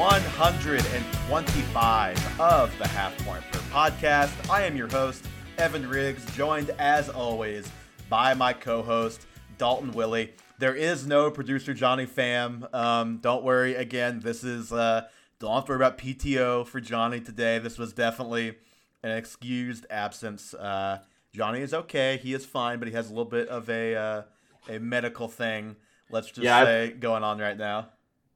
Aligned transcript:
episode 0.00 0.22
125 1.28 2.40
of 2.40 2.78
the 2.78 2.86
Half 2.86 3.18
Point 3.24 3.42
Per 3.50 3.58
podcast. 3.70 4.48
I 4.48 4.62
am 4.62 4.76
your 4.76 4.86
host, 4.88 5.24
Evan 5.58 5.88
Riggs, 5.88 6.24
joined 6.36 6.70
as 6.78 7.08
always 7.08 7.68
by 8.08 8.32
my 8.34 8.52
co 8.52 8.82
host, 8.82 9.26
Dalton 9.58 9.90
Willie. 9.90 10.32
There 10.58 10.74
is 10.74 11.04
no 11.06 11.32
producer 11.32 11.74
Johnny 11.74 12.06
Pham. 12.06 12.72
Um, 12.72 13.18
don't 13.18 13.42
worry. 13.42 13.74
Again, 13.74 14.20
this 14.20 14.44
is 14.44 14.72
uh, 14.72 15.08
don't 15.40 15.52
have 15.52 15.64
to 15.64 15.72
worry 15.72 15.76
about 15.78 15.98
PTO 15.98 16.64
for 16.64 16.80
Johnny 16.80 17.20
today. 17.20 17.58
This 17.58 17.76
was 17.76 17.92
definitely 17.92 18.54
an 19.02 19.10
excused 19.10 19.84
absence. 19.90 20.54
Uh, 20.54 20.98
Johnny 21.34 21.60
is 21.60 21.74
okay. 21.74 22.20
He 22.22 22.34
is 22.34 22.46
fine, 22.46 22.78
but 22.78 22.86
he 22.86 22.94
has 22.94 23.06
a 23.06 23.10
little 23.10 23.24
bit 23.24 23.48
of 23.48 23.68
a 23.68 23.96
uh, 23.96 24.22
a 24.68 24.78
medical 24.78 25.26
thing. 25.26 25.74
Let's 26.08 26.28
just 26.28 26.38
Yeah, 26.40 26.64
say 26.64 26.90
going 26.92 27.24
on 27.24 27.38
right 27.38 27.58
now. 27.58 27.88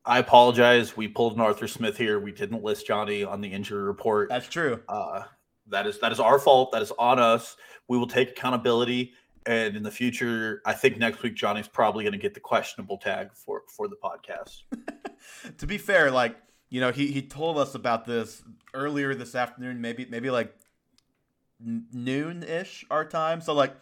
I 0.04 0.18
apologize. 0.18 0.96
We 0.96 1.08
pulled 1.08 1.34
an 1.34 1.40
Arthur 1.40 1.68
Smith 1.68 1.96
here. 1.96 2.18
We 2.18 2.32
didn't 2.32 2.62
list 2.62 2.86
Johnny 2.86 3.24
on 3.24 3.40
the 3.40 3.48
injury 3.48 3.82
report. 3.82 4.28
That's 4.28 4.48
true. 4.48 4.80
Uh, 4.88 5.22
that 5.68 5.86
is 5.86 6.00
that 6.00 6.12
is 6.12 6.20
our 6.20 6.38
fault. 6.38 6.72
That 6.72 6.82
is 6.82 6.92
on 6.98 7.18
us. 7.18 7.56
We 7.88 7.98
will 7.98 8.06
take 8.06 8.30
accountability. 8.30 9.12
And 9.44 9.76
in 9.76 9.82
the 9.82 9.90
future, 9.90 10.62
I 10.64 10.72
think 10.72 10.98
next 10.98 11.22
week 11.22 11.34
Johnny's 11.34 11.66
probably 11.66 12.04
going 12.04 12.12
to 12.12 12.18
get 12.18 12.34
the 12.34 12.40
questionable 12.40 12.98
tag 12.98 13.30
for 13.34 13.62
for 13.68 13.88
the 13.88 13.96
podcast. 13.96 14.62
to 15.58 15.66
be 15.66 15.78
fair, 15.78 16.10
like 16.10 16.36
you 16.68 16.80
know, 16.80 16.90
he 16.90 17.08
he 17.08 17.22
told 17.22 17.58
us 17.58 17.74
about 17.74 18.04
this 18.04 18.42
earlier 18.74 19.14
this 19.14 19.34
afternoon, 19.34 19.80
maybe 19.80 20.06
maybe 20.08 20.30
like 20.30 20.54
noon 21.60 22.42
ish 22.42 22.84
our 22.90 23.04
time. 23.04 23.40
So 23.40 23.52
like, 23.52 23.74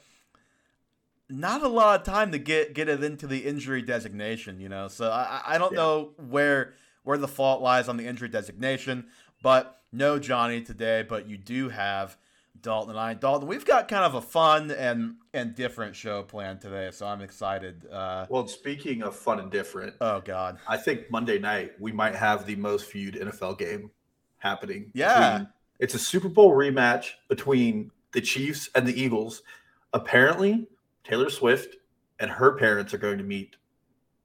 not 1.30 1.62
a 1.62 1.68
lot 1.68 2.00
of 2.00 2.06
time 2.06 2.32
to 2.32 2.38
get 2.38 2.74
get 2.74 2.88
it 2.88 3.02
into 3.02 3.26
the 3.26 3.38
injury 3.46 3.82
designation. 3.82 4.60
You 4.60 4.68
know, 4.68 4.88
so 4.88 5.10
I 5.10 5.40
I- 5.46 5.58
don't 5.58 5.72
Yeah. 5.72 5.78
know 5.78 6.12
where 6.16 6.74
where 7.02 7.18
the 7.18 7.28
fault 7.28 7.62
lies 7.62 7.88
on 7.88 7.96
the 7.96 8.06
injury 8.06 8.28
designation, 8.28 9.06
but 9.42 9.80
no 9.92 10.18
Johnny 10.18 10.60
today. 10.62 11.02
But 11.02 11.28
you 11.28 11.36
do 11.38 11.68
have. 11.70 12.16
Dalton 12.62 12.90
and 12.90 12.98
I, 13.00 13.14
Dalton, 13.14 13.48
we've 13.48 13.64
got 13.64 13.88
kind 13.88 14.04
of 14.04 14.14
a 14.14 14.20
fun 14.20 14.70
and 14.70 15.14
and 15.32 15.54
different 15.54 15.96
show 15.96 16.22
planned 16.22 16.60
today, 16.60 16.90
so 16.92 17.06
I'm 17.06 17.22
excited. 17.22 17.86
Uh, 17.90 18.26
Well, 18.28 18.46
speaking 18.48 19.02
of 19.02 19.16
fun 19.16 19.40
and 19.40 19.50
different, 19.50 19.94
oh 20.02 20.20
God, 20.20 20.58
I 20.68 20.76
think 20.76 21.10
Monday 21.10 21.38
night 21.38 21.80
we 21.80 21.90
might 21.90 22.14
have 22.14 22.44
the 22.44 22.56
most 22.56 22.92
viewed 22.92 23.14
NFL 23.14 23.54
game 23.56 23.90
happening. 24.38 24.90
Yeah. 24.92 25.30
Between- 25.38 25.48
it's 25.78 25.94
a 25.94 25.98
Super 25.98 26.28
Bowl 26.28 26.52
rematch 26.52 27.12
between 27.28 27.92
the 28.12 28.20
Chiefs 28.20 28.68
and 28.74 28.86
the 28.86 29.00
Eagles. 29.00 29.42
Apparently, 29.94 30.66
Taylor 31.10 31.30
Swift 31.30 31.76
and 32.20 32.30
her 32.30 32.56
parents 32.56 32.94
are 32.94 32.98
going 32.98 33.18
to 33.18 33.24
meet 33.24 33.56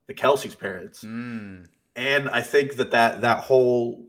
the 0.07 0.13
Kelce's 0.13 0.55
parents. 0.55 1.03
Mm. 1.03 1.67
And 1.95 2.29
I 2.29 2.41
think 2.41 2.75
that 2.75 2.91
that, 2.91 3.21
that 3.21 3.39
whole 3.39 4.05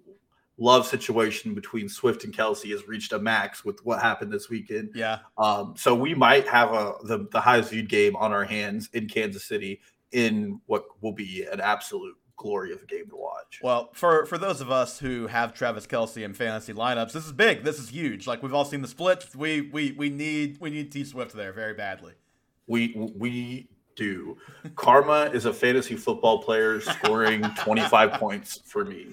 love 0.59 0.87
situation 0.87 1.55
between 1.55 1.89
Swift 1.89 2.25
and 2.25 2.35
Kelce 2.35 2.71
has 2.71 2.87
reached 2.87 3.13
a 3.13 3.19
max 3.19 3.65
with 3.65 3.85
what 3.85 4.01
happened 4.03 4.33
this 4.33 4.49
weekend. 4.49 4.91
yeah. 4.95 5.19
Um, 5.39 5.75
so 5.77 5.95
we 5.95 6.15
might 6.15 6.47
have 6.49 6.73
a 6.73 6.95
the, 7.05 7.27
the 7.31 7.41
highest 7.41 7.71
viewed 7.71 7.89
game 7.89 8.17
on 8.17 8.33
our 8.33 8.45
hands 8.45 8.89
in 8.93 9.09
Kansas 9.09 9.45
City 9.45 9.81
in 10.13 10.61
what 10.67 10.85
will 11.01 11.13
be 11.13 11.47
an 11.51 11.61
absolute 11.61 12.17
glory 12.37 12.73
of 12.73 12.83
a 12.83 12.87
game 12.87 13.09
to 13.09 13.17
watch. 13.17 13.61
Well, 13.63 13.91
for 13.93 14.27
for 14.27 14.39
those 14.39 14.61
of 14.61 14.71
us 14.71 14.99
who 14.99 15.27
have 15.27 15.55
Travis 15.55 15.87
Kelce 15.87 16.25
in 16.25 16.35
fantasy 16.35 16.73
lineups, 16.73 17.13
this 17.13 17.27
is 17.27 17.33
big. 17.33 17.65
This 17.65 17.79
is 17.79 17.89
huge. 17.89 18.27
Like 18.27 18.43
we've 18.43 18.55
all 18.55 18.65
seen 18.65 18.83
the 18.83 18.89
splits. 18.89 19.35
We 19.35 19.63
we 19.63 19.93
we 19.93 20.11
need 20.11 20.59
we 20.61 20.71
need 20.71 20.93
T 20.93 21.05
Swift 21.05 21.35
there 21.35 21.53
very 21.53 21.75
badly. 21.75 22.13
We 22.67 22.95
we 23.17 23.69
do. 23.97 24.37
Karma 24.75 25.31
is 25.33 25.47
a 25.47 25.53
fantasy 25.53 25.97
football 25.97 26.43
player 26.43 26.81
scoring 26.81 27.43
25 27.59 28.13
points 28.13 28.61
for 28.65 28.85
me. 28.85 29.09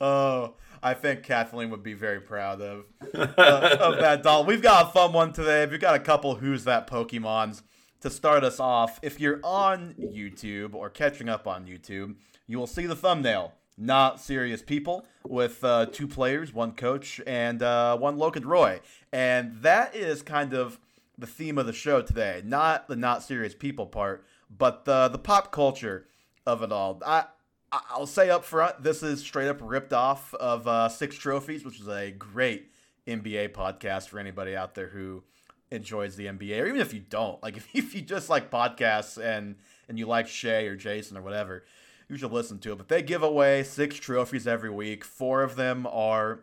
Oh, 0.00 0.54
I 0.82 0.94
think 0.94 1.22
Kathleen 1.22 1.70
would 1.70 1.82
be 1.82 1.94
very 1.94 2.20
proud 2.20 2.60
of 2.60 2.86
uh, 3.14 3.76
of 3.80 3.98
that 3.98 4.22
doll. 4.22 4.44
We've 4.44 4.62
got 4.62 4.88
a 4.88 4.92
fun 4.92 5.12
one 5.12 5.32
today. 5.32 5.66
We've 5.66 5.80
got 5.80 5.94
a 5.94 6.00
couple 6.00 6.36
who's 6.36 6.64
that 6.64 6.86
Pokemons 6.86 7.62
to 8.00 8.10
start 8.10 8.44
us 8.44 8.60
off. 8.60 9.00
If 9.02 9.18
you're 9.18 9.40
on 9.42 9.94
YouTube 9.98 10.74
or 10.74 10.90
catching 10.90 11.28
up 11.28 11.46
on 11.46 11.66
YouTube, 11.66 12.16
you 12.46 12.58
will 12.58 12.66
see 12.66 12.86
the 12.86 12.96
thumbnail. 12.96 13.52
Not 13.78 14.20
serious 14.20 14.62
people 14.62 15.04
with 15.24 15.62
uh, 15.62 15.86
two 15.86 16.08
players, 16.08 16.52
one 16.54 16.72
coach, 16.72 17.20
and 17.26 17.62
uh, 17.62 17.98
one 17.98 18.16
Logan 18.16 18.46
Roy, 18.46 18.80
and 19.12 19.60
that 19.60 19.94
is 19.94 20.22
kind 20.22 20.54
of 20.54 20.78
the 21.18 21.26
theme 21.26 21.58
of 21.58 21.66
the 21.66 21.72
show 21.72 22.02
today. 22.02 22.42
Not 22.44 22.88
the 22.88 22.96
not 22.96 23.22
serious 23.22 23.54
people 23.54 23.86
part, 23.86 24.24
but 24.50 24.84
the 24.84 25.08
the 25.08 25.18
pop 25.18 25.52
culture 25.52 26.06
of 26.46 26.62
it 26.62 26.72
all. 26.72 27.00
I 27.04 27.24
I'll 27.72 28.06
say 28.06 28.30
up 28.30 28.44
front, 28.44 28.82
this 28.82 29.02
is 29.02 29.20
straight 29.20 29.48
up 29.48 29.58
ripped 29.60 29.92
off 29.92 30.32
of 30.34 30.68
uh, 30.68 30.88
Six 30.88 31.16
Trophies, 31.16 31.64
which 31.64 31.80
is 31.80 31.88
a 31.88 32.10
great 32.12 32.70
NBA 33.06 33.50
podcast 33.50 34.08
for 34.08 34.18
anybody 34.18 34.56
out 34.56 34.74
there 34.74 34.88
who 34.88 35.24
enjoys 35.70 36.16
the 36.16 36.26
NBA, 36.26 36.62
or 36.62 36.66
even 36.66 36.80
if 36.80 36.94
you 36.94 37.00
don't. 37.00 37.42
Like 37.42 37.56
if, 37.56 37.68
if 37.74 37.94
you 37.94 38.02
just 38.02 38.28
like 38.28 38.50
podcasts 38.50 39.22
and 39.22 39.56
and 39.88 39.98
you 39.98 40.06
like 40.06 40.28
Shay 40.28 40.66
or 40.66 40.76
Jason 40.76 41.16
or 41.16 41.22
whatever, 41.22 41.64
you 42.08 42.16
should 42.16 42.32
listen 42.32 42.58
to 42.60 42.72
it. 42.72 42.78
But 42.78 42.88
they 42.88 43.02
give 43.02 43.22
away 43.22 43.62
six 43.62 43.96
trophies 43.96 44.46
every 44.46 44.70
week. 44.70 45.04
Four 45.04 45.42
of 45.42 45.56
them 45.56 45.86
are 45.90 46.40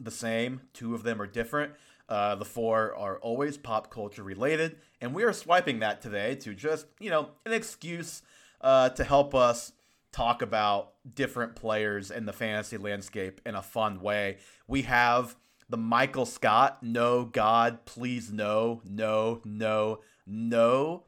the 0.00 0.10
same. 0.10 0.62
Two 0.72 0.94
of 0.94 1.02
them 1.02 1.20
are 1.20 1.26
different. 1.26 1.72
Uh, 2.08 2.36
the 2.36 2.44
four 2.44 2.94
are 2.94 3.18
always 3.18 3.56
pop 3.56 3.90
culture 3.90 4.22
related, 4.22 4.76
and 5.00 5.14
we 5.14 5.24
are 5.24 5.32
swiping 5.32 5.80
that 5.80 6.00
today 6.00 6.34
to 6.36 6.54
just 6.54 6.86
you 7.00 7.10
know 7.10 7.30
an 7.44 7.52
excuse 7.52 8.22
uh, 8.60 8.88
to 8.90 9.04
help 9.04 9.34
us 9.34 9.72
talk 10.12 10.40
about 10.40 10.92
different 11.14 11.56
players 11.56 12.10
in 12.10 12.24
the 12.24 12.32
fantasy 12.32 12.78
landscape 12.78 13.40
in 13.44 13.54
a 13.54 13.62
fun 13.62 14.00
way. 14.00 14.38
We 14.66 14.82
have 14.82 15.36
the 15.68 15.76
Michael 15.76 16.26
Scott 16.26 16.82
No 16.82 17.24
God 17.24 17.84
Please 17.84 18.32
No 18.32 18.80
No 18.84 19.40
No 19.44 20.00
No 20.26 21.04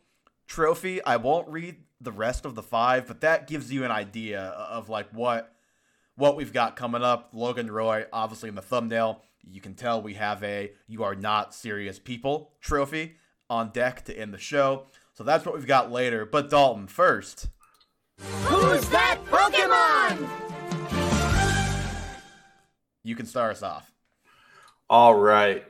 trophy. 0.47 1.03
I 1.04 1.16
won't 1.16 1.48
read 1.48 1.76
the 2.00 2.12
rest 2.12 2.44
of 2.44 2.54
the 2.54 2.62
five, 2.62 3.06
but 3.06 3.20
that 3.20 3.47
gives 3.47 3.72
you 3.72 3.84
an 3.84 3.91
idea 3.91 4.41
of 4.41 4.88
like 4.88 5.09
what 5.12 5.54
what 6.16 6.36
we've 6.36 6.53
got 6.53 6.76
coming 6.76 7.03
up. 7.03 7.30
Logan 7.32 7.70
Roy, 7.70 8.06
obviously 8.12 8.48
in 8.48 8.56
the 8.56 8.62
thumbnail, 8.62 9.22
you 9.43 9.60
can 9.60 9.75
tell 9.75 10.00
we 10.03 10.15
have 10.15 10.43
a 10.43 10.72
"You 10.87 11.04
Are 11.04 11.15
Not 11.15 11.54
Serious 11.54 11.99
People" 11.99 12.53
trophy 12.60 13.16
on 13.50 13.71
deck 13.71 14.04
to 14.06 14.19
end 14.19 14.32
the 14.34 14.38
show. 14.38 14.87
So 15.15 15.25
that's 15.25 15.44
what 15.44 15.54
we've 15.54 15.66
got 15.66 15.91
later. 15.91 16.25
But 16.26 16.50
Dalton, 16.50 16.87
first, 16.87 17.48
Who's 18.19 18.88
that 18.91 19.19
Pokemon? 19.27 20.28
you 23.04 23.15
can 23.15 23.27
start 23.27 23.53
us 23.53 23.62
off. 23.62 23.93
All 24.91 25.15
right. 25.15 25.65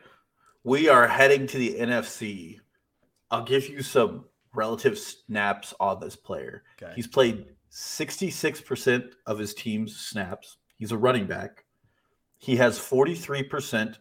We 0.64 0.88
are 0.88 1.06
heading 1.06 1.46
to 1.48 1.58
the 1.58 1.76
NFC. 1.78 2.60
I'll 3.30 3.44
give 3.44 3.68
you 3.68 3.82
some 3.82 4.24
relative 4.54 4.98
snaps 4.98 5.74
on 5.78 6.00
this 6.00 6.16
player. 6.16 6.62
Okay. 6.82 6.92
He's 6.96 7.06
played 7.06 7.46
66% 7.70 9.12
of 9.26 9.38
his 9.38 9.54
team's 9.54 9.96
snaps. 9.96 10.56
He's 10.76 10.92
a 10.92 10.98
running 10.98 11.26
back. 11.26 11.64
He 12.38 12.56
has 12.56 12.78
43% 12.78 13.96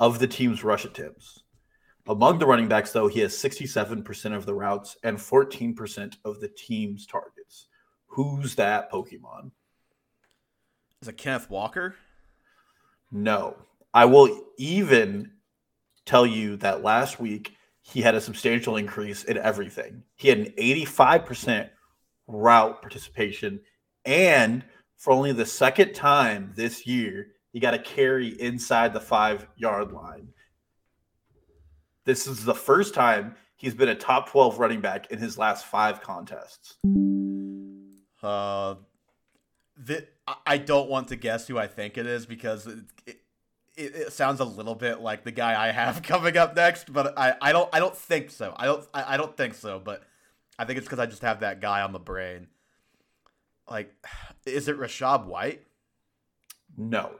of 0.00 0.18
the 0.18 0.26
team's 0.26 0.64
rush 0.64 0.84
attempts. 0.84 1.42
Among 2.06 2.38
the 2.38 2.46
running 2.46 2.68
backs, 2.68 2.92
though, 2.92 3.08
he 3.08 3.20
has 3.20 3.34
67% 3.34 4.34
of 4.34 4.46
the 4.46 4.54
routes 4.54 4.96
and 5.02 5.18
14% 5.18 6.16
of 6.24 6.40
the 6.40 6.48
team's 6.48 7.06
targets. 7.06 7.68
Who's 8.06 8.54
that 8.54 8.90
Pokemon? 8.90 9.50
Is 11.02 11.08
it 11.08 11.18
Kenneth 11.18 11.50
Walker? 11.50 11.94
No. 13.12 13.56
I 13.92 14.06
will 14.06 14.44
even 14.56 15.32
tell 16.06 16.26
you 16.26 16.56
that 16.56 16.82
last 16.82 17.20
week 17.20 17.54
he 17.82 18.00
had 18.00 18.14
a 18.14 18.20
substantial 18.20 18.76
increase 18.76 19.24
in 19.24 19.36
everything. 19.38 20.02
He 20.16 20.28
had 20.28 20.38
an 20.38 20.52
85% 20.58 21.68
route 22.26 22.80
participation. 22.80 23.60
And 24.04 24.64
for 24.96 25.12
only 25.12 25.32
the 25.32 25.46
second 25.46 25.92
time 25.92 26.52
this 26.56 26.86
year, 26.86 27.28
he 27.52 27.60
got 27.60 27.74
a 27.74 27.78
carry 27.78 28.28
inside 28.40 28.92
the 28.92 29.00
five 29.00 29.46
yard 29.56 29.92
line. 29.92 30.28
This 32.04 32.26
is 32.26 32.44
the 32.44 32.54
first 32.54 32.94
time 32.94 33.34
he's 33.56 33.74
been 33.74 33.88
a 33.88 33.94
top 33.94 34.30
12 34.30 34.58
running 34.58 34.80
back 34.80 35.10
in 35.10 35.18
his 35.18 35.36
last 35.36 35.66
five 35.66 36.00
contests. 36.00 36.76
Uh, 38.22 38.76
the, 39.76 40.06
I- 40.46 40.58
don't 40.58 40.88
want 40.88 41.08
to 41.08 41.16
guess 41.16 41.46
who 41.46 41.58
I 41.58 41.66
think 41.66 41.96
it 41.98 42.06
is 42.06 42.26
because 42.26 42.66
it, 42.66 42.78
it, 43.06 43.16
it, 43.76 43.94
it 43.94 44.12
sounds 44.12 44.40
a 44.40 44.44
little 44.44 44.74
bit 44.74 45.00
like 45.00 45.24
the 45.24 45.30
guy 45.30 45.68
I 45.68 45.70
have 45.70 46.02
coming 46.02 46.36
up 46.36 46.56
next, 46.56 46.92
but 46.92 47.18
I, 47.18 47.34
I 47.40 47.52
don't 47.52 47.68
I 47.72 47.78
don't 47.78 47.96
think 47.96 48.30
so. 48.30 48.52
I 48.56 48.66
don't 48.66 48.86
I, 48.92 49.14
I 49.14 49.16
don't 49.16 49.36
think 49.36 49.54
so, 49.54 49.78
but 49.78 50.02
I 50.58 50.64
think 50.64 50.78
it's 50.78 50.86
because 50.86 50.98
I 50.98 51.06
just 51.06 51.22
have 51.22 51.40
that 51.40 51.60
guy 51.60 51.82
on 51.82 51.92
the 51.92 52.00
brain. 52.00 52.48
Like, 53.70 53.92
is 54.46 54.66
it 54.68 54.78
Rachaad 54.78 55.26
White? 55.26 55.62
No. 56.76 57.12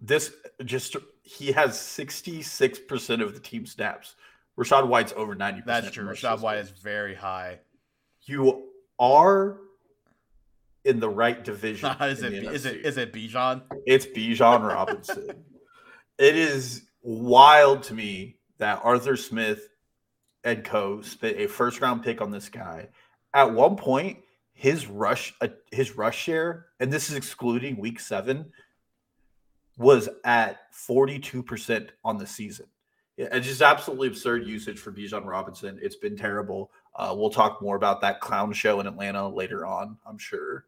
This 0.00 0.32
just 0.64 0.96
he 1.22 1.52
has 1.52 1.72
66% 1.72 3.22
of 3.22 3.34
the 3.34 3.40
team 3.40 3.66
snaps. 3.66 4.16
Rachaad 4.58 4.88
White's 4.88 5.12
over 5.16 5.34
90%. 5.34 5.64
That's 5.64 5.90
true. 5.90 6.04
Rachaad 6.04 6.40
White 6.40 6.58
is 6.58 6.70
very 6.70 7.14
high. 7.14 7.60
You 8.24 8.68
are 8.98 9.58
in 10.84 11.00
the 11.00 11.08
right 11.08 11.42
division. 11.42 11.90
is 12.00 12.22
it 12.22 12.34
is 12.34 12.66
it 12.66 12.82
NFC. 12.82 12.96
it 12.98 13.12
Bijan? 13.12 13.62
It's 13.86 14.06
Bijan 14.06 14.66
Robinson. 14.66 15.44
it 16.18 16.36
is 16.36 16.82
wild 17.02 17.82
to 17.84 17.94
me 17.94 18.36
that 18.58 18.80
Arthur 18.84 19.16
Smith 19.16 19.66
and 20.44 20.64
co 20.64 21.02
spent 21.02 21.38
a 21.38 21.46
first 21.46 21.80
round 21.80 22.02
pick 22.02 22.20
on 22.20 22.30
this 22.30 22.48
guy. 22.48 22.88
At 23.32 23.52
one 23.52 23.76
point, 23.76 24.18
his 24.52 24.86
rush 24.86 25.34
uh, 25.40 25.48
his 25.70 25.96
rush 25.96 26.18
share, 26.18 26.66
and 26.80 26.92
this 26.92 27.10
is 27.10 27.16
excluding 27.16 27.76
week 27.76 28.00
seven, 28.00 28.52
was 29.80 30.10
at 30.24 30.70
42% 30.74 31.88
on 32.04 32.18
the 32.18 32.26
season. 32.26 32.66
It's 33.16 33.46
just 33.46 33.62
absolutely 33.62 34.08
absurd 34.08 34.46
usage 34.46 34.78
for 34.78 34.92
Bijan 34.92 35.24
Robinson. 35.24 35.78
It's 35.82 35.96
been 35.96 36.18
terrible. 36.18 36.70
Uh, 36.94 37.14
we'll 37.16 37.30
talk 37.30 37.62
more 37.62 37.76
about 37.76 38.02
that 38.02 38.20
clown 38.20 38.52
show 38.52 38.80
in 38.80 38.86
Atlanta 38.86 39.26
later 39.26 39.64
on, 39.64 39.96
I'm 40.06 40.18
sure. 40.18 40.66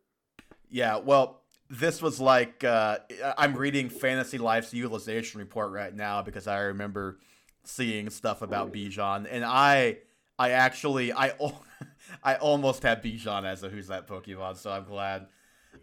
Yeah, 0.70 0.96
well, 0.96 1.42
this 1.68 2.00
was 2.00 2.20
like 2.20 2.64
uh, 2.64 2.98
I'm 3.36 3.54
reading 3.54 3.90
Fantasy 3.90 4.38
Life's 4.38 4.72
utilization 4.72 5.40
report 5.40 5.72
right 5.72 5.94
now 5.94 6.22
because 6.22 6.46
I 6.46 6.60
remember 6.60 7.18
seeing 7.64 8.08
stuff 8.08 8.40
about 8.40 8.72
Bijan, 8.72 9.26
and 9.30 9.44
I, 9.44 9.98
I 10.38 10.50
actually, 10.50 11.12
I, 11.12 11.32
I 12.24 12.36
almost 12.36 12.82
had 12.82 13.02
Bijan 13.02 13.44
as 13.44 13.62
a 13.62 13.68
who's 13.68 13.88
that 13.88 14.08
Pokemon, 14.08 14.56
so 14.56 14.70
I'm 14.70 14.84
glad. 14.84 15.26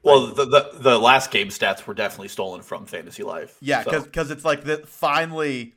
Well, 0.03 0.27
the, 0.27 0.45
the 0.45 0.69
the 0.79 0.97
last 0.99 1.29
game 1.31 1.49
stats 1.49 1.85
were 1.85 1.93
definitely 1.93 2.29
stolen 2.29 2.61
from 2.61 2.85
Fantasy 2.85 3.23
Life. 3.23 3.57
Yeah, 3.61 3.83
so- 3.83 4.01
because 4.03 4.31
it's 4.31 4.45
like 4.45 4.63
that. 4.65 4.87
Finally, 4.87 5.73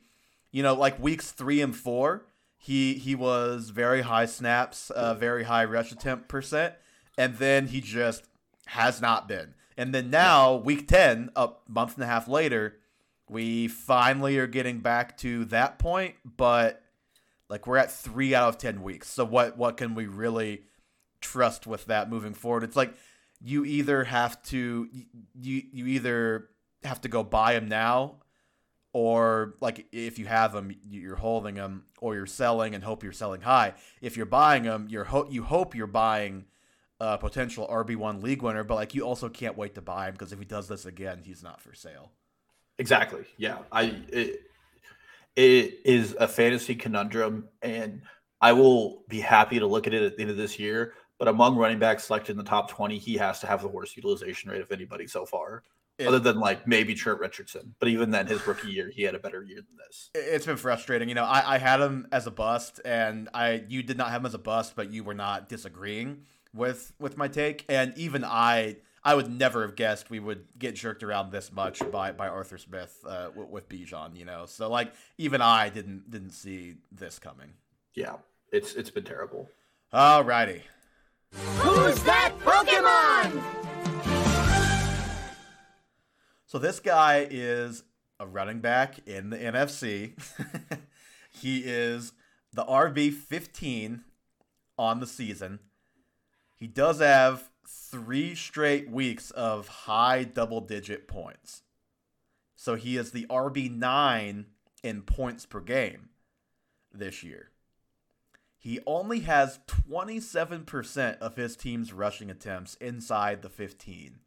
you 0.51 0.63
know, 0.63 0.73
like 0.75 0.99
weeks 1.01 1.31
three 1.31 1.61
and 1.61 1.75
four, 1.75 2.25
he 2.57 2.93
he 2.93 3.15
was 3.15 3.69
very 3.69 4.01
high 4.01 4.25
snaps, 4.25 4.89
uh, 4.91 5.13
very 5.13 5.43
high 5.43 5.65
rush 5.65 5.91
attempt 5.91 6.27
percent, 6.29 6.73
and 7.17 7.35
then 7.35 7.67
he 7.67 7.81
just 7.81 8.23
has 8.67 9.01
not 9.01 9.27
been. 9.27 9.55
And 9.75 9.93
then 9.93 10.09
now, 10.09 10.55
week 10.55 10.87
ten, 10.87 11.29
a 11.35 11.49
month 11.67 11.95
and 11.95 12.03
a 12.03 12.07
half 12.07 12.27
later, 12.27 12.77
we 13.27 13.67
finally 13.67 14.37
are 14.37 14.47
getting 14.47 14.79
back 14.79 15.17
to 15.17 15.45
that 15.45 15.79
point. 15.79 16.15
But 16.37 16.81
like 17.49 17.67
we're 17.67 17.77
at 17.77 17.91
three 17.91 18.33
out 18.33 18.47
of 18.49 18.57
ten 18.57 18.81
weeks. 18.83 19.09
So 19.09 19.25
what 19.25 19.57
what 19.57 19.75
can 19.75 19.95
we 19.95 20.05
really 20.05 20.61
trust 21.19 21.67
with 21.67 21.85
that 21.87 22.09
moving 22.09 22.33
forward? 22.33 22.63
It's 22.63 22.75
like 22.75 22.93
you 23.43 23.65
either 23.65 24.03
have 24.05 24.41
to 24.43 24.87
you 25.35 25.63
you 25.71 25.87
either 25.87 26.49
have 26.83 27.01
to 27.01 27.09
go 27.09 27.23
buy 27.23 27.53
them 27.53 27.67
now 27.67 28.15
or 28.93 29.55
like 29.61 29.85
if 29.91 30.17
you 30.17 30.25
have 30.25 30.53
them 30.53 30.75
you're 30.89 31.15
holding 31.15 31.55
them 31.55 31.83
or 31.99 32.15
you're 32.15 32.25
selling 32.25 32.73
and 32.73 32.83
hope 32.83 33.03
you're 33.03 33.11
selling 33.11 33.41
high 33.41 33.73
if 34.01 34.17
you're 34.17 34.25
buying 34.25 34.63
them 34.63 34.87
you're 34.89 35.05
ho- 35.05 35.27
you 35.29 35.43
hope 35.43 35.75
you're 35.75 35.87
buying 35.87 36.45
a 36.99 37.17
potential 37.17 37.67
RB1 37.67 38.23
league 38.23 38.41
winner 38.41 38.63
but 38.63 38.75
like 38.75 38.95
you 38.95 39.03
also 39.03 39.29
can't 39.29 39.57
wait 39.57 39.75
to 39.75 39.81
buy 39.81 40.07
him 40.07 40.13
because 40.13 40.31
if 40.31 40.39
he 40.39 40.45
does 40.45 40.67
this 40.67 40.85
again 40.85 41.21
he's 41.23 41.43
not 41.43 41.61
for 41.61 41.73
sale 41.73 42.11
Exactly. 42.79 43.25
Yeah. 43.37 43.59
I 43.71 43.83
it, 44.09 44.41
it 45.35 45.79
is 45.85 46.15
a 46.19 46.27
fantasy 46.27 46.75
conundrum, 46.75 47.49
and 47.61 48.01
I 48.41 48.53
will 48.53 49.03
be 49.07 49.19
happy 49.19 49.59
to 49.59 49.67
look 49.67 49.87
at 49.87 49.93
it 49.93 50.03
at 50.03 50.15
the 50.15 50.21
end 50.21 50.31
of 50.31 50.37
this 50.37 50.59
year. 50.59 50.93
But 51.23 51.29
among 51.29 51.55
running 51.55 51.79
backs 51.79 52.03
selected 52.03 52.33
in 52.33 52.37
the 52.37 52.43
top 52.43 52.69
twenty, 52.69 52.97
he 52.97 53.15
has 53.15 53.39
to 53.39 53.47
have 53.47 53.61
the 53.61 53.69
worst 53.69 53.95
utilization 53.95 54.49
rate 54.51 54.59
of 54.59 54.69
anybody 54.73 55.07
so 55.07 55.25
far, 55.25 55.63
It- 55.97 56.05
other 56.05 56.19
than 56.19 56.37
like 56.37 56.67
maybe 56.67 56.93
Trent 56.95 57.17
Richardson. 57.21 57.75
But 57.79 57.87
even 57.87 58.11
then, 58.11 58.27
his 58.27 58.45
rookie 58.45 58.69
year, 58.69 58.89
he 58.89 59.03
had 59.03 59.15
a 59.15 59.19
better 59.19 59.41
year 59.41 59.61
than 59.61 59.77
this. 59.77 60.09
it's 60.13 60.45
been 60.45 60.57
frustrating 60.57 61.07
you 61.07 61.15
know 61.15 61.23
I, 61.23 61.53
I 61.53 61.57
had 61.59 61.79
him 61.79 62.07
as 62.11 62.27
a 62.27 62.31
bust 62.31 62.81
and 62.83 63.29
I 63.33 63.63
you 63.69 63.83
did 63.83 63.97
not 63.97 64.09
have 64.09 64.19
him 64.19 64.25
as 64.25 64.33
a 64.33 64.37
bust 64.37 64.73
but 64.75 64.91
you 64.91 65.05
were 65.05 65.13
not 65.13 65.47
disagreeing 65.47 66.23
with 66.53 66.91
with 66.99 67.15
my 67.15 67.29
take 67.29 67.63
and 67.69 67.97
even 67.97 68.25
I 68.25 68.79
I 69.01 69.15
would 69.15 69.31
never 69.31 69.61
have 69.61 69.77
guessed 69.77 70.09
we 70.09 70.19
would 70.19 70.43
get 70.59 70.75
jerked 70.75 71.03
around 71.03 71.31
this 71.31 71.53
much 71.53 71.79
by 71.89 72.11
by 72.11 72.27
Arthur 72.27 72.57
Smith 72.57 72.99
uh, 73.07 73.29
with, 73.33 73.47
with 73.47 73.69
Bijan 73.69 74.17
you 74.17 74.25
know 74.25 74.45
so 74.45 74.69
like 74.69 74.91
even 75.17 75.39
I 75.41 75.69
didn't 75.69 76.11
didn't 76.11 76.31
see 76.31 76.73
this 76.91 77.17
coming 77.17 77.53
Yeah, 77.95 78.15
it's 78.51 78.73
it's 78.73 78.89
been 78.89 79.05
terrible. 79.05 79.49
alrighty 79.93 80.63
Who's 81.33 82.01
that 82.03 82.33
Pokemon? 82.41 83.41
So 86.45 86.59
this 86.59 86.79
guy 86.79 87.27
is 87.29 87.83
a 88.19 88.27
running 88.27 88.59
back 88.59 88.99
in 89.07 89.31
the 89.31 89.37
NFC. 89.37 90.13
he 91.29 91.59
is 91.59 92.13
the 92.53 92.63
RB 92.63 93.11
15 93.11 94.03
on 94.77 94.99
the 94.99 95.07
season. 95.07 95.59
He 96.55 96.67
does 96.67 96.99
have 96.99 97.49
three 97.67 98.35
straight 98.35 98.89
weeks 98.89 99.31
of 99.31 99.67
high 99.67 100.23
double 100.23 100.61
digit 100.61 101.07
points. 101.07 101.63
So 102.55 102.75
he 102.75 102.97
is 102.97 103.11
the 103.11 103.25
RB 103.29 103.75
9 103.75 104.45
in 104.83 105.01
points 105.01 105.45
per 105.45 105.59
game 105.59 106.09
this 106.93 107.23
year. 107.23 107.49
He 108.63 108.79
only 108.87 109.19
has 109.21 109.59
27% 109.67 111.17
of 111.17 111.35
his 111.35 111.57
team's 111.57 111.91
rushing 111.91 112.29
attempts 112.29 112.75
inside 112.75 113.41
the 113.41 113.49
15 113.49 114.19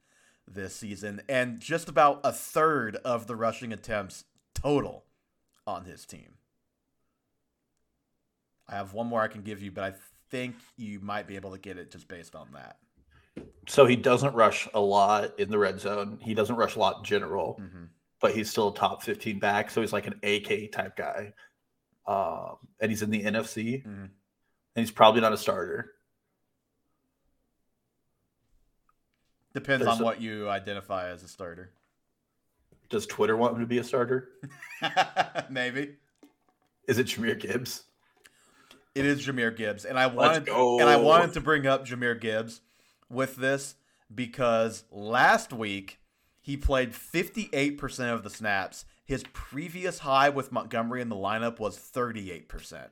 this 0.46 0.76
season, 0.76 1.22
and 1.26 1.58
just 1.58 1.88
about 1.88 2.20
a 2.22 2.32
third 2.32 2.96
of 2.96 3.26
the 3.28 3.34
rushing 3.34 3.72
attempts 3.72 4.24
total 4.54 5.04
on 5.66 5.86
his 5.86 6.04
team. 6.04 6.34
I 8.68 8.74
have 8.74 8.92
one 8.92 9.06
more 9.06 9.22
I 9.22 9.28
can 9.28 9.40
give 9.40 9.62
you, 9.62 9.70
but 9.70 9.84
I 9.84 9.94
think 10.30 10.56
you 10.76 11.00
might 11.00 11.26
be 11.26 11.36
able 11.36 11.52
to 11.52 11.58
get 11.58 11.78
it 11.78 11.90
just 11.90 12.06
based 12.06 12.34
on 12.36 12.48
that. 12.52 12.76
So 13.66 13.86
he 13.86 13.96
doesn't 13.96 14.34
rush 14.34 14.68
a 14.74 14.80
lot 14.80 15.40
in 15.40 15.50
the 15.50 15.58
red 15.58 15.80
zone. 15.80 16.18
He 16.20 16.34
doesn't 16.34 16.56
rush 16.56 16.76
a 16.76 16.78
lot 16.78 16.98
in 16.98 17.04
general, 17.04 17.58
Mm-hmm. 17.58 17.84
but 18.20 18.34
he's 18.34 18.50
still 18.50 18.68
a 18.68 18.74
top 18.74 19.02
15 19.02 19.38
back. 19.38 19.70
So 19.70 19.80
he's 19.80 19.94
like 19.94 20.06
an 20.06 20.20
AK 20.22 20.72
type 20.72 20.94
guy. 20.94 21.32
Um, 22.06 22.56
and 22.80 22.90
he's 22.90 23.00
in 23.02 23.11
the 23.11 23.25
NFC, 23.25 23.82
Mhm. 23.84 24.11
And 24.76 24.85
he's 24.85 24.90
probably 24.92 25.23
not 25.23 25.33
a 25.33 25.38
starter. 25.38 25.92
Depends 29.54 29.85
There's 29.87 29.97
on 29.97 30.02
a- 30.02 30.04
what 30.04 30.21
you 30.21 30.50
identify 30.50 31.09
as 31.11 31.23
a 31.23 31.28
starter. 31.28 31.71
Does 32.90 33.06
Twitter 33.06 33.37
want 33.37 33.54
him 33.54 33.61
to 33.61 33.66
be 33.66 33.78
a 33.78 33.85
starter? 33.85 34.28
Maybe 35.50 35.95
Is 36.87 36.99
it 36.99 37.06
Jahmyr 37.09 37.40
Gibbs? 37.40 37.85
it 38.95 39.04
is 39.04 39.26
Jahmyr 39.26 39.54
Gibbs, 39.56 39.85
and 39.85 39.99
I 39.99 40.06
wanted 40.06 40.49
and 40.49 40.83
I 40.88 40.97
wanted 40.97 41.33
to 41.35 41.40
bring 41.40 41.66
up 41.66 41.85
Jahmyr 41.87 42.21
Gibbs 42.21 42.61
with 43.11 43.37
this 43.37 43.75
because 44.14 44.85
last 44.90 45.52
week 45.52 46.00
he 46.40 46.56
played 46.56 46.92
58% 46.92 48.12
of 48.14 48.23
the 48.23 48.30
snaps. 48.30 48.85
His 49.04 49.25
previous 49.33 50.00
high 50.00 50.28
with 50.28 50.52
Montgomery 50.52 51.00
in 51.02 51.09
the 51.09 51.16
lineup 51.16 51.59
was 51.59 51.76
38%. 51.78 52.88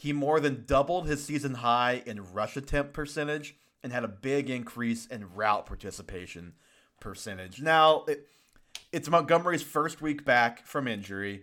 He 0.00 0.14
more 0.14 0.40
than 0.40 0.64
doubled 0.66 1.06
his 1.06 1.22
season 1.22 1.56
high 1.56 2.02
in 2.06 2.32
rush 2.32 2.56
attempt 2.56 2.94
percentage 2.94 3.54
and 3.82 3.92
had 3.92 4.02
a 4.02 4.08
big 4.08 4.48
increase 4.48 5.04
in 5.04 5.34
route 5.34 5.66
participation 5.66 6.54
percentage. 7.00 7.60
Now, 7.60 8.04
it, 8.08 8.26
it's 8.92 9.10
Montgomery's 9.10 9.62
first 9.62 10.00
week 10.00 10.24
back 10.24 10.64
from 10.64 10.88
injury. 10.88 11.42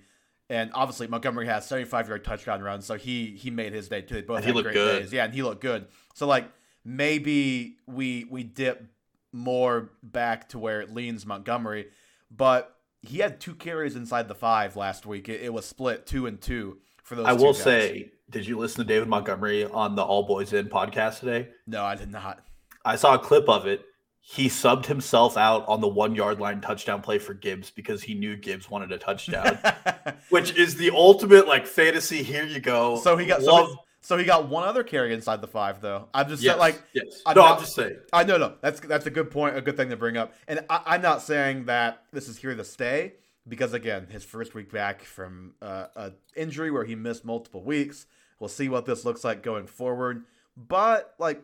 And 0.50 0.72
obviously, 0.74 1.06
Montgomery 1.06 1.46
has 1.46 1.68
75 1.68 2.08
yard 2.08 2.26
touchdown 2.26 2.64
runs, 2.64 2.88
so 2.88 2.96
he 2.96 3.28
he 3.38 3.52
made 3.52 3.74
his 3.74 3.90
day 3.90 4.02
too. 4.02 4.16
They 4.16 4.22
both 4.22 4.38
And 4.38 4.46
he 4.46 4.50
had 4.50 4.56
looked 4.56 4.64
great 4.66 4.74
good. 4.74 5.00
days. 5.02 5.14
Yeah, 5.14 5.26
and 5.26 5.36
he 5.36 5.44
looked 5.44 5.62
good. 5.62 5.86
So 6.16 6.26
like 6.26 6.50
maybe 6.84 7.78
we 7.86 8.26
we 8.28 8.42
dip 8.42 8.88
more 9.32 9.92
back 10.02 10.50
to 10.50 10.58
where 10.58 10.82
it 10.82 10.92
leans 10.92 11.28
Montgomery, 11.28 11.90
but 12.36 12.76
he 13.04 13.20
had 13.20 13.40
two 13.40 13.54
carries 13.54 13.96
inside 13.96 14.28
the 14.28 14.34
five 14.36 14.76
last 14.76 15.06
week. 15.06 15.30
It, 15.30 15.42
it 15.42 15.54
was 15.54 15.66
split 15.68 16.08
two 16.08 16.26
and 16.26 16.42
two 16.42 16.80
for 17.08 17.16
those. 17.16 17.26
I 17.26 17.34
will 17.34 17.54
guys. 17.54 17.64
say, 17.64 18.12
did 18.30 18.46
you 18.46 18.58
listen 18.60 18.80
to 18.86 18.88
David 18.88 19.08
Montgomery 19.08 19.64
on 19.66 19.96
the 19.96 20.04
All 20.04 20.24
Boys 20.24 20.52
In 20.54 20.68
podcast 20.68 21.20
today? 21.22 21.48
no, 21.66 21.84
I 21.84 21.96
did 21.96 22.12
not. 22.12 22.44
I 22.84 22.96
saw 22.98 23.16
a 23.16 23.20
clip 23.20 23.48
of 23.50 23.66
it. 23.66 23.84
He 24.20 24.48
subbed 24.48 24.86
himself 24.86 25.38
out 25.38 25.66
on 25.70 25.80
the 25.80 25.88
one 25.88 26.14
yard 26.14 26.42
line 26.42 26.60
touchdown 26.60 27.02
play 27.02 27.18
for 27.18 27.34
Gibbs 27.34 27.72
because 27.72 28.04
he 28.04 28.14
knew 28.14 28.36
Gibbs 28.36 28.70
wanted 28.70 28.92
a 28.92 28.98
touchdown, 28.98 29.58
which 30.30 30.54
is 30.58 30.76
the 30.76 30.92
ultimate 30.92 31.48
like 31.48 31.66
fantasy. 31.66 32.24
Here 32.24 32.44
you 32.44 32.60
go. 32.60 33.00
so 33.00 33.16
he 33.16 33.26
got 33.26 33.42
so, 33.42 33.54
Love. 33.54 33.70
he- 33.70 33.76
so 34.02 34.18
he 34.18 34.24
got 34.26 34.48
one 34.48 34.66
other 34.66 34.84
carry 34.84 35.14
inside 35.14 35.42
the 35.42 35.48
five 35.48 35.82
though. 35.82 36.08
I'm 36.14 36.28
just 36.30 36.44
yes, 36.44 36.58
like 36.60 36.82
yes. 36.94 37.22
I'm 37.26 37.36
no, 37.36 37.42
not- 37.42 37.56
I'm 37.56 37.60
just 37.62 37.76
saying. 37.76 37.98
I 38.12 38.24
know, 38.26 38.38
no, 38.38 38.54
that's 38.62 38.80
that's 38.82 39.06
a 39.06 39.10
good 39.10 39.32
point, 39.32 39.56
a 39.58 39.62
good 39.62 39.76
thing 39.78 39.90
to 39.90 39.98
bring 39.98 40.18
up. 40.18 40.34
And 40.48 40.60
I, 40.70 40.82
I'm 40.86 41.02
not 41.02 41.22
saying 41.22 41.66
that 41.66 42.04
this 42.12 42.28
is 42.28 42.38
here 42.38 42.54
to 42.56 42.64
stay 42.66 43.14
because 43.48 43.74
again, 43.74 44.08
his 44.10 44.24
first 44.24 44.54
week 44.54 44.72
back 44.72 45.04
from 45.04 45.54
uh, 45.62 45.88
a 45.96 46.12
injury 46.36 46.72
where 46.72 46.86
he 46.86 46.96
missed 46.96 47.26
multiple 47.26 47.64
weeks. 47.64 48.06
We'll 48.40 48.50
see 48.50 48.70
what 48.70 48.86
this 48.86 49.06
looks 49.06 49.24
like 49.24 49.42
going 49.42 49.68
forward. 49.68 50.26
But 50.56 51.16
like, 51.18 51.42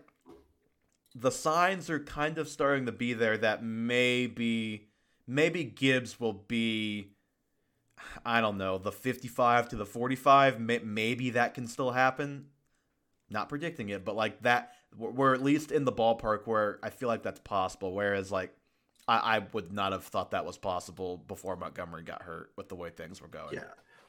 the 1.16 1.32
signs 1.32 1.90
are 1.90 2.00
kind 2.00 2.38
of 2.38 2.48
starting 2.48 2.86
to 2.86 2.92
be 2.92 3.14
there 3.14 3.38
that 3.38 3.64
maybe 3.64 4.88
maybe 5.28 5.64
Gibbs 5.64 6.20
will 6.20 6.34
be. 6.34 7.10
I 8.26 8.42
don't 8.42 8.58
know 8.58 8.78
the 8.78 8.92
55 8.92 9.70
to 9.70 9.76
the 9.78 9.86
45. 9.86 10.60
May, 10.60 10.80
maybe 10.80 11.30
that 11.32 11.54
can 11.54 11.68
still 11.68 11.92
happen. 11.92 12.48
Not 13.30 13.50
predicting 13.50 13.90
it, 13.90 14.04
but 14.04 14.16
like 14.16 14.42
that 14.42 14.74
we're, 14.98 15.12
we're 15.12 15.34
at 15.34 15.44
least 15.44 15.72
in 15.72 15.86
the 15.86 15.92
ballpark 15.92 16.46
where 16.46 16.80
I 16.84 16.90
feel 16.90 17.08
like 17.08 17.24
that's 17.24 17.40
possible. 17.40 17.94
Whereas 17.94 18.32
like 18.32 18.54
I, 19.08 19.38
I 19.38 19.40
would 19.52 19.72
not 19.72 19.92
have 19.92 20.04
thought 20.04 20.32
that 20.32 20.46
was 20.46 20.58
possible 20.58 21.18
before 21.28 21.56
Montgomery 21.56 22.04
got 22.04 22.22
hurt 22.22 22.52
with 22.56 22.70
the 22.70 22.76
way 22.76 22.90
things 22.90 23.22
were 23.22 23.28
going. 23.28 23.54
Yeah. 23.54 23.64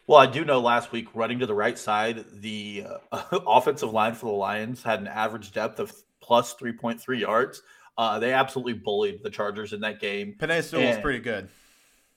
Well, 0.06 0.18
I 0.18 0.26
do 0.26 0.44
know 0.44 0.60
last 0.60 0.92
week 0.92 1.08
running 1.14 1.38
to 1.38 1.46
the 1.46 1.54
right 1.54 1.78
side, 1.78 2.24
the 2.34 2.84
uh, 3.10 3.22
offensive 3.46 3.92
line 3.92 4.14
for 4.14 4.26
the 4.26 4.32
Lions 4.32 4.82
had 4.82 5.00
an 5.00 5.08
average 5.08 5.52
depth 5.52 5.80
of 5.80 5.92
plus 6.20 6.54
3.3 6.54 7.18
yards. 7.18 7.62
Uh, 7.96 8.18
they 8.18 8.32
absolutely 8.32 8.74
bullied 8.74 9.22
the 9.22 9.30
Chargers 9.30 9.72
in 9.72 9.80
that 9.80 10.00
game. 10.00 10.34
Penei 10.38 10.62
Sewell 10.62 10.86
was 10.88 10.98
pretty 10.98 11.20
good. 11.20 11.48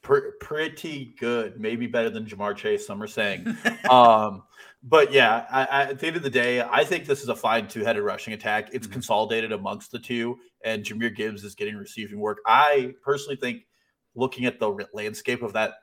Pr- 0.01 0.31
pretty 0.39 1.15
good, 1.19 1.59
maybe 1.59 1.87
better 1.87 2.09
than 2.09 2.25
Ja'Marr 2.25 2.55
Chase. 2.55 2.85
Some 2.85 3.01
are 3.01 3.07
saying, 3.07 3.57
um, 3.89 4.43
but 4.83 5.11
yeah, 5.11 5.45
I, 5.49 5.65
I, 5.65 5.81
at 5.83 5.99
the 5.99 6.07
end 6.07 6.15
of 6.15 6.23
the 6.23 6.29
day, 6.29 6.61
I 6.61 6.83
think 6.83 7.05
this 7.05 7.21
is 7.21 7.29
a 7.29 7.35
fine 7.35 7.67
two-headed 7.67 8.01
rushing 8.01 8.33
attack. 8.33 8.69
It's 8.73 8.87
mm-hmm. 8.87 8.93
consolidated 8.93 9.51
amongst 9.51 9.91
the 9.91 9.99
two, 9.99 10.39
and 10.67 10.83
Jahmyr 10.83 11.15
Gibbs 11.15 11.45
is 11.45 11.55
getting 11.55 11.75
receiving 11.75 12.19
work. 12.19 12.39
I 12.45 12.93
personally 13.01 13.37
think, 13.37 13.61
looking 14.15 14.45
at 14.45 14.59
the 14.59 14.85
landscape 14.93 15.41
of 15.41 15.53
that 15.53 15.75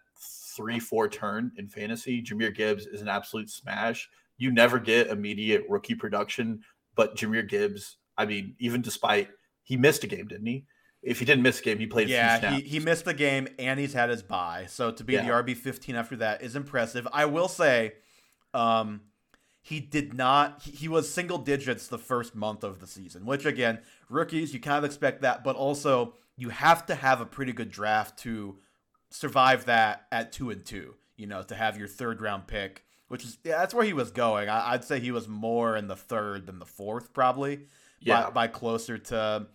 three-four 0.57 1.09
turn 1.09 1.53
in 1.57 1.69
fantasy, 1.69 2.23
Jahmyr 2.23 2.55
Gibbs 2.55 2.87
is 2.87 3.01
an 3.01 3.09
absolute 3.09 3.49
smash. 3.49 4.09
You 4.37 4.53
never 4.53 4.79
get 4.79 5.07
immediate 5.07 5.65
rookie 5.69 5.95
production, 5.95 6.61
but 6.95 7.17
Jahmyr 7.17 7.49
Gibbs, 7.49 7.97
I 8.19 8.27
mean, 8.27 8.57
even 8.59 8.83
despite 8.83 9.31
he 9.63 9.77
missed 9.79 10.05
a 10.05 10.07
game, 10.07 10.29
didn't 10.29 10.47
he? 10.47 10.67
If 11.03 11.19
he 11.19 11.25
didn't 11.25 11.43
miss 11.43 11.61
a 11.61 11.63
game, 11.63 11.79
he 11.79 11.87
played. 11.87 12.09
Yeah, 12.09 12.57
he, 12.57 12.63
he 12.63 12.81
missed 12.81 13.05
the 13.05 13.15
game 13.15 13.49
and 13.59 13.79
he's 13.79 13.93
had 13.93 14.11
his 14.11 14.23
bye. 14.23 14.67
So 14.69 14.91
to 14.91 15.05
be 15.05 15.15
yeah. 15.15 15.25
the 15.25 15.33
RB 15.33 15.57
fifteen 15.57 15.97
after 15.97 16.17
that 16.17 16.43
is 16.43 16.57
impressive. 16.57 17.07
I 17.13 17.27
will 17.27 17.49
say, 17.49 17.93
um, 18.55 19.03
he 19.65 19.81
did 19.81 20.13
not. 20.13 20.61
He, 20.63 20.89
was 20.89 21.11
single 21.11 21.39
digits 21.39 21.89
the 21.89 21.97
first 21.97 22.35
month 22.35 22.65
of 22.65 22.81
the 22.81 22.87
season, 22.87 23.25
which 23.25 23.47
again, 23.47 23.79
rookies 24.11 24.53
you 24.53 24.61
kind 24.61 24.77
of 24.77 24.85
expect 24.85 25.23
that, 25.23 25.43
but 25.43 25.57
also 25.57 26.13
you 26.37 26.51
have 26.51 26.85
to 26.85 26.95
have 26.95 27.23
a 27.23 27.25
pretty 27.25 27.55
good 27.55 27.71
draft 27.71 28.19
to 28.21 28.59
survive 29.09 29.65
that 29.65 30.07
at 30.13 30.33
two 30.33 30.51
and 30.51 30.67
two. 30.67 30.97
You 31.17 31.27
know, 31.27 31.43
to 31.45 31.55
have 31.55 31.79
your 31.79 31.89
third 31.89 32.21
round 32.21 32.47
pick, 32.47 32.85
which 33.09 33.25
is 33.25 33.39
yeah, 33.43 33.57
that's 33.57 33.73
where 33.73 33.87
he 33.87 33.95
was 33.95 34.11
going. 34.11 34.51
I, 34.51 34.73
would 34.73 34.85
say 34.85 35.01
he 35.01 35.13
was 35.13 35.29
more 35.29 35.79
in 35.79 35.89
the 35.89 35.97
third 35.97 36.45
than 36.45 36.59
the 36.59 36.67
fourth, 36.67 37.15
probably. 37.15 37.61
Yeah, 38.01 38.25
by, 38.25 38.31
by 38.31 38.47
closer 38.49 38.99
to 38.99 39.47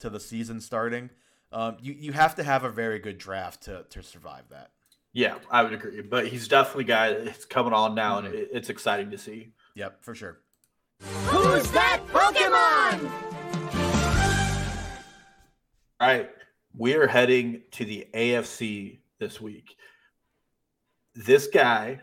to 0.00 0.10
the 0.10 0.20
season 0.20 0.60
starting. 0.60 1.08
Um, 1.52 1.78
you 1.80 1.94
you 1.94 2.12
have 2.12 2.34
to 2.34 2.44
have 2.44 2.64
a 2.64 2.70
very 2.70 2.98
good 2.98 3.16
draft 3.16 3.62
to 3.62 3.86
to 3.88 4.02
survive 4.02 4.50
that. 4.50 4.72
Yeah, 5.14 5.36
I 5.48 5.62
would 5.62 5.72
agree. 5.72 6.02
But 6.02 6.26
he's 6.26 6.48
definitely 6.48 6.84
a 6.84 6.86
guy 6.88 7.12
that's 7.14 7.44
coming 7.44 7.72
on 7.72 7.94
now, 7.94 8.16
mm-hmm. 8.16 8.26
and 8.26 8.34
it, 8.34 8.48
it's 8.52 8.68
exciting 8.68 9.12
to 9.12 9.18
see. 9.18 9.52
Yep, 9.76 10.04
for 10.04 10.14
sure. 10.14 10.40
Who's 11.00 11.70
that 11.70 12.02
Pokemon? 12.08 13.10
All 16.00 16.08
right, 16.08 16.30
we 16.76 16.94
are 16.94 17.06
heading 17.06 17.62
to 17.72 17.84
the 17.84 18.08
AFC 18.12 18.98
this 19.20 19.40
week. 19.40 19.76
This 21.14 21.46
guy 21.46 22.00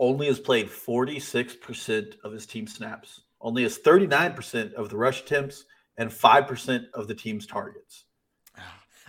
only 0.00 0.26
has 0.26 0.40
played 0.40 0.66
46% 0.66 2.16
of 2.24 2.32
his 2.32 2.46
team 2.46 2.66
snaps, 2.66 3.20
only 3.40 3.62
has 3.62 3.78
39% 3.78 4.72
of 4.74 4.88
the 4.88 4.96
rush 4.96 5.20
attempts, 5.20 5.64
and 5.96 6.10
5% 6.10 6.86
of 6.92 7.06
the 7.06 7.14
team's 7.14 7.46
targets. 7.46 8.04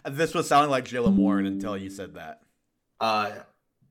This 0.07 0.35
was 0.35 0.47
sounding 0.47 0.69
like 0.69 0.85
Jaylen 0.85 1.15
Warren 1.15 1.47
until 1.47 1.75
you 1.75 1.89
said 1.89 2.13
that. 2.13 2.41
Uh, 2.99 3.31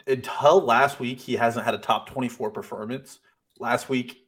until 0.07 0.61
last 0.61 1.01
week, 1.01 1.19
he 1.19 1.35
hasn't 1.35 1.65
had 1.65 1.75
a 1.75 1.79
top 1.79 2.09
24 2.11 2.51
performance. 2.51 3.21
Last 3.59 3.89
week, 3.89 4.27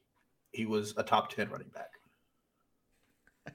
he 0.52 0.66
was 0.66 0.94
a 0.96 1.02
top 1.02 1.32
10 1.32 1.50
running 1.50 1.68
back. 1.68 1.90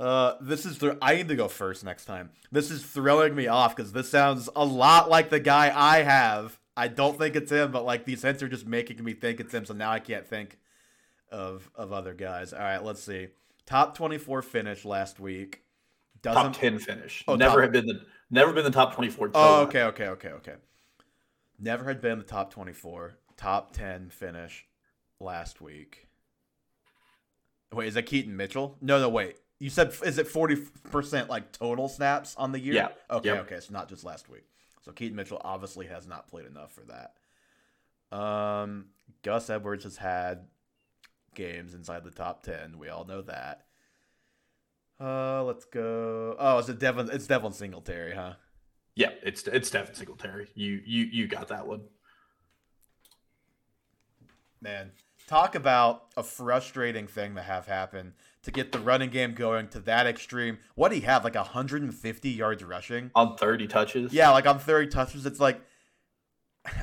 Uh, 0.00 0.36
this 0.40 0.64
is 0.64 0.78
th- 0.78 0.92
I 1.02 1.16
need 1.16 1.26
to 1.26 1.34
go 1.34 1.48
first 1.48 1.84
next 1.84 2.04
time. 2.04 2.30
This 2.52 2.70
is 2.70 2.84
throwing 2.84 3.34
me 3.34 3.48
off 3.48 3.74
because 3.74 3.90
this 3.90 4.08
sounds 4.08 4.48
a 4.54 4.64
lot 4.64 5.10
like 5.10 5.28
the 5.28 5.40
guy 5.40 5.72
I 5.74 6.04
have. 6.04 6.56
I 6.76 6.86
don't 6.86 7.18
think 7.18 7.34
it's 7.34 7.50
him, 7.50 7.72
but 7.72 7.84
like 7.84 8.04
these 8.04 8.22
hints 8.22 8.40
are 8.44 8.48
just 8.48 8.64
making 8.64 9.02
me 9.02 9.12
think 9.12 9.40
it's 9.40 9.52
him. 9.52 9.64
So 9.64 9.74
now 9.74 9.90
I 9.90 9.98
can't 9.98 10.24
think 10.24 10.60
of 11.32 11.68
of 11.74 11.92
other 11.92 12.14
guys. 12.14 12.52
All 12.52 12.60
right, 12.60 12.80
let's 12.82 13.02
see. 13.02 13.26
Top 13.66 13.96
twenty 13.96 14.18
four 14.18 14.40
finish 14.40 14.84
last 14.84 15.18
week. 15.18 15.62
Doesn't, 16.22 16.52
top 16.52 16.52
ten 16.52 16.78
finish. 16.78 17.24
Oh, 17.26 17.34
never 17.34 17.56
top, 17.56 17.62
had 17.62 17.72
been 17.72 17.86
the 17.86 18.00
never 18.30 18.52
been 18.52 18.64
the 18.64 18.70
top 18.70 18.94
twenty 18.94 19.10
four. 19.10 19.30
Oh, 19.34 19.62
okay, 19.62 19.84
okay, 19.84 20.08
okay, 20.08 20.30
okay. 20.30 20.54
Never 21.58 21.84
had 21.84 22.00
been 22.00 22.18
the 22.18 22.24
top 22.24 22.52
twenty 22.52 22.72
four. 22.72 23.18
Top 23.36 23.72
ten 23.72 24.10
finish 24.10 24.66
last 25.20 25.60
week. 25.60 26.08
Wait, 27.72 27.88
is 27.88 27.94
that 27.94 28.06
Keaton 28.06 28.36
Mitchell? 28.36 28.76
No, 28.80 29.00
no, 29.00 29.08
wait. 29.08 29.36
You 29.58 29.70
said 29.70 29.92
is 30.04 30.18
it 30.18 30.28
forty 30.28 30.56
percent 30.90 31.28
like 31.28 31.52
total 31.52 31.88
snaps 31.88 32.34
on 32.36 32.52
the 32.52 32.60
year? 32.60 32.74
Yeah. 32.74 32.88
Okay, 33.10 33.30
yep. 33.30 33.40
okay, 33.46 33.60
so 33.60 33.72
not 33.72 33.88
just 33.88 34.04
last 34.04 34.28
week. 34.28 34.44
So 34.84 34.92
Keaton 34.92 35.16
Mitchell 35.16 35.40
obviously 35.44 35.86
has 35.86 36.06
not 36.06 36.28
played 36.28 36.46
enough 36.46 36.72
for 36.72 36.84
that. 36.86 38.16
Um, 38.16 38.86
Gus 39.22 39.50
Edwards 39.50 39.84
has 39.84 39.96
had 39.96 40.46
games 41.34 41.74
inside 41.74 42.04
the 42.04 42.10
top 42.10 42.42
ten. 42.42 42.78
We 42.78 42.88
all 42.88 43.04
know 43.04 43.22
that. 43.22 43.66
Uh, 45.00 45.44
let's 45.44 45.64
go. 45.64 46.36
Oh, 46.38 46.58
it's 46.58 46.68
a 46.68 46.74
Devin? 46.74 47.08
It's 47.12 47.26
Devin 47.26 47.52
Singletary, 47.52 48.14
huh? 48.14 48.34
Yeah, 48.96 49.10
it's 49.22 49.46
it's 49.46 49.70
Devin 49.70 49.94
Singletary. 49.94 50.48
You 50.54 50.80
you 50.84 51.04
you 51.04 51.28
got 51.28 51.48
that 51.48 51.66
one. 51.66 51.82
Man, 54.60 54.90
talk 55.28 55.54
about 55.54 56.06
a 56.16 56.24
frustrating 56.24 57.06
thing 57.06 57.36
to 57.36 57.42
have 57.42 57.66
happen 57.66 58.14
to 58.42 58.50
get 58.50 58.72
the 58.72 58.80
running 58.80 59.10
game 59.10 59.34
going 59.34 59.68
to 59.68 59.80
that 59.80 60.06
extreme. 60.06 60.58
What 60.74 60.88
do 60.88 60.96
he 60.96 61.02
have? 61.02 61.22
Like 61.22 61.36
150 61.36 62.30
yards 62.30 62.64
rushing 62.64 63.12
on 63.14 63.36
30 63.36 63.68
touches. 63.68 64.12
Yeah, 64.12 64.30
like 64.30 64.46
on 64.46 64.58
30 64.58 64.88
touches. 64.88 65.26
It's 65.26 65.38
like 65.38 65.60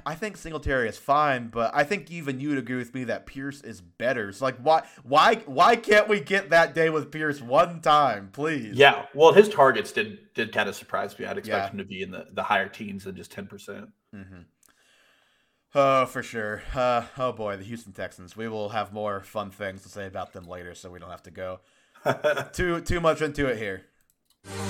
I 0.06 0.16
think 0.16 0.38
Singletary 0.38 0.90
is 0.90 0.98
fine, 0.98 1.48
but 1.48 1.72
I 1.74 1.84
think 1.84 2.10
even 2.10 2.40
you'd 2.40 2.58
agree 2.58 2.78
with 2.78 2.94
me 2.94 3.06
that 3.06 3.26
Pierce 3.26 3.62
is 3.62 3.82
better. 3.82 4.32
So 4.32 4.46
like 4.46 4.58
why 4.58 4.84
why 5.04 5.36
why 5.46 5.76
can't 5.76 6.08
we 6.08 6.20
get 6.20 6.50
that 6.50 6.74
day 6.74 6.90
with 6.90 7.12
Pierce 7.12 7.42
one 7.42 7.82
time, 7.82 8.30
please? 8.32 8.76
Yeah. 8.76 9.06
Well 9.14 9.34
his 9.34 9.50
targets 9.50 9.92
did 9.92 10.34
did 10.34 10.54
kind 10.54 10.70
of 10.70 10.76
surprise 10.76 11.18
me. 11.18 11.26
I'd 11.26 11.38
expect 11.38 11.66
yeah. 11.66 11.72
him 11.72 11.78
to 11.78 11.86
be 11.86 12.02
in 12.02 12.12
the, 12.12 12.28
the 12.32 12.44
higher 12.44 12.70
teens 12.70 13.04
than 13.04 13.16
just 13.16 13.32
ten 13.32 13.48
percent. 13.48 13.90
Mm-hmm. 14.14 14.42
Oh, 15.78 16.06
for 16.06 16.24
sure. 16.24 16.64
Uh, 16.74 17.04
oh 17.18 17.34
boy, 17.34 17.58
the 17.58 17.66
Houston 17.66 17.92
Texans. 17.92 18.38
We 18.38 18.48
will 18.48 18.70
have 18.70 18.94
more 18.94 19.22
fun 19.22 19.52
things 19.52 19.84
to 19.84 19.90
say 19.90 20.08
about 20.08 20.32
them 20.34 20.48
later, 20.48 20.74
so 20.74 20.90
we 20.90 21.00
don't 21.00 21.12
have 21.12 21.24
to 21.24 21.32
go 21.32 21.60
too 22.54 22.82
too 22.82 23.02
much 23.02 23.22
into 23.22 23.48
it 23.48 23.58
here. 23.58 23.84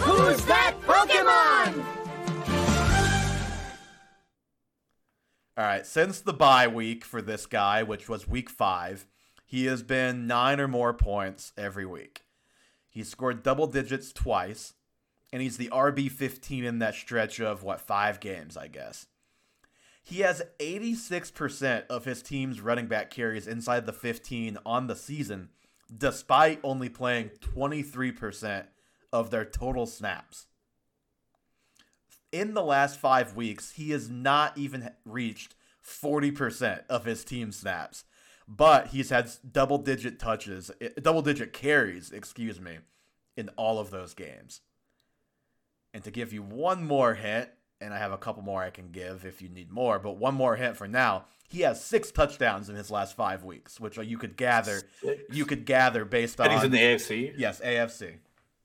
Who's 0.01 0.43
that 0.45 0.74
Pokemon? 0.85 2.64
All 5.57 5.63
right, 5.63 5.88
since 5.88 6.19
the 6.19 6.33
bye 6.33 6.67
week 6.67 7.05
for 7.05 7.21
this 7.21 7.45
guy, 7.45 7.81
which 7.81 8.09
was 8.09 8.27
week 8.27 8.50
five, 8.50 9.05
he 9.45 9.67
has 9.67 9.83
been 9.83 10.27
nine 10.27 10.59
or 10.59 10.67
more 10.67 10.93
points 10.93 11.53
every 11.57 11.85
week. 11.85 12.25
He 12.89 13.05
scored 13.05 13.41
double 13.41 13.65
digits 13.65 14.12
twice, 14.12 14.74
and 15.31 15.41
he's 15.41 15.55
the 15.55 15.69
RB 15.69 16.12
15 16.12 16.65
in 16.65 16.79
that 16.79 16.93
stretch 16.93 17.39
of 17.39 17.63
what, 17.63 17.79
five 17.79 18.19
games, 18.19 18.57
I 18.57 18.67
guess. 18.67 19.07
He 20.03 20.19
has 20.19 20.43
86% 20.59 21.88
of 21.88 22.03
his 22.03 22.21
team's 22.21 22.59
running 22.59 22.88
back 22.88 23.09
carries 23.09 23.47
inside 23.47 23.85
the 23.85 23.93
15 23.93 24.57
on 24.65 24.88
the 24.88 24.95
season, 24.95 25.51
despite 25.97 26.59
only 26.63 26.89
playing 26.89 27.29
23% 27.39 28.65
of 29.13 29.31
their 29.31 29.45
total 29.45 29.85
snaps 29.85 30.47
in 32.35 32.53
the 32.53 32.61
last 32.61 32.99
five 32.99 33.33
weeks, 33.33 33.71
he 33.71 33.91
has 33.91 34.09
not 34.09 34.57
even 34.57 34.91
reached 35.05 35.55
40% 35.81 36.81
of 36.89 37.05
his 37.05 37.23
team 37.23 37.53
snaps. 37.53 38.03
But 38.45 38.87
he's 38.87 39.09
had 39.09 39.31
double 39.49 39.77
digit 39.77 40.19
touches, 40.19 40.69
eh, 40.81 40.89
double 41.01 41.21
digit 41.21 41.53
carries, 41.53 42.11
excuse 42.11 42.59
me, 42.59 42.79
in 43.37 43.49
all 43.55 43.79
of 43.79 43.89
those 43.89 44.13
games. 44.13 44.59
And 45.93 46.03
to 46.03 46.11
give 46.11 46.33
you 46.33 46.43
one 46.43 46.85
more 46.85 47.13
hint, 47.13 47.49
and 47.79 47.93
I 47.93 47.99
have 47.99 48.11
a 48.11 48.17
couple 48.17 48.43
more 48.43 48.61
I 48.61 48.69
can 48.69 48.91
give 48.91 49.25
if 49.25 49.41
you 49.41 49.47
need 49.47 49.71
more, 49.71 49.97
but 49.97 50.17
one 50.17 50.35
more 50.35 50.57
hint 50.57 50.75
for 50.75 50.89
now. 50.89 51.25
He 51.47 51.61
has 51.61 51.83
six 51.83 52.11
touchdowns 52.11 52.67
in 52.69 52.75
his 52.75 52.91
last 52.91 53.15
five 53.15 53.45
weeks, 53.45 53.79
which 53.79 53.97
you 53.97 54.17
could 54.17 54.35
gather. 54.35 54.81
Six. 55.01 55.23
You 55.31 55.45
could 55.45 55.65
gather 55.65 56.03
based 56.03 56.41
on. 56.41 56.47
And 56.47 56.55
he's 56.55 56.63
in 56.65 56.71
the 56.71 56.79
AFC. 56.79 57.33
Yes, 57.37 57.61
AFC. 57.61 58.17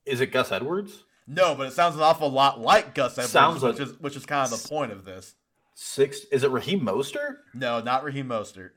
Is 0.05 0.19
it 0.19 0.27
Gus 0.27 0.51
Edwards? 0.51 1.05
No, 1.27 1.55
but 1.55 1.67
it 1.67 1.73
sounds 1.73 1.95
an 1.95 2.01
awful 2.01 2.29
lot 2.29 2.59
like 2.59 2.95
Gus 2.95 3.13
Edwards, 3.17 3.31
sounds 3.31 3.61
which 3.63 3.79
like, 3.79 3.87
is 3.87 3.99
which 3.99 4.15
is 4.15 4.25
kind 4.25 4.51
of 4.51 4.61
the 4.61 4.67
point 4.67 4.91
of 4.91 5.05
this. 5.05 5.35
Six 5.75 6.25
is 6.31 6.43
it 6.43 6.51
Raheem 6.51 6.81
Mostert? 6.81 7.37
No, 7.53 7.79
not 7.81 8.03
Raheem 8.03 8.27
Mostert. 8.27 8.71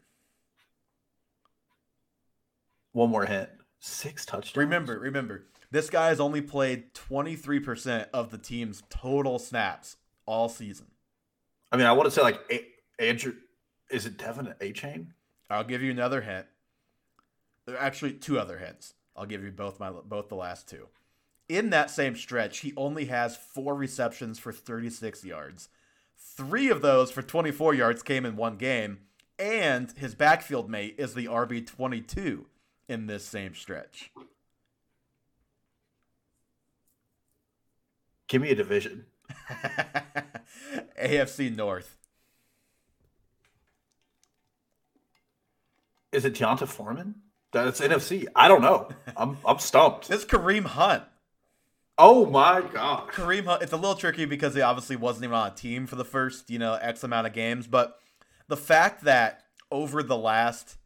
One 2.92 3.10
more 3.10 3.26
hint. 3.26 3.50
Six 3.80 4.24
touchdowns. 4.24 4.56
Remember, 4.56 4.98
remember, 4.98 5.46
this 5.70 5.90
guy 5.90 6.08
has 6.08 6.20
only 6.20 6.40
played 6.40 6.94
23% 6.94 8.06
of 8.14 8.30
the 8.30 8.38
team's 8.38 8.82
total 8.88 9.38
snaps 9.38 9.96
all 10.26 10.48
season. 10.48 10.86
I 11.72 11.76
mean, 11.76 11.86
I 11.86 11.92
want 11.92 12.06
to 12.06 12.10
say 12.12 12.22
like 12.22 12.40
a- 12.50 12.66
Andrew 12.98 13.34
is 13.90 14.06
it 14.06 14.16
De'Von 14.16 14.56
Achane? 14.58 15.08
I'll 15.50 15.64
give 15.64 15.82
you 15.82 15.90
another 15.90 16.20
hint. 16.22 16.46
There 17.66 17.74
are 17.76 17.82
actually, 17.82 18.12
two 18.14 18.38
other 18.38 18.58
hints. 18.58 18.94
I'll 19.16 19.26
give 19.26 19.42
you 19.42 19.50
both 19.50 19.78
my 19.80 19.90
both 19.90 20.28
the 20.28 20.34
last 20.36 20.68
two. 20.68 20.88
In 21.48 21.70
that 21.70 21.90
same 21.90 22.16
stretch, 22.16 22.58
he 22.58 22.72
only 22.76 23.06
has 23.06 23.36
four 23.36 23.74
receptions 23.74 24.38
for 24.38 24.52
36 24.52 25.24
yards. 25.24 25.68
Three 26.16 26.70
of 26.70 26.80
those 26.80 27.10
for 27.10 27.22
24 27.22 27.74
yards 27.74 28.02
came 28.02 28.24
in 28.24 28.36
one 28.36 28.56
game, 28.56 29.00
and 29.38 29.92
his 29.92 30.14
backfield 30.14 30.70
mate 30.70 30.94
is 30.98 31.14
the 31.14 31.26
RB 31.26 31.66
22 31.66 32.46
in 32.88 33.06
this 33.06 33.24
same 33.24 33.54
stretch. 33.54 34.10
Give 38.26 38.40
me 38.40 38.50
a 38.50 38.54
division. 38.54 39.04
AFC 41.00 41.54
North. 41.54 41.98
Is 46.10 46.24
it 46.24 46.34
D'Onta 46.34 46.66
Foreman? 46.66 47.16
That's 47.52 47.80
NFC. 47.80 48.26
I 48.34 48.48
don't 48.48 48.62
know. 48.62 48.88
I'm 49.16 49.36
I'm 49.44 49.58
stumped. 49.58 50.10
It's 50.10 50.24
Kareem 50.24 50.64
Hunt. 50.64 51.04
Oh 51.96 52.26
my 52.26 52.60
god. 52.60 53.08
Kareem 53.10 53.44
Hunt. 53.44 53.62
It's 53.62 53.72
a 53.72 53.76
little 53.76 53.94
tricky 53.94 54.24
because 54.24 54.54
he 54.54 54.60
obviously 54.60 54.96
wasn't 54.96 55.24
even 55.24 55.36
on 55.36 55.52
a 55.52 55.54
team 55.54 55.86
for 55.86 55.96
the 55.96 56.04
first, 56.04 56.50
you 56.50 56.58
know, 56.58 56.74
X 56.74 57.04
amount 57.04 57.26
of 57.26 57.32
games. 57.32 57.66
But 57.66 57.98
the 58.48 58.56
fact 58.56 59.04
that 59.04 59.44
over 59.70 60.02
the 60.02 60.16
last 60.16 60.76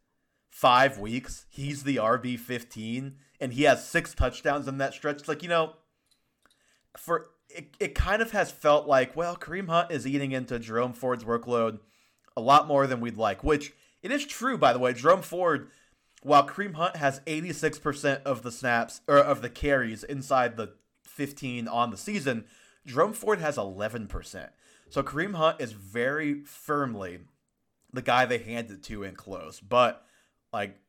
five 0.49 0.99
weeks, 0.99 1.45
he's 1.49 1.83
the 1.83 1.97
RB 1.97 2.37
15 2.37 3.15
and 3.39 3.53
he 3.53 3.63
has 3.63 3.87
six 3.87 4.13
touchdowns 4.13 4.67
in 4.67 4.77
that 4.77 4.93
stretch, 4.93 5.17
it's 5.17 5.27
like, 5.27 5.41
you 5.41 5.49
know, 5.49 5.73
for 6.97 7.27
it, 7.49 7.75
it 7.79 7.95
kind 7.95 8.21
of 8.21 8.31
has 8.31 8.51
felt 8.51 8.87
like, 8.87 9.15
well, 9.15 9.35
Kareem 9.35 9.67
Hunt 9.67 9.91
is 9.91 10.05
eating 10.05 10.31
into 10.31 10.59
Jerome 10.59 10.93
Ford's 10.93 11.23
workload 11.23 11.79
a 12.37 12.41
lot 12.41 12.67
more 12.67 12.85
than 12.85 12.99
we'd 12.99 13.17
like, 13.17 13.43
which 13.43 13.73
it 14.03 14.11
is 14.11 14.25
true, 14.25 14.57
by 14.57 14.73
the 14.73 14.79
way. 14.79 14.93
Jerome 14.93 15.23
Ford, 15.23 15.71
while 16.21 16.47
Kareem 16.47 16.75
Hunt 16.75 16.97
has 16.97 17.21
86% 17.21 18.21
of 18.23 18.43
the 18.43 18.51
snaps 18.51 19.01
or 19.07 19.17
of 19.17 19.41
the 19.41 19.49
carries 19.49 20.03
inside 20.03 20.55
the 20.55 20.73
15 21.19 21.67
on 21.67 21.91
the 21.91 21.97
season, 21.97 22.45
Jerome 22.85 23.11
Ford 23.11 23.41
has 23.41 23.57
11%. 23.57 24.49
So 24.89 25.03
Kareem 25.03 25.35
Hunt 25.35 25.59
is 25.59 25.73
very 25.73 26.39
firmly 26.45 27.19
the 27.91 28.01
guy 28.01 28.25
they 28.25 28.37
handed 28.37 28.81
to 28.83 29.03
in 29.03 29.15
close. 29.15 29.59
But 29.59 30.05
like 30.53 30.79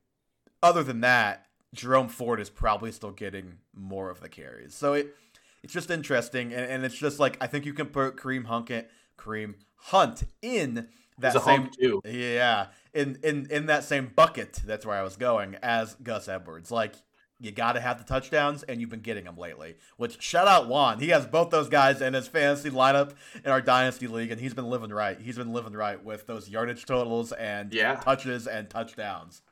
other 0.63 0.85
than 0.85 1.01
that, 1.01 1.47
Jerome 1.75 2.09
Ford 2.09 2.39
is 2.39 2.49
probably 2.49 2.93
still 2.93 3.11
getting 3.11 3.59
more 3.75 4.09
of 4.09 4.21
the 4.21 4.29
carries. 4.29 4.73
So 4.73 4.93
it 4.93 5.17
it's 5.65 5.73
just 5.73 5.91
interesting, 5.91 6.55
and, 6.55 6.71
and 6.71 6.85
it's 6.85 6.97
just 6.97 7.19
like 7.19 7.37
I 7.41 7.49
think 7.49 7.67
you 7.67 7.75
can 7.75 7.87
put 7.87 8.17
Kareem 8.17 8.45
Hunt, 8.45 8.71
Kareem 9.19 9.55
Hunt 9.75 10.23
in 10.41 10.87
that 11.19 11.43
same 11.43 11.71
too. 11.77 12.01
yeah 12.05 12.69
in 12.95 13.19
in 13.25 13.49
in 13.51 13.67
that 13.67 13.83
same 13.83 14.13
bucket. 14.15 14.61
That's 14.65 14.87
where 14.87 14.97
I 14.97 15.03
was 15.03 15.17
going 15.17 15.57
as 15.57 15.97
Gus 15.97 16.29
Edwards. 16.29 16.71
Like 16.71 16.95
you 17.41 17.51
got 17.51 17.73
to 17.73 17.81
have 17.81 17.99
the 17.99 18.05
touchdowns, 18.05 18.63
and 18.63 18.81
you've 18.81 18.91
been 18.91 19.01
getting 19.01 19.25
them 19.25 19.37
lately. 19.37 19.77
Which 19.97 20.21
shout 20.23 20.47
out 20.47 20.69
Juan, 20.69 21.01
he 21.01 21.09
has 21.09 21.27
both 21.27 21.51
those 21.51 21.69
guys 21.69 22.01
in 22.03 22.15
his 22.15 22.29
fantasy 22.29 22.71
lineup 22.71 23.13
in 23.45 23.51
our 23.51 23.61
dynasty 23.63 24.07
league, 24.07 24.31
and 24.31 24.41
he's 24.41 24.55
been 24.55 24.69
living 24.69 24.91
right. 24.91 25.19
He's 25.21 25.37
been 25.37 25.53
living 25.53 25.73
right 25.73 26.03
with 26.05 26.27
those 26.27 26.49
yardage 26.49 26.85
totals 26.85 27.33
and 27.33 27.73
Yeah. 27.73 27.97
touches 27.97 28.47
and 28.47 28.69
touchdowns. 28.69 29.43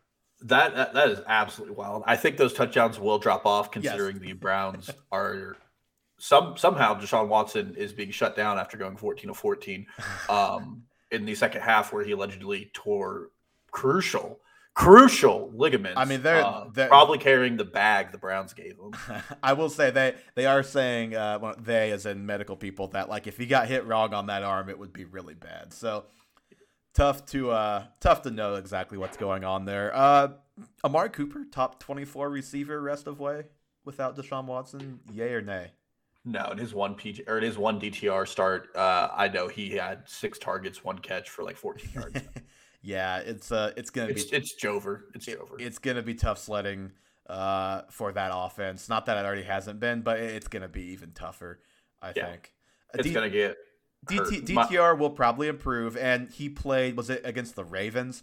That, 0.41 0.77
that 0.77 0.95
that 0.95 1.09
is 1.11 1.21
absolutely 1.27 1.75
wild. 1.75 2.05
I 2.07 2.15
think 2.17 2.37
those 2.37 2.53
touchdowns 2.55 3.01
will 3.01 3.19
drop 3.19 3.45
off 3.45 3.71
considering 3.73 4.21
the 4.21 4.35
Browns 4.35 4.89
are 5.11 5.57
some 6.19 6.57
somehow 6.57 6.95
Deshaun 7.01 7.29
Watson 7.29 7.75
is 7.77 7.93
being 7.93 8.11
shut 8.11 8.37
down 8.37 8.59
after 8.59 8.77
going 8.77 8.97
14 8.97 9.31
of 9.31 9.37
14 9.37 9.87
um, 10.29 10.83
in 11.11 11.25
the 11.25 11.35
second 11.35 11.63
half 11.63 11.93
where 11.93 12.05
he 12.05 12.13
allegedly 12.13 12.71
tore 12.73 13.31
crucial 13.71 14.41
crucial 14.79 15.51
ligaments. 15.55 15.99
I 15.99 16.05
mean, 16.05 16.23
they're- 16.23 16.43
uh, 16.45 16.69
they're- 16.73 16.89
probably 16.89 17.19
carrying 17.19 17.57
the 17.57 17.65
bag 17.65 18.13
the 18.13 18.19
Browns 18.19 18.53
gave 18.53 18.77
him. 18.79 18.93
I 19.43 19.53
will 19.55 19.69
say 19.71 19.91
they 19.91 20.15
they 20.37 20.47
are 20.47 20.63
saying 20.63 21.15
uh, 21.17 21.39
well, 21.43 21.55
they 21.59 21.91
as 21.91 22.07
in 22.07 22.25
medical 22.27 22.57
people 22.57 22.87
that 22.89 23.09
like 23.09 23.27
if 23.27 23.37
he 23.37 23.47
got 23.47 23.67
hit 23.69 23.85
wrong 23.87 24.15
on 24.15 24.27
that 24.27 24.43
arm, 24.43 24.69
it 24.69 24.79
would 24.79 24.93
be 24.93 25.05
really 25.05 25.35
bad. 25.35 25.73
So 25.73 26.05
tough 26.95 27.27
to 27.27 27.51
uh 27.51 27.85
tough 28.01 28.23
to 28.23 28.31
know 28.31 28.55
exactly 28.55 28.99
what's 28.99 29.17
going 29.17 29.45
on 29.45 29.65
there. 29.65 29.95
Uh, 29.95 30.29
Amari 30.85 31.11
Cooper, 31.11 31.45
top 31.51 31.81
twenty 31.81 32.05
four 32.05 32.31
receiver 32.31 32.81
rest 32.81 33.07
of 33.09 33.19
way 33.19 33.45
without 33.85 34.17
Deshaun 34.17 34.45
Watson, 34.47 35.01
yay 35.13 35.33
or 35.33 35.43
nay? 35.43 35.73
No, 36.25 36.51
it 36.53 36.61
is 36.61 36.75
one 36.75 36.95
PG 36.95 37.25
or 37.27 37.39
in 37.39 37.45
his 37.45 37.57
one 37.59 37.81
DTR 37.81 38.29
start, 38.29 38.69
uh, 38.77 39.09
I 39.17 39.29
know 39.29 39.49
he 39.49 39.71
had 39.71 40.03
six 40.07 40.39
targets, 40.39 40.85
one 40.85 40.99
catch 40.99 41.31
for 41.31 41.43
like 41.43 41.57
14 41.57 41.91
yards. 41.95 42.21
yeah, 42.83 43.19
it's 43.19 43.51
uh 43.53 43.73
it's 43.77 43.91
gonna 43.91 44.09
it's 44.09 44.25
be 44.25 44.37
it's 44.37 44.55
Jover. 44.63 45.03
It's 45.15 45.27
Jover. 45.27 45.61
it's 45.61 45.79
gonna 45.79 46.03
be 46.03 46.15
tough 46.15 46.39
sledding 46.39 46.93
uh 47.29 47.83
for 47.91 48.13
that 48.13 48.31
offense. 48.35 48.89
Not 48.89 49.07
that 49.07 49.17
it 49.19 49.25
already 49.27 49.43
hasn't 49.43 49.81
been, 49.81 50.03
but 50.03 50.19
it's 50.21 50.49
gonna 50.49 50.69
be 50.69 50.83
even 50.93 51.13
tougher. 51.13 51.61
I 52.01 52.13
Yeah. 52.15 52.31
think. 52.31 52.53
It's 52.95 53.05
D- 53.05 53.13
gonna 53.13 53.31
get. 53.31 53.57
DT, 54.07 54.53
My- 54.55 54.65
DTR 54.67 54.97
will 54.97 55.11
probably 55.11 55.49
improve, 55.49 55.97
and 55.97 56.31
he 56.31 56.49
played. 56.49 56.97
Was 56.97 57.11
it 57.11 57.21
against 57.25 57.57
the 57.57 57.65
Ravens? 57.65 58.23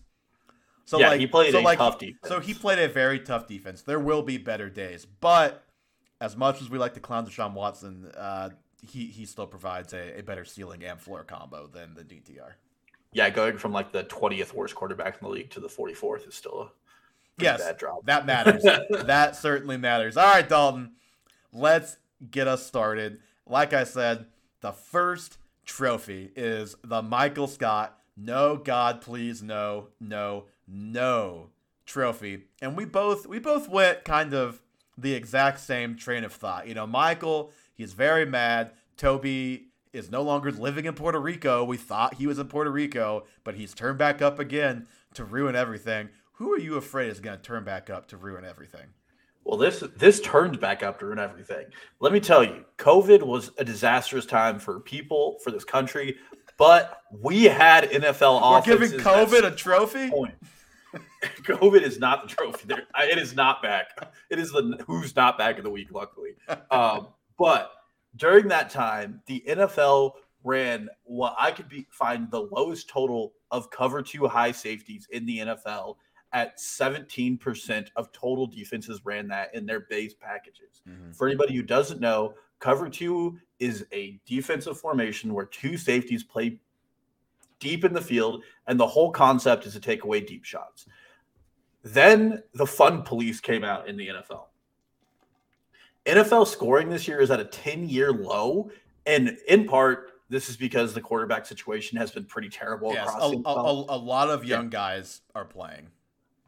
So 0.86 1.00
Yeah, 1.00 1.10
like 1.10 1.20
he 1.20 1.28
played 1.28 1.52
so 1.52 1.60
a 1.60 1.62
like, 1.62 1.80
tough 1.80 1.98
defense. 2.00 2.20
So 2.28 2.39
he 2.39 2.54
played 2.54 2.80
a 2.80 2.88
very 2.88 3.20
tough 3.20 3.48
defense. 3.48 3.82
There 3.82 4.00
will 4.00 4.22
be 4.22 4.38
better 4.38 4.70
days, 4.70 5.06
but 5.06 5.63
as 6.22 6.38
much 6.38 6.62
as 6.62 6.70
we 6.70 6.78
like 6.78 6.94
to 6.94 7.00
clown 7.00 7.28
Deshaun 7.28 7.54
Watson, 7.54 8.10
uh, 8.15 8.52
he 8.82 9.08
he 9.08 9.26
still 9.26 9.48
provides 9.48 9.94
a, 9.94 10.20
a 10.20 10.22
better 10.24 10.46
ceiling 10.46 10.84
and 10.84 11.00
floor 11.00 11.24
combo 11.24 11.68
than 11.68 11.94
the 11.96 12.04
DTR. 12.04 12.54
Yeah, 13.15 13.30
going 13.30 13.58
from 13.58 13.71
like 13.71 13.91
the 13.93 14.04
20th 14.04 14.54
worst 14.54 14.75
quarterback 14.75 15.17
in 15.19 15.25
the 15.28 15.34
league 15.34 15.49
to 15.51 15.60
the 15.62 15.67
44th 15.69 16.28
is 16.28 16.36
still 16.36 16.62
a 16.62 16.71
Yes, 17.41 17.62
bad 17.62 17.78
drop. 17.78 18.06
that 18.06 18.25
matters. 18.25 18.62
that 19.06 19.36
certainly 19.38 19.78
matters. 19.78 20.17
All 20.17 20.25
right, 20.28 20.47
Dalton, 20.47 20.91
let's 21.54 21.97
get 22.30 22.47
us 22.47 22.65
started. 22.65 23.19
Like 23.47 23.73
I 23.73 23.86
said, 23.86 24.25
the 24.62 24.71
first 24.73 25.38
trophy 25.65 26.32
is 26.36 26.75
the 26.84 27.01
Michael 27.01 27.47
Scott 27.47 27.97
No 28.17 28.58
God 28.58 29.01
Please 29.01 29.41
No 29.41 29.88
No 29.99 30.45
No 30.67 31.49
trophy. 31.86 32.43
And 32.62 32.75
we 32.75 32.84
both 32.86 33.28
we 33.28 33.39
both 33.39 33.69
went 33.69 34.04
kind 34.06 34.34
of 34.34 34.62
the 34.97 35.13
exact 35.13 35.60
same 35.62 35.95
train 35.95 36.23
of 36.23 36.34
thought. 36.34 36.67
You 36.67 36.73
know, 36.73 36.88
Michael, 36.88 37.51
he's 37.75 37.93
very 37.93 38.25
mad. 38.25 38.71
Toby 38.97 39.67
is 39.95 40.12
no 40.12 40.21
longer 40.21 40.51
living 40.51 40.86
in 40.86 40.93
Puerto 40.93 41.19
Rico. 41.19 41.63
We 41.63 41.77
thought 41.77 42.15
he 42.15 42.27
was 42.27 42.38
in 42.38 42.47
Puerto 42.47 42.71
Rico, 42.71 43.25
but 43.43 43.55
he's 43.55 43.73
turned 43.73 43.97
back 43.97 44.21
up 44.21 44.39
again 44.39 44.88
to 45.13 45.23
ruin 45.23 45.55
everything. 45.55 46.10
Who 46.34 46.51
are 46.53 46.60
you 46.60 46.75
afraid 46.75 47.10
is 47.10 47.19
going 47.19 47.38
to 47.38 47.43
turn 47.43 47.63
back 47.63 47.89
up 47.89 48.08
to 48.10 48.17
ruin 48.17 48.45
everything? 48.45 48.88
Well, 49.45 49.58
this 49.58 49.84
this 49.95 50.19
turned 50.21 50.60
back 50.60 50.84
up 50.84 50.99
to 50.99 51.05
ruin 51.05 51.19
everything. 51.19 51.67
Let 51.99 52.12
me 52.12 52.19
tell 52.19 52.43
you, 52.43 52.65
COVID 52.77 53.21
was 53.21 53.51
a 53.58 53.63
disastrous 53.63 54.25
time 54.25 54.60
for 54.60 54.79
people, 54.79 55.38
for 55.43 55.51
this 55.51 55.63
country, 55.63 56.17
but 56.58 57.01
we 57.12 57.43
had 57.43 57.89
NFL 57.91 58.41
We're 58.41 58.60
offenses. 58.60 58.91
giving 58.91 59.05
COVID 59.05 59.45
a 59.45 59.55
trophy? 59.55 60.10
COVID 61.43 61.81
is 61.81 61.99
not 61.99 62.27
the 62.27 62.36
trophy. 62.36 62.67
There, 62.67 62.84
it 63.01 63.17
is 63.17 63.36
not 63.36 63.62
back. 63.62 63.88
It 64.29 64.39
is 64.39 64.51
the 64.51 64.84
who's 64.88 65.15
not 65.15 65.38
back 65.38 65.58
of 65.58 65.63
the 65.63 65.69
week. 65.69 65.89
Luckily, 65.91 66.31
um, 66.71 67.10
but 67.38 67.71
during 68.17 68.47
that 68.49 68.69
time, 68.69 69.21
the 69.25 69.43
NFL 69.47 70.13
ran 70.43 70.88
what 71.04 71.36
I 71.39 71.51
could 71.51 71.67
be 71.67 71.88
find 71.89 72.30
the 72.30 72.47
lowest 72.51 72.88
total 72.88 73.34
of 73.51 73.69
cover 73.71 74.01
two 74.01 74.28
high 74.28 74.51
safeties 74.51 75.08
in 75.12 75.25
the 75.25 75.39
NFL 75.39 75.95
at 76.34 76.58
17% 76.58 77.88
of 77.95 78.12
total 78.12 78.45
defenses 78.45 79.01
ran 79.06 79.28
that 79.30 79.56
in 79.56 79.65
their 79.65 79.82
base 79.82 80.13
packages. 80.13 80.82
Mm-hmm. 80.88 81.12
For 81.12 81.28
anybody 81.28 81.56
who 81.56 81.62
doesn't 81.63 82.01
know, 82.01 82.34
cover 82.60 82.89
two 82.89 83.39
is 83.60 83.86
a 83.93 84.19
defensive 84.25 84.78
formation 84.78 85.34
where 85.34 85.45
two 85.45 85.78
safeties 85.78 86.23
play 86.23 86.60
deep 87.60 87.86
in 87.86 87.93
the 87.93 88.01
field, 88.01 88.43
and 88.67 88.80
the 88.80 88.86
whole 88.86 89.12
concept 89.12 89.65
is 89.65 89.73
to 89.73 89.80
take 89.80 90.04
away 90.04 90.19
deep 90.19 90.43
shots. 90.43 90.86
Then 91.84 92.43
the 92.54 92.67
fun 92.67 93.04
police 93.04 93.39
came 93.39 93.63
out 93.63 93.88
in 93.88 93.95
the 93.95 94.08
NFL. 94.08 94.47
NFL 96.06 96.48
scoring 96.48 96.89
this 96.89 97.08
year 97.08 97.20
is 97.20 97.32
at 97.32 97.39
a 97.39 97.46
10 97.46 97.89
year 97.89 98.12
low. 98.13 98.70
And 99.06 99.38
in 99.48 99.65
part, 99.68 100.12
this 100.30 100.50
is 100.50 100.58
because 100.58 100.94
the 100.94 101.02
quarterback 101.02 101.46
situation 101.46 101.98
has 101.98 102.12
been 102.12 102.26
pretty 102.26 102.50
terrible 102.50 102.94
Yes, 102.94 103.10
a, 103.20 103.26
a, 103.26 103.54
a, 103.54 103.96
a 103.96 103.98
lot 103.98 104.30
of 104.30 104.44
young 104.46 104.70
guys 104.70 105.22
are 105.36 105.46
playing. 105.46 105.88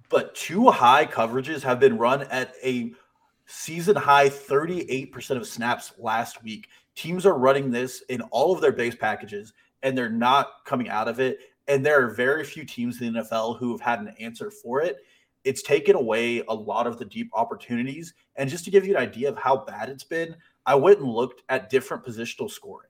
but 0.09 0.33
two 0.33 0.69
high 0.69 1.05
coverages 1.05 1.61
have 1.61 1.79
been 1.79 1.97
run 1.97 2.23
at 2.23 2.53
a 2.63 2.93
season 3.45 3.95
high 3.95 4.29
38% 4.29 5.31
of 5.37 5.47
snaps 5.47 5.93
last 5.99 6.43
week. 6.43 6.69
Teams 6.95 7.25
are 7.25 7.37
running 7.37 7.69
this 7.69 8.01
in 8.09 8.21
all 8.31 8.53
of 8.53 8.61
their 8.61 8.71
base 8.71 8.95
packages 8.95 9.53
and 9.83 9.97
they're 9.97 10.09
not 10.09 10.65
coming 10.65 10.89
out 10.89 11.07
of 11.07 11.19
it. 11.19 11.39
And 11.67 11.85
there 11.85 12.03
are 12.03 12.09
very 12.09 12.43
few 12.43 12.65
teams 12.65 12.99
in 13.01 13.13
the 13.13 13.21
NFL 13.21 13.59
who 13.59 13.71
have 13.71 13.81
had 13.81 13.99
an 13.99 14.13
answer 14.19 14.49
for 14.49 14.81
it. 14.81 14.97
It's 15.47 15.61
taken 15.61 15.95
away 15.95 16.43
a 16.47 16.53
lot 16.53 16.87
of 16.87 16.99
the 16.99 17.05
deep 17.05 17.29
opportunities. 17.33 18.13
And 18.35 18.49
just 18.49 18.65
to 18.65 18.71
give 18.71 18.85
you 18.85 18.95
an 18.95 19.01
idea 19.01 19.29
of 19.29 19.37
how 19.37 19.63
bad 19.65 19.89
it's 19.89 20.03
been, 20.03 20.35
I 20.65 20.75
went 20.75 20.99
and 20.99 21.07
looked 21.07 21.43
at 21.49 21.69
different 21.69 22.03
positional 22.05 22.51
scoring. 22.51 22.89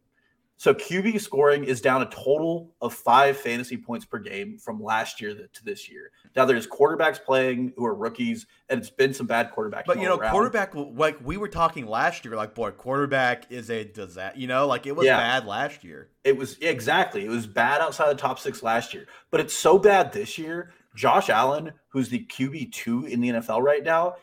So 0.60 0.74
QB 0.74 1.22
scoring 1.22 1.66
is 1.66 1.82
down 1.82 2.02
a 2.02 2.08
total 2.08 2.74
of 2.82 2.92
five 2.92 3.38
fantasy 3.38 3.78
points 3.78 4.06
per 4.06 4.18
game 4.18 4.58
from 4.58 4.82
last 4.82 5.22
year 5.22 5.36
to 5.36 5.64
this 5.64 5.88
year. 5.88 6.10
Now 6.36 6.46
there's 6.46 6.66
quarterbacks 6.66 7.24
playing 7.24 7.74
who 7.78 7.86
are 7.86 7.94
rookies, 7.94 8.48
and 8.68 8.80
it's 8.80 8.90
been 8.90 9.14
some 9.14 9.28
bad 9.28 9.52
quarterbacks. 9.52 9.84
But 9.86 10.00
you 10.00 10.06
know, 10.06 10.18
around. 10.18 10.32
quarterback 10.32 10.74
like 10.74 11.20
we 11.24 11.38
were 11.38 11.48
talking 11.48 11.86
last 11.86 12.26
year, 12.26 12.36
like 12.36 12.56
boy, 12.56 12.72
quarterback 12.72 13.52
is 13.52 13.70
a 13.70 13.84
disaster. 13.84 14.40
You 14.40 14.48
know, 14.48 14.66
like 14.66 14.88
it 14.88 14.96
was 14.96 15.06
Yeah. 15.06 15.18
bad 15.18 15.46
last 15.46 15.84
year. 15.84 16.10
It 16.24 16.36
was 16.36 16.58
exactly. 16.58 17.24
It 17.24 17.30
was 17.30 17.46
bad 17.46 17.80
outside 17.80 18.10
the 18.10 18.16
top 18.20 18.40
six 18.40 18.64
last 18.64 18.96
year, 18.96 19.06
but 19.30 19.40
it's 19.40 19.54
so 19.54 19.78
bad 19.78 20.12
this 20.12 20.40
year. 20.40 20.74
Josh 20.98 21.30
Allen, 21.30 21.72
who's 21.90 22.10
the 22.10 22.26
QB 22.26 22.72
two 22.72 23.06
in 23.06 23.22
the 23.22 23.30
NFL 23.30 23.62
right 23.62 23.84
now, 23.84 24.16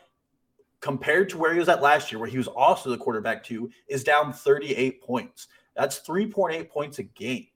compared 0.81 1.29
to 1.29 1.37
where 1.37 1.53
he 1.53 1.59
was 1.59 1.69
at 1.69 1.81
last 1.81 2.11
year, 2.11 2.19
where 2.19 2.29
he 2.29 2.37
was 2.37 2.49
also 2.49 2.89
the 2.89 2.97
quarterback 2.97 3.43
two, 3.43 3.71
is 3.87 4.03
down 4.03 4.33
38 4.33 5.01
points. 5.01 5.47
That's 5.75 6.01
3.8 6.01 6.69
points 6.69 6.99
a 6.99 7.03
game. 7.03 7.47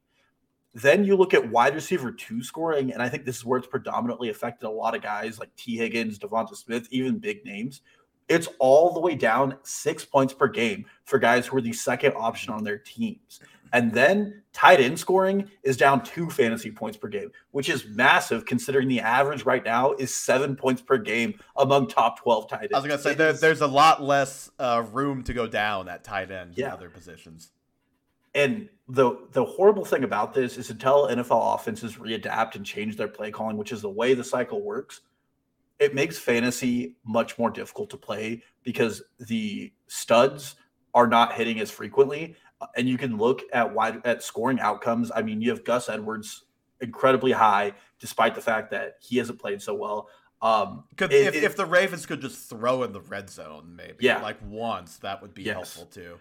Then 0.73 1.03
you 1.03 1.17
look 1.17 1.33
at 1.33 1.51
wide 1.51 1.75
receiver 1.75 2.13
two 2.13 2.41
scoring, 2.41 2.93
and 2.93 3.01
I 3.01 3.09
think 3.09 3.25
this 3.25 3.35
is 3.35 3.45
where 3.45 3.57
it's 3.57 3.67
predominantly 3.67 4.29
affected 4.29 4.67
a 4.67 4.71
lot 4.71 4.95
of 4.95 5.01
guys 5.01 5.37
like 5.37 5.53
Tee 5.57 5.75
Higgins, 5.75 6.17
DeVonta 6.17 6.55
Smith, 6.55 6.87
even 6.89 7.19
big 7.19 7.43
names. 7.43 7.81
It's 8.29 8.47
all 8.59 8.93
the 8.93 8.99
way 9.01 9.15
down 9.15 9.57
six 9.63 10.05
points 10.05 10.33
per 10.33 10.47
game 10.47 10.85
for 11.03 11.19
guys 11.19 11.45
who 11.45 11.57
are 11.57 11.61
the 11.61 11.73
second 11.73 12.13
option 12.15 12.53
on 12.53 12.63
their 12.63 12.77
teams. 12.77 13.41
And 13.73 13.91
then 13.93 14.41
tight 14.53 14.79
end 14.79 14.99
scoring 14.99 15.49
is 15.63 15.77
down 15.77 16.03
two 16.03 16.29
fantasy 16.29 16.71
points 16.71 16.97
per 16.97 17.07
game, 17.07 17.31
which 17.51 17.69
is 17.69 17.85
massive 17.89 18.45
considering 18.45 18.87
the 18.87 18.99
average 18.99 19.43
right 19.45 19.63
now 19.63 19.93
is 19.93 20.13
seven 20.15 20.55
points 20.55 20.81
per 20.81 20.97
game 20.97 21.39
among 21.57 21.87
top 21.87 22.19
12 22.19 22.49
tight 22.49 22.61
ends. 22.63 22.73
I 22.73 22.77
was 22.79 22.87
gonna 22.87 22.99
say 23.01 23.11
It 23.11 23.17
there, 23.17 23.33
there's 23.33 23.61
a 23.61 23.67
lot 23.67 24.01
less 24.01 24.49
uh, 24.59 24.83
room 24.91 25.23
to 25.23 25.33
go 25.33 25.47
down 25.47 25.87
at 25.87 26.03
tight 26.03 26.31
end 26.31 26.55
than 26.55 26.65
Yeah. 26.65 26.73
other 26.73 26.89
positions. 26.89 27.51
And 28.35 28.69
the 28.87 29.27
the 29.31 29.43
horrible 29.45 29.85
thing 29.85 30.03
about 30.03 30.33
this 30.33 30.57
is 30.57 30.69
until 30.69 31.07
NFL 31.07 31.55
offenses 31.55 31.95
readapt 31.95 32.55
and 32.55 32.65
change 32.65 32.95
their 32.95 33.07
play 33.07 33.31
calling, 33.31 33.57
which 33.57 33.71
is 33.71 33.81
the 33.81 33.89
way 33.89 34.13
the 34.13 34.23
cycle 34.23 34.61
works, 34.61 35.01
it 35.79 35.95
makes 35.95 36.17
fantasy 36.19 36.95
much 37.05 37.37
more 37.39 37.49
difficult 37.49 37.89
to 37.91 37.97
play 37.97 38.43
because 38.63 39.01
the 39.19 39.71
studs 39.87 40.55
are 40.93 41.07
not 41.07 41.33
hitting 41.33 41.59
as 41.59 41.71
frequently. 41.71 42.35
And 42.75 42.87
you 42.89 42.97
can 42.97 43.17
look 43.17 43.41
at 43.53 43.73
wide 43.73 44.01
at 44.05 44.21
scoring 44.23 44.59
outcomes. 44.59 45.11
I 45.15 45.21
mean, 45.21 45.41
you 45.41 45.49
have 45.51 45.63
Gus 45.63 45.87
Edwards 45.89 46.45
incredibly 46.81 47.31
high, 47.31 47.73
despite 47.99 48.35
the 48.35 48.41
fact 48.41 48.71
that 48.71 48.97
he 49.01 49.17
hasn't 49.17 49.39
played 49.39 49.61
so 49.61 49.73
well. 49.73 50.09
Um, 50.41 50.83
Could 50.97 51.11
it- 51.13 51.27
if, 51.27 51.35
it- 51.35 51.43
if 51.43 51.55
the 51.55 51.65
Ravens 51.65 52.05
could 52.05 52.21
just 52.21 52.49
throw 52.49 52.83
in 52.83 52.91
the 52.93 53.01
red 53.01 53.29
zone, 53.29 53.73
maybe 53.75 53.95
Yeah. 54.05 54.21
like 54.21 54.37
once, 54.45 54.97
that 54.99 55.21
would 55.21 55.33
be 55.33 55.43
Yes. 55.43 55.55
helpful 55.75 55.85
too. 55.85 56.17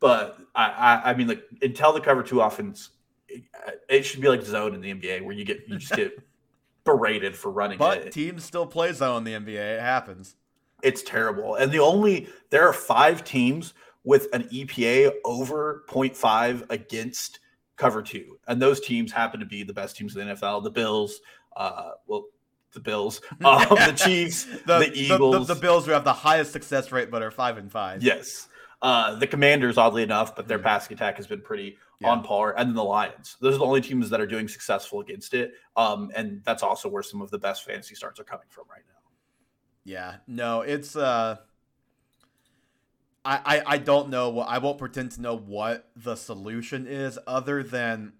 but 0.00 0.38
I, 0.54 0.66
I, 1.04 1.10
I 1.10 1.14
mean, 1.14 1.26
like 1.28 1.42
until 1.62 1.92
the 1.92 2.00
cover 2.00 2.22
two 2.22 2.40
offense, 2.40 2.90
it, 3.28 3.42
it 3.88 4.02
should 4.04 4.20
be 4.20 4.28
like 4.28 4.42
zone 4.42 4.74
in 4.74 4.80
the 4.80 4.92
NBA 4.94 5.22
where 5.22 5.34
you 5.34 5.44
get 5.44 5.64
you 5.68 5.76
just 5.78 5.92
get 5.96 6.12
berated 6.84 7.34
for 7.36 7.50
running 7.50 7.78
But 7.78 7.98
it. 8.06 8.12
teams 8.12 8.44
still 8.44 8.66
play 8.66 8.92
zone 8.92 9.26
in 9.26 9.44
the 9.44 9.52
NBA. 9.52 9.76
It 9.76 9.80
happens. 9.80 10.36
It's 10.82 11.02
terrible. 11.02 11.56
And 11.56 11.72
the 11.72 11.80
only 11.80 12.28
there 12.50 12.66
are 12.68 12.72
five 12.72 13.24
teams 13.24 13.74
with 14.08 14.26
an 14.32 14.44
EPA 14.44 15.12
over 15.26 15.84
0.5 15.86 16.64
against 16.70 17.40
cover 17.76 18.00
two, 18.02 18.38
and 18.48 18.60
those 18.60 18.80
teams 18.80 19.12
happen 19.12 19.38
to 19.38 19.44
be 19.44 19.62
the 19.62 19.74
best 19.74 19.96
teams 19.98 20.16
in 20.16 20.26
the 20.26 20.34
NFL: 20.34 20.64
the 20.64 20.70
Bills, 20.70 21.20
uh, 21.54 21.90
well, 22.06 22.24
the 22.72 22.80
Bills, 22.80 23.20
um, 23.44 23.66
the 23.68 23.92
Chiefs, 23.94 24.44
the, 24.66 24.78
The, 24.78 24.92
Eagles, 24.94 25.46
the, 25.46 25.54
the 25.54 25.60
Bills 25.60 25.84
who 25.84 25.92
have 25.92 26.04
the 26.04 26.12
highest 26.14 26.52
success 26.52 26.90
rate, 26.90 27.10
but 27.10 27.22
are 27.22 27.30
five 27.30 27.58
and 27.58 27.70
five. 27.70 28.02
Yes. 28.02 28.48
Uh, 28.80 29.16
the 29.16 29.26
Commanders, 29.26 29.76
oddly 29.76 30.02
enough, 30.04 30.34
but 30.34 30.48
their 30.48 30.58
Mhm. 30.58 30.62
passing 30.62 30.94
attack 30.94 31.16
has 31.16 31.26
been 31.26 31.42
pretty 31.42 31.76
Yeah. 32.00 32.08
on 32.10 32.22
par, 32.22 32.54
and 32.56 32.68
then 32.70 32.76
the 32.76 32.84
Lions. 32.84 33.36
Those 33.42 33.56
are 33.56 33.58
the 33.58 33.66
only 33.66 33.82
teams 33.82 34.08
that 34.08 34.20
are 34.22 34.26
doing 34.26 34.48
successful 34.48 35.00
against 35.00 35.34
it. 35.34 35.52
Um, 35.76 36.10
and 36.14 36.42
that's 36.44 36.62
also 36.62 36.88
where 36.88 37.02
some 37.02 37.20
of 37.20 37.30
the 37.30 37.38
best 37.38 37.64
fantasy 37.64 37.94
starts 37.94 38.18
are 38.20 38.24
coming 38.24 38.46
from 38.48 38.64
right 38.70 38.84
now. 38.88 38.94
Yeah, 39.84 40.16
no, 40.26 40.62
it's 40.62 40.96
uh 40.96 41.36
I, 43.28 43.40
I 43.44 43.62
I 43.74 43.78
don't 43.78 44.08
know 44.08 44.30
what 44.30 44.48
I 44.48 44.56
won't 44.56 44.78
pretend 44.78 45.12
to 45.12 45.20
know 45.20 45.36
what 45.36 45.90
the 45.94 46.16
solution 46.16 46.86
is 46.86 47.18
other 47.26 47.62
than 47.62 48.14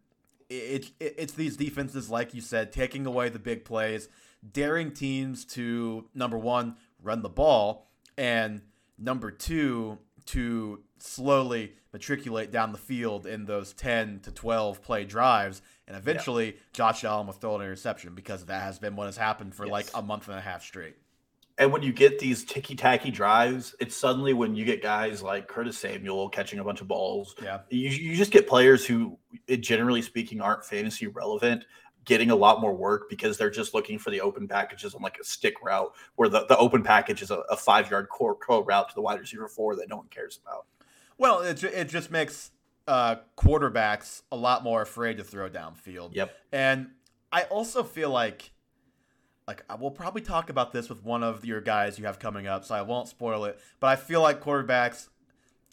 it, 0.51 0.90
it 1.01 1.14
it's 1.16 1.33
these 1.33 1.57
defenses 1.57 2.11
like 2.11 2.35
you 2.35 2.42
said 2.42 2.73
taking 2.73 3.07
away 3.07 3.31
the 3.31 3.38
big 3.38 3.64
plays, 3.64 4.11
daring 4.53 4.92
teams 4.92 5.47
to 5.47 6.05
number 6.14 6.37
1 6.37 6.77
run 7.03 7.23
the 7.23 7.31
ball 7.31 7.88
and 8.18 8.61
number 8.99 9.31
2 9.31 9.99
to 10.27 10.83
slowly 10.99 11.73
matriculate 11.92 12.51
down 12.53 12.73
the 12.73 12.79
field 12.79 13.25
in 13.25 13.47
those 13.47 13.73
10 13.73 14.21
to 14.21 14.31
12 14.31 14.83
play 14.83 15.05
drives 15.05 15.62
and 15.87 15.97
eventually 15.97 16.59
Josh 16.75 17.03
Allen 17.03 17.27
will 17.27 17.33
throw 17.33 17.57
an 17.57 17.62
interception 17.62 18.14
because 18.14 18.44
that 18.44 18.62
has 18.62 18.79
been 18.79 18.94
what 18.94 19.07
has 19.07 19.16
happened 19.16 19.55
for 19.55 19.66
like 19.66 19.87
a 19.94 20.03
month 20.03 20.29
and 20.29 20.37
a 20.37 20.42
half 20.42 20.62
straight. 20.62 20.97
And 21.59 21.73
when 21.73 21.83
you 21.83 21.92
get 21.92 22.18
these 22.21 22.44
ticky 22.44 22.77
tacky 22.77 23.11
drives, 23.11 23.75
it's 23.81 23.97
suddenly 23.97 24.33
when 24.33 24.55
you 24.55 24.64
get 24.64 24.81
guys 24.81 25.23
like 25.23 25.49
Curtis 25.49 25.77
Samuel 25.77 26.29
catching 26.29 26.61
a 26.61 26.64
bunch 26.64 26.81
of 26.81 26.88
balls. 26.88 27.35
Yeah. 27.42 27.61
You, 27.68 27.90
you 27.90 28.16
just 28.16 28.31
get 28.31 28.49
players 28.49 28.87
who, 28.87 29.18
eh, 29.49 29.57
generally 29.57 30.03
speaking, 30.03 30.40
aren't 30.40 30.64
fantasy 30.64 31.09
relevant 31.09 31.64
getting 32.05 32.31
a 32.31 32.37
lot 32.37 32.61
more 32.62 32.75
work 32.75 33.11
because 33.11 33.37
they're 33.37 33.51
just 33.51 33.75
looking 33.75 33.99
for 33.99 34.11
the 34.11 34.21
open 34.21 34.49
packages 34.49 34.94
on 34.94 35.03
like 35.03 35.18
a 35.21 35.25
stick 35.25 35.62
route 35.62 35.92
where 36.16 36.29
the, 36.31 36.47
the 36.47 36.57
open 36.57 36.83
package 36.83 37.21
is 37.21 37.31
a, 37.31 37.40
a 37.51 37.57
five 37.57 37.90
yard 37.90 38.09
core, 38.09 38.35
core 38.35 38.64
route 38.64 38.88
to 38.88 38.94
the 38.94 39.03
wide 39.03 39.21
receiver 39.21 39.47
four 39.47 39.77
that 39.77 39.90
no 39.90 39.99
one 39.99 40.07
cares 40.09 40.40
about. 40.42 40.64
Well, 41.18 41.42
it, 41.42 41.62
it 41.62 41.88
just 41.90 42.11
makes 42.11 42.51
uh, 42.87 43.16
quarterbacks 43.37 44.23
a 44.33 44.37
lot 44.37 44.64
more 44.64 44.81
afraid 44.81 45.18
to 45.18 45.25
throw 45.25 45.51
downfield. 45.51 46.14
Yep. 46.14 46.35
And 46.51 46.88
I 47.31 47.42
also 47.42 47.83
feel 47.83 48.09
like, 48.09 48.53
like 49.48 49.64
I 49.70 49.76
will 49.76 49.90
probably 49.90 50.20
talk 50.20 50.50
about 50.50 50.72
this 50.72 50.90
with 50.90 51.02
one 51.02 51.24
of 51.24 51.42
your 51.42 51.62
guys 51.62 51.98
you 51.98 52.04
have 52.04 52.18
coming 52.18 52.46
up, 52.46 52.66
so 52.66 52.74
I 52.74 52.82
won't 52.82 53.08
spoil 53.08 53.46
it. 53.46 53.58
But 53.80 53.87
I 53.87 53.96
feel 53.96 54.20
like 54.20 54.42
quarterbacks 54.42 55.08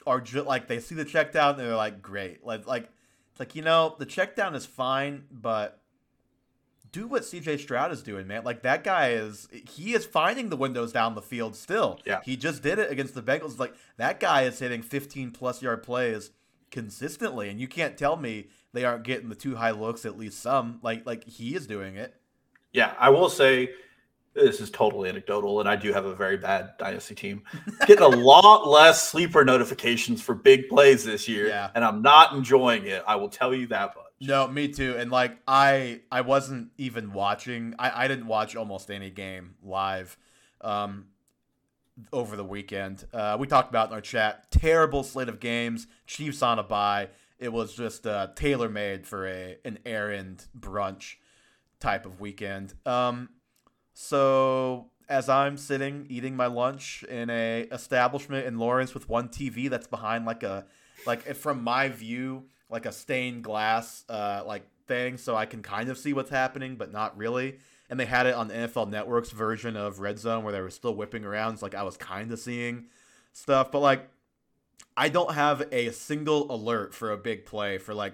are 0.07 0.21
just 0.21 0.47
like 0.47 0.67
they 0.69 0.79
see 0.79 0.95
the 0.95 1.03
check 1.03 1.33
down 1.33 1.51
and 1.51 1.59
they're 1.59 1.75
like, 1.75 2.01
great. 2.01 2.45
Like, 2.45 2.65
like 2.65 2.89
it's 3.31 3.39
like 3.39 3.53
you 3.53 3.61
know 3.61 3.97
the 3.99 4.05
check 4.05 4.33
down 4.33 4.55
is 4.55 4.65
fine, 4.65 5.25
but 5.29 5.81
do 6.93 7.05
what 7.05 7.23
CJ 7.23 7.59
Stroud 7.59 7.91
is 7.91 8.01
doing, 8.01 8.27
man. 8.27 8.45
Like 8.45 8.61
that 8.61 8.85
guy 8.85 9.09
is 9.09 9.49
he 9.51 9.93
is 9.93 10.05
finding 10.05 10.47
the 10.47 10.55
windows 10.55 10.93
down 10.93 11.13
the 11.13 11.21
field 11.21 11.53
still. 11.53 11.99
Yeah. 12.05 12.21
He 12.23 12.37
just 12.37 12.63
did 12.63 12.79
it 12.79 12.89
against 12.89 13.13
the 13.13 13.21
Bengals. 13.21 13.59
Like 13.59 13.73
that 13.97 14.21
guy 14.21 14.43
is 14.43 14.57
hitting 14.57 14.83
15 14.83 15.31
plus 15.31 15.61
yard 15.61 15.83
plays 15.83 16.31
consistently, 16.71 17.49
and 17.49 17.59
you 17.59 17.67
can't 17.67 17.97
tell 17.97 18.15
me 18.15 18.47
they 18.71 18.85
aren't 18.85 19.03
getting 19.03 19.27
the 19.27 19.35
two 19.35 19.57
high 19.57 19.71
looks 19.71 20.05
at 20.05 20.17
least 20.17 20.39
some. 20.39 20.79
Like 20.81 21.05
like 21.05 21.27
he 21.27 21.55
is 21.55 21.67
doing 21.67 21.97
it. 21.97 22.15
Yeah, 22.75 22.93
I 22.99 23.09
will 23.09 23.29
say 23.29 23.71
this 24.33 24.59
is 24.59 24.69
totally 24.69 25.07
anecdotal, 25.07 25.61
and 25.61 25.69
I 25.69 25.77
do 25.77 25.93
have 25.93 26.03
a 26.05 26.13
very 26.13 26.35
bad 26.35 26.71
dynasty 26.77 27.15
team. 27.15 27.43
Getting 27.87 28.03
a 28.03 28.07
lot 28.09 28.67
less 28.67 29.07
sleeper 29.09 29.45
notifications 29.45 30.21
for 30.21 30.35
big 30.35 30.67
plays 30.67 31.05
this 31.05 31.27
year, 31.27 31.47
Yeah. 31.47 31.69
and 31.73 31.85
I'm 31.85 32.01
not 32.01 32.33
enjoying 32.33 32.85
it. 32.85 33.01
I 33.07 33.15
will 33.15 33.29
tell 33.29 33.53
you 33.55 33.67
that 33.67 33.95
much. 33.95 34.05
No, 34.19 34.47
me 34.47 34.67
too. 34.67 34.95
And 34.97 35.09
like 35.09 35.37
I 35.47 36.01
I 36.11 36.21
wasn't 36.21 36.71
even 36.77 37.13
watching. 37.13 37.75
I 37.79 38.03
I 38.05 38.07
didn't 38.07 38.27
watch 38.27 38.55
almost 38.55 38.91
any 38.91 39.09
game 39.09 39.55
live. 39.63 40.17
Um, 40.61 41.05
over 42.11 42.35
the 42.35 42.43
weekend. 42.43 43.05
Uh, 43.13 43.37
we 43.39 43.47
talked 43.47 43.69
about 43.69 43.87
in 43.87 43.93
our 43.93 44.01
chat. 44.01 44.51
Terrible 44.51 45.01
slate 45.03 45.29
of 45.29 45.39
games. 45.39 45.87
Chiefs 46.05 46.41
on 46.41 46.59
a 46.59 46.63
bye. 46.63 47.07
It 47.39 47.53
was 47.53 47.73
just 47.73 48.05
uh, 48.05 48.27
tailor 48.35 48.67
made 48.69 49.07
for 49.07 49.25
a 49.27 49.57
an 49.63 49.79
errand 49.85 50.45
brunch 50.57 51.15
type 51.79 52.05
of 52.05 52.19
weekend. 52.19 52.73
Um, 52.85 53.29
so 53.93 54.91
as 55.07 55.29
I'm 55.29 55.57
sitting 55.57 56.07
eating 56.09 56.35
my 56.35 56.47
lunch 56.47 57.03
in 57.03 57.29
a 57.29 57.61
establishment 57.71 58.47
in 58.47 58.57
Lawrence 58.57 58.93
with 58.93 59.07
one 59.07 59.29
TV 59.29 59.69
that's 59.69 59.87
behind 59.87 60.25
like 60.25 60.43
a 60.43 60.65
like 61.05 61.35
from 61.35 61.63
my 61.63 61.89
view 61.89 62.45
like 62.69 62.85
a 62.85 62.91
stained 62.91 63.43
glass 63.43 64.03
uh, 64.09 64.43
like 64.45 64.67
thing, 64.87 65.17
so 65.17 65.35
I 65.35 65.45
can 65.45 65.61
kind 65.61 65.89
of 65.89 65.97
see 65.97 66.13
what's 66.13 66.29
happening, 66.29 66.75
but 66.75 66.91
not 66.91 67.17
really. 67.17 67.59
And 67.89 67.99
they 67.99 68.05
had 68.05 68.25
it 68.25 68.33
on 68.33 68.47
the 68.47 68.55
NFL 68.55 68.89
Network's 68.89 69.31
version 69.31 69.77
of 69.77 69.99
Red 69.99 70.17
Zone 70.17 70.43
where 70.43 70.53
they 70.53 70.61
were 70.61 70.71
still 70.71 70.95
whipping 70.95 71.23
around. 71.23 71.57
So 71.57 71.65
like 71.67 71.75
I 71.75 71.83
was 71.83 71.97
kind 71.97 72.31
of 72.31 72.39
seeing 72.39 72.85
stuff, 73.31 73.71
but 73.71 73.79
like 73.79 74.09
I 74.97 75.09
don't 75.09 75.33
have 75.33 75.67
a 75.71 75.91
single 75.91 76.51
alert 76.53 76.93
for 76.93 77.11
a 77.11 77.17
big 77.17 77.45
play 77.45 77.77
for 77.77 77.93
like 77.93 78.13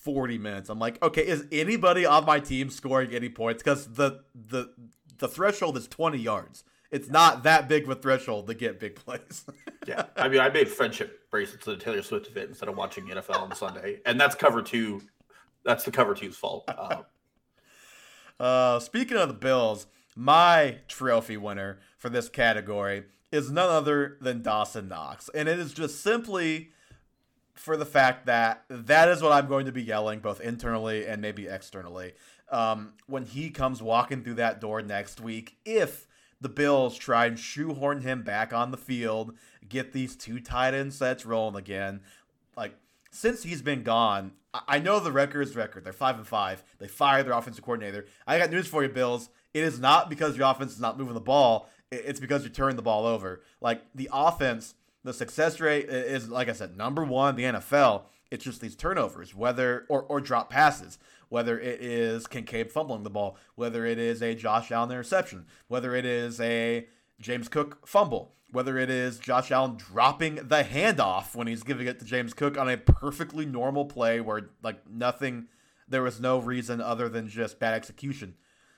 40 0.00 0.38
minutes. 0.38 0.68
I'm 0.68 0.78
like, 0.78 1.02
okay, 1.02 1.26
is 1.26 1.46
anybody 1.52 2.06
on 2.06 2.24
my 2.24 2.40
team 2.40 2.70
scoring 2.70 3.12
any 3.12 3.28
points? 3.28 3.62
Because 3.62 3.86
the 3.86 4.20
the 4.34 4.72
the 5.18 5.28
threshold 5.28 5.76
is 5.76 5.86
20 5.88 6.18
yards. 6.18 6.64
It's 6.90 7.08
not 7.08 7.44
that 7.44 7.68
big 7.68 7.84
of 7.84 7.90
a 7.90 7.94
threshold 7.94 8.48
to 8.48 8.54
get 8.54 8.80
big 8.80 8.96
plays. 8.96 9.44
Yeah, 9.86 10.04
I 10.14 10.28
mean, 10.28 10.40
I 10.40 10.50
made 10.50 10.68
friendship 10.68 11.30
bracelets 11.30 11.64
to 11.64 11.70
the 11.70 11.78
Taylor 11.78 12.02
Swift 12.02 12.28
event 12.28 12.50
instead 12.50 12.68
of 12.68 12.76
watching 12.76 13.06
NFL 13.06 13.40
on 13.40 13.56
Sunday, 13.56 14.00
and 14.04 14.20
that's 14.20 14.34
cover 14.34 14.60
two. 14.60 15.00
That's 15.64 15.84
the 15.84 15.90
cover 15.90 16.14
two's 16.14 16.36
fault. 16.36 16.64
Uh, 16.68 16.98
Uh, 18.40 18.80
speaking 18.80 19.18
of 19.18 19.28
the 19.28 19.34
Bills, 19.34 19.86
my 20.16 20.78
trophy 20.88 21.36
winner 21.36 21.78
for 21.98 22.08
this 22.08 22.30
category 22.30 23.04
is 23.30 23.50
none 23.50 23.68
other 23.68 24.16
than 24.22 24.42
Dawson 24.42 24.88
Knox. 24.88 25.28
And 25.34 25.46
it 25.46 25.58
is 25.58 25.74
just 25.74 26.00
simply 26.00 26.70
for 27.60 27.76
the 27.76 27.84
fact 27.84 28.24
that 28.24 28.64
that 28.70 29.10
is 29.10 29.20
what 29.20 29.32
I'm 29.32 29.46
going 29.46 29.66
to 29.66 29.72
be 29.72 29.82
yelling 29.82 30.20
both 30.20 30.40
internally 30.40 31.06
and 31.06 31.20
maybe 31.20 31.46
externally 31.46 32.14
um, 32.48 32.94
when 33.06 33.26
he 33.26 33.50
comes 33.50 33.82
walking 33.82 34.24
through 34.24 34.36
that 34.36 34.62
door 34.62 34.80
next 34.80 35.20
week. 35.20 35.58
If 35.66 36.06
the 36.40 36.48
Bills 36.48 36.96
try 36.96 37.26
and 37.26 37.38
shoehorn 37.38 38.00
him 38.00 38.22
back 38.22 38.54
on 38.54 38.70
the 38.70 38.78
field, 38.78 39.34
get 39.68 39.92
these 39.92 40.16
two 40.16 40.40
tight 40.40 40.72
end 40.72 40.94
sets 40.94 41.26
rolling 41.26 41.54
again, 41.54 42.00
like 42.56 42.74
since 43.10 43.42
he's 43.42 43.60
been 43.60 43.82
gone, 43.82 44.32
I 44.66 44.78
know 44.78 44.98
the 44.98 45.12
record 45.12 45.42
is 45.42 45.54
record. 45.54 45.84
They're 45.84 45.92
five 45.92 46.16
and 46.16 46.26
five. 46.26 46.64
They 46.78 46.88
fired 46.88 47.26
their 47.26 47.34
offensive 47.34 47.62
coordinator. 47.62 48.06
I 48.26 48.38
got 48.38 48.50
news 48.50 48.68
for 48.68 48.82
you, 48.82 48.88
Bills. 48.88 49.28
It 49.52 49.64
is 49.64 49.78
not 49.78 50.08
because 50.08 50.34
your 50.34 50.50
offense 50.50 50.72
is 50.72 50.80
not 50.80 50.98
moving 50.98 51.12
the 51.12 51.20
ball. 51.20 51.68
It's 51.92 52.20
because 52.20 52.42
you 52.42 52.48
turn 52.48 52.76
the 52.76 52.82
ball 52.82 53.04
over. 53.04 53.42
Like 53.60 53.82
the 53.94 54.08
offense, 54.10 54.76
the 55.04 55.14
success 55.14 55.60
rate 55.60 55.88
is, 55.88 56.28
like 56.28 56.48
I 56.48 56.52
said, 56.52 56.76
number 56.76 57.04
one 57.04 57.36
the 57.36 57.44
NFL. 57.44 58.02
It's 58.30 58.44
just 58.44 58.60
these 58.60 58.76
turnovers, 58.76 59.34
whether 59.34 59.86
or, 59.88 60.02
or 60.02 60.20
drop 60.20 60.50
passes, 60.50 60.98
whether 61.28 61.58
it 61.58 61.80
is 61.80 62.26
Kincaid 62.28 62.70
fumbling 62.70 63.02
the 63.02 63.10
ball, 63.10 63.36
whether 63.56 63.84
it 63.84 63.98
is 63.98 64.22
a 64.22 64.34
Josh 64.36 64.70
Allen 64.70 64.90
interception, 64.90 65.46
whether 65.66 65.96
it 65.96 66.04
is 66.04 66.40
a 66.40 66.86
James 67.20 67.48
Cook 67.48 67.86
fumble, 67.86 68.34
whether 68.52 68.78
it 68.78 68.88
is 68.88 69.18
Josh 69.18 69.50
Allen 69.50 69.76
dropping 69.76 70.36
the 70.36 70.62
handoff 70.62 71.34
when 71.34 71.46
he's 71.48 71.62
giving 71.64 71.86
it 71.86 71.98
to 71.98 72.04
James 72.04 72.34
Cook 72.34 72.56
on 72.56 72.68
a 72.68 72.76
perfectly 72.76 73.46
normal 73.46 73.84
play 73.84 74.20
where 74.20 74.50
like 74.62 74.88
nothing, 74.88 75.48
there 75.88 76.02
was 76.02 76.20
no 76.20 76.38
reason 76.38 76.80
other 76.80 77.08
than 77.08 77.28
just 77.28 77.58
bad 77.58 77.74
execution 77.74 78.34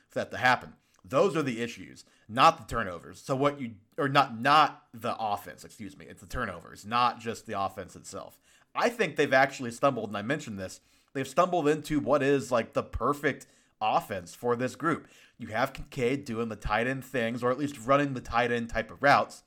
for 0.09 0.21
that 0.21 0.31
to 0.31 0.39
happen. 0.39 0.75
Those 1.05 1.37
are 1.37 1.43
the 1.43 1.61
issues, 1.61 2.05
not 2.29 2.59
the 2.59 2.75
turnovers. 2.75 3.21
So 3.21 3.35
what 3.35 3.61
you 3.61 3.73
or 3.99 4.09
not 4.09 4.41
not 4.41 4.85
the 4.95 5.17
offense, 5.19 5.65
excuse 5.65 5.97
me, 5.97 6.07
it's 6.09 6.21
the 6.21 6.29
turnovers, 6.29 6.87
not 6.87 7.21
just 7.21 7.47
the 7.47 7.61
offense 7.61 7.97
itself. 7.97 8.39
I 8.75 8.89
think 8.89 9.17
they've 9.17 9.33
actually 9.33 9.73
stumbled, 9.73 10.09
and 10.09 10.17
I 10.17 10.23
mentioned 10.23 10.59
this. 10.59 10.81
They've 11.13 11.29
stumbled 11.29 11.69
into 11.69 12.01
what 12.01 12.23
is 12.23 12.51
like 12.51 12.73
the 12.73 12.83
perfect 12.83 13.47
offense 13.81 14.35
for 14.35 14.57
this 14.57 14.77
group. 14.77 15.09
You 15.39 15.49
have 15.49 15.73
Kincaid 15.73 16.25
doing 16.25 16.49
the 16.49 16.57
tight 16.57 16.87
end 16.87 17.05
things, 17.05 17.43
or 17.43 17.51
at 17.51 17.59
least 17.59 17.79
running 17.85 18.15
the 18.15 18.21
tight 18.21 18.53
end 18.53 18.71
type 18.71 18.91
of 18.91 19.03
routes. 19.03 19.43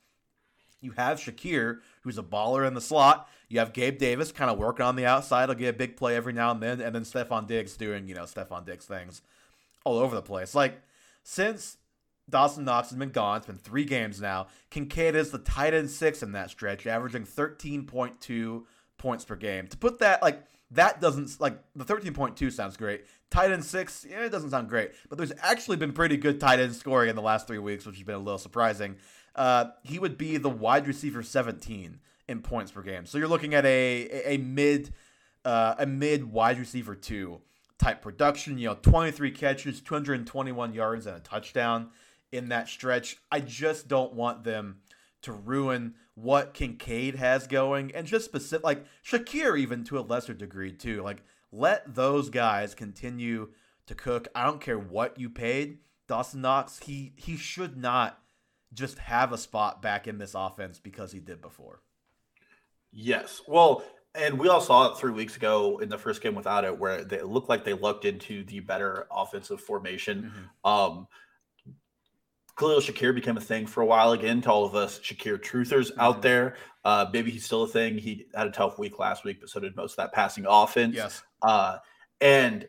You 0.80 0.92
have 0.92 1.18
Shakir, 1.18 1.78
who's 2.02 2.18
a 2.18 2.22
baller 2.22 2.66
in 2.66 2.74
the 2.74 2.80
slot. 2.80 3.28
You 3.48 3.58
have 3.60 3.72
Gabe 3.72 3.98
Davis 3.98 4.30
kind 4.30 4.50
of 4.50 4.58
working 4.58 4.84
on 4.84 4.94
the 4.94 5.06
outside. 5.06 5.48
He'll 5.48 5.58
get 5.58 5.74
a 5.74 5.78
big 5.78 5.96
play 5.96 6.14
every 6.16 6.32
now 6.32 6.50
and 6.50 6.62
then. 6.62 6.80
And 6.80 6.94
then 6.94 7.02
Stefon 7.02 7.46
Diggs 7.46 7.76
doing, 7.76 8.08
you 8.08 8.14
know, 8.14 8.24
Stefon 8.24 8.66
Diggs 8.66 8.84
things 8.84 9.22
all 9.84 9.98
over 9.98 10.14
the 10.14 10.22
place. 10.22 10.54
Like, 10.54 10.80
since 11.28 11.78
Dawson 12.30 12.64
Knox 12.64 12.90
has 12.90 12.98
been 12.98 13.10
gone, 13.10 13.38
it's 13.38 13.46
been 13.46 13.58
three 13.58 13.84
games 13.84 14.20
now. 14.20 14.46
Kincaid 14.70 15.16
is 15.16 15.32
the 15.32 15.38
tight 15.38 15.74
end 15.74 15.90
six 15.90 16.22
in 16.22 16.30
that 16.32 16.50
stretch, 16.50 16.86
averaging 16.86 17.24
13.2 17.24 18.62
points 18.96 19.24
per 19.24 19.34
game. 19.34 19.66
To 19.66 19.76
put 19.76 19.98
that, 19.98 20.22
like, 20.22 20.44
that 20.70 21.00
doesn't, 21.00 21.40
like, 21.40 21.58
the 21.74 21.84
13.2 21.84 22.52
sounds 22.52 22.76
great. 22.76 23.06
Tight 23.28 23.50
end 23.50 23.64
six, 23.64 24.06
yeah, 24.08 24.24
it 24.24 24.30
doesn't 24.30 24.50
sound 24.50 24.68
great. 24.68 24.92
But 25.08 25.18
there's 25.18 25.32
actually 25.40 25.78
been 25.78 25.92
pretty 25.92 26.16
good 26.16 26.38
tight 26.38 26.60
end 26.60 26.76
scoring 26.76 27.10
in 27.10 27.16
the 27.16 27.22
last 27.22 27.48
three 27.48 27.58
weeks, 27.58 27.84
which 27.84 27.96
has 27.96 28.04
been 28.06 28.14
a 28.14 28.18
little 28.18 28.38
surprising. 28.38 28.94
Uh, 29.34 29.70
he 29.82 29.98
would 29.98 30.16
be 30.16 30.36
the 30.36 30.48
wide 30.48 30.86
receiver 30.86 31.24
17 31.24 31.98
in 32.28 32.40
points 32.40 32.70
per 32.70 32.82
game. 32.82 33.04
So 33.04 33.18
you're 33.18 33.26
looking 33.26 33.52
at 33.52 33.64
a, 33.66 34.08
a, 34.12 34.34
a 34.34 34.36
mid, 34.36 34.94
uh, 35.44 35.74
a 35.76 35.86
mid 35.86 36.30
wide 36.30 36.60
receiver 36.60 36.94
two 36.94 37.40
type 37.78 38.02
production. 38.02 38.58
You 38.58 38.68
know, 38.68 38.78
23 38.80 39.30
catches, 39.30 39.80
221 39.80 40.74
yards, 40.74 41.06
and 41.06 41.16
a 41.16 41.20
touchdown 41.20 41.90
in 42.32 42.48
that 42.48 42.68
stretch. 42.68 43.18
I 43.30 43.40
just 43.40 43.88
don't 43.88 44.14
want 44.14 44.44
them 44.44 44.78
to 45.22 45.32
ruin 45.32 45.94
what 46.14 46.54
Kincaid 46.54 47.16
has 47.16 47.46
going, 47.46 47.94
and 47.94 48.06
just 48.06 48.24
specific 48.24 48.64
like 48.64 48.84
Shakir 49.04 49.58
even 49.58 49.84
to 49.84 49.98
a 49.98 50.00
lesser 50.00 50.34
degree 50.34 50.72
too. 50.72 51.02
Like 51.02 51.22
let 51.52 51.94
those 51.94 52.30
guys 52.30 52.74
continue 52.74 53.50
to 53.86 53.94
cook. 53.94 54.28
I 54.34 54.44
don't 54.44 54.60
care 54.60 54.78
what 54.78 55.18
you 55.18 55.30
paid 55.30 55.78
Dawson 56.08 56.40
Knox. 56.40 56.80
He 56.80 57.12
he 57.16 57.36
should 57.36 57.76
not 57.76 58.20
just 58.72 58.98
have 58.98 59.32
a 59.32 59.38
spot 59.38 59.80
back 59.82 60.06
in 60.06 60.18
this 60.18 60.34
offense 60.34 60.78
because 60.78 61.12
he 61.12 61.20
did 61.20 61.40
before. 61.40 61.82
Yes. 62.92 63.42
Well, 63.46 63.84
and 64.16 64.38
we 64.38 64.48
all 64.48 64.60
saw 64.60 64.90
it 64.90 64.98
three 64.98 65.12
weeks 65.12 65.36
ago 65.36 65.78
in 65.78 65.88
the 65.88 65.98
first 65.98 66.22
game 66.22 66.34
without 66.34 66.64
it, 66.64 66.76
where 66.78 67.04
they 67.04 67.22
looked 67.22 67.48
like 67.48 67.64
they 67.64 67.74
lucked 67.74 68.04
into 68.04 68.44
the 68.44 68.60
better 68.60 69.06
offensive 69.10 69.60
formation. 69.60 70.32
Mm-hmm. 70.64 70.70
Um, 70.70 71.08
Khalil 72.58 72.80
Shakir 72.80 73.14
became 73.14 73.36
a 73.36 73.40
thing 73.40 73.66
for 73.66 73.82
a 73.82 73.86
while 73.86 74.12
again 74.12 74.40
to 74.42 74.50
all 74.50 74.64
of 74.64 74.74
us 74.74 74.98
Shakir 75.00 75.38
truthers 75.38 75.90
mm-hmm. 75.90 76.00
out 76.00 76.22
there. 76.22 76.56
Uh, 76.84 77.06
maybe 77.12 77.30
he's 77.30 77.44
still 77.44 77.64
a 77.64 77.68
thing. 77.68 77.98
He 77.98 78.26
had 78.34 78.46
a 78.46 78.50
tough 78.50 78.78
week 78.78 78.98
last 78.98 79.24
week, 79.24 79.40
but 79.40 79.50
so 79.50 79.60
did 79.60 79.76
most 79.76 79.92
of 79.92 79.96
that 79.96 80.12
passing 80.12 80.46
offense. 80.48 80.94
Yes. 80.94 81.22
Uh, 81.42 81.78
and 82.20 82.66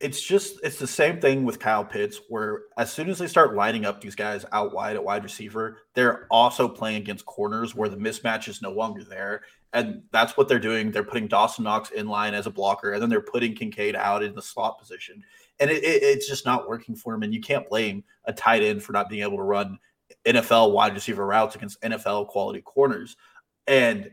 it's 0.00 0.22
just 0.22 0.58
it's 0.62 0.78
the 0.78 0.86
same 0.86 1.20
thing 1.20 1.44
with 1.44 1.58
Kyle 1.58 1.84
Pitts, 1.84 2.20
where 2.30 2.62
as 2.78 2.90
soon 2.90 3.10
as 3.10 3.18
they 3.18 3.26
start 3.26 3.54
lining 3.54 3.84
up 3.84 4.00
these 4.00 4.14
guys 4.14 4.46
out 4.50 4.72
wide 4.72 4.96
at 4.96 5.04
wide 5.04 5.22
receiver, 5.22 5.78
they're 5.94 6.26
also 6.30 6.66
playing 6.66 7.02
against 7.02 7.26
corners 7.26 7.74
where 7.74 7.90
the 7.90 7.98
mismatch 7.98 8.48
is 8.48 8.62
no 8.62 8.70
longer 8.70 9.04
there. 9.04 9.42
And 9.72 10.02
that's 10.10 10.36
what 10.36 10.48
they're 10.48 10.58
doing. 10.58 10.90
They're 10.90 11.04
putting 11.04 11.28
Dawson 11.28 11.64
Knox 11.64 11.90
in 11.90 12.08
line 12.08 12.34
as 12.34 12.46
a 12.46 12.50
blocker, 12.50 12.92
and 12.92 13.00
then 13.00 13.08
they're 13.08 13.20
putting 13.20 13.54
Kincaid 13.54 13.94
out 13.94 14.22
in 14.22 14.34
the 14.34 14.42
slot 14.42 14.78
position. 14.78 15.22
And 15.60 15.70
it, 15.70 15.84
it, 15.84 16.02
it's 16.02 16.28
just 16.28 16.44
not 16.44 16.68
working 16.68 16.96
for 16.96 17.14
him. 17.14 17.22
And 17.22 17.32
you 17.32 17.40
can't 17.40 17.68
blame 17.68 18.02
a 18.24 18.32
tight 18.32 18.62
end 18.62 18.82
for 18.82 18.92
not 18.92 19.08
being 19.08 19.22
able 19.22 19.36
to 19.36 19.42
run 19.42 19.78
NFL 20.24 20.72
wide 20.72 20.94
receiver 20.94 21.24
routes 21.24 21.54
against 21.54 21.80
NFL 21.82 22.28
quality 22.28 22.62
corners. 22.62 23.16
And 23.66 24.10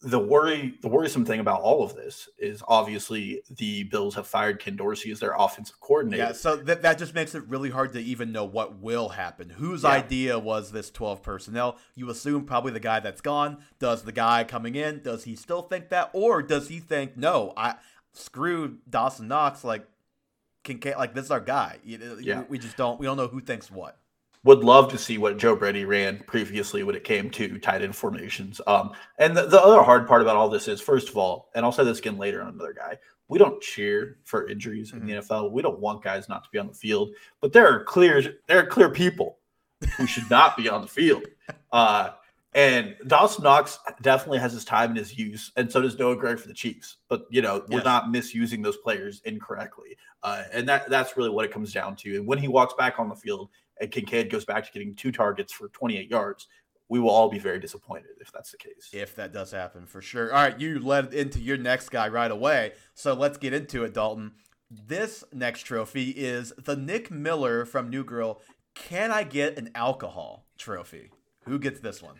the 0.00 0.18
worry, 0.18 0.74
the 0.80 0.88
worrisome 0.88 1.24
thing 1.24 1.40
about 1.40 1.60
all 1.60 1.82
of 1.82 1.96
this 1.96 2.28
is 2.38 2.62
obviously 2.68 3.42
the 3.50 3.82
Bills 3.84 4.14
have 4.14 4.28
fired 4.28 4.60
Ken 4.60 4.76
Dorsey 4.76 5.10
as 5.10 5.18
their 5.18 5.34
offensive 5.36 5.80
coordinator. 5.80 6.22
Yeah, 6.22 6.32
so 6.32 6.54
that, 6.54 6.82
that 6.82 6.98
just 6.98 7.14
makes 7.14 7.34
it 7.34 7.42
really 7.48 7.70
hard 7.70 7.92
to 7.94 8.00
even 8.00 8.30
know 8.30 8.44
what 8.44 8.78
will 8.78 9.08
happen. 9.08 9.50
Whose 9.50 9.82
yeah. 9.82 9.90
idea 9.90 10.38
was 10.38 10.70
this 10.70 10.90
12 10.90 11.22
personnel? 11.22 11.78
You 11.96 12.10
assume 12.10 12.44
probably 12.44 12.70
the 12.70 12.80
guy 12.80 13.00
that's 13.00 13.20
gone. 13.20 13.58
Does 13.80 14.04
the 14.04 14.12
guy 14.12 14.44
coming 14.44 14.76
in, 14.76 15.02
does 15.02 15.24
he 15.24 15.34
still 15.34 15.62
think 15.62 15.88
that? 15.88 16.10
Or 16.12 16.42
does 16.42 16.68
he 16.68 16.78
think, 16.78 17.16
no, 17.16 17.52
I 17.56 17.74
screw 18.12 18.78
Dawson 18.88 19.26
Knox, 19.26 19.64
like, 19.64 19.84
can, 20.62 20.80
like 20.96 21.14
this 21.14 21.24
is 21.24 21.30
our 21.32 21.40
guy. 21.40 21.78
Yeah. 21.84 22.44
We 22.48 22.58
just 22.58 22.76
don't, 22.76 23.00
we 23.00 23.06
don't 23.06 23.16
know 23.16 23.28
who 23.28 23.40
thinks 23.40 23.68
what 23.68 23.98
would 24.44 24.60
love 24.60 24.90
to 24.90 24.98
see 24.98 25.18
what 25.18 25.36
Joe 25.36 25.56
Brady 25.56 25.84
ran 25.84 26.22
previously 26.26 26.82
when 26.82 26.94
it 26.94 27.04
came 27.04 27.28
to 27.30 27.58
tight 27.58 27.82
end 27.82 27.96
formations. 27.96 28.60
Um, 28.66 28.92
and 29.18 29.36
the, 29.36 29.46
the, 29.46 29.60
other 29.60 29.82
hard 29.82 30.06
part 30.06 30.22
about 30.22 30.36
all 30.36 30.48
this 30.48 30.68
is, 30.68 30.80
first 30.80 31.08
of 31.08 31.16
all, 31.16 31.50
and 31.54 31.64
I'll 31.64 31.72
say 31.72 31.84
this 31.84 31.98
again 31.98 32.18
later 32.18 32.42
on 32.42 32.54
another 32.54 32.72
guy, 32.72 32.98
we 33.28 33.38
don't 33.38 33.60
cheer 33.60 34.18
for 34.24 34.48
injuries 34.48 34.90
mm-hmm. 34.90 35.02
in 35.02 35.06
the 35.06 35.12
mm-hmm. 35.14 35.32
NFL. 35.32 35.50
We 35.52 35.62
don't 35.62 35.80
want 35.80 36.02
guys 36.02 36.28
not 36.28 36.44
to 36.44 36.50
be 36.50 36.58
on 36.58 36.66
the 36.66 36.74
field, 36.74 37.10
but 37.40 37.52
there 37.52 37.68
are 37.68 37.84
clear 37.84 38.22
there 38.46 38.58
are 38.58 38.66
clear 38.66 38.90
people 38.90 39.38
who 39.96 40.06
should 40.06 40.28
not 40.30 40.56
be 40.56 40.68
on 40.68 40.82
the 40.82 40.88
field. 40.88 41.24
Uh, 41.70 42.10
and 42.54 42.96
Dawson 43.06 43.44
Knox 43.44 43.78
definitely 44.00 44.38
has 44.38 44.52
his 44.52 44.64
time 44.64 44.90
and 44.90 44.98
his 44.98 45.18
use, 45.18 45.52
and 45.56 45.70
so 45.70 45.82
does 45.82 45.98
Noah 45.98 46.16
Gray 46.16 46.34
for 46.34 46.48
the 46.48 46.54
Chiefs. 46.54 46.96
But 47.08 47.26
you 47.30 47.42
know, 47.42 47.62
we're 47.68 47.82
not 47.82 48.10
misusing 48.10 48.62
those 48.62 48.78
players 48.78 49.20
incorrectly, 49.26 49.96
uh, 50.22 50.44
and 50.52 50.66
that 50.68 50.88
that's 50.88 51.16
really 51.16 51.28
what 51.28 51.44
it 51.44 51.52
comes 51.52 51.72
down 51.72 51.94
to. 51.96 52.16
And 52.16 52.26
when 52.26 52.38
he 52.38 52.48
walks 52.48 52.74
back 52.74 52.98
on 52.98 53.08
the 53.10 53.14
field, 53.14 53.50
and 53.80 53.90
Kincaid 53.90 54.30
goes 54.30 54.44
back 54.44 54.64
to 54.64 54.72
getting 54.72 54.94
two 54.94 55.12
targets 55.12 55.52
for 55.52 55.68
28 55.68 56.10
yards, 56.10 56.46
we 56.88 56.98
will 56.98 57.10
all 57.10 57.28
be 57.28 57.38
very 57.38 57.60
disappointed 57.60 58.12
if 58.20 58.32
that's 58.32 58.50
the 58.50 58.56
case. 58.56 58.90
If 58.92 59.14
that 59.16 59.32
does 59.32 59.50
happen, 59.50 59.86
for 59.86 60.00
sure. 60.00 60.32
All 60.32 60.42
right, 60.42 60.58
you 60.58 60.80
led 60.80 61.12
into 61.12 61.38
your 61.38 61.58
next 61.58 61.90
guy 61.90 62.08
right 62.08 62.30
away. 62.30 62.72
So 62.94 63.14
let's 63.14 63.36
get 63.36 63.52
into 63.52 63.84
it, 63.84 63.94
Dalton. 63.94 64.32
This 64.70 65.24
next 65.32 65.62
trophy 65.62 66.10
is 66.10 66.52
the 66.58 66.76
Nick 66.76 67.10
Miller 67.10 67.64
from 67.64 67.90
New 67.90 68.04
Girl. 68.04 68.40
Can 68.74 69.10
I 69.10 69.22
get 69.22 69.58
an 69.58 69.70
alcohol 69.74 70.46
trophy? 70.58 71.10
Who 71.44 71.58
gets 71.58 71.80
this 71.80 72.02
one? 72.02 72.16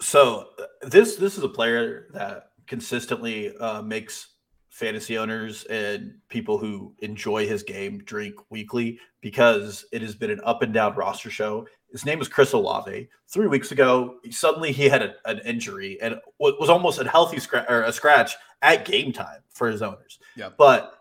So 0.00 0.48
this 0.82 1.16
this 1.16 1.36
is 1.36 1.44
a 1.44 1.48
player 1.48 2.06
that 2.12 2.50
consistently 2.66 3.54
uh, 3.56 3.82
makes 3.82 4.28
fantasy 4.70 5.18
owners 5.18 5.64
and 5.64 6.14
people 6.28 6.56
who 6.56 6.94
enjoy 7.00 7.46
his 7.46 7.62
game 7.62 7.98
drink 8.04 8.34
weekly 8.50 8.98
because 9.20 9.84
it 9.92 10.00
has 10.00 10.14
been 10.14 10.30
an 10.30 10.40
up 10.44 10.62
and 10.62 10.72
down 10.72 10.94
roster 10.94 11.28
show. 11.28 11.66
His 11.90 12.06
name 12.06 12.20
is 12.20 12.28
Chris 12.28 12.52
Olave. 12.52 13.08
Three 13.28 13.48
weeks 13.48 13.72
ago, 13.72 14.16
suddenly 14.30 14.70
he 14.72 14.88
had 14.88 15.02
a, 15.02 15.14
an 15.24 15.40
injury 15.44 16.00
and 16.00 16.20
was 16.38 16.70
almost 16.70 17.00
a 17.00 17.08
healthy 17.08 17.40
scratch 17.40 17.66
or 17.68 17.82
a 17.82 17.92
scratch 17.92 18.36
at 18.62 18.84
game 18.84 19.12
time 19.12 19.40
for 19.50 19.68
his 19.68 19.82
owners. 19.82 20.20
Yeah. 20.36 20.50
But 20.56 20.94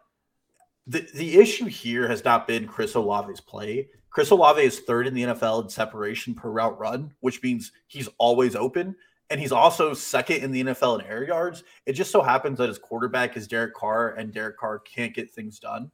the, 0.88 1.08
the 1.13 1.38
issue 1.38 1.65
here 1.65 2.08
has 2.08 2.25
not 2.25 2.47
been 2.47 2.67
Chris 2.67 2.95
Olave's 2.95 3.39
play. 3.39 3.88
Chris 4.10 4.32
Olave 4.32 4.62
is 4.62 4.79
third 4.79 5.05
in 5.05 5.13
the 5.13 5.23
NFL 5.23 5.63
in 5.63 5.69
separation 5.69 6.34
per 6.34 6.49
route 6.49 6.77
run, 6.79 7.13
which 7.19 7.43
means 7.43 7.71
he's 7.86 8.10
always 8.17 8.55
open 8.55 8.95
and 9.30 9.39
he's 9.39 9.52
also 9.52 9.94
second 9.94 10.44
in 10.44 10.52
the 10.52 10.63
NFL 10.63 11.00
in 11.00 11.06
air 11.06 11.24
yards. 11.24 11.63
It 11.86 11.94
just 11.94 12.12
so 12.12 12.22
happens 12.22 12.58
that 12.58 12.70
his 12.70 12.80
quarterback 12.80 13.38
is 13.38 13.48
Derek 13.48 13.76
Carr, 13.76 14.15
and 14.15 14.34
Derek 14.34 14.58
Carr 14.58 14.80
can't 14.80 15.13
get 15.13 15.32
things 15.32 15.60
done. 15.60 15.92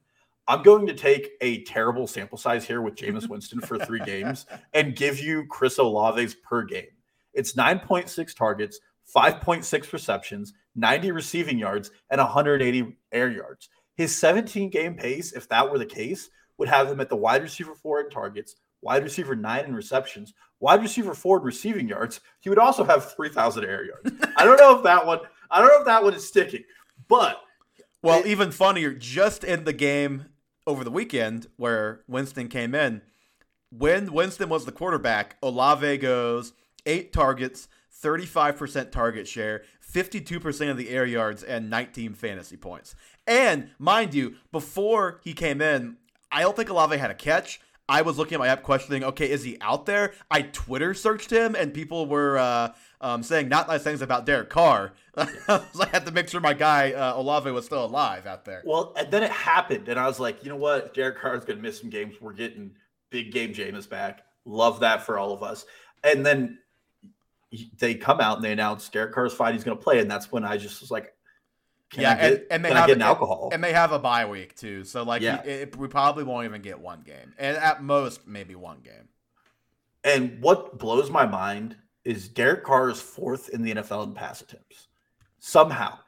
I'm 0.48 0.62
going 0.62 0.86
to 0.86 0.94
take 0.94 1.30
a 1.40 1.64
terrible 1.64 2.06
sample 2.06 2.38
size 2.38 2.64
here 2.64 2.80
with 2.80 2.94
Jameis 2.94 3.28
Winston 3.28 3.60
for 3.60 3.78
three 3.78 4.00
games 4.00 4.46
and 4.74 4.96
give 4.96 5.18
you 5.18 5.44
Chris 5.46 5.78
Olave's 5.78 6.34
per 6.34 6.62
game. 6.62 6.86
It's 7.34 7.54
9.6 7.54 8.34
targets, 8.36 8.80
5.6 9.14 9.92
receptions, 9.92 10.54
90 10.74 11.10
receiving 11.12 11.58
yards, 11.58 11.90
and 12.10 12.20
180 12.20 12.96
air 13.12 13.30
yards. 13.30 13.68
His 13.96 14.16
17 14.16 14.70
game 14.70 14.94
pace, 14.94 15.32
if 15.32 15.48
that 15.48 15.70
were 15.70 15.78
the 15.78 15.86
case, 15.86 16.30
would 16.58 16.68
have 16.68 16.90
him 16.90 17.00
at 17.00 17.08
the 17.08 17.16
wide 17.16 17.42
receiver 17.42 17.74
four 17.74 18.00
in 18.00 18.10
targets, 18.10 18.56
wide 18.86 19.02
receiver 19.02 19.34
nine 19.34 19.64
in 19.64 19.74
receptions, 19.74 20.32
wide 20.60 20.80
receiver 20.80 21.12
four 21.12 21.38
in 21.38 21.42
receiving 21.44 21.88
yards. 21.88 22.20
He 22.38 22.48
would 22.48 22.58
also 22.58 22.84
have 22.84 23.12
3,000 23.12 23.64
air 23.64 23.84
yards. 23.84 24.12
I 24.36 24.44
don't 24.44 24.56
know 24.58 24.76
if 24.76 24.84
that 24.84 25.04
one, 25.04 25.18
I 25.50 25.58
don't 25.58 25.68
know 25.68 25.80
if 25.80 25.86
that 25.86 26.04
one 26.04 26.14
is 26.14 26.26
sticking, 26.26 26.62
but 27.08 27.40
Well, 28.02 28.20
It- 28.20 28.26
even 28.26 28.52
funnier, 28.52 28.92
just 28.92 29.42
in 29.42 29.64
the 29.64 29.72
game 29.72 30.26
over 30.66 30.84
the 30.84 30.90
weekend 30.92 31.48
where 31.56 32.02
Winston 32.06 32.46
came 32.48 32.72
in, 32.74 33.02
when 33.70 34.12
Winston 34.12 34.48
was 34.48 34.64
the 34.64 34.70
quarterback, 34.72 35.36
Olave 35.42 35.98
goes 35.98 36.52
eight 36.84 37.12
targets, 37.12 37.66
35% 37.90 38.92
target 38.92 39.26
share, 39.26 39.64
52% 39.80 40.70
of 40.70 40.76
the 40.76 40.90
air 40.90 41.04
yards, 41.06 41.42
and 41.42 41.68
19 41.68 42.14
fantasy 42.14 42.56
points. 42.56 42.94
And 43.26 43.70
mind 43.78 44.14
you, 44.14 44.36
before 44.52 45.20
he 45.24 45.32
came 45.32 45.60
in, 45.60 45.96
I 46.30 46.42
don't 46.42 46.54
think 46.54 46.68
Olave 46.68 46.96
had 46.98 47.10
a 47.10 47.14
catch. 47.14 47.60
I 47.88 48.02
was 48.02 48.18
looking 48.18 48.34
at 48.34 48.40
my 48.40 48.48
app 48.48 48.62
questioning, 48.62 49.04
okay, 49.04 49.30
is 49.30 49.44
he 49.44 49.58
out 49.60 49.86
there? 49.86 50.12
I 50.30 50.42
Twitter 50.42 50.92
searched 50.92 51.30
him, 51.30 51.54
and 51.54 51.72
people 51.72 52.06
were 52.06 52.36
uh, 52.36 52.72
um, 53.00 53.22
saying 53.22 53.48
not 53.48 53.68
nice 53.68 53.82
things 53.82 54.02
about 54.02 54.26
Derek 54.26 54.50
Carr. 54.50 54.92
I 55.16 55.62
had 55.92 56.04
to 56.06 56.12
make 56.12 56.28
sure 56.28 56.40
my 56.40 56.54
guy 56.54 56.92
uh, 56.92 57.14
Olave 57.16 57.50
was 57.50 57.64
still 57.64 57.84
alive 57.84 58.26
out 58.26 58.44
there. 58.44 58.62
Well, 58.66 58.92
and 58.96 59.10
then 59.10 59.22
it 59.22 59.30
happened, 59.30 59.88
and 59.88 60.00
I 60.00 60.06
was 60.06 60.18
like, 60.18 60.42
you 60.42 60.50
know 60.50 60.56
what? 60.56 60.94
Derek 60.94 61.18
Carr 61.18 61.36
is 61.36 61.44
going 61.44 61.58
to 61.58 61.62
miss 61.62 61.80
some 61.80 61.90
games. 61.90 62.16
We're 62.20 62.32
getting 62.32 62.72
big 63.10 63.32
game 63.32 63.52
Jameis 63.52 63.88
back. 63.88 64.22
Love 64.44 64.80
that 64.80 65.04
for 65.04 65.18
all 65.18 65.32
of 65.32 65.42
us. 65.42 65.64
And 66.02 66.26
then 66.26 66.58
they 67.78 67.94
come 67.94 68.20
out 68.20 68.36
and 68.36 68.44
they 68.44 68.52
announce 68.52 68.88
Derek 68.88 69.12
Carr's 69.14 69.32
fine. 69.32 69.54
He's 69.54 69.64
going 69.64 69.76
to 69.76 69.82
play, 69.82 70.00
and 70.00 70.10
that's 70.10 70.32
when 70.32 70.44
I 70.44 70.56
just 70.56 70.80
was 70.80 70.90
like, 70.90 71.14
can 71.90 72.02
yeah, 72.02 72.14
get, 72.16 72.32
and, 72.32 72.44
and 72.50 72.64
they 72.64 72.72
have 72.72 72.90
an 72.90 73.02
alcohol? 73.02 73.50
and 73.52 73.62
they 73.62 73.72
have 73.72 73.92
a 73.92 73.98
bye 73.98 74.26
week 74.26 74.56
too. 74.56 74.84
So 74.84 75.02
like, 75.02 75.22
Yeah. 75.22 75.42
we, 75.44 75.50
it, 75.50 75.76
we 75.76 75.88
probably 75.88 76.24
won't 76.24 76.44
even 76.44 76.62
get 76.62 76.78
one 76.80 77.02
game, 77.02 77.32
and 77.38 77.56
at 77.56 77.82
most 77.82 78.26
maybe 78.26 78.54
one 78.54 78.80
game. 78.80 79.08
And 80.04 80.40
what 80.40 80.78
blows 80.78 81.10
my 81.10 81.26
mind 81.26 81.76
is 82.04 82.28
Derek 82.28 82.64
Carr 82.64 82.90
is 82.90 83.00
fourth 83.00 83.48
in 83.48 83.62
the 83.62 83.74
NFL 83.74 84.06
in 84.06 84.14
pass 84.14 84.40
attempts. 84.40 84.86
Somehow, 85.40 85.98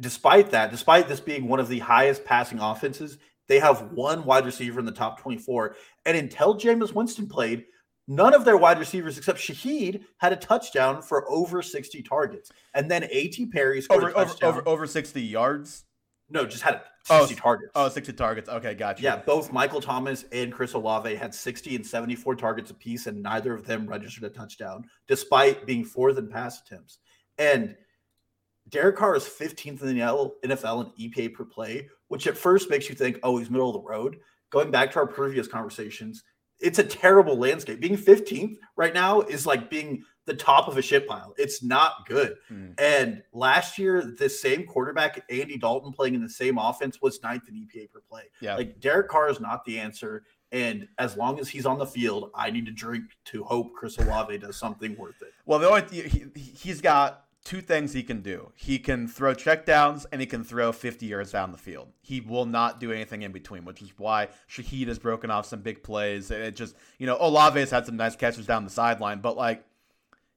despite 0.00 0.50
that, 0.50 0.70
despite 0.70 1.08
this 1.08 1.20
being 1.20 1.48
one 1.48 1.58
of 1.60 1.68
the 1.68 1.80
highest 1.80 2.24
passing 2.24 2.60
offenses, 2.60 3.18
they 3.48 3.58
have 3.58 3.92
one 3.92 4.24
wide 4.24 4.46
receiver 4.46 4.78
in 4.78 4.86
the 4.86 4.92
top 4.92 5.20
24. 5.20 5.76
And 6.06 6.16
until 6.16 6.54
Jameis 6.54 6.92
Winston 6.94 7.26
played, 7.28 7.64
none 8.08 8.34
of 8.34 8.44
their 8.44 8.56
wide 8.56 8.78
receivers 8.78 9.16
except 9.18 9.38
Shaheed 9.38 10.04
had 10.18 10.32
a 10.32 10.36
touchdown 10.36 11.00
for 11.02 11.30
over 11.30 11.62
60 11.62 12.02
targets. 12.02 12.50
And 12.74 12.90
then 12.90 13.04
A.T. 13.10 13.46
Perry 13.46 13.80
scored 13.80 14.02
Over 14.04 14.12
a 14.12 14.14
over, 14.14 14.24
touchdown. 14.30 14.48
over 14.50 14.68
over 14.68 14.86
sixty 14.86 15.22
yards. 15.22 15.84
no, 16.30 16.44
just 16.46 16.62
had 16.62 16.82
Oh, 17.10 17.26
60 17.26 17.34
targets. 17.38 17.70
Oh, 17.74 17.88
60 17.90 18.12
targets. 18.14 18.48
Okay, 18.48 18.72
gotcha. 18.74 19.02
Yeah, 19.02 19.16
both 19.16 19.52
Michael 19.52 19.82
Thomas 19.82 20.24
and 20.32 20.50
Chris 20.50 20.72
Olave 20.72 21.14
had 21.16 21.34
60 21.34 21.76
and 21.76 21.86
74 21.86 22.34
targets 22.36 22.70
apiece, 22.70 23.06
and 23.06 23.22
neither 23.22 23.52
of 23.52 23.66
them 23.66 23.86
registered 23.86 24.24
a 24.24 24.30
touchdown, 24.30 24.86
despite 25.06 25.66
being 25.66 25.84
fourth 25.84 26.16
in 26.16 26.28
pass 26.28 26.62
attempts. 26.62 27.00
And 27.36 27.76
Derek 28.70 28.96
Carr 28.96 29.16
is 29.16 29.24
15th 29.24 29.82
in 29.82 29.88
the 29.98 30.00
NFL 30.46 30.94
in 30.98 31.10
EPA 31.10 31.34
per 31.34 31.44
play, 31.44 31.90
which 32.08 32.26
at 32.26 32.38
first 32.38 32.70
makes 32.70 32.88
you 32.88 32.94
think, 32.94 33.18
oh, 33.22 33.36
he's 33.36 33.50
middle 33.50 33.68
of 33.68 33.74
the 33.82 33.86
road. 33.86 34.16
Going 34.50 34.70
back 34.70 34.90
to 34.92 35.00
our 35.00 35.06
previous 35.06 35.46
conversations, 35.46 36.24
it's 36.60 36.78
a 36.78 36.84
terrible 36.84 37.36
landscape. 37.36 37.80
Being 37.80 37.96
15th 37.96 38.56
right 38.76 38.94
now 38.94 39.20
is 39.22 39.46
like 39.46 39.70
being 39.70 40.04
the 40.26 40.34
top 40.34 40.68
of 40.68 40.78
a 40.78 40.82
shit 40.82 41.06
pile. 41.06 41.34
It's 41.36 41.62
not 41.62 42.06
good. 42.08 42.36
Mm. 42.50 42.74
And 42.78 43.22
last 43.32 43.78
year, 43.78 44.02
the 44.02 44.28
same 44.28 44.64
quarterback, 44.64 45.22
Andy 45.30 45.58
Dalton, 45.58 45.92
playing 45.92 46.14
in 46.14 46.22
the 46.22 46.30
same 46.30 46.58
offense, 46.58 47.02
was 47.02 47.22
ninth 47.22 47.48
in 47.48 47.54
EPA 47.54 47.90
per 47.90 48.00
play. 48.00 48.24
Yeah. 48.40 48.56
Like 48.56 48.80
Derek 48.80 49.08
Carr 49.08 49.28
is 49.28 49.40
not 49.40 49.64
the 49.64 49.78
answer. 49.78 50.24
And 50.52 50.86
as 50.98 51.16
long 51.16 51.40
as 51.40 51.48
he's 51.48 51.66
on 51.66 51.78
the 51.78 51.86
field, 51.86 52.30
I 52.34 52.50
need 52.50 52.64
to 52.66 52.72
drink 52.72 53.04
to 53.26 53.42
hope 53.42 53.74
Chris 53.74 53.98
Olave 53.98 54.38
does 54.38 54.56
something 54.56 54.96
worth 54.96 55.20
it. 55.20 55.32
Well, 55.46 55.58
the 55.58 55.68
only 55.68 56.08
he, 56.08 56.26
he's 56.38 56.80
got 56.80 57.23
two 57.44 57.60
things 57.60 57.92
he 57.92 58.02
can 58.02 58.22
do. 58.22 58.50
He 58.54 58.78
can 58.78 59.06
throw 59.06 59.34
checkdowns 59.34 60.06
and 60.10 60.20
he 60.20 60.26
can 60.26 60.42
throw 60.42 60.72
50 60.72 61.04
yards 61.06 61.30
down 61.32 61.52
the 61.52 61.58
field. 61.58 61.88
He 62.00 62.20
will 62.20 62.46
not 62.46 62.80
do 62.80 62.90
anything 62.90 63.20
in 63.22 63.32
between, 63.32 63.64
which 63.66 63.82
is 63.82 63.92
why 63.98 64.28
Shaheed 64.48 64.88
has 64.88 64.98
broken 64.98 65.30
off 65.30 65.44
some 65.46 65.60
big 65.60 65.82
plays. 65.82 66.30
It 66.30 66.56
just, 66.56 66.74
you 66.98 67.06
know, 67.06 67.18
Olave 67.20 67.60
has 67.60 67.70
had 67.70 67.84
some 67.84 67.96
nice 67.96 68.16
catches 68.16 68.46
down 68.46 68.64
the 68.64 68.70
sideline, 68.70 69.20
but 69.20 69.36
like 69.36 69.64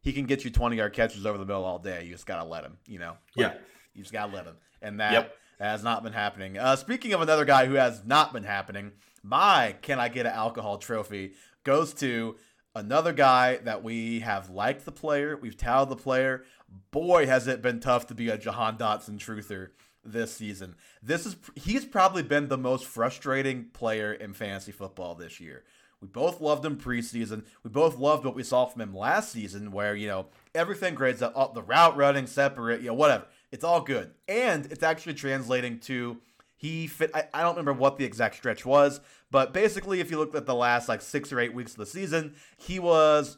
he 0.02 0.12
can 0.12 0.26
get 0.26 0.43
you 0.43 0.52
20 0.52 0.76
yard 0.76 0.93
catches 0.93 1.26
over 1.26 1.38
the 1.38 1.46
middle 1.46 1.63
all 1.63 1.80
day. 1.80 2.04
You 2.04 2.12
just 2.12 2.26
got 2.26 2.41
to 2.41 2.48
let 2.48 2.63
him, 2.65 2.78
you 2.86 3.00
know? 3.00 3.15
Like, 3.36 3.54
Yeah. 3.54 3.54
You 3.93 4.04
just 4.04 4.13
got 4.13 4.28
to 4.28 4.36
let 4.36 4.46
him. 4.46 4.56
And 4.82 5.00
that 5.00 5.13
Yep. 5.13 5.36
has 5.60 5.84
not 5.84 6.04
been 6.04 6.13
happening. 6.13 6.58
Uh, 6.58 6.76
speaking 6.76 7.13
of 7.13 7.22
another 7.22 7.46
guy 7.46 7.65
who 7.65 7.74
has 7.76 8.04
not 8.06 8.32
been 8.34 8.43
happening, 8.43 8.91
my 9.24 9.76
Can 9.82 9.98
I 10.00 10.10
Get 10.10 10.26
an 10.26 10.34
Alcohol 10.34 10.78
trophy 10.78 11.34
goes 11.63 11.93
to 11.96 12.36
another 12.78 13.13
guy 13.13 13.58
that 13.58 13.84
we 13.84 14.22
have 14.22 14.50
liked 14.50 14.86
the 14.86 14.92
player. 14.92 15.36
We've 15.36 15.58
touted 15.58 15.90
the 15.90 16.02
player. 16.02 16.44
Boy, 16.92 17.26
has 17.28 17.48
it 17.48 17.62
been 17.62 17.80
tough 17.80 18.08
to 18.08 18.16
be 18.16 18.30
a 18.30 18.38
Jahan 18.38 18.78
Dotson 18.78 19.18
truther 19.18 19.70
this 20.12 20.34
season. 20.34 20.76
This 21.04 21.26
is 21.26 21.36
he's 21.56 21.86
probably 21.86 22.24
been 22.24 22.48
the 22.48 22.58
most 22.58 22.86
frustrating 22.86 23.66
player 23.74 24.13
in 24.13 24.34
fantasy 24.34 24.72
football 24.72 25.16
this 25.16 25.40
year. 25.40 25.63
We 26.02 26.08
both 26.08 26.42
loved 26.42 26.63
him 26.63 26.78
preseason. 26.78 27.46
We 27.63 27.72
both 27.72 27.98
loved 27.98 28.24
what 28.24 28.36
we 28.36 28.44
saw 28.44 28.66
from 28.66 28.82
him 28.82 28.96
last 28.96 29.32
season, 29.32 29.72
where 29.72 29.96
you 29.96 30.08
know 30.08 30.28
everything 30.56 30.96
grades 30.96 31.22
up, 31.22 31.34
up 31.36 31.54
the 31.54 31.63
route 31.63 31.98
running, 31.98 32.28
separate, 32.28 32.82
you 32.82 32.88
know, 32.88 32.94
whatever. 32.94 33.26
It's 33.52 33.63
all 33.63 33.82
good, 33.82 34.12
and 34.28 34.66
it's 34.68 34.84
actually 34.84 35.16
translating 35.16 35.80
to 35.82 36.18
he 36.56 36.88
fit. 36.88 37.12
I, 37.13 37.28
I 37.34 37.42
don't 37.42 37.56
remember 37.56 37.74
what 37.74 37.98
the 37.98 38.06
exact 38.06 38.36
stretch 38.36 38.66
was, 38.66 39.00
but 39.32 39.54
basically, 39.54 40.00
if 40.00 40.12
you 40.12 40.18
look 40.18 40.36
at 40.36 40.46
the 40.46 40.56
last 40.56 40.88
like 40.88 41.02
six 41.02 41.32
or 41.32 41.40
eight 41.40 41.54
weeks 41.54 41.72
of 41.72 41.78
the 41.78 41.86
season, 41.86 42.36
he 42.58 42.80
was 42.80 43.38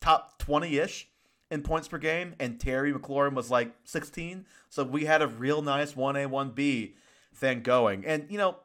top 0.00 0.38
twenty 0.38 0.78
ish 0.78 1.08
in 1.50 1.62
points 1.62 1.88
per 1.88 1.98
game, 1.98 2.34
and 2.40 2.58
Terry 2.58 2.92
McLaurin 2.92 3.34
was 3.34 3.50
like 3.50 3.72
16. 3.84 4.44
So 4.68 4.82
we 4.82 5.04
had 5.04 5.22
a 5.22 5.28
real 5.28 5.62
nice 5.62 5.92
1A, 5.92 6.28
1B 6.28 6.94
thing 7.34 7.62
going. 7.62 8.04
And, 8.04 8.26
you 8.28 8.38
know, 8.38 8.56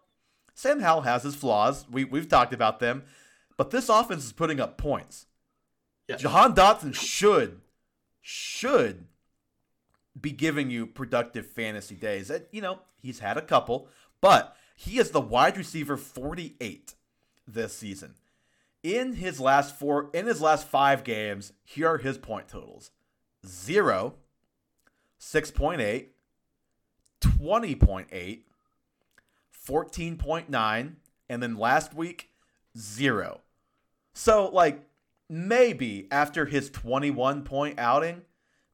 Sam 0.55 0.79
Howell 0.79 1.01
has 1.01 1.23
his 1.23 1.36
flaws. 1.36 1.86
We, 1.89 2.03
we've 2.03 2.27
talked 2.27 2.53
about 2.53 2.79
them, 2.79 3.03
but 3.58 3.69
this 3.69 3.89
offense 3.89 4.25
is 4.25 4.32
putting 4.32 4.60
up 4.60 4.77
points. 4.77 5.27
Yeah. 6.08 6.15
Jahan 6.15 6.55
Dotson 6.55 6.95
should, 6.95 7.62
should 8.21 9.05
be 10.19 10.32
giving 10.32 10.71
you 10.71 10.88
productive 10.88 11.45
fantasy 11.45 11.95
days. 11.95 12.29
And, 12.29 12.45
you 12.51 12.62
know, 12.62 12.79
he's 13.01 13.19
had 13.19 13.38
a 13.38 13.41
couple, 13.41 13.88
but 14.19 14.55
he 14.79 14.97
is 14.97 15.11
the 15.11 15.19
wide 15.19 15.57
receiver 15.57 15.97
48 15.97 16.95
this 17.45 17.75
season. 17.75 18.15
In 18.81 19.15
his 19.15 19.37
last 19.37 19.77
four 19.77 20.09
in 20.13 20.25
his 20.25 20.41
last 20.41 20.65
five 20.65 21.03
games 21.03 21.51
here 21.65 21.89
are 21.89 21.97
his 21.97 22.17
point 22.17 22.47
totals. 22.47 22.91
0 23.45 24.15
6.8 25.19 26.05
20.8 27.21 28.39
14.9 29.67 30.93
and 31.27 31.43
then 31.43 31.57
last 31.57 31.93
week 31.93 32.29
0 32.77 33.41
so 34.13 34.47
like 34.47 34.85
maybe 35.29 36.08
after 36.10 36.45
his 36.45 36.69
21 36.69 37.43
point 37.43 37.77
outing 37.77 38.21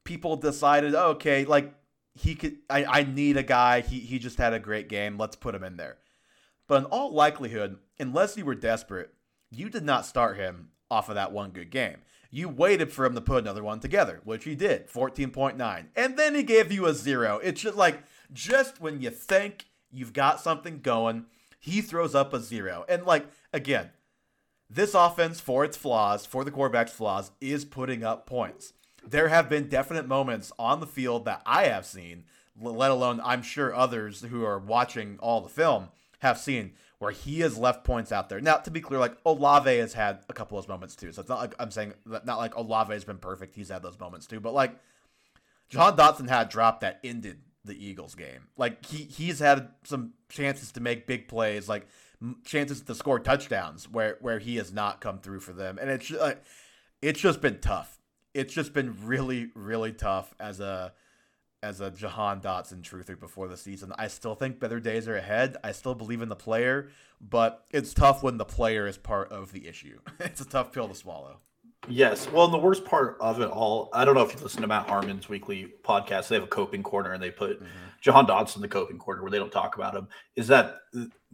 people 0.04 0.36
decided 0.36 0.94
okay 0.94 1.46
like 1.46 1.74
he 2.16 2.36
could 2.36 2.58
i, 2.70 2.86
I 2.86 3.04
need 3.04 3.38
a 3.38 3.44
guy 3.44 3.82
he, 3.82 4.00
he 4.00 4.20
just 4.20 4.38
had 4.38 4.54
a 4.54 4.60
great 4.60 4.90
game 4.90 5.18
let's 5.18 5.36
put 5.36 5.56
him 5.56 5.64
in 5.64 5.78
there 5.78 5.98
but 6.68 6.80
in 6.80 6.86
all 6.86 7.14
likelihood 7.14 7.78
unless 8.00 8.38
you 8.38 8.46
were 8.46 8.56
desperate 8.56 9.14
you 9.52 9.70
did 9.70 9.84
not 9.84 10.06
start 10.06 10.38
him 10.38 10.70
off 10.90 11.10
of 11.10 11.16
that 11.16 11.32
one 11.32 11.52
good 11.52 11.70
game. 11.70 11.98
You 12.32 12.50
waited 12.50 12.92
for 12.92 13.06
him 13.06 13.16
to 13.16 13.22
put 13.22 13.44
another 13.44 13.64
one 13.64 13.80
together, 13.80 14.22
which 14.24 14.44
he 14.44 14.56
did, 14.56 14.90
14.9. 14.90 15.86
And 15.96 16.18
then 16.18 16.36
he 16.36 16.44
gave 16.44 16.72
you 16.72 16.86
a 16.86 16.94
zero. 16.94 17.40
It's 17.44 17.62
just 17.62 17.78
like, 17.78 18.04
just 18.34 18.82
when 18.82 19.02
you 19.02 19.10
think 19.10 19.66
you've 19.92 20.14
got 20.14 20.42
something 20.42 20.82
going, 20.82 21.26
he 21.60 21.82
throws 21.82 22.14
up 22.14 22.34
a 22.34 22.40
zero. 22.40 22.86
And 22.90 23.06
like, 23.06 23.28
again, 23.54 23.92
this 24.70 24.94
offense, 24.94 25.40
for 25.40 25.64
its 25.64 25.78
flaws, 25.78 26.26
for 26.26 26.44
the 26.44 26.52
quarterback's 26.52 26.92
flaws, 26.92 27.32
is 27.40 27.64
putting 27.64 28.04
up 28.04 28.26
points. 28.26 28.74
There 29.08 29.28
have 29.28 29.50
been 29.50 29.70
definite 29.70 30.08
moments 30.08 30.52
on 30.58 30.80
the 30.80 30.88
field 30.88 31.26
that 31.26 31.42
I 31.46 31.66
have 31.66 31.86
seen, 31.86 32.24
let 32.60 32.92
alone 32.92 33.22
I'm 33.24 33.42
sure 33.42 33.74
others 33.74 34.22
who 34.22 34.44
are 34.44 34.60
watching 34.60 35.18
all 35.20 35.42
the 35.42 35.50
film 35.50 35.90
have 36.20 36.38
seen, 36.38 36.74
where 37.00 37.12
he 37.12 37.42
has 37.42 37.58
left 37.58 37.84
points 37.84 38.12
out 38.12 38.30
there. 38.30 38.42
Now, 38.42 38.58
to 38.58 38.72
be 38.72 38.82
clear, 38.82 39.00
like 39.00 39.18
Olave 39.26 39.78
has 39.78 39.94
had 39.94 40.20
a 40.30 40.34
couple 40.34 40.58
of 40.58 40.64
those 40.64 40.70
moments 40.70 40.96
too. 40.96 41.12
So 41.12 41.22
it's 41.22 41.30
not 41.30 41.40
like 41.40 41.56
I'm 41.60 41.72
saying 41.72 41.94
that 42.08 42.26
not 42.26 42.38
like 42.38 42.56
Olave 42.56 42.94
has 42.94 43.04
been 43.04 43.18
perfect. 43.18 43.56
He's 43.56 43.70
had 43.70 43.84
those 43.84 44.00
moments 44.00 44.26
too. 44.26 44.40
But 44.40 44.54
like 44.54 44.76
Jahan 45.70 45.96
Dotson 45.96 46.30
had 46.30 46.48
a 46.48 46.50
drop 46.50 46.82
that 46.82 47.00
ended 47.04 47.40
the 47.64 47.86
Eagles 47.86 48.16
game. 48.16 48.48
Like 48.58 48.86
he 48.86 49.04
he's 49.04 49.40
had 49.40 49.70
some 49.84 50.14
chances 50.30 50.72
to 50.74 50.82
make 50.82 51.08
big 51.08 51.28
plays, 51.28 51.68
like 51.68 51.88
chances 52.46 52.82
to 52.82 52.96
score 52.96 53.20
touchdowns 53.20 53.90
where 53.90 54.18
where 54.22 54.40
he 54.40 54.56
has 54.58 54.72
not 54.72 55.02
come 55.02 55.20
through 55.20 55.42
for 55.42 55.54
them. 55.54 55.78
And 55.80 55.90
it's 55.90 56.10
like 56.12 56.42
it's 57.02 57.20
just 57.20 57.42
been 57.42 57.60
tough. 57.60 57.95
It's 58.36 58.54
just 58.54 58.74
been 58.74 58.96
really, 59.04 59.50
really 59.56 59.94
tough 59.94 60.36
as 60.40 60.60
a 60.60 60.94
as 61.64 61.82
a 61.82 61.90
Jahan 61.90 62.42
Dotson 62.42 62.84
truther 62.84 63.20
before 63.20 63.48
the 63.48 63.58
season. 63.58 63.92
I 63.98 64.08
still 64.08 64.36
think 64.36 64.60
better 64.60 64.80
days 64.80 65.08
are 65.08 65.16
ahead. 65.16 65.58
I 65.64 65.72
still 65.72 65.96
believe 65.96 66.22
in 66.22 66.30
the 66.30 66.36
player, 66.36 66.90
but 67.20 67.66
it's 67.72 67.92
tough 67.92 68.22
when 68.22 68.38
the 68.38 68.46
player 68.46 68.86
is 68.86 68.98
part 68.98 69.32
of 69.32 69.52
the 69.52 69.68
issue. 69.68 70.00
it's 70.20 70.42
a 70.42 70.46
tough 70.46 70.72
pill 70.72 70.88
to 70.88 70.94
swallow. 70.94 71.40
Yes. 71.88 72.30
Well, 72.30 72.46
and 72.46 72.54
the 72.54 72.60
worst 72.60 72.86
part 72.86 73.18
of 73.20 73.42
it 73.42 73.50
all, 73.50 73.90
I 73.94 74.06
don't 74.06 74.14
know 74.14 74.22
if 74.22 74.34
you 74.34 74.40
listen 74.42 74.62
to 74.62 74.68
Matt 74.68 74.88
Harmon's 74.88 75.28
weekly 75.28 75.74
podcast. 75.84 76.28
They 76.28 76.36
have 76.36 76.44
a 76.44 76.48
coping 76.48 76.84
corner 76.84 77.14
and 77.14 77.24
they 77.24 77.32
put 77.32 77.60
mm-hmm. 77.60 77.68
Jahan 78.02 78.28
Dotson 78.28 78.58
in 78.58 78.62
the 78.62 78.68
coping 78.68 79.00
corner 79.00 79.22
where 79.24 79.32
they 79.32 79.40
don't 79.40 79.52
talk 79.52 79.76
about 79.76 79.96
him. 79.96 80.08
Is 80.36 80.48
that 80.50 80.82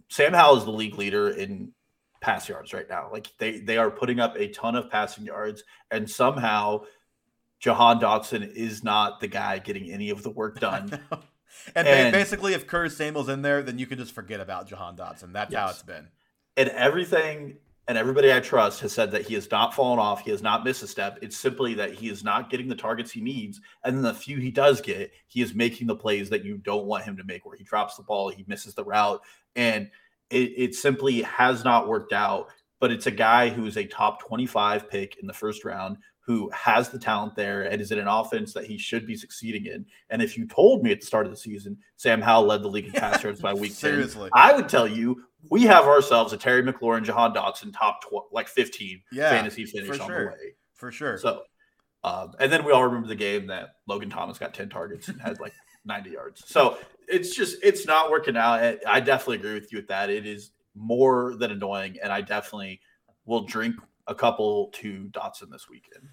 Sam 0.10 0.34
Howell 0.34 0.58
is 0.58 0.66
the 0.66 0.72
league 0.72 0.95
leader 0.95 1.30
in 1.30 1.74
pass 2.22 2.48
yards 2.48 2.74
right 2.74 2.88
now. 2.90 3.10
Like 3.12 3.28
they 3.38 3.60
they 3.60 3.78
are 3.78 3.92
putting 3.92 4.20
up 4.20 4.38
a 4.38 4.48
ton 4.50 4.76
of 4.76 4.90
passing 4.90 5.26
yards, 5.26 5.64
and 5.90 6.10
somehow 6.10 6.84
Jahan 7.60 8.00
Dotson 8.00 8.54
is 8.54 8.84
not 8.84 9.20
the 9.20 9.28
guy 9.28 9.60
getting 9.60 9.92
any 9.92 10.10
of 10.10 10.24
the 10.24 10.30
work 10.30 10.60
done. 10.62 11.00
and, 11.76 11.88
and, 11.88 12.14
basically, 12.14 12.54
if 12.54 12.68
Curtis 12.68 12.96
Samuel's 12.98 13.30
in 13.30 13.42
there, 13.42 13.62
then 13.62 13.78
you 13.78 13.86
can 13.86 13.98
just 13.98 14.14
forget 14.14 14.40
about 14.40 14.68
Jahan 14.68 14.96
Dotson. 14.96 15.34
That's 15.34 15.52
yes. 15.52 15.60
how 15.60 15.70
it's 15.70 15.84
been. 15.84 16.08
And 16.58 16.70
everything 16.70 17.58
and 17.88 17.98
everybody 17.98 18.32
I 18.32 18.40
trust 18.40 18.80
has 18.82 18.94
said 18.94 19.12
that 19.12 19.24
he 19.24 19.34
has 19.34 19.50
not 19.50 19.74
fallen 19.74 20.00
off. 20.00 20.24
He 20.24 20.32
has 20.32 20.42
not 20.42 20.64
missed 20.64 20.84
a 20.84 20.88
step. 20.88 21.20
It's 21.22 21.36
simply 21.36 21.74
that 21.74 21.94
he 21.94 22.10
is 22.10 22.24
not 22.24 22.50
getting 22.50 22.68
the 22.68 22.76
targets 22.76 23.12
he 23.12 23.22
needs. 23.22 23.60
And 23.84 23.96
then 23.96 24.04
the 24.04 24.14
few 24.14 24.38
he 24.38 24.52
does 24.52 24.82
get, 24.82 25.12
he 25.28 25.42
is 25.42 25.54
making 25.54 25.88
the 25.88 25.96
plays 25.96 26.30
that 26.30 26.46
you 26.46 26.58
don't 26.58 26.86
want 26.86 27.04
him 27.04 27.18
to 27.18 27.24
make, 27.24 27.46
where 27.46 27.58
he 27.58 27.64
drops 27.64 27.98
the 27.98 28.04
ball, 28.04 28.30
he 28.30 28.46
misses 28.48 28.76
the 28.76 28.84
route. 28.84 29.22
And 29.56 29.90
it, 30.32 30.54
it 30.58 30.76
simply 30.76 31.22
has 31.24 31.64
not 31.64 31.88
worked 31.88 32.14
out. 32.14 32.50
But 32.80 32.92
it's 32.92 33.06
a 33.06 33.12
guy 33.12 33.50
who 33.50 33.68
is 33.68 33.78
a 33.78 33.86
top 33.86 34.22
25 34.22 34.90
pick 34.90 35.18
in 35.18 35.28
the 35.28 35.34
first 35.34 35.64
round 35.64 35.98
who 36.22 36.50
has 36.52 36.90
the 36.90 37.00
talent 37.00 37.36
there 37.36 37.64
and 37.64 37.82
is 37.82 37.92
in 37.92 38.00
an 38.00 38.08
offense 38.08 38.54
that 38.54 38.66
he 38.66 38.78
should 38.78 39.06
be 39.06 39.16
succeeding 39.16 39.66
in. 39.66 39.86
And 40.10 40.22
if 40.22 40.38
you 40.38 40.48
told 40.48 40.84
me 40.84 40.92
at 40.92 41.02
the 41.02 41.06
start 41.06 41.26
of 41.26 41.32
the 41.32 41.38
season, 41.38 41.78
Sam 41.98 42.22
Howell 42.22 42.46
led 42.46 42.64
the 42.64 42.70
league 42.70 42.86
in 42.86 42.92
pass 42.94 43.24
yards 43.24 43.42
by 43.42 43.54
week 43.54 43.72
Seriously. 43.72 44.30
10, 44.30 44.32
I 44.34 44.54
would 44.54 44.70
tell 44.70 44.88
you 44.88 45.24
we 45.50 45.64
have 45.64 45.86
ourselves 45.86 46.32
a 46.32 46.38
Terry 46.38 46.62
McLaurin, 46.62 47.04
Jahan 47.04 47.34
Dotson 47.34 47.74
top 47.74 48.04
like 48.32 48.48
15 48.48 49.02
yeah, 49.12 49.30
fantasy 49.32 49.66
finish 49.66 50.00
on 50.00 50.08
sure. 50.08 50.20
the 50.20 50.32
way. 50.32 50.56
For 50.76 50.92
sure. 50.92 51.18
So, 51.18 51.44
um, 52.04 52.34
and 52.40 52.52
then 52.52 52.64
we 52.64 52.72
all 52.72 52.86
remember 52.86 53.08
the 53.08 53.16
game 53.16 53.48
that 53.48 53.76
Logan 53.88 54.10
Thomas 54.10 54.38
got 54.38 54.54
10 54.54 54.70
targets 54.70 55.08
and 55.08 55.20
had 55.20 55.40
like 55.40 55.54
90 55.86 56.10
yards. 56.12 56.44
So 56.46 56.78
it's 57.08 57.36
just, 57.36 57.58
it's 57.64 57.86
not 57.86 58.12
working 58.12 58.38
out. 58.38 58.80
I 58.88 59.00
definitely 59.00 59.38
agree 59.38 59.54
with 59.54 59.72
you 59.72 59.80
with 59.80 59.88
that. 59.88 60.10
It 60.10 60.26
is 60.26 60.52
more 60.76 61.36
than 61.36 61.52
annoying. 61.52 61.98
And 62.02 62.12
I 62.12 62.22
definitely 62.22 62.82
will 63.26 63.44
drink 63.44 63.76
a 64.08 64.16
couple 64.16 64.70
to 64.74 65.10
Dotson 65.12 65.50
this 65.52 65.70
weekend. 65.70 66.10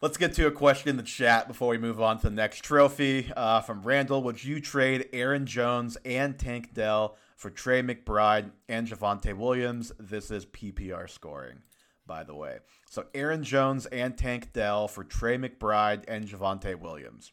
Let's 0.00 0.16
get 0.16 0.32
to 0.34 0.46
a 0.46 0.52
question 0.52 0.90
in 0.90 0.96
the 0.96 1.02
chat 1.02 1.48
before 1.48 1.70
we 1.70 1.78
move 1.78 2.00
on 2.00 2.18
to 2.18 2.28
the 2.28 2.34
next 2.34 2.62
trophy. 2.62 3.32
Uh, 3.36 3.60
from 3.60 3.82
Randall, 3.82 4.22
would 4.22 4.44
you 4.44 4.60
trade 4.60 5.08
Aaron 5.12 5.44
Jones 5.44 5.96
and 6.04 6.38
Tank 6.38 6.72
Dell 6.72 7.16
for 7.34 7.50
Trey 7.50 7.82
McBride 7.82 8.52
and 8.68 8.86
Javonte 8.86 9.36
Williams? 9.36 9.90
This 9.98 10.30
is 10.30 10.46
PPR 10.46 11.10
scoring, 11.10 11.62
by 12.06 12.22
the 12.22 12.36
way. 12.36 12.58
So 12.88 13.06
Aaron 13.12 13.42
Jones 13.42 13.86
and 13.86 14.16
Tank 14.16 14.52
Dell 14.52 14.86
for 14.86 15.02
Trey 15.02 15.36
McBride 15.36 16.04
and 16.06 16.28
Javonte 16.28 16.76
Williams. 16.76 17.32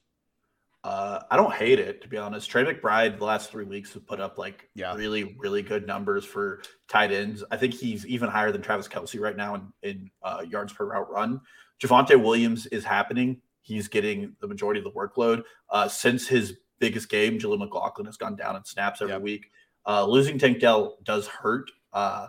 Uh, 0.86 1.24
I 1.32 1.36
don't 1.36 1.52
hate 1.52 1.80
it 1.80 2.04
to 2.04 2.08
be 2.08 2.16
honest. 2.16 2.48
Trey 2.48 2.64
McBride 2.64 3.18
the 3.18 3.26
last 3.26 3.50
three 3.50 3.66
weeks 3.66 3.92
has 3.94 4.04
put 4.04 4.20
up 4.20 4.38
like 4.38 4.70
yeah. 4.76 4.94
really, 4.94 5.36
really 5.40 5.64
good 5.64 5.88
numbers 5.88 6.24
for 6.24 6.62
tight 6.88 7.12
ends. 7.12 7.44
I 7.50 7.58
think 7.58 7.74
he's 7.74 8.06
even 8.06 8.30
higher 8.30 8.52
than 8.52 8.62
Travis 8.62 8.88
Kelce 8.88 9.20
right 9.20 9.36
now 9.36 9.56
in, 9.56 9.74
in 9.82 10.12
uh, 10.22 10.44
yards 10.48 10.74
per 10.74 10.86
route 10.86 11.10
run. 11.10 11.42
Javonte 11.82 12.22
Williams 12.22 12.68
is 12.68 12.86
happening. 12.86 13.42
He's 13.62 13.88
getting 13.88 14.36
the 14.42 14.48
majority 14.48 14.80
of 14.80 14.84
the 14.84 14.92
workload. 14.92 15.42
Uh, 15.72 15.88
since 15.88 16.28
his 16.28 16.54
biggest 16.78 17.10
game, 17.10 17.40
Jaleel 17.40 17.58
McLaughlin 17.58 18.06
has 18.06 18.18
gone 18.18 18.36
down 18.36 18.56
in 18.56 18.64
snaps 18.64 19.02
every 19.02 19.16
yep. 19.16 19.24
week. 19.24 19.50
Uh, 19.88 20.06
losing 20.06 20.38
Tank 20.38 20.60
Dell 20.60 21.00
does 21.04 21.26
hurt. 21.26 21.72
Uh, 21.94 22.28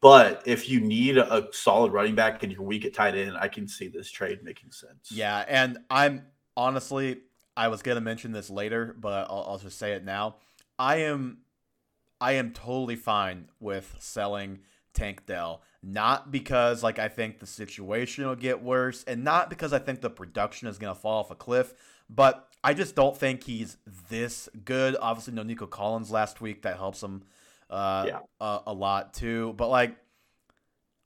but 0.00 0.42
if 0.46 0.70
you 0.70 0.80
need 0.80 1.18
a 1.18 1.46
solid 1.52 1.92
running 1.92 2.14
back 2.14 2.42
and 2.42 2.50
you're 2.50 2.62
weak 2.62 2.86
at 2.86 2.94
tight 2.94 3.16
end, 3.16 3.36
I 3.38 3.48
can 3.48 3.68
see 3.68 3.88
this 3.88 4.10
trade 4.10 4.42
making 4.42 4.72
sense. 4.72 5.10
Yeah, 5.12 5.44
and 5.46 5.76
I'm 5.90 6.24
honestly, 6.56 7.18
I 7.58 7.66
was 7.66 7.82
gonna 7.82 8.00
mention 8.00 8.30
this 8.30 8.48
later, 8.48 8.94
but 8.98 9.28
I'll, 9.28 9.44
I'll 9.48 9.58
just 9.58 9.78
say 9.78 9.92
it 9.92 10.04
now. 10.04 10.36
I 10.78 10.98
am, 10.98 11.38
I 12.20 12.32
am 12.32 12.52
totally 12.52 12.94
fine 12.94 13.48
with 13.58 13.96
selling 13.98 14.60
Tank 14.94 15.26
Dell. 15.26 15.62
Not 15.82 16.30
because 16.30 16.84
like 16.84 17.00
I 17.00 17.08
think 17.08 17.40
the 17.40 17.46
situation 17.46 18.26
will 18.26 18.36
get 18.36 18.62
worse, 18.62 19.02
and 19.08 19.24
not 19.24 19.50
because 19.50 19.72
I 19.72 19.80
think 19.80 20.00
the 20.00 20.08
production 20.08 20.68
is 20.68 20.78
gonna 20.78 20.94
fall 20.94 21.18
off 21.18 21.32
a 21.32 21.34
cliff, 21.34 21.74
but 22.08 22.48
I 22.62 22.74
just 22.74 22.94
don't 22.94 23.16
think 23.16 23.42
he's 23.42 23.76
this 24.08 24.48
good. 24.64 24.96
Obviously, 25.00 25.34
no 25.34 25.42
Nico 25.42 25.66
Collins 25.66 26.12
last 26.12 26.40
week 26.40 26.62
that 26.62 26.76
helps 26.76 27.02
him 27.02 27.24
uh, 27.70 28.04
yeah. 28.06 28.18
a, 28.40 28.60
a 28.68 28.72
lot 28.72 29.14
too. 29.14 29.52
But 29.56 29.68
like, 29.68 29.96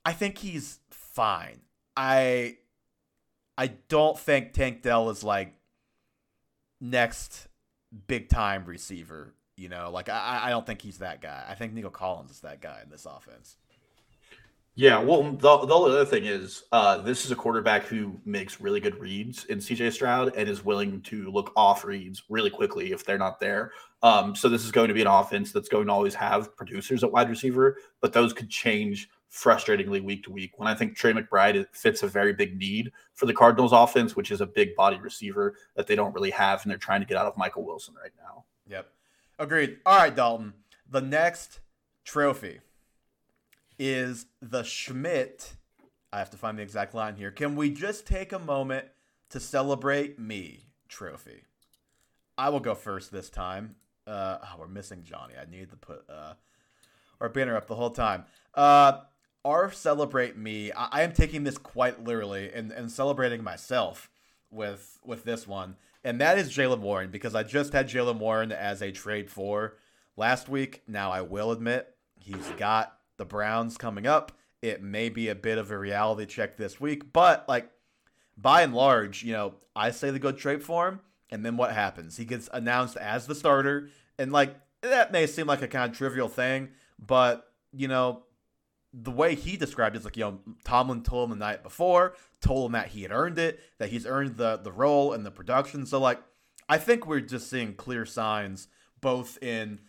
I 0.05 0.13
think 0.13 0.37
he's 0.37 0.79
fine. 0.91 1.61
I 1.97 2.57
I 3.57 3.67
don't 3.87 4.19
think 4.19 4.53
Tank 4.53 4.83
Dell 4.83 5.09
is 5.09 5.23
like 5.23 5.55
next 6.81 7.47
big 8.07 8.29
time 8.29 8.65
receiver. 8.65 9.33
You 9.55 9.69
know, 9.69 9.91
like 9.91 10.09
I, 10.09 10.41
I 10.45 10.49
don't 10.49 10.65
think 10.65 10.81
he's 10.81 10.97
that 10.97 11.21
guy. 11.21 11.43
I 11.47 11.53
think 11.53 11.73
Nico 11.73 11.89
Collins 11.89 12.31
is 12.31 12.39
that 12.39 12.61
guy 12.61 12.79
in 12.83 12.89
this 12.89 13.05
offense. 13.05 13.57
Yeah, 14.75 14.97
well, 14.97 15.21
the, 15.33 15.65
the 15.67 15.75
other 15.75 16.03
thing 16.03 16.25
is, 16.25 16.63
uh, 16.71 16.97
this 16.97 17.25
is 17.25 17.31
a 17.31 17.35
quarterback 17.35 17.83
who 17.83 18.19
makes 18.25 18.59
really 18.59 18.79
good 18.79 18.99
reads 18.99 19.45
in 19.45 19.59
CJ 19.59 19.93
Stroud 19.93 20.33
and 20.35 20.49
is 20.49 20.65
willing 20.65 20.99
to 21.01 21.29
look 21.29 21.53
off 21.55 21.85
reads 21.85 22.23
really 22.27 22.49
quickly 22.49 22.91
if 22.91 23.05
they're 23.05 23.19
not 23.19 23.39
there. 23.39 23.71
Um, 24.01 24.35
so 24.35 24.49
this 24.49 24.65
is 24.65 24.71
going 24.71 24.87
to 24.87 24.95
be 24.95 25.01
an 25.01 25.07
offense 25.07 25.51
that's 25.51 25.69
going 25.69 25.85
to 25.85 25.93
always 25.93 26.15
have 26.15 26.57
producers 26.57 27.03
at 27.03 27.11
wide 27.11 27.29
receiver, 27.29 27.77
but 28.01 28.13
those 28.13 28.33
could 28.33 28.49
change 28.49 29.09
frustratingly 29.33 30.03
week 30.03 30.23
to 30.23 30.31
week. 30.31 30.59
When 30.59 30.67
I 30.67 30.75
think 30.75 30.95
Trey 30.95 31.11
McBride 31.11 31.65
fits 31.73 32.03
a 32.03 32.07
very 32.07 32.33
big 32.33 32.57
need 32.57 32.91
for 33.13 33.25
the 33.25 33.33
Cardinals 33.33 33.71
offense, 33.73 34.15
which 34.15 34.31
is 34.31 34.41
a 34.41 34.45
big 34.45 34.75
body 34.75 34.97
receiver 34.97 35.55
that 35.75 35.87
they 35.87 35.95
don't 35.95 36.13
really 36.13 36.29
have, 36.31 36.61
and 36.61 36.69
they're 36.69 36.77
trying 36.77 37.01
to 37.01 37.07
get 37.07 37.17
out 37.17 37.25
of 37.25 37.35
Michael 37.35 37.65
Wilson 37.65 37.95
right 38.01 38.11
now. 38.17 38.45
Yep, 38.69 38.87
agreed. 39.39 39.77
All 39.85 39.97
right, 39.97 40.15
Dalton. 40.15 40.53
The 40.89 41.01
next 41.01 41.61
trophy 42.05 42.59
is 43.79 44.27
the 44.41 44.63
Schmidt. 44.63 45.53
I 46.11 46.19
have 46.19 46.29
to 46.29 46.37
find 46.37 46.59
the 46.59 46.63
exact 46.63 46.93
line 46.93 47.15
here. 47.15 47.31
Can 47.31 47.55
we 47.55 47.71
just 47.71 48.05
take 48.05 48.31
a 48.31 48.39
moment 48.39 48.85
to 49.31 49.39
celebrate 49.39 50.19
me 50.19 50.67
trophy? 50.87 51.41
I 52.37 52.49
will 52.49 52.59
go 52.59 52.75
first 52.75 53.11
this 53.11 53.31
time. 53.31 53.77
Uh, 54.05 54.37
oh, 54.43 54.59
we're 54.59 54.67
missing 54.67 55.03
Johnny. 55.03 55.33
I 55.39 55.49
need 55.49 55.71
to 55.71 55.75
put 55.75 56.03
uh, 56.07 56.33
our 57.19 57.29
banner 57.29 57.55
up 57.55 57.67
the 57.67 57.75
whole 57.75 57.89
time. 57.89 58.25
Uh, 58.53 58.99
our 59.45 59.71
celebrate 59.71 60.37
me. 60.37 60.71
I, 60.71 60.89
I 60.91 61.01
am 61.03 61.13
taking 61.13 61.43
this 61.43 61.57
quite 61.57 62.03
literally 62.03 62.51
and, 62.53 62.71
and 62.71 62.91
celebrating 62.91 63.43
myself 63.43 64.09
with 64.51 64.99
with 65.03 65.23
this 65.23 65.47
one, 65.47 65.75
and 66.03 66.21
that 66.21 66.37
is 66.37 66.55
Jaylen 66.55 66.79
Warren 66.79 67.09
because 67.09 67.35
I 67.35 67.43
just 67.43 67.73
had 67.73 67.89
Jaylen 67.89 68.19
Warren 68.19 68.51
as 68.51 68.81
a 68.81 68.91
trade 68.91 69.29
for 69.29 69.77
last 70.15 70.47
week. 70.47 70.83
Now 70.87 71.11
I 71.11 71.21
will 71.21 71.51
admit 71.51 71.95
he's 72.19 72.47
got 72.57 72.97
the 73.17 73.25
Browns 73.25 73.77
coming 73.77 74.07
up. 74.07 74.31
It 74.61 74.81
may 74.81 75.09
be 75.09 75.27
a 75.27 75.35
bit 75.35 75.57
of 75.57 75.71
a 75.71 75.77
reality 75.77 76.25
check 76.25 76.55
this 76.55 76.79
week, 76.79 77.11
but 77.11 77.47
like 77.49 77.69
by 78.37 78.61
and 78.61 78.73
large, 78.73 79.23
you 79.23 79.33
know, 79.33 79.55
I 79.75 79.91
say 79.91 80.09
the 80.09 80.19
good 80.19 80.37
trade 80.37 80.63
for 80.63 80.87
him, 80.87 80.99
and 81.29 81.45
then 81.45 81.57
what 81.57 81.73
happens? 81.73 82.17
He 82.17 82.25
gets 82.25 82.49
announced 82.53 82.95
as 82.97 83.27
the 83.27 83.35
starter, 83.35 83.89
and 84.17 84.31
like 84.31 84.55
that 84.81 85.11
may 85.11 85.27
seem 85.27 85.47
like 85.47 85.61
a 85.61 85.67
kind 85.67 85.91
of 85.91 85.97
trivial 85.97 86.29
thing, 86.29 86.69
but 86.99 87.51
you 87.71 87.87
know, 87.87 88.23
the 88.93 89.11
way 89.11 89.33
he 89.33 89.57
described 89.57 89.95
it 89.95 89.99
is 89.99 90.05
like, 90.05 90.17
you 90.17 90.23
know, 90.23 90.39
Tomlin 90.63 91.01
told 91.01 91.31
him 91.31 91.39
the 91.39 91.45
night 91.45 91.63
before, 91.63 92.15
told 92.41 92.67
him 92.67 92.73
that 92.73 92.89
he 92.89 93.01
had 93.01 93.11
earned 93.11 93.39
it, 93.39 93.59
that 93.79 93.89
he's 93.89 94.05
earned 94.05 94.37
the 94.37 94.57
the 94.57 94.71
role 94.71 95.13
and 95.13 95.25
the 95.25 95.31
production. 95.31 95.85
So 95.85 95.99
like 95.99 96.21
I 96.69 96.77
think 96.77 97.07
we're 97.07 97.19
just 97.19 97.49
seeing 97.49 97.73
clear 97.73 98.05
signs 98.05 98.67
both 99.01 99.41
in 99.41 99.81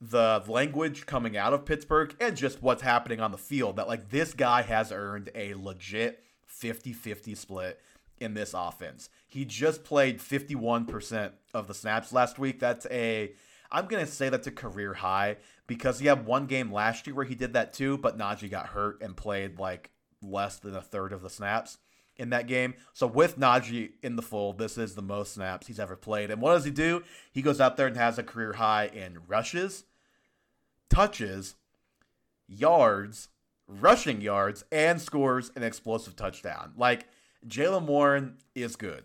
the 0.00 0.42
language 0.46 1.06
coming 1.06 1.36
out 1.36 1.52
of 1.52 1.64
Pittsburgh 1.64 2.14
and 2.20 2.36
just 2.36 2.62
what's 2.62 2.82
happening 2.82 3.20
on 3.20 3.32
the 3.32 3.38
field 3.38 3.76
that 3.76 3.88
like 3.88 4.10
this 4.10 4.32
guy 4.34 4.62
has 4.62 4.92
earned 4.92 5.30
a 5.34 5.54
legit 5.54 6.22
50-50 6.48 7.36
split 7.36 7.80
in 8.18 8.34
this 8.34 8.54
offense. 8.54 9.08
He 9.26 9.44
just 9.44 9.84
played 9.84 10.18
51% 10.20 11.32
of 11.52 11.66
the 11.66 11.74
snaps 11.74 12.12
last 12.12 12.38
week. 12.38 12.60
That's 12.60 12.86
a 12.90 13.32
I'm 13.72 13.86
going 13.86 14.04
to 14.04 14.10
say 14.10 14.28
that's 14.28 14.46
a 14.46 14.52
career 14.52 14.94
high 14.94 15.36
because 15.70 16.00
he 16.00 16.08
had 16.08 16.26
one 16.26 16.46
game 16.46 16.72
last 16.72 17.06
year 17.06 17.14
where 17.14 17.24
he 17.24 17.36
did 17.36 17.52
that 17.52 17.72
too, 17.72 17.96
but 17.96 18.18
Najee 18.18 18.50
got 18.50 18.70
hurt 18.70 19.00
and 19.00 19.16
played 19.16 19.60
like 19.60 19.92
less 20.20 20.58
than 20.58 20.74
a 20.74 20.82
third 20.82 21.12
of 21.12 21.22
the 21.22 21.30
snaps 21.30 21.78
in 22.16 22.30
that 22.30 22.48
game. 22.48 22.74
So 22.92 23.06
with 23.06 23.38
Najee 23.38 23.92
in 24.02 24.16
the 24.16 24.20
fold, 24.20 24.58
this 24.58 24.76
is 24.76 24.96
the 24.96 25.00
most 25.00 25.34
snaps 25.34 25.68
he's 25.68 25.78
ever 25.78 25.94
played. 25.94 26.32
And 26.32 26.42
what 26.42 26.54
does 26.54 26.64
he 26.64 26.72
do? 26.72 27.04
He 27.30 27.40
goes 27.40 27.60
out 27.60 27.76
there 27.76 27.86
and 27.86 27.96
has 27.96 28.18
a 28.18 28.24
career 28.24 28.54
high 28.54 28.86
in 28.86 29.18
rushes, 29.28 29.84
touches, 30.88 31.54
yards, 32.48 33.28
rushing 33.68 34.20
yards, 34.20 34.64
and 34.72 35.00
scores 35.00 35.52
an 35.54 35.62
explosive 35.62 36.16
touchdown. 36.16 36.72
Like 36.76 37.06
Jaylen 37.46 37.86
Warren 37.86 38.38
is 38.56 38.74
good. 38.74 39.04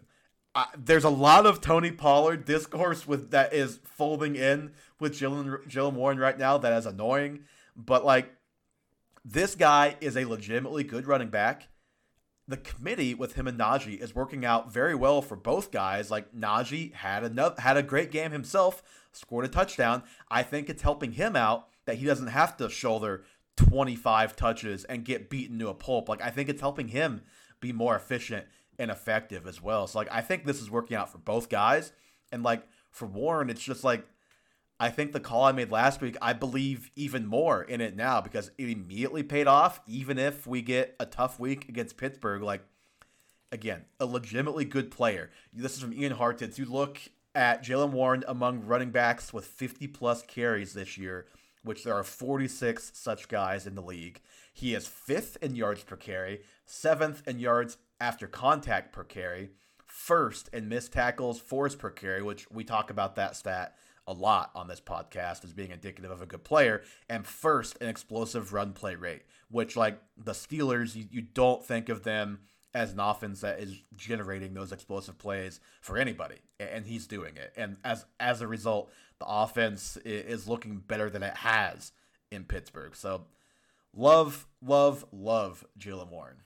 There's 0.78 1.04
a 1.04 1.10
lot 1.10 1.46
of 1.46 1.60
Tony 1.60 1.92
Pollard 1.92 2.46
discourse 2.46 3.06
with 3.06 3.32
that 3.32 3.54
is 3.54 3.80
folding 3.84 4.36
in 4.36 4.72
with 5.00 5.14
Jaylen 5.14 5.68
Jaylen 5.68 5.94
Warren 5.94 6.18
right 6.18 6.38
now 6.38 6.58
that 6.58 6.74
is 6.74 6.86
annoying. 6.86 7.42
But 7.76 8.06
like, 8.06 8.32
this 9.24 9.56
guy 9.56 9.98
is 10.00 10.16
a 10.16 10.26
legitimately 10.26 10.84
good 10.84 11.08
running 11.08 11.30
back. 11.30 11.68
The 12.48 12.58
committee 12.58 13.16
with 13.16 13.34
him 13.34 13.48
and 13.48 13.60
Najee 13.60 14.00
is 14.00 14.14
working 14.16 14.46
out 14.46 14.72
very 14.72 14.94
well 14.96 15.22
for 15.22 15.36
both 15.36 15.72
guys. 15.72 16.12
Like 16.12 16.34
Najee 16.34 16.94
had 16.94 17.24
another 17.24 17.60
had 17.60 17.76
a 17.76 17.84
great 17.84 18.12
game 18.12 18.32
himself, 18.32 18.84
scored 19.12 19.46
a 19.46 19.50
touchdown. 19.50 20.04
I 20.30 20.44
think 20.44 20.70
it's 20.70 20.84
helping 20.84 21.14
him 21.14 21.36
out 21.36 21.68
that 21.86 21.98
he 21.98 22.06
doesn't 22.06 22.28
have 22.28 22.56
to 22.58 22.70
shoulder 22.70 23.24
25 23.58 24.36
touches 24.36 24.84
and 24.86 25.04
get 25.04 25.30
beaten 25.30 25.58
to 25.60 25.70
a 25.70 25.74
pulp. 25.74 26.08
Like 26.08 26.22
I 26.22 26.30
think 26.30 26.48
it's 26.48 26.62
helping 26.62 26.90
him 26.90 27.22
be 27.60 27.74
more 27.74 27.96
efficient 27.96 28.46
and 28.78 28.92
effective 28.92 29.48
as 29.48 29.62
well. 29.62 29.88
So 29.88 30.00
like 30.00 30.10
I 30.12 30.22
think 30.22 30.46
this 30.46 30.62
is 30.62 30.70
working 30.70 30.98
out 30.98 31.12
for 31.12 31.18
both 31.18 31.50
guys. 31.50 31.92
And 32.32 32.44
like 32.44 32.64
for 32.92 33.06
Warren, 33.06 33.50
it's 33.50 33.64
just 33.64 33.84
like 33.84 34.06
I 34.80 34.90
think 34.90 35.14
the 35.14 35.22
call 35.22 35.44
I 35.46 35.54
made 35.54 35.72
last 35.72 36.02
week, 36.02 36.18
I 36.22 36.34
believe 36.34 36.92
even 36.96 37.26
more 37.26 37.64
in 37.64 37.80
it 37.80 37.96
now 37.96 38.20
because 38.20 38.52
it 38.58 38.70
immediately 38.70 39.24
paid 39.24 39.48
off. 39.48 39.80
Even 39.88 40.18
if 40.18 40.46
we 40.46 40.62
get 40.62 40.96
a 41.00 41.06
tough 41.06 41.40
week 41.40 41.70
against 41.70 41.98
Pittsburgh, 41.98 42.42
like 42.42 42.62
again, 43.52 43.86
a 44.00 44.06
legitimately 44.06 44.66
good 44.66 44.92
player. 44.92 45.30
This 45.54 45.76
is 45.76 45.82
from 45.82 45.94
Ian 45.94 46.16
Hartitz. 46.16 46.58
You 46.58 46.66
look 46.66 47.00
at 47.34 47.64
Jaylen 47.64 47.92
Warren 47.92 48.24
among 48.28 48.66
running 48.66 48.92
backs 48.92 49.34
with 49.34 49.46
50 49.46 49.88
plus 49.88 50.22
carries 50.24 50.74
this 50.74 50.98
year, 50.98 51.26
which 51.64 51.84
there 51.84 51.96
are 51.96 52.04
46 52.04 52.92
such 52.94 53.28
guys 53.28 53.66
in 53.66 53.76
the 53.76 53.82
league. 53.82 54.22
He 54.54 54.74
is 54.74 54.88
fifth 54.88 55.38
in 55.42 55.56
yards 55.56 55.84
per 55.84 55.96
carry, 55.96 56.42
seventh 56.66 57.26
in 57.28 57.40
yards 57.40 57.78
after 58.00 58.28
contact 58.28 58.92
per 58.92 59.04
carry, 59.04 59.50
first 59.86 60.50
in 60.54 60.68
missed 60.68 60.94
tackles, 60.94 61.40
force 61.40 61.76
per 61.76 61.90
carry, 61.90 62.22
which 62.22 62.50
we 62.52 62.64
talk 62.64 62.90
about 62.90 63.16
that 63.16 63.36
stat 63.36 63.76
a 64.08 64.14
lot 64.14 64.52
on 64.54 64.68
this 64.68 64.82
podcast 64.82 65.44
as 65.44 65.54
being 65.54 65.72
indicative 65.72 66.12
of 66.12 66.22
a 66.22 66.26
good 66.26 66.44
player, 66.44 66.84
and 67.10 67.26
first 67.26 67.78
in 67.78 67.88
explosive 67.88 68.54
run 68.54 68.74
play 68.74 68.96
rate, 68.96 69.24
which 69.50 69.76
like 69.76 70.00
the 70.18 70.34
Steelers, 70.34 70.96
you, 70.96 71.06
you 71.10 71.22
don't 71.22 71.66
think 71.66 71.90
of 71.90 72.04
them 72.04 72.40
as 72.74 72.92
an 72.92 73.00
offense 73.00 73.42
that 73.42 73.60
is 73.60 73.82
generating 73.96 74.54
those 74.54 74.72
explosive 74.72 75.18
plays 75.18 75.60
for 75.82 75.98
anybody, 75.98 76.36
and 76.60 76.86
he's 76.86 77.08
doing 77.08 77.36
it. 77.38 77.54
And 77.56 77.78
as 77.84 78.06
as 78.20 78.42
a 78.42 78.48
result, 78.48 78.92
the 79.18 79.26
offense 79.26 79.98
is 80.04 80.48
looking 80.48 80.84
better 80.86 81.10
than 81.10 81.24
it 81.24 81.38
has 81.38 81.94
in 82.32 82.44
Pittsburgh. 82.44 82.96
So, 82.96 83.26
love, 83.96 84.46
love, 84.62 85.06
love 85.12 85.66
Jaylen 85.80 86.12
Warren. 86.12 86.38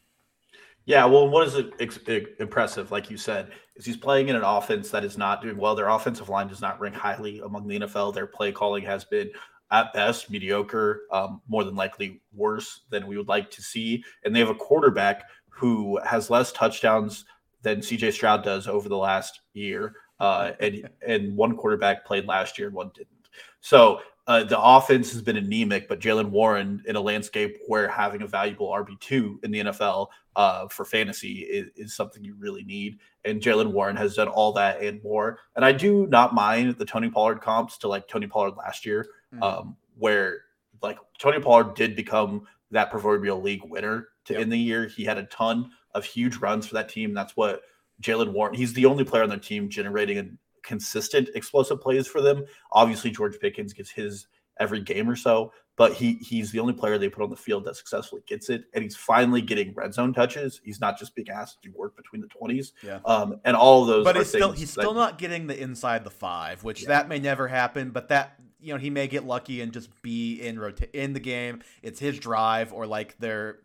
Yeah, 0.89 1.05
well, 1.05 1.29
what 1.29 1.47
is 1.47 1.53
it 1.53 2.35
impressive, 2.39 2.89
like 2.89 3.11
you 3.11 3.17
said, 3.17 3.51
is 3.75 3.85
he's 3.85 3.95
playing 3.95 4.29
in 4.29 4.35
an 4.35 4.41
offense 4.41 4.89
that 4.89 5.03
is 5.03 5.19
not 5.19 5.39
doing 5.39 5.55
well. 5.55 5.75
Their 5.75 5.89
offensive 5.89 6.29
line 6.29 6.47
does 6.47 6.61
not 6.61 6.79
rank 6.79 6.95
highly 6.95 7.41
among 7.41 7.67
the 7.67 7.81
NFL. 7.81 8.11
Their 8.11 8.25
play 8.25 8.51
calling 8.51 8.83
has 8.85 9.05
been 9.05 9.29
at 9.69 9.93
best 9.93 10.31
mediocre, 10.31 11.01
um, 11.11 11.43
more 11.47 11.63
than 11.63 11.75
likely 11.75 12.23
worse 12.33 12.85
than 12.89 13.05
we 13.05 13.17
would 13.17 13.27
like 13.27 13.51
to 13.51 13.61
see. 13.61 14.03
And 14.23 14.35
they 14.35 14.39
have 14.39 14.49
a 14.49 14.55
quarterback 14.55 15.25
who 15.49 15.99
has 16.03 16.31
less 16.31 16.51
touchdowns 16.53 17.25
than 17.61 17.81
CJ 17.81 18.11
Stroud 18.11 18.43
does 18.43 18.67
over 18.67 18.89
the 18.89 18.97
last 18.97 19.41
year. 19.53 19.93
Uh, 20.19 20.53
and 20.59 20.89
and 21.07 21.37
one 21.37 21.55
quarterback 21.55 22.03
played 22.03 22.25
last 22.25 22.57
year 22.57 22.67
and 22.67 22.75
one 22.75 22.89
didn't. 22.95 23.29
So 23.61 24.01
uh, 24.29 24.43
the 24.43 24.61
offense 24.61 25.11
has 25.11 25.23
been 25.23 25.37
anemic, 25.37 25.89
but 25.89 25.99
Jaylen 25.99 26.29
Warren 26.29 26.83
in 26.85 26.95
a 26.95 27.01
landscape 27.01 27.57
where 27.65 27.87
having 27.87 28.21
a 28.21 28.27
valuable 28.27 28.69
RB2 28.69 29.43
in 29.43 29.49
the 29.49 29.59
NFL 29.61 30.09
uh, 30.35 30.67
for 30.67 30.85
fantasy 30.85 31.39
is, 31.39 31.71
is, 31.75 31.95
something 31.95 32.23
you 32.23 32.35
really 32.37 32.63
need. 32.63 32.99
And 33.25 33.41
Jaylen 33.41 33.71
Warren 33.71 33.95
has 33.95 34.13
done 34.13 34.27
all 34.27 34.53
that 34.53 34.83
and 34.83 35.01
more. 35.01 35.39
And 35.55 35.65
I 35.65 35.71
do 35.71 36.05
not 36.05 36.35
mind 36.35 36.77
the 36.77 36.85
Tony 36.85 37.09
Pollard 37.09 37.41
comps 37.41 37.79
to 37.79 37.87
like 37.87 38.07
Tony 38.07 38.27
Pollard 38.27 38.55
last 38.55 38.85
year, 38.85 39.07
mm-hmm. 39.33 39.41
um, 39.41 39.75
where 39.97 40.41
like 40.83 40.99
Tony 41.17 41.39
Pollard 41.39 41.73
did 41.73 41.95
become 41.95 42.45
that 42.69 42.91
proverbial 42.91 43.41
league 43.41 43.63
winner 43.63 44.09
to 44.25 44.33
yep. 44.33 44.43
end 44.43 44.51
the 44.51 44.59
year. 44.59 44.85
He 44.85 45.05
had 45.05 45.17
a 45.17 45.23
ton 45.23 45.71
of 45.95 46.05
huge 46.05 46.37
runs 46.37 46.67
for 46.67 46.75
that 46.75 46.87
team. 46.87 47.15
That's 47.15 47.35
what 47.35 47.63
Jaylen 47.99 48.31
Warren, 48.31 48.53
he's 48.53 48.73
the 48.73 48.85
only 48.85 49.05
player 49.05 49.23
on 49.23 49.29
the 49.29 49.37
team 49.37 49.69
generating 49.69 50.19
an 50.19 50.37
consistent 50.63 51.29
explosive 51.35 51.81
plays 51.81 52.07
for 52.07 52.21
them. 52.21 52.45
Obviously, 52.71 53.11
George 53.11 53.39
Pickens 53.39 53.73
gets 53.73 53.89
his 53.89 54.27
every 54.59 54.81
game 54.81 55.09
or 55.09 55.15
so, 55.15 55.51
but 55.77 55.93
he 55.93 56.15
he's 56.15 56.51
the 56.51 56.59
only 56.59 56.73
player 56.73 56.97
they 56.97 57.09
put 57.09 57.23
on 57.23 57.29
the 57.29 57.35
field 57.35 57.63
that 57.65 57.75
successfully 57.75 58.21
gets 58.27 58.49
it, 58.49 58.65
and 58.73 58.83
he's 58.83 58.95
finally 58.95 59.41
getting 59.41 59.73
red 59.73 59.93
zone 59.93 60.13
touches. 60.13 60.59
He's 60.63 60.81
not 60.81 60.99
just 60.99 61.15
being 61.15 61.29
asked 61.29 61.61
to 61.63 61.69
work 61.69 61.95
between 61.95 62.21
the 62.21 62.27
twenties, 62.27 62.73
yeah. 62.83 62.99
Um, 63.05 63.39
and 63.45 63.55
all 63.55 63.83
of 63.83 63.87
those. 63.87 64.03
But 64.03 64.17
he's 64.17 64.27
still 64.27 64.51
he's 64.51 64.73
that, 64.75 64.81
still 64.81 64.93
not 64.93 65.17
getting 65.17 65.47
the 65.47 65.59
inside 65.59 66.03
the 66.03 66.11
five, 66.11 66.63
which 66.63 66.83
yeah. 66.83 66.89
that 66.89 67.07
may 67.07 67.19
never 67.19 67.47
happen. 67.47 67.91
But 67.91 68.09
that 68.09 68.39
you 68.59 68.73
know 68.73 68.79
he 68.79 68.89
may 68.89 69.07
get 69.07 69.25
lucky 69.25 69.61
and 69.61 69.71
just 69.71 69.89
be 70.01 70.41
in 70.41 70.59
rota- 70.59 70.93
in 70.93 71.13
the 71.13 71.19
game. 71.19 71.61
It's 71.81 71.99
his 71.99 72.19
drive, 72.19 72.73
or 72.73 72.85
like 72.85 73.17
they're 73.19 73.59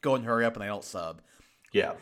going 0.00 0.24
hurry 0.24 0.46
up 0.46 0.54
and 0.54 0.62
they 0.62 0.68
don't 0.68 0.84
sub. 0.84 1.20
Yeah, 1.72 1.92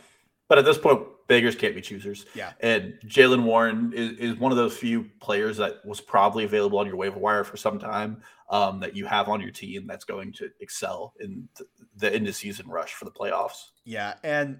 but 0.48 0.58
at 0.58 0.64
this 0.64 0.78
point, 0.78 1.02
beggars 1.28 1.54
can't 1.54 1.74
be 1.74 1.80
choosers. 1.80 2.26
Yeah. 2.34 2.52
And 2.60 2.94
Jaylen 3.06 3.44
Warren 3.44 3.92
is, 3.94 4.18
is 4.18 4.36
one 4.36 4.50
of 4.50 4.56
those 4.56 4.76
few 4.76 5.10
players 5.20 5.58
that 5.58 5.84
was 5.84 6.00
probably 6.00 6.44
available 6.44 6.78
on 6.78 6.86
your 6.86 6.96
waiver 6.96 7.18
wire 7.18 7.44
for 7.44 7.56
some 7.56 7.78
time 7.78 8.22
um, 8.50 8.80
that 8.80 8.96
you 8.96 9.06
have 9.06 9.28
on 9.28 9.40
your 9.40 9.50
team 9.50 9.86
that's 9.86 10.04
going 10.04 10.32
to 10.34 10.50
excel 10.60 11.12
in 11.20 11.48
the, 11.96 12.12
end 12.12 12.26
of 12.26 12.34
season 12.34 12.66
rush 12.66 12.94
for 12.94 13.04
the 13.04 13.10
playoffs. 13.10 13.70
Yeah. 13.84 14.14
And, 14.24 14.58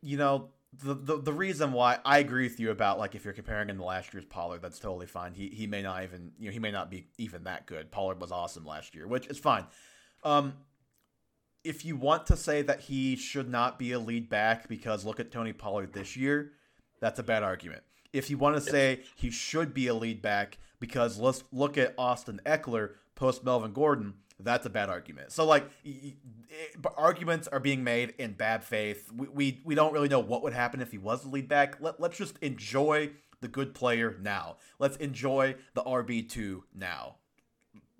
you 0.00 0.16
know, 0.16 0.48
the, 0.82 0.94
the 0.94 1.16
the 1.16 1.32
reason 1.32 1.72
why 1.72 1.98
I 2.04 2.18
agree 2.18 2.44
with 2.44 2.60
you 2.60 2.70
about 2.70 2.98
like 2.98 3.14
if 3.14 3.24
you're 3.24 3.32
comparing 3.32 3.70
him 3.70 3.78
to 3.78 3.84
last 3.84 4.12
year's 4.12 4.26
Pollard, 4.26 4.60
that's 4.60 4.78
totally 4.78 5.06
fine. 5.06 5.32
He 5.32 5.48
he 5.48 5.66
may 5.66 5.80
not 5.80 6.02
even 6.02 6.32
you 6.38 6.46
know 6.46 6.52
he 6.52 6.58
may 6.58 6.70
not 6.70 6.90
be 6.90 7.08
even 7.16 7.44
that 7.44 7.66
good. 7.66 7.90
Pollard 7.90 8.20
was 8.20 8.30
awesome 8.30 8.66
last 8.66 8.94
year, 8.94 9.06
which 9.06 9.26
is 9.28 9.38
fine. 9.38 9.64
Um, 10.24 10.54
if 11.68 11.84
you 11.84 11.96
want 11.96 12.24
to 12.26 12.34
say 12.34 12.62
that 12.62 12.80
he 12.80 13.14
should 13.14 13.50
not 13.50 13.78
be 13.78 13.92
a 13.92 13.98
lead 13.98 14.30
back 14.30 14.68
because 14.68 15.04
look 15.04 15.20
at 15.20 15.30
Tony 15.30 15.52
Pollard 15.52 15.92
this 15.92 16.16
year, 16.16 16.52
that's 16.98 17.18
a 17.18 17.22
bad 17.22 17.42
argument. 17.42 17.82
If 18.10 18.30
you 18.30 18.38
want 18.38 18.56
to 18.56 18.62
say 18.62 19.02
he 19.16 19.30
should 19.30 19.74
be 19.74 19.86
a 19.88 19.92
lead 19.92 20.22
back 20.22 20.56
because 20.80 21.18
let's 21.18 21.44
look 21.52 21.76
at 21.76 21.92
Austin 21.98 22.40
Ekeler 22.46 22.92
post 23.16 23.44
Melvin 23.44 23.74
Gordon, 23.74 24.14
that's 24.40 24.64
a 24.64 24.70
bad 24.70 24.88
argument. 24.88 25.30
So 25.30 25.44
like 25.44 25.68
it, 25.84 26.14
eh, 26.50 26.88
arguments 26.96 27.48
are 27.48 27.60
being 27.60 27.84
made 27.84 28.14
in 28.16 28.32
bad 28.32 28.64
faith. 28.64 29.12
We, 29.14 29.28
we 29.28 29.60
we 29.62 29.74
don't 29.74 29.92
really 29.92 30.08
know 30.08 30.20
what 30.20 30.42
would 30.44 30.54
happen 30.54 30.80
if 30.80 30.90
he 30.90 30.96
was 30.96 31.20
the 31.20 31.28
lead 31.28 31.48
back. 31.48 31.76
Let, 31.82 32.00
let's 32.00 32.16
just 32.16 32.38
enjoy 32.38 33.10
the 33.42 33.48
good 33.48 33.74
player 33.74 34.16
now. 34.22 34.56
Let's 34.78 34.96
enjoy 34.96 35.56
the 35.74 35.82
RB2 35.82 36.62
now. 36.74 37.16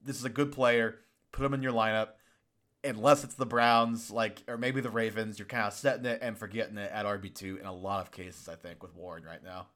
This 0.02 0.16
is 0.16 0.24
a 0.24 0.30
good 0.30 0.52
player. 0.52 1.00
Put 1.32 1.44
him 1.44 1.52
in 1.52 1.62
your 1.62 1.72
lineup 1.72 2.08
unless 2.84 3.24
it's 3.24 3.34
the 3.34 3.46
Browns, 3.46 4.10
like 4.10 4.42
or 4.48 4.56
maybe 4.56 4.80
the 4.80 4.90
Ravens, 4.90 5.38
you're 5.38 5.46
kind 5.46 5.66
of 5.66 5.72
setting 5.72 6.06
it 6.06 6.20
and 6.22 6.36
forgetting 6.36 6.78
it 6.78 6.90
at 6.92 7.06
RB 7.06 7.34
two 7.34 7.58
in 7.58 7.66
a 7.66 7.72
lot 7.72 8.00
of 8.00 8.10
cases. 8.10 8.48
I 8.48 8.54
think 8.54 8.82
with 8.82 8.94
Warren 8.94 9.24
right 9.24 9.42
now. 9.42 9.66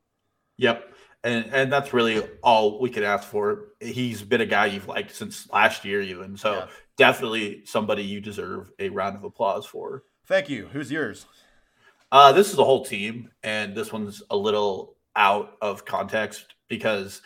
Yep, 0.59 0.95
and 1.25 1.47
and 1.53 1.73
that's 1.73 1.93
really 1.93 2.23
all 2.43 2.81
we 2.81 2.91
could 2.91 3.03
ask 3.03 3.29
for. 3.29 3.69
He's 3.81 4.23
been 4.23 4.41
a 4.41 4.47
guy 4.47 4.67
you've 4.67 4.89
liked 4.89 5.15
since 5.15 5.51
last 5.51 5.85
year, 5.85 6.01
even 6.03 6.37
so. 6.37 6.55
Yeah. 6.55 6.67
Definitely 6.99 7.63
somebody 7.65 8.05
you 8.05 8.21
deserve 8.21 8.71
a 8.79 8.91
round 8.91 9.17
of 9.17 9.25
applause 9.25 9.65
for. 9.65 10.05
Thank 10.27 10.51
you. 10.51 10.69
Who's 10.73 10.93
yours? 10.93 11.27
Uh, 12.13 12.31
this 12.33 12.53
is 12.53 12.59
a 12.59 12.65
whole 12.65 12.85
team, 12.85 13.31
and 13.43 13.75
this 13.75 13.93
one's 13.93 14.23
a 14.31 14.37
little 14.37 14.97
out 15.17 15.57
of 15.63 15.85
context 15.87 16.55
because 16.69 17.23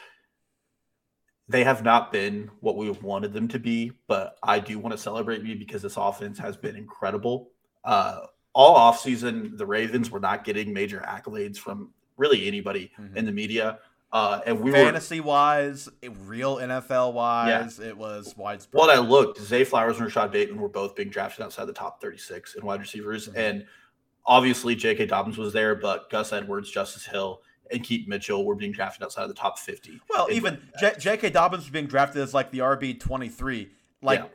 they 1.48 1.64
have 1.64 1.84
not 1.84 2.12
been 2.12 2.50
what 2.60 2.76
we 2.76 2.90
wanted 2.90 3.32
them 3.32 3.48
to 3.48 3.58
be, 3.58 3.92
but 4.08 4.36
I 4.42 4.58
do 4.58 4.78
want 4.78 4.92
to 4.92 4.98
celebrate 4.98 5.42
me 5.42 5.54
because 5.54 5.82
this 5.82 5.96
offense 5.96 6.38
has 6.38 6.56
been 6.56 6.76
incredible. 6.76 7.50
Uh, 7.84 8.22
all 8.52 8.76
offseason, 8.92 9.56
the 9.56 9.66
Ravens 9.66 10.10
were 10.10 10.18
not 10.18 10.44
getting 10.44 10.72
major 10.72 11.04
accolades 11.06 11.56
from 11.56 11.90
really 12.16 12.46
anybody 12.48 12.90
mm-hmm. 12.98 13.16
in 13.16 13.26
the 13.26 13.32
media. 13.32 13.78
Uh, 14.12 14.40
and 14.46 14.60
we 14.60 14.72
fantasy 14.72 15.20
were, 15.20 15.26
wise, 15.26 15.88
real 16.24 16.56
NFL 16.56 17.12
wise, 17.12 17.78
yeah. 17.78 17.88
it 17.88 17.96
was 17.96 18.34
widespread. 18.36 18.80
Well, 18.80 18.90
I 18.90 18.98
looked, 18.98 19.40
Zay 19.40 19.62
Flowers 19.62 19.96
and 19.96 20.06
Rashod 20.06 20.32
Bateman 20.32 20.60
were 20.60 20.68
both 20.68 20.96
being 20.96 21.10
drafted 21.10 21.44
outside 21.44 21.66
the 21.66 21.72
top 21.72 22.00
36 22.00 22.54
in 22.54 22.64
wide 22.64 22.80
receivers. 22.80 23.28
Mm-hmm. 23.28 23.38
And 23.38 23.66
obviously, 24.24 24.74
J.K. 24.74 25.06
Dobbins 25.06 25.38
was 25.38 25.52
there, 25.52 25.74
but 25.74 26.08
Gus 26.08 26.32
Edwards, 26.32 26.70
Justice 26.70 27.04
Hill, 27.04 27.42
and 27.70 27.82
Keaton 27.82 28.08
Mitchell 28.08 28.44
were 28.44 28.54
being 28.54 28.72
drafted 28.72 29.02
outside 29.02 29.22
of 29.22 29.28
the 29.28 29.34
top 29.34 29.58
50. 29.58 30.00
Well, 30.08 30.28
even 30.30 30.60
J.K. 30.98 31.30
Dobbins 31.30 31.64
was 31.64 31.70
being 31.70 31.86
drafted 31.86 32.22
as 32.22 32.34
like 32.34 32.50
the 32.50 32.58
RB 32.58 32.98
23. 32.98 33.68
Like, 34.02 34.20
yeah. 34.20 34.26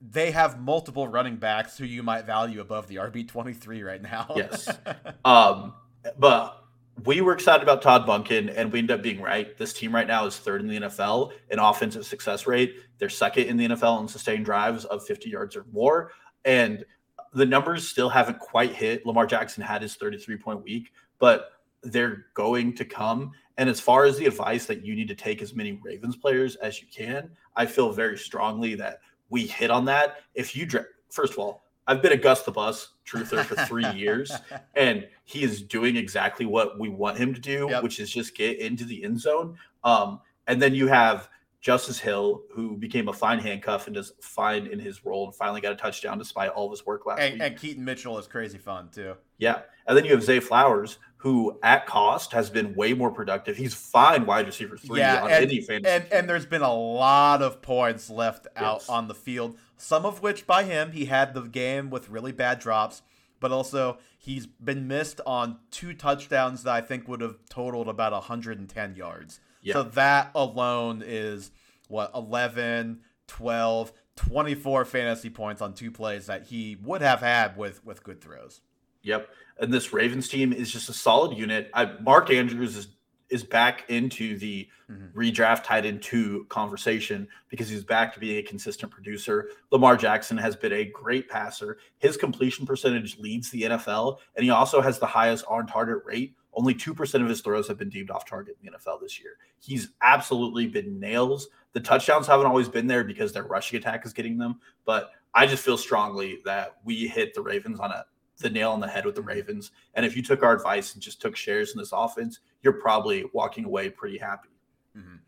they 0.00 0.30
have 0.30 0.60
multiple 0.60 1.08
running 1.08 1.36
backs 1.36 1.78
who 1.78 1.84
you 1.84 2.02
might 2.02 2.26
value 2.26 2.60
above 2.60 2.88
the 2.88 2.96
RB 2.96 3.26
23 3.26 3.82
right 3.82 4.02
now. 4.02 4.32
yes. 4.36 4.68
Um, 5.24 5.74
but 6.18 6.64
we 7.04 7.20
were 7.20 7.32
excited 7.32 7.62
about 7.62 7.82
Todd 7.82 8.06
Monken, 8.06 8.52
and 8.54 8.72
we 8.72 8.78
ended 8.78 8.98
up 8.98 9.02
being 9.02 9.20
right. 9.20 9.56
This 9.58 9.72
team 9.72 9.94
right 9.94 10.06
now 10.06 10.24
is 10.26 10.36
third 10.38 10.60
in 10.60 10.68
the 10.68 10.80
NFL 10.80 11.32
in 11.50 11.58
offensive 11.58 12.06
success 12.06 12.46
rate. 12.46 12.76
They're 12.98 13.08
second 13.08 13.46
in 13.46 13.56
the 13.56 13.68
NFL 13.68 14.02
in 14.02 14.08
sustained 14.08 14.44
drives 14.44 14.84
of 14.86 15.04
50 15.04 15.28
yards 15.28 15.56
or 15.56 15.66
more. 15.72 16.12
And 16.44 16.84
the 17.32 17.44
numbers 17.44 17.86
still 17.86 18.08
haven't 18.08 18.38
quite 18.38 18.72
hit. 18.72 19.04
Lamar 19.04 19.26
Jackson 19.26 19.62
had 19.62 19.82
his 19.82 19.94
33 19.96 20.36
point 20.38 20.62
week, 20.62 20.92
but 21.18 21.50
they're 21.82 22.26
going 22.34 22.74
to 22.76 22.84
come. 22.84 23.32
And 23.58 23.68
as 23.68 23.80
far 23.80 24.04
as 24.04 24.18
the 24.18 24.26
advice 24.26 24.66
that 24.66 24.84
you 24.84 24.94
need 24.94 25.08
to 25.08 25.14
take 25.14 25.40
as 25.42 25.54
many 25.54 25.78
Ravens 25.82 26.16
players 26.16 26.56
as 26.56 26.80
you 26.80 26.88
can, 26.94 27.30
I 27.54 27.66
feel 27.66 27.92
very 27.92 28.18
strongly 28.18 28.74
that 28.76 29.00
we 29.30 29.46
hit 29.46 29.70
on 29.70 29.84
that. 29.86 30.16
If 30.34 30.54
you, 30.54 30.66
dra- 30.66 30.84
first 31.10 31.32
of 31.32 31.38
all, 31.38 31.64
I've 31.86 32.02
been 32.02 32.12
a 32.12 32.16
Gus 32.16 32.42
the 32.42 32.50
Bus 32.50 32.94
truther 33.06 33.44
for 33.44 33.54
three 33.66 33.88
years, 33.92 34.32
and 34.74 35.06
he 35.24 35.42
is 35.44 35.62
doing 35.62 35.96
exactly 35.96 36.44
what 36.44 36.78
we 36.80 36.88
want 36.88 37.16
him 37.16 37.32
to 37.32 37.40
do, 37.40 37.68
Yep. 37.70 37.82
which 37.84 38.00
is 38.00 38.10
just 38.10 38.34
get 38.36 38.58
into 38.58 38.84
the 38.84 39.04
end 39.04 39.20
zone. 39.20 39.56
Um, 39.84 40.20
and 40.48 40.60
then 40.60 40.74
you 40.74 40.88
have 40.88 41.28
Justice 41.60 41.98
Hill, 41.98 42.42
who 42.52 42.76
became 42.76 43.08
a 43.08 43.12
fine 43.12 43.38
handcuff 43.38 43.86
and 43.86 43.94
does 43.94 44.12
fine 44.20 44.66
in 44.66 44.78
his 44.78 45.04
role 45.04 45.26
and 45.26 45.34
finally 45.34 45.60
got 45.60 45.72
a 45.72 45.76
touchdown 45.76 46.18
despite 46.18 46.50
all 46.50 46.66
of 46.66 46.72
his 46.72 46.84
work 46.84 47.06
last 47.06 47.20
And, 47.20 47.34
week. 47.34 47.42
and 47.42 47.56
Keaton 47.58 47.84
Mitchell 47.84 48.18
is 48.18 48.26
crazy 48.26 48.58
fun 48.58 48.88
too. 48.90 49.14
Yeah. 49.38 49.60
And 49.86 49.96
then 49.96 50.04
you 50.04 50.12
have 50.12 50.22
Zay 50.22 50.40
Flowers, 50.40 50.98
who 51.18 51.58
at 51.62 51.86
cost 51.86 52.32
has 52.32 52.50
been 52.50 52.74
way 52.74 52.92
more 52.92 53.10
productive. 53.10 53.56
He's 53.56 53.74
fine 53.74 54.26
wide 54.26 54.46
receiver 54.46 54.76
three 54.76 55.00
Yeah, 55.00 55.22
on 55.24 55.30
and- 55.30 55.44
any 55.44 55.60
fantasy. 55.60 55.90
And 55.94 56.04
and 56.12 56.28
there's 56.28 56.46
been 56.46 56.62
a 56.62 56.74
lot 56.74 57.42
of 57.42 57.62
points 57.62 58.10
left 58.10 58.46
out 58.56 58.80
Yes. 58.80 58.88
on 58.88 59.08
the 59.08 59.14
field. 59.14 59.58
Some 59.76 60.04
of 60.06 60.22
which 60.22 60.46
by 60.46 60.64
him, 60.64 60.92
he 60.92 61.06
had 61.06 61.34
the 61.34 61.42
game 61.42 61.90
with 61.90 62.08
really 62.08 62.32
bad 62.32 62.58
drops, 62.58 63.02
but 63.40 63.50
also 63.52 63.98
he's 64.18 64.46
been 64.46 64.86
missed 64.88 65.20
on 65.26 65.58
two 65.70 65.94
touchdowns 65.94 66.62
that 66.64 66.74
I 66.74 66.80
think 66.80 67.08
would 67.08 67.20
have 67.20 67.36
totaled 67.48 67.88
about 67.88 68.12
110 68.12 68.94
yards. 68.96 69.40
Yeah. 69.62 69.74
So 69.74 69.82
that 69.84 70.30
alone 70.34 71.02
is 71.04 71.50
what 71.88 72.10
11, 72.14 73.00
12, 73.26 73.92
24 74.16 74.84
fantasy 74.84 75.28
points 75.30 75.60
on 75.60 75.74
two 75.74 75.90
plays 75.90 76.26
that 76.26 76.46
he 76.46 76.76
would 76.82 77.02
have 77.02 77.20
had 77.20 77.56
with 77.56 77.84
with 77.84 78.02
good 78.02 78.20
throws. 78.20 78.60
Yep. 79.06 79.28
And 79.58 79.72
this 79.72 79.92
Ravens 79.92 80.28
team 80.28 80.52
is 80.52 80.70
just 80.70 80.88
a 80.88 80.92
solid 80.92 81.36
unit. 81.38 81.70
I, 81.72 81.92
Mark 82.00 82.30
Andrews 82.30 82.76
is 82.76 82.88
is 83.28 83.42
back 83.42 83.84
into 83.90 84.38
the 84.38 84.68
Mhm. 84.88 85.12
redraft 85.12 85.64
tight 85.64 85.84
end 85.84 86.00
two 86.00 86.46
conversation 86.48 87.26
because 87.48 87.68
he's 87.68 87.82
back 87.82 88.14
to 88.14 88.20
being 88.20 88.38
a 88.38 88.42
consistent 88.42 88.92
producer. 88.92 89.50
Lamar 89.72 89.96
Jackson 89.96 90.38
has 90.38 90.54
been 90.54 90.72
a 90.72 90.84
great 90.84 91.28
passer. 91.28 91.78
His 91.98 92.16
completion 92.16 92.64
percentage 92.66 93.18
leads 93.18 93.50
the 93.50 93.64
NFL, 93.64 94.20
and 94.36 94.44
he 94.44 94.50
also 94.50 94.80
has 94.80 95.00
the 95.00 95.06
highest 95.06 95.44
on 95.48 95.66
target 95.66 96.04
rate. 96.04 96.36
Only 96.52 96.72
2% 96.72 97.20
of 97.24 97.28
his 97.28 97.40
throws 97.40 97.66
have 97.66 97.78
been 97.78 97.88
deemed 97.90 98.12
off 98.12 98.24
target 98.24 98.56
in 98.60 98.66
the 98.66 98.70
NFL 98.78 98.98
this 99.00 99.18
year. 99.18 99.38
He's 99.58 99.88
absolutely 100.02 100.68
been 100.68 101.00
nails. 101.00 101.48
The 101.72 101.80
touchdowns 101.80 102.28
haven't 102.28 102.46
always 102.46 102.68
been 102.68 102.86
there 102.86 103.02
because 103.02 103.32
their 103.32 103.42
rushing 103.42 103.76
attack 103.76 104.06
is 104.06 104.12
getting 104.12 104.38
them, 104.38 104.60
but 104.84 105.10
I 105.34 105.48
just 105.48 105.64
feel 105.64 105.76
strongly 105.76 106.38
that 106.44 106.76
we 106.84 107.08
hit 107.08 107.34
the 107.34 107.42
Ravens 107.42 107.80
on 107.80 107.90
a 107.90 108.06
the 108.38 108.50
nail 108.50 108.70
on 108.72 108.80
the 108.80 108.88
head 108.88 109.04
with 109.06 109.14
the 109.14 109.22
Ravens. 109.22 109.70
And 109.94 110.04
if 110.04 110.16
you 110.16 110.22
took 110.22 110.42
our 110.42 110.54
advice 110.54 110.94
and 110.94 111.02
just 111.02 111.20
took 111.20 111.36
shares 111.36 111.72
in 111.72 111.78
this 111.78 111.90
offense, 111.92 112.40
you're 112.62 112.74
probably 112.74 113.24
walking 113.32 113.64
away 113.64 113.88
pretty 113.90 114.18
happy. 114.18 114.50
Mhm. 114.96 115.20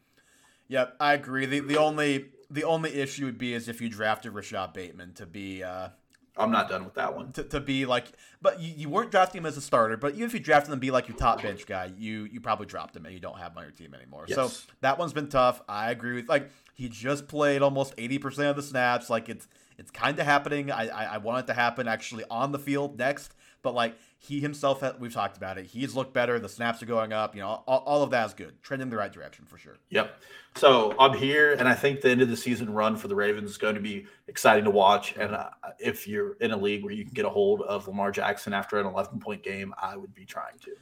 Yep, 0.68 0.96
I 1.00 1.14
agree. 1.14 1.46
The 1.46 1.61
the 1.61 1.78
only 1.78 2.26
the 2.50 2.64
only 2.64 2.94
issue 2.94 3.24
would 3.26 3.38
be 3.38 3.54
is 3.54 3.68
if 3.68 3.80
you 3.80 3.88
drafted 3.88 4.32
Rashod 4.34 4.72
Bateman 4.72 5.14
to 5.14 5.26
be 5.26 5.62
uh 5.62 5.88
I'm 6.36 6.52
not 6.52 6.68
done 6.68 6.84
with 6.84 6.94
that 6.94 7.16
one. 7.16 7.32
to, 7.32 7.42
to 7.42 7.59
be 7.61 7.84
like 7.84 8.12
but 8.40 8.61
you, 8.61 8.72
you 8.76 8.88
weren't 8.88 9.11
drafting 9.11 9.40
him 9.40 9.46
as 9.46 9.56
a 9.56 9.61
starter, 9.61 9.96
but 9.96 10.14
even 10.14 10.24
if 10.26 10.34
you 10.34 10.38
drafted 10.40 10.70
him 10.72 10.76
to 10.76 10.80
be 10.80 10.90
like 10.92 11.09
your 11.09 11.16
top 11.16 11.42
bench 11.42 11.66
guy, 11.66 11.90
you 11.98 12.24
you 12.30 12.40
probably 12.40 12.66
dropped 12.66 12.94
him 12.94 13.04
and 13.06 13.14
you 13.14 13.20
don't 13.20 13.38
have 13.38 13.52
him 13.52 13.59
on 13.59 13.64
your 13.64 13.72
team 13.72 13.92
anymore. 13.94 14.26
So 14.28 14.50
that 14.82 14.98
one's 14.98 15.12
been 15.12 15.28
tough. 15.28 15.61
I 15.68 15.90
agree 15.90 16.14
with 16.14 16.28
like 16.28 16.50
he 16.74 16.88
just 16.88 17.26
played 17.28 17.61
almost 17.62 17.92
eighty 17.98 18.18
percent 18.18 18.48
of 18.48 18.56
the 18.56 18.62
snaps. 18.62 19.11
Like 19.11 19.28
it's 19.28 19.48
it's 19.78 19.90
kind 19.90 20.18
of 20.18 20.26
happening. 20.26 20.70
I, 20.70 20.88
I 20.88 21.04
I 21.04 21.18
want 21.18 21.44
it 21.44 21.46
to 21.46 21.54
happen 21.54 21.88
actually 21.88 22.24
on 22.30 22.52
the 22.52 22.58
field 22.58 22.98
next, 22.98 23.34
but 23.62 23.74
like 23.74 23.96
he 24.18 24.40
himself, 24.40 24.82
we've 24.98 25.14
talked 25.14 25.36
about 25.36 25.58
it. 25.58 25.66
He's 25.66 25.94
looked 25.94 26.12
better. 26.12 26.40
The 26.40 26.48
snaps 26.48 26.82
are 26.82 26.86
going 26.86 27.12
up. 27.12 27.34
You 27.34 27.42
know, 27.42 27.62
all, 27.66 27.84
all 27.86 28.02
of 28.02 28.10
that 28.10 28.26
is 28.26 28.34
good. 28.34 28.60
Trending 28.62 28.86
in 28.86 28.90
the 28.90 28.96
right 28.96 29.12
direction 29.12 29.44
for 29.44 29.58
sure. 29.58 29.78
Yep. 29.90 30.20
So 30.56 30.94
I'm 30.98 31.16
here, 31.16 31.52
and 31.52 31.68
I 31.68 31.74
think 31.74 32.00
the 32.00 32.10
end 32.10 32.20
of 32.20 32.28
the 32.28 32.36
season 32.36 32.72
run 32.72 32.96
for 32.96 33.06
the 33.06 33.14
Ravens 33.14 33.50
is 33.50 33.58
going 33.58 33.76
to 33.76 33.80
be 33.80 34.06
exciting 34.26 34.64
to 34.64 34.70
watch. 34.70 35.14
And 35.16 35.34
uh, 35.34 35.50
if 35.78 36.08
you're 36.08 36.32
in 36.40 36.50
a 36.50 36.56
league 36.56 36.82
where 36.82 36.92
you 36.92 37.04
can 37.04 37.14
get 37.14 37.24
a 37.24 37.30
hold 37.30 37.62
of 37.62 37.86
Lamar 37.86 38.10
Jackson 38.10 38.52
after 38.52 38.78
an 38.80 38.86
11 38.86 39.20
point 39.20 39.44
game, 39.44 39.72
I 39.80 39.96
would 39.96 40.14
be 40.14 40.24
trying 40.24 40.58
to. 40.64 40.72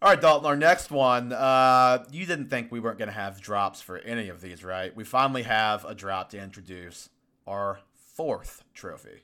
All 0.00 0.10
right, 0.10 0.20
Dalton, 0.20 0.46
our 0.46 0.56
next 0.56 0.90
one. 0.90 1.32
Uh, 1.32 2.04
you 2.12 2.26
didn't 2.26 2.50
think 2.50 2.70
we 2.70 2.78
weren't 2.78 2.98
going 2.98 3.08
to 3.08 3.14
have 3.14 3.40
drops 3.40 3.80
for 3.80 3.98
any 3.98 4.28
of 4.28 4.40
these, 4.40 4.62
right? 4.62 4.94
We 4.94 5.04
finally 5.04 5.42
have 5.42 5.84
a 5.86 5.94
drop 5.94 6.30
to 6.30 6.38
introduce 6.38 7.08
our 7.46 7.80
fourth 8.16 8.64
trophy. 8.72 9.20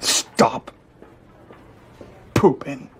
Stop 0.00 0.72
pooping. 2.34 2.90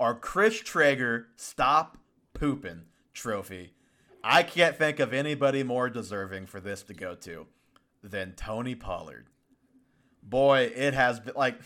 Our 0.00 0.14
Chris 0.14 0.60
Traeger 0.60 1.28
Stop 1.36 1.96
Pooping 2.34 2.82
trophy. 3.14 3.74
I 4.22 4.42
can't 4.42 4.76
think 4.76 4.98
of 4.98 5.12
anybody 5.12 5.62
more 5.62 5.88
deserving 5.88 6.46
for 6.46 6.60
this 6.60 6.82
to 6.84 6.94
go 6.94 7.14
to 7.16 7.46
than 8.02 8.32
Tony 8.32 8.74
Pollard. 8.74 9.26
Boy, 10.24 10.72
it 10.74 10.94
has 10.94 11.20
been 11.20 11.34
like 11.36 11.60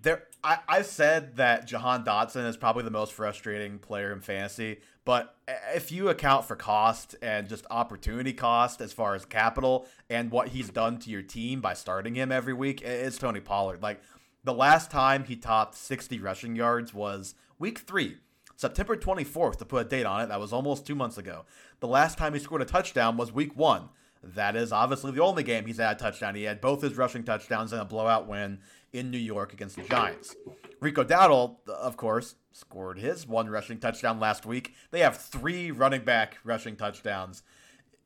there 0.00 0.22
I, 0.44 0.58
I 0.68 0.82
said 0.82 1.36
that 1.36 1.66
Jahan 1.66 2.04
Dotson 2.04 2.46
is 2.46 2.56
probably 2.56 2.84
the 2.84 2.90
most 2.90 3.12
frustrating 3.12 3.80
player 3.80 4.12
in 4.12 4.20
fantasy, 4.20 4.78
but 5.04 5.36
if 5.74 5.92
you 5.92 6.08
account 6.08 6.46
for 6.46 6.56
cost 6.56 7.14
and 7.20 7.48
just 7.48 7.66
opportunity 7.70 8.32
cost 8.32 8.80
as 8.80 8.92
far 8.92 9.14
as 9.14 9.24
capital 9.26 9.86
and 10.08 10.30
what 10.30 10.48
he's 10.48 10.70
done 10.70 10.98
to 11.00 11.10
your 11.10 11.22
team 11.22 11.60
by 11.60 11.74
starting 11.74 12.14
him 12.14 12.32
every 12.32 12.54
week, 12.54 12.80
it's 12.82 13.18
Tony 13.18 13.40
Pollard. 13.40 13.82
Like 13.82 14.00
the 14.44 14.54
last 14.54 14.90
time 14.90 15.24
he 15.24 15.36
topped 15.36 15.74
60 15.74 16.18
rushing 16.20 16.56
yards 16.56 16.94
was 16.94 17.34
week 17.58 17.80
three, 17.80 18.16
September 18.56 18.96
24th, 18.96 19.56
to 19.58 19.64
put 19.66 19.86
a 19.86 19.88
date 19.88 20.06
on 20.06 20.22
it. 20.22 20.28
That 20.28 20.40
was 20.40 20.52
almost 20.52 20.86
two 20.86 20.94
months 20.94 21.18
ago. 21.18 21.44
The 21.80 21.88
last 21.88 22.16
time 22.16 22.32
he 22.32 22.40
scored 22.40 22.62
a 22.62 22.66
touchdown 22.66 23.18
was 23.18 23.30
week 23.30 23.56
one. 23.56 23.90
That 24.22 24.56
is 24.56 24.72
obviously 24.72 25.12
the 25.12 25.22
only 25.22 25.42
game 25.42 25.66
he's 25.66 25.76
had 25.76 25.96
a 25.96 25.98
touchdown. 25.98 26.34
He 26.34 26.44
had 26.44 26.62
both 26.62 26.80
his 26.80 26.96
rushing 26.96 27.24
touchdowns 27.24 27.74
in 27.74 27.78
a 27.78 27.84
blowout 27.84 28.26
win 28.26 28.60
in 28.94 29.10
New 29.10 29.18
York 29.18 29.52
against 29.52 29.76
the 29.76 29.82
Giants. 29.82 30.34
Rico 30.80 31.04
Dowdle, 31.04 31.68
of 31.68 31.96
course, 31.96 32.36
scored 32.52 32.98
his 32.98 33.26
one 33.26 33.50
rushing 33.50 33.78
touchdown 33.78 34.20
last 34.20 34.46
week. 34.46 34.74
They 34.92 35.00
have 35.00 35.16
three 35.16 35.72
running 35.72 36.04
back 36.04 36.38
rushing 36.44 36.76
touchdowns 36.76 37.42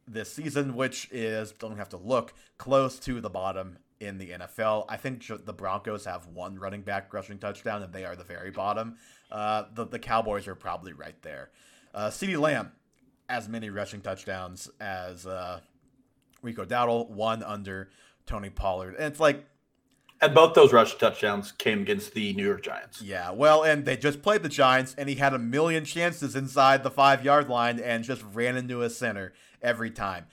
this 0.07 0.33
season, 0.33 0.75
which 0.75 1.09
is, 1.13 1.53
don't 1.53 1.77
have 1.77 1.91
to 1.91 1.99
look, 1.99 2.33
close 2.57 2.99
to 3.01 3.21
the 3.21 3.29
bottom 3.29 3.79
in 4.01 4.17
the 4.17 4.31
NFL. 4.31 4.87
I 4.89 4.97
think 4.97 5.25
the 5.29 5.53
Broncos 5.53 6.07
have 6.07 6.27
one 6.29 6.59
running 6.59 6.81
back 6.81 7.13
rushing 7.13 7.39
touchdown, 7.39 7.83
and 7.83 7.93
they 7.93 8.07
are 8.07 8.17
the 8.17 8.25
very 8.25 8.51
bottom. 8.51 8.97
Uh, 9.31 9.65
the, 9.75 9.85
the 9.85 9.99
Cowboys 9.99 10.49
are 10.49 10.55
probably 10.55 10.95
right 10.95 11.21
there. 11.21 11.51
Uh, 11.95 12.09
CeeDee 12.09 12.41
Lamb, 12.41 12.73
as 13.29 13.47
many 13.47 13.69
rushing 13.69 14.01
touchdowns 14.01 14.71
as 14.81 15.27
uh, 15.27 15.61
Rico 16.41 16.65
Dowdle, 16.65 17.11
one 17.11 17.43
under 17.43 17.91
Tony 18.25 18.49
Pollard. 18.49 18.95
And 18.95 19.05
it's 19.05 19.21
like, 19.21 19.45
And 20.21 20.35
both 20.35 20.55
those 20.55 20.73
rush 20.73 20.97
touchdowns 20.97 21.53
came 21.53 21.83
against 21.83 22.13
the 22.15 22.33
New 22.35 22.45
York 22.45 22.63
Giants. 22.63 23.01
yeah, 23.01 23.31
well, 23.31 23.63
and 23.63 23.85
they 23.85 23.97
just 23.97 24.21
played 24.21 24.43
the 24.43 24.49
Giants, 24.49 24.95
and 24.99 25.09
he 25.09 25.15
had 25.15 25.33
a 25.33 25.39
million 25.39 25.85
chances 25.85 26.35
inside 26.35 26.83
the 26.83 26.91
five 26.91 27.25
yard 27.25 27.49
line 27.49 27.79
and 27.79 28.03
just 28.03 28.25
ran 28.33 28.57
into 28.57 28.83
a 28.83 28.91
center 28.91 29.33
every 29.63 29.91
time. 29.91 30.27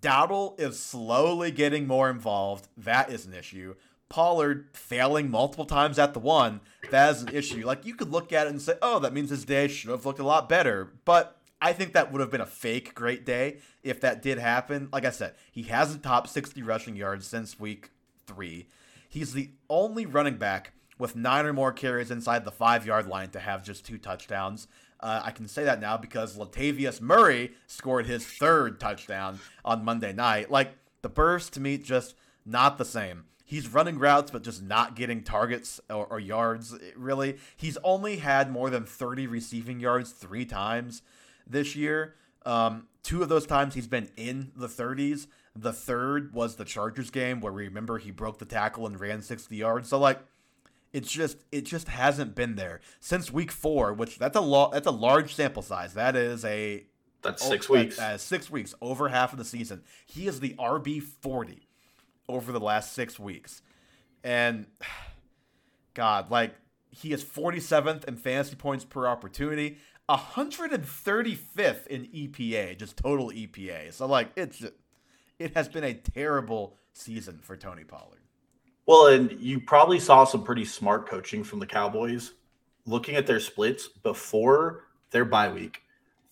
Dowdle 0.00 0.58
is 0.60 0.78
slowly 0.78 1.50
getting 1.50 1.86
more 1.86 2.10
involved. 2.10 2.68
That 2.76 3.10
is 3.10 3.24
an 3.24 3.32
issue. 3.32 3.74
Pollard 4.08 4.68
failing 4.72 5.30
multiple 5.30 5.64
times 5.64 5.98
at 5.98 6.12
the 6.12 6.20
one, 6.20 6.60
that 6.90 7.16
is 7.16 7.22
an 7.22 7.34
issue. 7.34 7.66
Like, 7.66 7.84
you 7.86 7.94
could 7.94 8.10
look 8.10 8.32
at 8.32 8.46
it 8.46 8.50
and 8.50 8.62
say, 8.62 8.74
oh, 8.82 8.98
that 9.00 9.12
means 9.12 9.30
his 9.30 9.44
day 9.44 9.66
should 9.68 9.90
have 9.90 10.06
looked 10.06 10.18
a 10.18 10.24
lot 10.24 10.48
better. 10.48 10.92
But 11.04 11.40
I 11.60 11.72
think 11.72 11.92
that 11.92 12.12
would 12.12 12.20
have 12.20 12.30
been 12.30 12.40
a 12.40 12.46
fake 12.46 12.94
great 12.94 13.24
day 13.24 13.58
if 13.82 14.00
that 14.02 14.22
did 14.22 14.38
happen. 14.38 14.88
Like 14.92 15.04
I 15.04 15.10
said, 15.10 15.34
he 15.50 15.64
hasn't 15.64 16.02
topped 16.02 16.28
60 16.28 16.62
rushing 16.62 16.96
yards 16.96 17.26
since 17.26 17.58
week 17.58 17.90
three. 18.26 18.66
He's 19.16 19.32
the 19.32 19.48
only 19.70 20.04
running 20.04 20.36
back 20.36 20.74
with 20.98 21.16
nine 21.16 21.46
or 21.46 21.54
more 21.54 21.72
carries 21.72 22.10
inside 22.10 22.44
the 22.44 22.50
five 22.50 22.84
yard 22.84 23.06
line 23.06 23.30
to 23.30 23.40
have 23.40 23.64
just 23.64 23.86
two 23.86 23.96
touchdowns. 23.96 24.68
Uh, 25.00 25.22
I 25.24 25.30
can 25.30 25.48
say 25.48 25.64
that 25.64 25.80
now 25.80 25.96
because 25.96 26.36
Latavius 26.36 27.00
Murray 27.00 27.52
scored 27.66 28.04
his 28.04 28.26
third 28.26 28.78
touchdown 28.78 29.40
on 29.64 29.86
Monday 29.86 30.12
night. 30.12 30.50
Like 30.50 30.76
the 31.00 31.08
burst 31.08 31.54
to 31.54 31.60
me, 31.60 31.78
just 31.78 32.14
not 32.44 32.76
the 32.76 32.84
same. 32.84 33.24
He's 33.42 33.72
running 33.72 33.98
routes, 33.98 34.30
but 34.30 34.42
just 34.42 34.62
not 34.62 34.94
getting 34.96 35.22
targets 35.22 35.80
or, 35.88 36.04
or 36.04 36.20
yards. 36.20 36.74
Really, 36.94 37.38
he's 37.56 37.78
only 37.82 38.18
had 38.18 38.50
more 38.50 38.68
than 38.68 38.84
30 38.84 39.26
receiving 39.28 39.80
yards 39.80 40.10
three 40.10 40.44
times 40.44 41.00
this 41.46 41.74
year. 41.74 42.16
Um, 42.44 42.88
two 43.02 43.22
of 43.22 43.30
those 43.30 43.46
times 43.46 43.72
he's 43.72 43.88
been 43.88 44.10
in 44.18 44.52
the 44.54 44.68
30s. 44.68 45.26
The 45.58 45.72
third 45.72 46.32
was 46.34 46.56
the 46.56 46.64
Chargers 46.64 47.10
game 47.10 47.40
where 47.40 47.52
remember 47.52 47.98
he 47.98 48.10
broke 48.10 48.38
the 48.38 48.44
tackle 48.44 48.86
and 48.86 48.98
ran 49.00 49.22
60 49.22 49.54
yards. 49.56 49.88
So 49.88 49.98
like 49.98 50.20
it's 50.92 51.10
just 51.10 51.44
it 51.52 51.62
just 51.62 51.88
hasn't 51.88 52.34
been 52.34 52.56
there 52.56 52.80
since 53.00 53.32
week 53.32 53.50
4, 53.52 53.92
which 53.94 54.18
that's 54.18 54.36
a 54.36 54.40
lot 54.40 54.72
that's 54.72 54.86
a 54.86 54.90
large 54.92 55.34
sample 55.34 55.62
size. 55.62 55.94
That 55.94 56.14
is 56.16 56.44
a 56.44 56.84
That's 57.22 57.44
oh, 57.44 57.50
six 57.50 57.66
that- 57.66 57.72
weeks. 57.72 57.96
that 57.96 58.14
is 58.16 58.22
6 58.22 58.50
weeks, 58.50 58.74
over 58.80 59.08
half 59.08 59.32
of 59.32 59.38
the 59.38 59.44
season. 59.44 59.82
He 60.06 60.26
is 60.26 60.40
the 60.40 60.54
RB 60.58 61.02
40 61.02 61.66
over 62.28 62.52
the 62.52 62.60
last 62.60 62.92
6 62.92 63.18
weeks. 63.18 63.62
And 64.24 64.66
God, 65.94 66.30
like 66.30 66.54
he 66.90 67.12
is 67.12 67.22
47th 67.24 68.04
in 68.04 68.16
fantasy 68.16 68.56
points 68.56 68.84
per 68.84 69.06
opportunity, 69.06 69.78
135th 70.08 71.86
in 71.88 72.04
EPA, 72.06 72.78
just 72.78 72.96
total 72.96 73.30
EPA. 73.30 73.92
So 73.92 74.06
like 74.06 74.30
it's 74.36 74.64
it 75.38 75.54
has 75.54 75.68
been 75.68 75.84
a 75.84 75.94
terrible 75.94 76.78
season 76.92 77.38
for 77.42 77.56
Tony 77.56 77.84
Pollard. 77.84 78.20
Well, 78.86 79.08
and 79.08 79.32
you 79.32 79.60
probably 79.60 79.98
saw 79.98 80.24
some 80.24 80.44
pretty 80.44 80.64
smart 80.64 81.08
coaching 81.08 81.42
from 81.42 81.58
the 81.58 81.66
Cowboys. 81.66 82.34
Looking 82.84 83.16
at 83.16 83.26
their 83.26 83.40
splits 83.40 83.88
before 83.88 84.84
their 85.10 85.24
bye 85.24 85.50
week, 85.50 85.82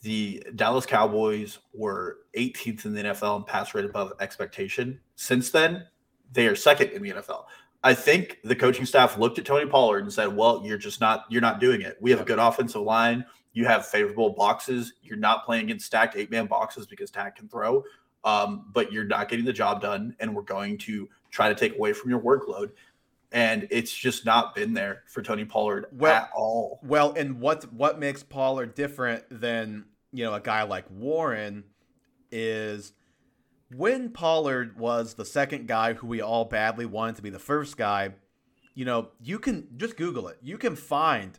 the 0.02 0.46
Dallas 0.54 0.86
Cowboys 0.86 1.58
were 1.72 2.18
18th 2.36 2.84
in 2.84 2.94
the 2.94 3.02
NFL 3.02 3.38
in 3.38 3.44
pass 3.44 3.74
rate 3.74 3.84
above 3.84 4.12
expectation. 4.20 5.00
Since 5.16 5.50
then, 5.50 5.86
they 6.32 6.46
are 6.46 6.54
second 6.54 6.90
in 6.90 7.02
the 7.02 7.10
NFL. 7.10 7.46
I 7.82 7.92
think 7.92 8.38
the 8.44 8.56
coaching 8.56 8.86
staff 8.86 9.18
looked 9.18 9.38
at 9.38 9.44
Tony 9.44 9.66
Pollard 9.66 10.04
and 10.04 10.12
said, 10.12 10.34
"Well, 10.34 10.62
you're 10.64 10.78
just 10.78 11.00
not 11.00 11.24
you're 11.28 11.42
not 11.42 11.60
doing 11.60 11.82
it. 11.82 11.98
We 12.00 12.10
have 12.12 12.20
a 12.20 12.24
good 12.24 12.38
offensive 12.38 12.82
line. 12.82 13.24
You 13.52 13.66
have 13.66 13.86
favorable 13.86 14.30
boxes. 14.30 14.94
You're 15.02 15.16
not 15.16 15.44
playing 15.44 15.64
against 15.64 15.86
stacked 15.86 16.16
eight 16.16 16.30
man 16.30 16.46
boxes 16.46 16.86
because 16.86 17.10
Dak 17.10 17.36
can 17.36 17.48
throw, 17.48 17.82
um, 18.24 18.66
but 18.72 18.92
you're 18.92 19.04
not 19.04 19.28
getting 19.28 19.44
the 19.44 19.52
job 19.52 19.80
done. 19.80 20.16
And 20.20 20.34
we're 20.34 20.42
going 20.42 20.78
to 20.78 21.08
try 21.30 21.48
to 21.48 21.54
take 21.54 21.76
away 21.76 21.92
from 21.92 22.10
your 22.10 22.20
workload." 22.20 22.70
And 23.32 23.66
it's 23.70 23.92
just 23.92 24.24
not 24.24 24.54
been 24.54 24.74
there 24.74 25.02
for 25.08 25.20
Tony 25.20 25.44
Pollard 25.44 25.86
Well- 25.92 26.14
at 26.14 26.30
all. 26.34 26.80
Well, 26.82 27.12
and 27.16 27.40
what 27.40 27.72
what 27.72 27.98
makes 27.98 28.22
Pollard 28.22 28.74
different 28.74 29.24
than 29.30 29.86
you 30.12 30.24
know 30.24 30.34
a 30.34 30.40
guy 30.40 30.62
like 30.62 30.88
Warren 30.90 31.64
is 32.30 32.92
when 33.74 34.10
Pollard 34.10 34.78
was 34.78 35.14
the 35.14 35.24
second 35.24 35.66
guy 35.66 35.94
who 35.94 36.06
we 36.06 36.20
all 36.20 36.44
badly 36.44 36.86
wanted 36.86 37.16
to 37.16 37.22
be 37.22 37.30
the 37.30 37.38
first 37.38 37.76
guy. 37.76 38.10
You 38.74 38.84
know, 38.84 39.08
you 39.20 39.38
can 39.38 39.68
just 39.76 39.96
Google 39.96 40.28
it. 40.28 40.38
You 40.42 40.58
can 40.58 40.76
find 40.76 41.38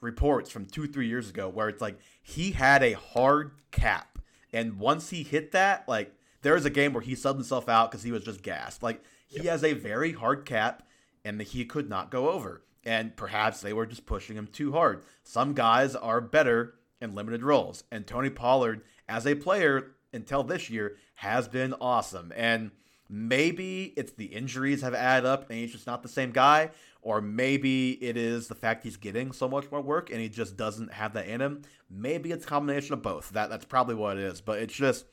reports 0.00 0.50
from 0.50 0.66
two 0.66 0.86
three 0.86 1.08
years 1.08 1.30
ago 1.30 1.48
where 1.48 1.68
it's 1.68 1.80
like 1.80 1.98
he 2.22 2.52
had 2.52 2.82
a 2.82 2.92
hard 2.92 3.52
cap, 3.70 4.18
and 4.52 4.78
once 4.78 5.10
he 5.10 5.22
hit 5.22 5.52
that, 5.52 5.88
like 5.88 6.14
there 6.42 6.54
was 6.54 6.64
a 6.64 6.70
game 6.70 6.92
where 6.92 7.02
he 7.02 7.14
subbed 7.14 7.36
himself 7.36 7.68
out 7.68 7.90
because 7.90 8.02
he 8.02 8.12
was 8.12 8.24
just 8.24 8.42
gassed. 8.42 8.82
Like 8.82 9.02
he 9.28 9.46
has 9.46 9.64
a 9.64 9.72
very 9.72 10.12
hard 10.12 10.44
cap, 10.44 10.82
and 11.24 11.40
he 11.40 11.64
could 11.64 11.88
not 11.88 12.10
go 12.10 12.30
over. 12.30 12.62
And 12.84 13.16
perhaps 13.16 13.60
they 13.60 13.72
were 13.72 13.86
just 13.86 14.06
pushing 14.06 14.36
him 14.36 14.48
too 14.48 14.72
hard. 14.72 15.04
Some 15.22 15.54
guys 15.54 15.94
are 15.94 16.20
better 16.20 16.74
in 17.00 17.14
limited 17.14 17.42
roles, 17.42 17.84
and 17.90 18.06
Tony 18.06 18.30
Pollard, 18.30 18.82
as 19.08 19.26
a 19.26 19.34
player 19.34 19.92
until 20.12 20.42
this 20.42 20.68
year, 20.68 20.96
has 21.14 21.48
been 21.48 21.74
awesome. 21.80 22.32
And 22.36 22.72
maybe 23.08 23.92
it's 23.96 24.12
the 24.12 24.26
injuries 24.26 24.82
have 24.82 24.94
added 24.94 25.26
up, 25.26 25.48
and 25.48 25.58
he's 25.58 25.72
just 25.72 25.86
not 25.86 26.02
the 26.02 26.08
same 26.08 26.32
guy, 26.32 26.70
or 27.02 27.20
maybe 27.20 27.92
it 28.02 28.16
is 28.16 28.48
the 28.48 28.54
fact 28.54 28.84
he's 28.84 28.96
getting 28.96 29.32
so 29.32 29.48
much 29.48 29.70
more 29.70 29.80
work 29.80 30.10
and 30.10 30.20
he 30.20 30.28
just 30.28 30.56
doesn't 30.56 30.92
have 30.92 31.14
that 31.14 31.26
in 31.26 31.40
him. 31.40 31.62
Maybe 31.90 32.30
it's 32.30 32.44
a 32.44 32.48
combination 32.48 32.94
of 32.94 33.02
both. 33.02 33.30
That 33.30 33.50
that's 33.50 33.64
probably 33.64 33.96
what 33.96 34.16
it 34.16 34.22
is. 34.22 34.40
But 34.40 34.60
it's 34.60 34.74
just 34.74 35.04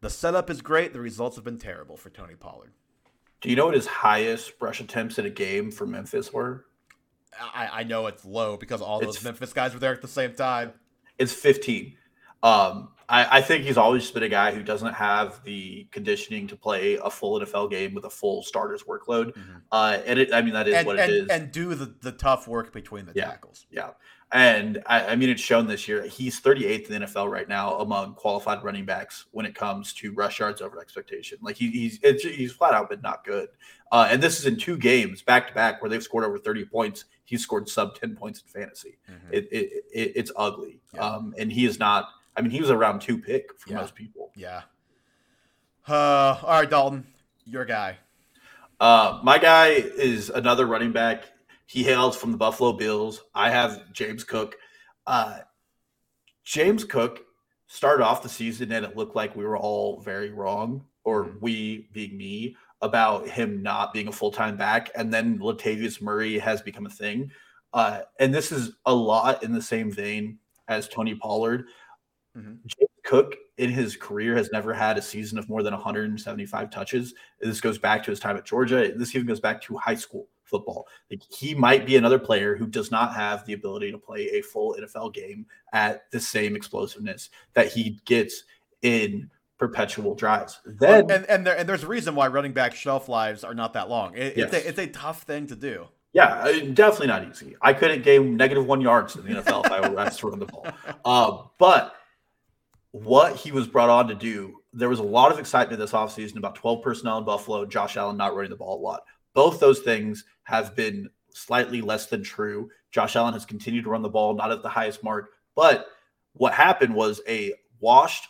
the 0.00 0.10
setup 0.10 0.50
is 0.50 0.60
great. 0.62 0.92
The 0.92 1.00
results 1.00 1.36
have 1.36 1.44
been 1.44 1.58
terrible 1.58 1.96
for 1.96 2.10
Tony 2.10 2.34
Pollard. 2.34 2.72
Do 3.40 3.50
you 3.50 3.56
know 3.56 3.66
what 3.66 3.74
his 3.74 3.86
highest 3.86 4.52
rush 4.60 4.80
attempts 4.80 5.18
in 5.18 5.26
a 5.26 5.30
game 5.30 5.70
for 5.70 5.86
Memphis 5.86 6.32
were? 6.32 6.64
I, 7.40 7.68
I 7.80 7.84
know 7.84 8.06
it's 8.06 8.24
low 8.24 8.56
because 8.56 8.80
all 8.80 9.00
those 9.00 9.10
It's- 9.16 9.24
Memphis 9.24 9.52
guys 9.52 9.74
were 9.74 9.80
there 9.80 9.92
at 9.92 10.02
the 10.02 10.08
same 10.08 10.34
time. 10.34 10.72
It's 11.18 11.32
15. 11.32 11.94
Um, 12.42 12.88
I, 13.08 13.38
I 13.38 13.40
think 13.40 13.64
he's 13.64 13.78
always 13.78 14.10
been 14.10 14.22
a 14.22 14.28
guy 14.28 14.52
who 14.52 14.62
doesn't 14.62 14.92
have 14.94 15.42
the 15.44 15.86
conditioning 15.90 16.46
to 16.48 16.56
play 16.56 16.96
a 17.02 17.08
full 17.10 17.40
NFL 17.40 17.70
game 17.70 17.94
with 17.94 18.04
a 18.04 18.10
full 18.10 18.42
starter's 18.42 18.82
workload. 18.82 19.34
Uh, 19.72 19.98
and 20.04 20.18
it, 20.18 20.32
I 20.32 20.42
mean, 20.42 20.52
that 20.54 20.68
is 20.68 20.74
and, 20.74 20.86
what 20.86 20.98
and, 20.98 21.10
it 21.10 21.16
is. 21.24 21.28
and 21.28 21.50
do 21.50 21.74
the, 21.74 21.94
the 22.02 22.12
tough 22.12 22.46
work 22.46 22.72
between 22.72 23.06
the 23.06 23.12
Yeah. 23.14 23.24
tackles. 23.26 23.66
yeah. 23.70 23.90
And 24.30 24.82
I, 24.84 25.06
I 25.06 25.16
mean, 25.16 25.30
it's 25.30 25.40
shown 25.40 25.66
this 25.66 25.88
year. 25.88 26.02
He's 26.02 26.38
38th 26.38 26.90
in 26.90 27.00
the 27.00 27.06
NFL 27.06 27.30
right 27.30 27.48
now 27.48 27.78
among 27.78 28.12
qualified 28.14 28.62
running 28.62 28.84
backs 28.84 29.24
when 29.30 29.46
it 29.46 29.54
comes 29.54 29.94
to 29.94 30.12
rush 30.12 30.38
yards 30.40 30.60
over 30.60 30.78
expectation. 30.78 31.38
Like 31.40 31.56
he, 31.56 31.70
he's 31.70 31.98
it's, 32.02 32.24
he's 32.24 32.52
flat 32.52 32.74
out 32.74 32.90
been 32.90 33.00
not 33.00 33.24
good. 33.24 33.48
Uh, 33.90 34.06
and 34.10 34.22
this 34.22 34.38
is 34.38 34.44
in 34.44 34.58
two 34.58 34.76
games 34.76 35.22
back 35.22 35.48
to 35.48 35.54
back 35.54 35.80
where 35.80 35.88
they've 35.88 36.02
scored 36.02 36.24
over 36.24 36.36
30 36.36 36.66
points. 36.66 37.06
He's 37.24 37.42
scored 37.42 37.70
sub 37.70 37.94
10 37.94 38.16
points 38.16 38.42
in 38.42 38.60
fantasy. 38.60 38.98
Mhm. 39.10 39.16
It, 39.32 39.48
it, 39.50 39.72
it 39.94 40.12
it's 40.14 40.32
ugly. 40.36 40.82
Yeah. 40.92 41.00
Um, 41.00 41.34
and 41.38 41.50
he 41.50 41.64
is 41.64 41.78
not. 41.78 42.10
I 42.38 42.40
mean, 42.40 42.52
he 42.52 42.60
was 42.60 42.70
a 42.70 42.76
round 42.76 43.00
two 43.00 43.18
pick 43.18 43.58
for 43.58 43.70
Yeah. 43.70 43.76
most 43.78 43.96
people. 43.96 44.30
Yeah. 44.36 44.62
Uh, 45.88 46.38
all 46.42 46.60
right, 46.60 46.70
Dalton, 46.70 47.06
your 47.44 47.64
guy. 47.64 47.98
Uh, 48.78 49.18
my 49.24 49.38
guy 49.38 49.68
is 49.70 50.30
another 50.30 50.66
running 50.66 50.92
back. 50.92 51.24
He 51.66 51.82
hails 51.82 52.16
from 52.16 52.30
the 52.30 52.38
Buffalo 52.38 52.72
Bills. 52.72 53.22
I 53.34 53.50
have 53.50 53.92
James 53.92 54.22
Cook. 54.22 54.56
Uh, 55.06 55.40
James 56.44 56.84
Cook 56.84 57.24
started 57.66 58.04
off 58.04 58.22
the 58.22 58.28
season 58.28 58.70
and 58.70 58.84
it 58.86 58.96
looked 58.96 59.16
like 59.16 59.34
we 59.34 59.44
were 59.44 59.58
all 59.58 60.00
very 60.00 60.30
wrong, 60.30 60.86
or 61.04 61.24
Mhm. 61.24 61.40
we 61.40 61.88
being 61.92 62.16
me, 62.16 62.56
about 62.80 63.28
him 63.28 63.60
not 63.60 63.92
being 63.92 64.06
a 64.06 64.12
full 64.12 64.30
time 64.30 64.56
back. 64.56 64.90
And 64.94 65.12
then 65.12 65.40
Latavius 65.40 66.00
Murray 66.00 66.38
has 66.38 66.62
become 66.62 66.86
a 66.86 66.90
thing. 66.90 67.32
Uh, 67.72 68.02
and 68.20 68.32
this 68.32 68.52
is 68.52 68.76
a 68.86 68.94
lot 68.94 69.42
in 69.42 69.52
the 69.52 69.60
same 69.60 69.90
vein 69.90 70.38
as 70.68 70.88
Tony 70.88 71.16
Pollard. 71.16 71.66
Mhm. 72.38 72.58
James 72.66 72.90
Cook 73.04 73.36
in 73.56 73.70
his 73.70 73.96
career 73.96 74.36
has 74.36 74.50
never 74.52 74.72
had 74.72 74.96
a 74.98 75.02
season 75.02 75.38
of 75.38 75.48
more 75.48 75.62
than 75.62 75.72
175 75.74 76.70
touches. 76.70 77.14
This 77.40 77.60
goes 77.60 77.78
back 77.78 78.02
to 78.04 78.10
his 78.10 78.20
time 78.20 78.36
at 78.36 78.44
Georgia. 78.44 78.92
This 78.94 79.14
even 79.14 79.26
goes 79.26 79.40
back 79.40 79.60
to 79.62 79.76
high 79.76 79.94
school 79.94 80.28
football. 80.44 80.86
Like 81.10 81.22
he 81.30 81.54
might 81.54 81.86
be 81.86 81.96
another 81.96 82.18
player 82.18 82.56
who 82.56 82.66
does 82.66 82.90
not 82.90 83.14
have 83.14 83.44
the 83.44 83.52
ability 83.52 83.90
to 83.92 83.98
play 83.98 84.28
a 84.30 84.42
full 84.42 84.76
NFL 84.78 85.14
game 85.14 85.46
at 85.72 86.10
the 86.10 86.20
same 86.20 86.56
explosiveness 86.56 87.30
that 87.54 87.68
he 87.72 88.00
gets 88.04 88.44
in 88.82 89.30
perpetual 89.58 90.14
drives. 90.14 90.60
Then 90.64 91.10
and 91.10 91.26
and, 91.26 91.46
there, 91.46 91.56
and 91.56 91.68
there's 91.68 91.84
a 91.84 91.88
reason 91.88 92.14
why 92.14 92.28
running 92.28 92.52
back 92.52 92.74
shelf 92.74 93.08
lives 93.08 93.44
are 93.44 93.54
not 93.54 93.72
that 93.74 93.88
long. 93.88 94.16
It, 94.16 94.38
it's, 94.38 94.54
a, 94.54 94.68
it's 94.68 94.78
a 94.78 94.86
tough 94.86 95.22
thing 95.22 95.46
to 95.48 95.56
do. 95.56 95.88
Yeah, 96.14 96.50
definitely 96.72 97.08
not 97.08 97.28
easy. 97.28 97.54
I 97.60 97.74
couldn't 97.74 98.02
gain 98.02 98.36
negative 98.36 98.66
one 98.66 98.80
yards 98.80 99.14
in 99.16 99.24
the 99.24 99.42
NFL 99.42 99.66
if 99.66 99.72
I 99.72 99.88
were 99.88 100.00
asked 100.00 100.20
to 100.20 100.28
run 100.28 100.38
the 100.38 100.46
ball. 100.46 100.66
Uh, 101.04 101.42
but 101.58 101.94
what 103.04 103.36
he 103.36 103.52
was 103.52 103.66
brought 103.66 103.90
on 103.90 104.08
to 104.08 104.14
do, 104.14 104.62
there 104.72 104.88
was 104.88 104.98
a 104.98 105.04
lot 105.04 105.32
of 105.32 105.38
excitement 105.38 105.80
this 105.80 105.92
offseason 105.92 106.36
about 106.36 106.54
12 106.54 106.82
personnel 106.82 107.18
in 107.18 107.24
Buffalo, 107.24 107.64
Josh 107.64 107.96
Allen 107.96 108.16
not 108.16 108.34
running 108.34 108.50
the 108.50 108.56
ball 108.56 108.78
a 108.78 108.82
lot. 108.82 109.02
Both 109.34 109.60
those 109.60 109.80
things 109.80 110.24
have 110.44 110.74
been 110.74 111.08
slightly 111.30 111.80
less 111.80 112.06
than 112.06 112.22
true. 112.22 112.70
Josh 112.90 113.16
Allen 113.16 113.34
has 113.34 113.44
continued 113.44 113.84
to 113.84 113.90
run 113.90 114.02
the 114.02 114.08
ball, 114.08 114.34
not 114.34 114.50
at 114.50 114.62
the 114.62 114.68
highest 114.68 115.04
mark. 115.04 115.30
But 115.54 115.86
what 116.32 116.54
happened 116.54 116.94
was 116.94 117.20
a 117.28 117.54
washed 117.80 118.26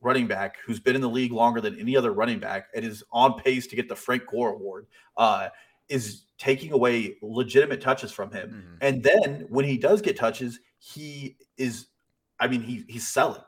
running 0.00 0.26
back 0.26 0.56
who's 0.64 0.80
been 0.80 0.94
in 0.94 1.02
the 1.02 1.08
league 1.08 1.32
longer 1.32 1.60
than 1.60 1.78
any 1.78 1.96
other 1.96 2.12
running 2.12 2.38
back 2.38 2.68
and 2.74 2.84
is 2.84 3.02
on 3.12 3.40
pace 3.40 3.66
to 3.66 3.76
get 3.76 3.88
the 3.88 3.96
Frank 3.96 4.26
Gore 4.26 4.50
Award. 4.50 4.86
Uh, 5.16 5.48
is 5.88 6.24
taking 6.38 6.72
away 6.72 7.16
legitimate 7.22 7.80
touches 7.80 8.12
from 8.12 8.30
him. 8.30 8.50
Mhm. 8.50 8.78
And 8.80 9.02
then 9.02 9.46
when 9.48 9.64
he 9.64 9.76
does 9.76 10.02
get 10.02 10.16
touches, 10.16 10.60
he 10.78 11.36
is, 11.56 11.86
I 12.38 12.46
mean, 12.46 12.62
he 12.62 12.84
he's 12.88 13.08
selling. 13.08 13.42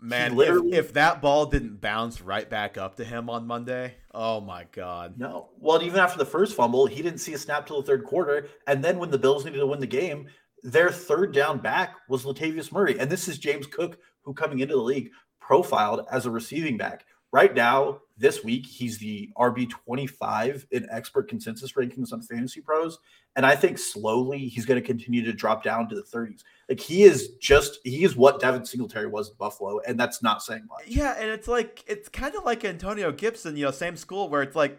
Man, 0.00 0.38
if, 0.38 0.72
if 0.72 0.92
that 0.92 1.22
ball 1.22 1.46
didn't 1.46 1.80
bounce 1.80 2.20
right 2.20 2.48
back 2.48 2.76
up 2.76 2.96
to 2.96 3.04
him 3.04 3.30
on 3.30 3.46
Monday, 3.46 3.94
oh 4.12 4.40
my 4.40 4.66
god. 4.72 5.18
no. 5.18 5.50
Well, 5.58 5.82
even 5.82 5.98
after 6.00 6.18
the 6.18 6.26
first 6.26 6.54
fumble, 6.54 6.86
he 6.86 7.02
didn't 7.02 7.18
see 7.18 7.32
a 7.32 7.38
snap 7.38 7.66
till 7.66 7.80
the 7.80 7.86
third 7.86 8.04
quarter. 8.04 8.48
And 8.66 8.84
then 8.84 8.98
when 8.98 9.10
the 9.10 9.18
Bills 9.18 9.44
needed 9.44 9.58
to 9.58 9.66
win 9.66 9.80
the 9.80 9.86
game, 9.86 10.28
their 10.62 10.90
third 10.90 11.32
down 11.32 11.58
back 11.58 11.94
was 12.08 12.24
Latavius 12.24 12.72
Murray. 12.72 12.98
And 12.98 13.10
this 13.10 13.28
is 13.28 13.38
James 13.38 13.66
Cook, 13.66 13.98
who 14.22 14.34
coming 14.34 14.60
into 14.60 14.74
the 14.74 14.82
league 14.82 15.10
profiled 15.40 16.06
as 16.10 16.26
a 16.26 16.30
receiving 16.30 16.76
back. 16.76 17.06
Right 17.32 17.54
now, 17.54 18.00
this 18.16 18.44
week, 18.44 18.64
he's 18.66 18.98
the 18.98 19.30
RB 19.36 19.68
25 19.68 20.66
in 20.70 20.86
expert 20.90 21.28
consensus 21.28 21.72
rankings 21.72 22.12
on 22.12 22.22
Fantasy 22.22 22.60
Pros. 22.60 22.98
And 23.36 23.44
I 23.44 23.56
think 23.56 23.76
slowly 23.78 24.38
he's 24.46 24.64
going 24.64 24.80
to 24.80 24.86
continue 24.86 25.24
to 25.24 25.32
drop 25.32 25.64
down 25.64 25.88
to 25.88 25.96
the 25.96 26.02
30s. 26.02 26.42
Like 26.68 26.78
he 26.78 27.02
is 27.02 27.30
just, 27.40 27.80
he 27.82 28.04
is 28.04 28.14
what 28.14 28.38
Devin 28.40 28.64
Singletary 28.64 29.08
was 29.08 29.30
in 29.30 29.34
Buffalo. 29.36 29.80
And 29.80 29.98
that's 29.98 30.22
not 30.22 30.42
saying 30.42 30.66
much. 30.68 30.84
Yeah, 30.86 31.14
and 31.18 31.28
it's 31.30 31.48
like 31.48 31.82
it's 31.88 32.08
kind 32.08 32.34
of 32.36 32.44
like 32.44 32.64
Antonio 32.64 33.10
Gibson, 33.10 33.56
you 33.56 33.64
know, 33.64 33.70
same 33.72 33.96
school 33.96 34.28
where 34.28 34.42
it's 34.42 34.54
like, 34.54 34.78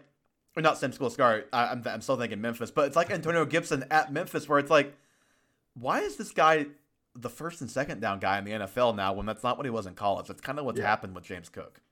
or 0.56 0.62
not 0.62 0.78
same 0.78 0.92
school. 0.92 1.10
Sorry, 1.10 1.44
I, 1.52 1.66
I'm 1.66 1.82
I'm 1.86 2.00
still 2.00 2.16
thinking 2.16 2.40
Memphis, 2.40 2.70
but 2.70 2.86
it's 2.86 2.96
like 2.96 3.10
Antonio 3.10 3.44
Gibson 3.44 3.84
at 3.90 4.10
Memphis, 4.10 4.48
where 4.48 4.58
it's 4.58 4.70
like, 4.70 4.94
why 5.74 6.00
is 6.00 6.16
this 6.16 6.30
guy 6.32 6.64
the 7.14 7.28
first 7.28 7.60
and 7.60 7.70
second 7.70 8.00
down 8.00 8.18
guy 8.20 8.38
in 8.38 8.44
the 8.44 8.52
NFL 8.52 8.96
now 8.96 9.12
when 9.12 9.26
that's 9.26 9.42
not 9.42 9.58
what 9.58 9.66
he 9.66 9.70
was 9.70 9.84
in 9.84 9.92
college? 9.94 10.26
That's 10.28 10.40
kind 10.40 10.58
of 10.58 10.64
what's 10.64 10.78
Yeah. 10.78 10.86
happened 10.86 11.14
with 11.14 11.24
James 11.24 11.50
Cook. 11.50 11.82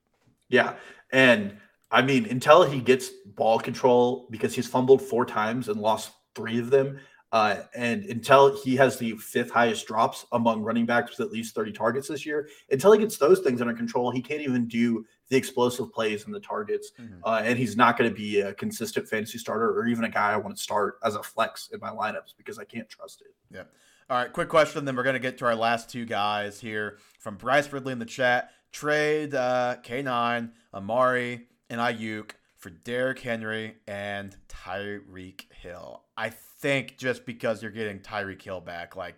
Yeah. 0.55 0.75
And 1.13 1.57
I 1.91 2.03
mean, 2.03 2.27
until 2.27 2.63
he 2.65 2.81
gets 2.81 3.09
ball 3.27 3.59
control, 3.59 4.27
because 4.31 4.55
he's 4.55 4.67
fumbled 4.69 5.03
four 5.03 5.25
times 5.27 5.69
and 5.69 5.81
lost 5.81 6.13
three 6.35 6.59
of 6.59 6.71
them, 6.71 6.99
Uh, 7.33 7.65
and 7.75 8.05
until 8.05 8.57
he 8.63 8.77
has 8.77 8.97
the 8.97 9.11
fifth 9.17 9.51
highest 9.51 9.89
drops 9.89 10.25
among 10.31 10.63
running 10.63 10.87
backs 10.87 11.11
with 11.11 11.27
at 11.27 11.33
least 11.33 11.53
30 11.53 11.73
targets 11.73 12.07
this 12.07 12.25
year, 12.25 12.49
until 12.71 12.93
he 12.93 12.99
gets 13.01 13.19
those 13.19 13.41
things 13.41 13.61
under 13.61 13.75
control, 13.75 14.13
he 14.13 14.23
can't 14.23 14.41
even 14.41 14.69
do 14.69 15.05
the 15.31 15.37
explosive 15.37 15.93
plays 15.93 16.27
and 16.27 16.33
the 16.33 16.39
targets. 16.39 16.93
Mhm. 16.97 17.19
Uh, 17.25 17.41
and 17.43 17.59
he's 17.59 17.77
not 17.77 17.99
going 17.99 18.09
to 18.09 18.15
be 18.15 18.41
a 18.41 18.55
consistent 18.55 19.09
fantasy 19.09 19.39
starter 19.39 19.69
or 19.77 19.89
even 19.89 20.05
a 20.05 20.09
guy 20.09 20.31
I 20.33 20.37
want 20.37 20.57
to 20.57 20.63
start 20.63 20.99
as 21.03 21.17
a 21.17 21.25
flex 21.25 21.71
in 21.73 21.81
my 21.81 21.91
lineups 21.91 22.35
because 22.37 22.57
I 22.61 22.65
can't 22.65 22.89
trust 22.89 23.21
it. 23.23 23.35
Yeah. 23.51 23.65
All 24.09 24.17
right, 24.19 24.33
quick 24.33 24.49
question. 24.49 24.85
Then 24.85 24.95
we're 24.95 25.03
going 25.03 25.15
to 25.23 25.29
get 25.29 25.37
to 25.39 25.47
our 25.47 25.57
last 25.57 25.91
two 25.91 26.05
guys 26.05 26.61
here 26.61 26.99
from 27.19 27.35
Bryce 27.37 27.73
Ridley 27.73 27.95
in 27.95 27.99
the 27.99 28.05
chat. 28.21 28.53
Trade 28.75 29.37
uh, 29.37 29.77
K9, 29.85 30.51
Amari, 30.75 31.47
and 31.71 31.81
Aiyuk 31.81 32.33
for 32.57 32.71
Derrick 32.71 33.21
Henry 33.21 33.77
and 33.87 34.37
Tyreek 34.49 35.43
Hill. 35.53 36.03
I 36.17 36.31
think 36.31 36.99
just 36.99 37.25
because 37.25 37.63
you're 37.63 37.71
getting 37.71 38.01
Tyreek 38.01 38.43
Hill 38.43 38.61
back, 38.61 38.97
like 38.97 39.15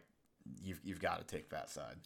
you've, 0.63 0.81
you've 0.85 1.01
got 1.01 1.21
to 1.21 1.25
take 1.25 1.49
that 1.51 1.71
side. 1.71 1.97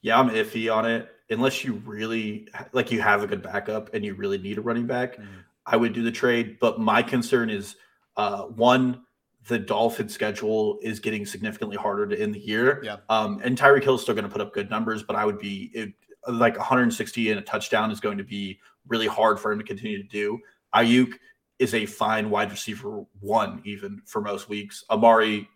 Yeah, 0.00 0.18
I'm 0.18 0.30
iffy 0.30 0.74
on 0.74 0.86
it. 0.86 1.10
Unless 1.28 1.64
you 1.64 1.74
really 1.84 2.48
like 2.72 2.90
you 2.90 3.02
have 3.02 3.22
a 3.22 3.26
good 3.26 3.42
backup 3.42 3.92
and 3.92 4.02
you 4.02 4.14
really 4.14 4.38
need 4.38 4.56
a 4.56 4.62
running 4.62 4.86
back, 4.86 5.18
Mhm. 5.18 5.26
I 5.66 5.76
would 5.76 5.92
do 5.92 6.02
the 6.02 6.10
trade. 6.10 6.56
But 6.60 6.80
my 6.80 7.02
concern 7.02 7.50
is 7.50 7.76
uh, 8.16 8.44
one, 8.44 9.02
the 9.48 9.58
Dolphin 9.58 10.08
schedule 10.08 10.78
is 10.80 10.98
getting 10.98 11.26
significantly 11.26 11.76
harder 11.76 12.06
to 12.06 12.18
end 12.18 12.34
the 12.34 12.40
year. 12.40 12.80
Yeah. 12.82 12.96
Um, 13.10 13.40
and 13.44 13.58
Tyreek 13.58 13.84
Hill 13.84 13.96
is 13.96 14.00
still 14.02 14.14
going 14.14 14.24
to 14.24 14.30
put 14.30 14.40
up 14.40 14.54
good 14.54 14.70
numbers, 14.70 15.02
but 15.02 15.14
I 15.14 15.26
would 15.26 15.38
be 15.38 15.70
it, 15.74 15.92
like 16.28 16.56
160 16.58 17.30
and 17.30 17.38
a 17.38 17.42
touchdown 17.42 17.90
is 17.90 18.00
going 18.00 18.18
to 18.18 18.24
be 18.24 18.58
really 18.88 19.06
hard 19.06 19.38
for 19.40 19.52
him 19.52 19.58
to 19.58 19.64
continue 19.64 20.02
to 20.02 20.08
do. 20.08 20.38
Aiyuk 20.74 21.12
is 21.58 21.74
a 21.74 21.86
fine 21.86 22.30
wide 22.30 22.50
receiver 22.50 23.04
one, 23.20 23.60
even 23.64 24.02
for 24.06 24.20
most 24.20 24.48
weeks. 24.48 24.84
Amari, 24.90 25.48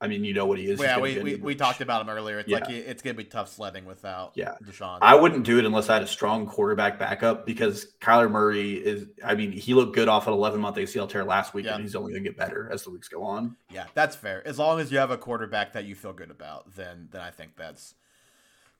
I 0.00 0.08
mean, 0.08 0.24
you 0.24 0.34
know 0.34 0.46
what 0.46 0.58
he 0.58 0.68
is. 0.68 0.80
Yeah, 0.80 0.98
we, 0.98 1.20
we, 1.20 1.34
we 1.36 1.54
talked 1.54 1.80
about 1.80 2.02
him 2.02 2.08
earlier. 2.08 2.40
It's 2.40 2.48
like 2.48 2.64
Yeah. 2.68 2.74
it- 2.74 2.86
it's 2.88 3.02
going 3.02 3.14
to 3.14 3.22
be 3.22 3.28
tough 3.28 3.48
sledding 3.48 3.84
without 3.84 4.32
Yeah. 4.34 4.54
Deshaun. 4.64 4.98
I 5.00 5.14
wouldn't 5.14 5.44
do 5.44 5.60
it 5.60 5.64
unless 5.64 5.88
I 5.88 5.94
had 5.94 6.02
a 6.02 6.08
strong 6.08 6.44
quarterback 6.46 6.98
backup 6.98 7.46
because 7.46 7.86
Kyler 8.00 8.28
Murray 8.28 8.72
is. 8.72 9.06
I 9.24 9.36
mean, 9.36 9.52
he 9.52 9.74
looked 9.74 9.94
good 9.94 10.08
off 10.08 10.26
an 10.26 10.32
11 10.32 10.60
month 10.60 10.76
ACL 10.76 11.08
tear 11.08 11.22
last 11.22 11.54
week, 11.54 11.66
Yeah. 11.66 11.74
and 11.74 11.84
he's 11.84 11.94
only 11.94 12.10
going 12.12 12.24
to 12.24 12.30
get 12.30 12.36
better 12.36 12.68
as 12.72 12.82
the 12.82 12.90
weeks 12.90 13.06
go 13.06 13.22
on. 13.22 13.56
Yeah, 13.70 13.86
that's 13.94 14.16
fair. 14.16 14.44
As 14.44 14.58
long 14.58 14.80
as 14.80 14.90
you 14.90 14.98
have 14.98 15.12
a 15.12 15.16
quarterback 15.18 15.74
that 15.74 15.84
you 15.84 15.94
feel 15.94 16.12
good 16.12 16.32
about, 16.32 16.74
then 16.74 17.06
then 17.12 17.20
I 17.20 17.30
think 17.30 17.54
that's 17.56 17.94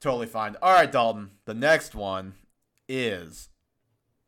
totally 0.02 0.26
fine. 0.26 0.56
All 0.60 0.74
right, 0.74 0.90
Dalton. 0.90 1.30
The 1.44 1.54
next 1.54 1.94
one 1.94 2.34
is 2.88 3.48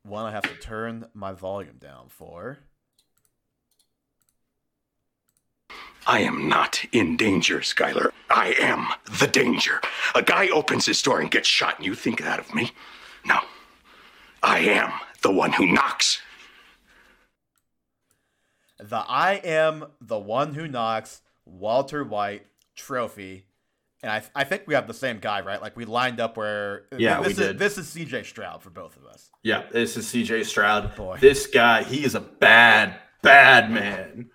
one 0.03 0.25
I 0.25 0.31
have 0.31 0.45
to 0.45 0.55
turn 0.55 1.07
my 1.13 1.33
volume 1.33 1.77
down 1.79 2.07
for. 2.09 2.59
I 6.07 6.21
am 6.21 6.49
not 6.49 6.85
in 6.93 7.17
danger, 7.17 7.61
Skyler. 7.61 8.11
I 8.29 8.55
am 8.61 8.89
the 9.19 9.27
danger. 9.27 9.81
A 10.15 10.23
guy 10.23 10.49
opens 10.49 10.87
his 10.87 11.01
door 11.01 11.21
and 11.21 11.31
gets 11.31 11.49
shot, 11.49 11.79
and 11.79 11.87
you 11.87 11.95
think 11.95 12.21
that 12.21 12.39
of 12.39 12.55
me? 12.55 12.73
No. 13.25 13.41
I 14.43 14.59
am 14.59 14.93
the 15.23 15.33
one 15.33 15.55
who 15.55 15.67
knocks. 15.67 16.21
The 18.79 18.99
I 18.99 19.41
am 19.45 19.87
the 19.99 20.19
one 20.19 20.55
who 20.55 20.69
knocks 20.69 21.23
Walter 21.47 22.05
White 22.05 22.47
trophy. 22.77 23.47
And 24.05 24.13
I, 24.13 24.23
I 24.35 24.45
think 24.45 24.65
we 24.67 24.75
have 24.75 24.87
the 24.87 24.93
same 24.93 25.19
guy, 25.19 25.41
right? 25.41 25.63
Like 25.63 25.77
we 25.79 25.87
lined 25.87 26.21
up 26.21 26.37
where 26.37 26.83
Yeah, 26.97 27.23
this 27.23 27.27
we 27.39 27.43
is 27.43 27.49
did. 27.49 27.59
this 27.59 27.79
is 27.79 27.87
CJ 27.87 28.27
Stroud 28.27 28.63
for 28.63 28.69
both 28.69 28.99
of 28.99 29.07
us. 29.07 29.31
Yeah, 29.43 29.63
this 29.73 29.97
is 29.97 30.05
CJ 30.05 30.45
Stroud. 30.45 30.95
Boy. 30.95 31.17
This 31.23 31.47
guy, 31.47 31.85
he 31.85 32.05
is 32.05 32.15
a 32.15 32.21
bad, 32.21 32.97
bad 33.23 33.71
man. 33.71 34.29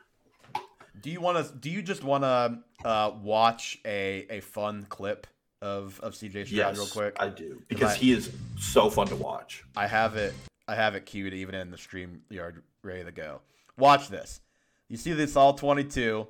Do 1.00 1.12
you 1.12 1.22
want 1.22 1.38
to? 1.48 1.54
Do 1.56 1.70
you 1.70 1.84
just 1.84 2.04
want 2.04 2.24
to 2.24 2.60
uh, 2.84 3.12
watch 3.22 3.78
a, 3.86 4.26
a 4.32 4.40
fun 4.40 4.88
clip 4.90 5.28
of 5.62 6.00
of 6.02 6.14
CJ 6.14 6.48
Stroud 6.48 6.52
Yes, 6.52 6.78
real 6.78 6.88
quick? 6.88 7.16
I 7.20 7.30
do 7.30 7.62
because 7.68 7.92
I- 7.92 7.98
he 7.98 8.12
is 8.12 8.32
so 8.58 8.90
fun 8.90 9.06
to 9.10 9.16
watch. 9.16 9.64
I 9.78 9.86
have 9.86 10.16
it. 10.16 10.34
I 10.68 10.74
have 10.74 10.96
it 10.96 11.06
queued 11.06 11.36
even 11.36 11.54
in 11.54 11.70
the 11.70 11.78
stream 11.78 12.22
yard, 12.32 12.64
ready 12.82 13.04
to 13.04 13.12
go. 13.12 13.42
Watch 13.78 14.08
this. 14.10 14.42
You 14.88 14.98
see 14.98 15.14
this 15.14 15.36
all 15.36 15.54
22. 15.54 16.26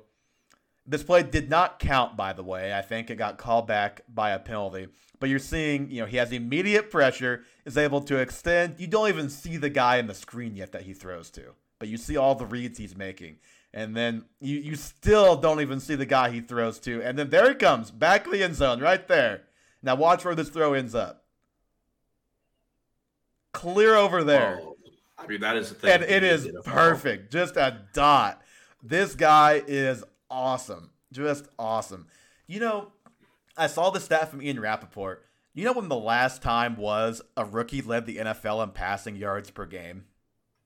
This 0.90 1.04
play 1.04 1.22
did 1.22 1.48
not 1.48 1.78
count, 1.78 2.16
by 2.16 2.32
the 2.32 2.42
way. 2.42 2.74
I 2.74 2.82
think 2.82 3.10
it 3.10 3.14
got 3.16 3.38
called 3.38 3.68
back 3.68 4.00
by 4.12 4.30
a 4.30 4.40
penalty. 4.40 4.88
But 5.20 5.28
you're 5.28 5.38
seeing, 5.38 5.88
you 5.88 6.00
know, 6.00 6.06
he 6.06 6.16
has 6.16 6.32
immediate 6.32 6.90
pressure, 6.90 7.44
is 7.64 7.78
able 7.78 8.00
to 8.02 8.16
extend. 8.16 8.80
You 8.80 8.88
don't 8.88 9.08
even 9.08 9.30
see 9.30 9.56
the 9.56 9.70
guy 9.70 9.98
in 9.98 10.08
the 10.08 10.14
screen 10.14 10.56
yet 10.56 10.72
that 10.72 10.82
he 10.82 10.92
throws 10.92 11.30
to, 11.30 11.52
but 11.78 11.86
you 11.86 11.96
see 11.96 12.16
all 12.16 12.34
the 12.34 12.44
reads 12.44 12.76
he's 12.76 12.96
making. 12.96 13.36
And 13.72 13.96
then 13.96 14.24
you, 14.40 14.58
you 14.58 14.74
still 14.74 15.36
don't 15.36 15.60
even 15.60 15.78
see 15.78 15.94
the 15.94 16.06
guy 16.06 16.30
he 16.30 16.40
throws 16.40 16.80
to. 16.80 17.00
And 17.02 17.16
then 17.16 17.30
there 17.30 17.48
he 17.48 17.54
comes, 17.54 17.92
back 17.92 18.26
of 18.26 18.32
the 18.32 18.42
end 18.42 18.56
zone, 18.56 18.80
right 18.80 19.06
there. 19.06 19.42
Now 19.84 19.94
watch 19.94 20.24
where 20.24 20.34
this 20.34 20.48
throw 20.48 20.74
ends 20.74 20.96
up. 20.96 21.22
Clear 23.52 23.94
over 23.94 24.24
there. 24.24 24.58
Oh, 24.60 24.76
I 25.16 25.28
mean, 25.28 25.40
that 25.42 25.56
is 25.56 25.68
the 25.68 25.76
thing. 25.76 25.90
and 25.90 26.02
it 26.02 26.24
is 26.24 26.48
perfect. 26.64 27.30
Just 27.30 27.56
a 27.56 27.82
dot. 27.92 28.42
This 28.82 29.14
guy 29.14 29.62
is 29.66 30.02
awesome. 30.30 30.90
Just 31.12 31.48
awesome. 31.58 32.06
You 32.46 32.60
know, 32.60 32.92
I 33.56 33.66
saw 33.66 33.90
the 33.90 34.00
stat 34.00 34.30
from 34.30 34.42
Ian 34.42 34.60
Rapoport. 34.60 35.26
You 35.52 35.64
know 35.64 35.72
when 35.72 35.88
the 35.88 35.96
last 35.96 36.42
time 36.42 36.76
was 36.76 37.20
a 37.36 37.44
rookie 37.44 37.82
led 37.82 38.06
the 38.06 38.18
NFL 38.18 38.62
in 38.62 38.70
passing 38.70 39.16
yards 39.16 39.50
per 39.50 39.66
game? 39.66 40.04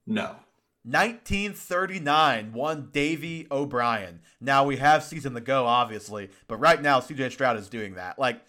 No. 0.07 0.37
1939 0.85 2.53
won 2.53 2.91
Davy 2.93 3.47
O'Brien. 3.51 4.21
Now 4.41 4.65
we 4.65 4.77
have 4.77 5.03
season 5.03 5.33
to 5.35 5.41
go, 5.41 5.65
obviously, 5.65 6.29
but 6.47 6.57
right 6.59 6.81
now 6.81 7.01
CJ 7.01 7.33
Stroud 7.33 7.57
is 7.57 7.69
doing 7.71 7.95
that. 7.95 8.19
Like, 8.19 8.41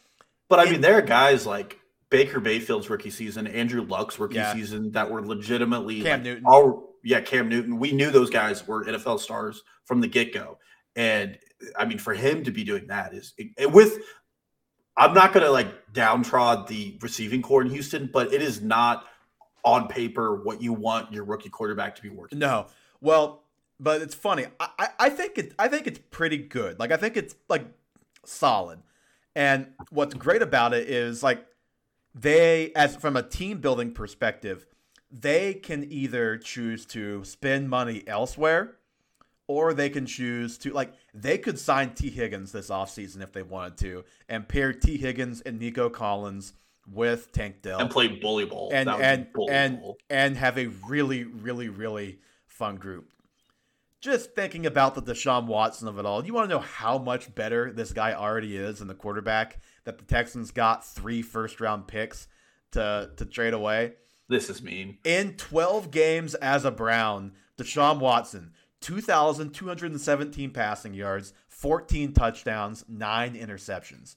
But 0.50 0.60
I 0.60 0.70
mean, 0.70 0.82
there 0.82 0.98
are 0.98 1.02
guys 1.02 1.46
like 1.46 1.80
Baker 2.10 2.42
Mayfield's 2.42 2.90
rookie 2.90 3.10
season, 3.10 3.48
Andrew 3.48 3.82
Luck's 3.84 4.20
rookie 4.20 4.36
Yeah. 4.36 4.54
season 4.54 4.92
that 4.92 5.10
were 5.10 5.22
legitimately 5.26 6.02
Cam 6.02 6.20
like, 6.20 6.24
Newton. 6.24 6.44
All, 6.46 6.96
yeah, 7.04 7.22
Cam 7.22 7.48
Newton. 7.48 7.80
We 7.80 7.94
knew 7.94 8.12
those 8.12 8.30
guys 8.30 8.68
were 8.68 8.84
NFL 8.86 9.20
stars 9.22 9.64
from 9.86 10.02
the 10.02 10.08
get 10.08 10.34
go, 10.34 10.58
and 10.96 11.38
I 11.78 11.86
mean, 11.86 11.98
for 11.98 12.14
him 12.14 12.44
to 12.44 12.52
be 12.52 12.64
doing 12.64 12.88
that 12.88 13.14
is 13.14 13.34
it- 13.38 13.72
with. 13.72 14.00
I'm 14.98 15.14
not 15.14 15.34
going 15.34 15.46
to 15.46 15.52
like 15.52 15.92
downtrod 15.92 16.68
the 16.68 16.98
receiving 17.02 17.42
corps 17.42 17.62
in 17.62 17.70
Houston, 17.70 18.10
but 18.14 18.34
it 18.34 18.42
is 18.42 18.62
not 18.62 19.06
on 19.66 19.90
paper 19.90 20.42
what 20.42 20.62
you 20.62 20.72
want 20.72 21.12
your 21.12 21.26
rookie 21.26 21.50
quarterback 21.50 21.96
to 21.96 22.02
be 22.02 22.08
working. 22.08 22.40
No. 22.40 22.68
Well, 23.02 23.44
but 23.80 24.02
it's 24.02 24.16
funny. 24.16 24.46
I, 24.60 24.88
I 24.98 25.10
think 25.10 25.38
it 25.38 25.54
I 25.60 25.68
think 25.68 25.88
it's 25.88 26.00
pretty 26.12 26.38
good. 26.38 26.80
Like 26.80 26.92
I 26.92 26.98
think 26.98 27.18
it's 27.18 27.36
like 27.50 27.66
solid. 28.24 28.80
And 29.36 29.68
what's 29.90 30.14
great 30.14 30.42
about 30.42 30.74
it 30.74 30.90
is 30.90 31.22
like 31.22 31.46
they 32.14 32.72
as 32.74 32.96
from 32.96 33.18
a 33.18 33.24
team 33.24 33.60
building 33.60 33.92
perspective, 33.92 34.66
they 35.12 35.56
can 35.56 35.92
either 35.92 36.38
choose 36.38 36.86
to 36.88 37.24
spend 37.26 37.70
money 37.70 38.04
elsewhere 38.08 38.78
or 39.48 39.74
they 39.74 39.90
can 39.90 40.06
choose 40.06 40.58
to 40.60 40.72
like 40.72 40.94
they 41.14 41.38
could 41.38 41.60
sign 41.60 41.94
Tee 41.94 42.10
Higgins 42.10 42.52
this 42.52 42.70
offseason 42.70 43.22
if 43.22 43.32
they 43.32 43.44
wanted 43.44 43.78
to 43.80 44.04
and 44.28 44.48
pair 44.48 44.74
Tee 44.74 44.98
Higgins 44.98 45.42
and 45.42 45.60
Nico 45.60 45.90
Collins 45.90 46.54
with 46.92 47.32
Tank 47.32 47.62
Dell 47.62 47.80
and 47.80 47.90
play 47.90 48.08
bully 48.08 48.46
ball. 48.46 48.70
and 48.74 48.90
and 48.90 49.32
bully 49.34 49.54
and 49.54 49.82
ball. 49.82 49.98
and 50.10 50.38
have 50.38 50.58
a 50.58 50.68
really 50.88 51.24
really 51.24 51.70
really 51.70 52.20
fun 52.48 52.76
group. 52.78 53.12
Just 54.02 54.36
thinking 54.36 54.68
about 54.68 54.94
the 54.94 55.02
Deshaun 55.02 55.48
Watson 55.48 55.88
of 55.88 55.98
it 55.98 56.06
all, 56.06 56.24
you 56.24 56.32
want 56.32 56.48
to 56.48 56.54
know 56.56 56.62
how 56.62 57.00
much 57.00 57.34
better 57.34 57.72
this 57.72 57.92
guy 57.92 58.14
already 58.14 58.56
is 58.56 58.78
than 58.78 58.88
the 58.88 58.94
quarterback 58.94 59.60
that 59.84 59.98
the 59.98 60.04
Texans 60.04 60.52
got 60.52 60.86
three 60.86 61.24
first 61.24 61.60
round 61.60 61.88
picks 61.88 62.28
to 62.72 63.10
to 63.18 63.26
trade 63.26 63.54
away. 63.54 63.94
this 64.30 64.50
is 64.50 64.62
mean. 64.62 64.98
In 65.04 65.34
12 65.38 65.90
games 65.92 66.36
as 66.36 66.66
a 66.66 66.72
Brown, 66.72 67.32
Deshaun 67.58 68.00
Watson, 68.00 68.54
2,217 68.82 70.52
passing 70.52 70.94
yards, 70.94 71.34
14 71.48 72.14
touchdowns, 72.14 72.86
9 72.88 73.36
interceptions. 73.36 74.16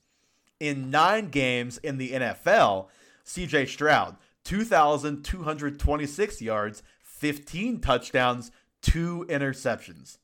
In 0.60 0.90
nine 0.90 1.30
games 1.30 1.78
in 1.78 1.98
the 1.98 2.10
NFL, 2.10 2.88
CJ 3.24 3.68
Stroud, 3.68 4.16
2,226 4.44 6.42
yards, 6.42 6.82
15 7.02 7.80
touchdowns, 7.80 8.50
2 8.82 9.26
interceptions. 9.28 10.18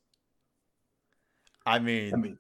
I 1.67 1.79
mean, 1.79 2.13
I 2.15 2.17
mean, 2.17 2.39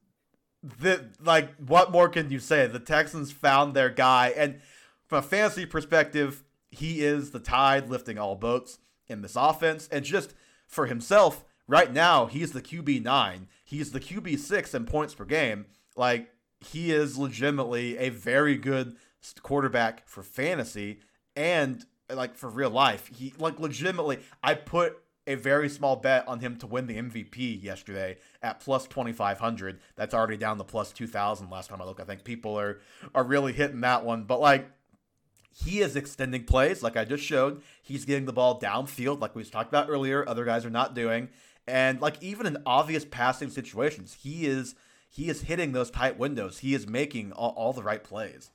the 0.81 1.11
like 1.23 1.55
what 1.57 1.93
more 1.93 2.09
can 2.09 2.31
you 2.31 2.39
say 2.39 2.67
the 2.67 2.79
texans 2.79 3.31
found 3.31 3.75
their 3.75 3.91
guy 3.91 4.33
and 4.35 4.61
from 5.07 5.19
a 5.19 5.23
fantasy 5.23 5.67
perspective 5.67 6.43
he 6.71 7.05
is 7.05 7.31
the 7.31 7.39
tide 7.39 7.91
lifting 7.91 8.19
all 8.19 8.35
boats 8.35 8.79
in 9.07 9.21
this 9.21 9.37
offense 9.37 9.89
and 9.93 10.05
just 10.05 10.35
for 10.67 10.87
himself 10.87 11.45
right 11.67 11.93
now 11.93 12.27
he's 12.27 12.53
the 12.53 12.63
qb9 12.63 13.47
he's 13.65 13.93
the 13.93 14.01
qb6 14.01 14.75
in 14.75 14.85
points 14.85 15.15
per 15.15 15.25
game 15.25 15.67
like 15.97 16.31
he 16.61 16.91
is 16.91 17.19
legitimately 17.19 17.99
a 17.99 18.09
very 18.09 18.57
good 18.57 18.97
quarterback 19.43 20.07
for 20.09 20.23
fantasy 20.23 21.01
and 21.37 21.85
like 22.11 22.37
for 22.37 22.49
real 22.49 22.71
life 22.71 23.09
he 23.15 23.33
like 23.39 23.59
legitimately 23.59 24.19
i 24.43 24.55
put 24.55 24.99
a 25.27 25.35
very 25.35 25.69
small 25.69 25.97
bet 25.97 26.27
on 26.29 26.41
him 26.41 26.57
to 26.57 26.67
win 26.67 26.87
the 26.87 26.97
MVP 26.97 27.63
yesterday 27.63 28.19
at 28.43 28.61
plus 28.61 28.87
2500. 28.87 29.81
That's 29.97 30.15
already 30.15 30.37
down 30.37 30.59
to 30.59 30.65
plus 30.65 30.93
2000 30.93 31.51
last 31.51 31.71
time 31.71 31.81
I 31.81 31.85
looked. 31.85 32.01
I 32.01 32.05
think 32.05 32.25
people 32.25 32.59
are 32.59 32.81
are 33.15 33.25
really 33.25 33.53
hitting 33.53 33.81
that 33.81 34.05
one. 34.05 34.25
But 34.25 34.41
like 34.41 34.71
he 35.51 35.81
is 35.81 35.97
extending 35.97 36.45
plays 36.45 36.83
like 36.83 36.97
I 36.97 37.05
just 37.05 37.25
showed. 37.25 37.63
He's 37.83 38.05
getting 38.05 38.27
the 38.27 38.33
ball 38.33 38.61
downfield 38.61 39.21
like 39.21 39.35
we 39.35 39.45
talked 39.45 39.69
about 39.69 39.89
earlier. 39.89 40.29
Other 40.29 40.45
guys 40.45 40.67
are 40.67 40.71
not 40.71 40.95
doing. 40.95 41.29
And 41.67 42.01
like 42.01 42.23
even 42.23 42.47
in 42.47 42.59
obvious 42.67 43.05
passing 43.05 43.51
situations, 43.51 44.17
he 44.23 44.47
is 44.47 44.75
he 45.11 45.29
is 45.29 45.43
hitting 45.43 45.73
those 45.73 45.91
tight 45.91 46.19
windows. 46.19 46.59
He 46.59 46.75
is 46.75 46.89
making 46.89 47.33
all, 47.33 47.51
all 47.51 47.73
the 47.73 47.83
right 47.83 48.03
plays. 48.03 48.51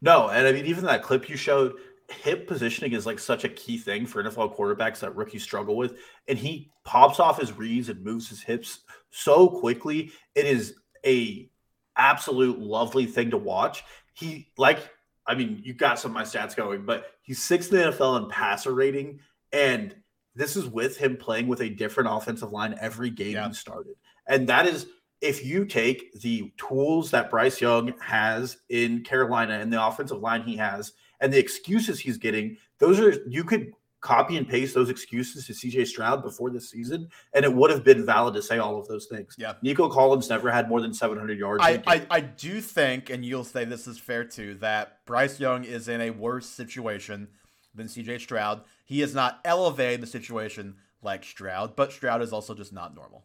No, 0.00 0.28
and 0.28 0.46
I 0.46 0.52
mean 0.52 0.66
even 0.66 0.84
that 0.84 1.02
clip 1.02 1.28
you 1.28 1.36
showed, 1.36 1.74
hip 2.08 2.46
positioning 2.46 2.92
is 2.92 3.06
like 3.06 3.18
such 3.18 3.44
a 3.44 3.48
key 3.48 3.78
thing 3.78 4.06
for 4.06 4.22
NFL 4.22 4.56
quarterbacks 4.56 5.00
that 5.00 5.16
rookies 5.16 5.42
struggle 5.42 5.76
with. 5.76 5.94
And 6.28 6.38
he 6.38 6.70
pops 6.84 7.18
off 7.18 7.40
his 7.40 7.52
reads 7.56 7.88
and 7.88 8.04
moves 8.04 8.28
his 8.28 8.42
hips 8.42 8.80
so 9.10 9.48
quickly. 9.48 10.12
It 10.34 10.46
is 10.46 10.74
a 11.04 11.48
absolute 11.96 12.58
lovely 12.58 13.06
thing 13.06 13.30
to 13.30 13.38
watch. 13.38 13.84
He 14.12 14.52
like 14.56 14.78
I 15.26 15.34
mean, 15.34 15.60
you 15.64 15.74
got 15.74 15.98
some 15.98 16.12
of 16.12 16.14
my 16.14 16.22
stats 16.22 16.54
going, 16.54 16.86
but 16.86 17.06
he's 17.22 17.42
sixth 17.42 17.72
in 17.72 17.78
the 17.78 17.90
NFL 17.90 18.22
in 18.22 18.30
passer 18.30 18.72
rating, 18.72 19.20
and 19.52 19.94
this 20.36 20.54
is 20.56 20.66
with 20.66 20.96
him 20.96 21.16
playing 21.16 21.48
with 21.48 21.62
a 21.62 21.68
different 21.68 22.10
offensive 22.12 22.52
line 22.52 22.76
every 22.80 23.10
game 23.10 23.32
yeah. 23.32 23.48
he 23.48 23.54
started. 23.54 23.94
And 24.28 24.46
that 24.48 24.66
is 24.66 24.86
if 25.20 25.44
you 25.44 25.64
take 25.64 26.12
the 26.20 26.52
tools 26.58 27.10
that 27.10 27.30
Bryce 27.30 27.60
Young 27.60 27.94
has 28.00 28.58
in 28.68 29.02
Carolina 29.02 29.58
and 29.58 29.72
the 29.72 29.84
offensive 29.84 30.20
line 30.20 30.42
he 30.42 30.56
has 30.56 30.92
and 31.20 31.32
the 31.32 31.38
excuses 31.38 31.98
he's 31.98 32.18
getting, 32.18 32.56
those 32.78 33.00
are 33.00 33.22
you 33.26 33.42
could 33.42 33.72
copy 34.02 34.36
and 34.36 34.48
paste 34.48 34.74
those 34.74 34.90
excuses 34.90 35.46
to 35.46 35.52
CJ 35.52 35.86
Stroud 35.86 36.22
before 36.22 36.50
this 36.50 36.70
season, 36.70 37.08
and 37.32 37.44
it 37.44 37.52
would 37.52 37.70
have 37.70 37.82
been 37.82 38.04
valid 38.06 38.34
to 38.34 38.42
say 38.42 38.58
all 38.58 38.78
of 38.78 38.86
those 38.86 39.06
things. 39.06 39.34
Yeah. 39.36 39.54
Nico 39.62 39.88
Collins 39.88 40.28
never 40.28 40.50
had 40.50 40.68
more 40.68 40.80
than 40.80 40.94
700 40.94 41.38
yards. 41.38 41.64
I, 41.64 41.82
I, 41.86 42.06
I, 42.08 42.20
do 42.20 42.60
think, 42.60 43.10
and 43.10 43.24
you'll 43.24 43.42
say 43.42 43.64
this 43.64 43.88
is 43.88 43.98
fair 43.98 44.22
too, 44.22 44.54
that 44.60 45.04
Bryce 45.06 45.40
Young 45.40 45.64
is 45.64 45.88
in 45.88 46.00
a 46.00 46.10
worse 46.10 46.46
situation 46.46 47.26
than 47.74 47.88
CJ 47.88 48.20
Stroud. 48.20 48.62
He 48.86 49.02
is 49.02 49.14
not 49.14 49.40
elevating 49.44 50.00
the 50.00 50.06
situation 50.06 50.76
like 51.02 51.24
Stroud, 51.24 51.76
but 51.76 51.92
Stroud 51.92 52.22
is 52.22 52.32
also 52.32 52.54
just 52.54 52.72
not 52.72 52.94
normal. 52.94 53.24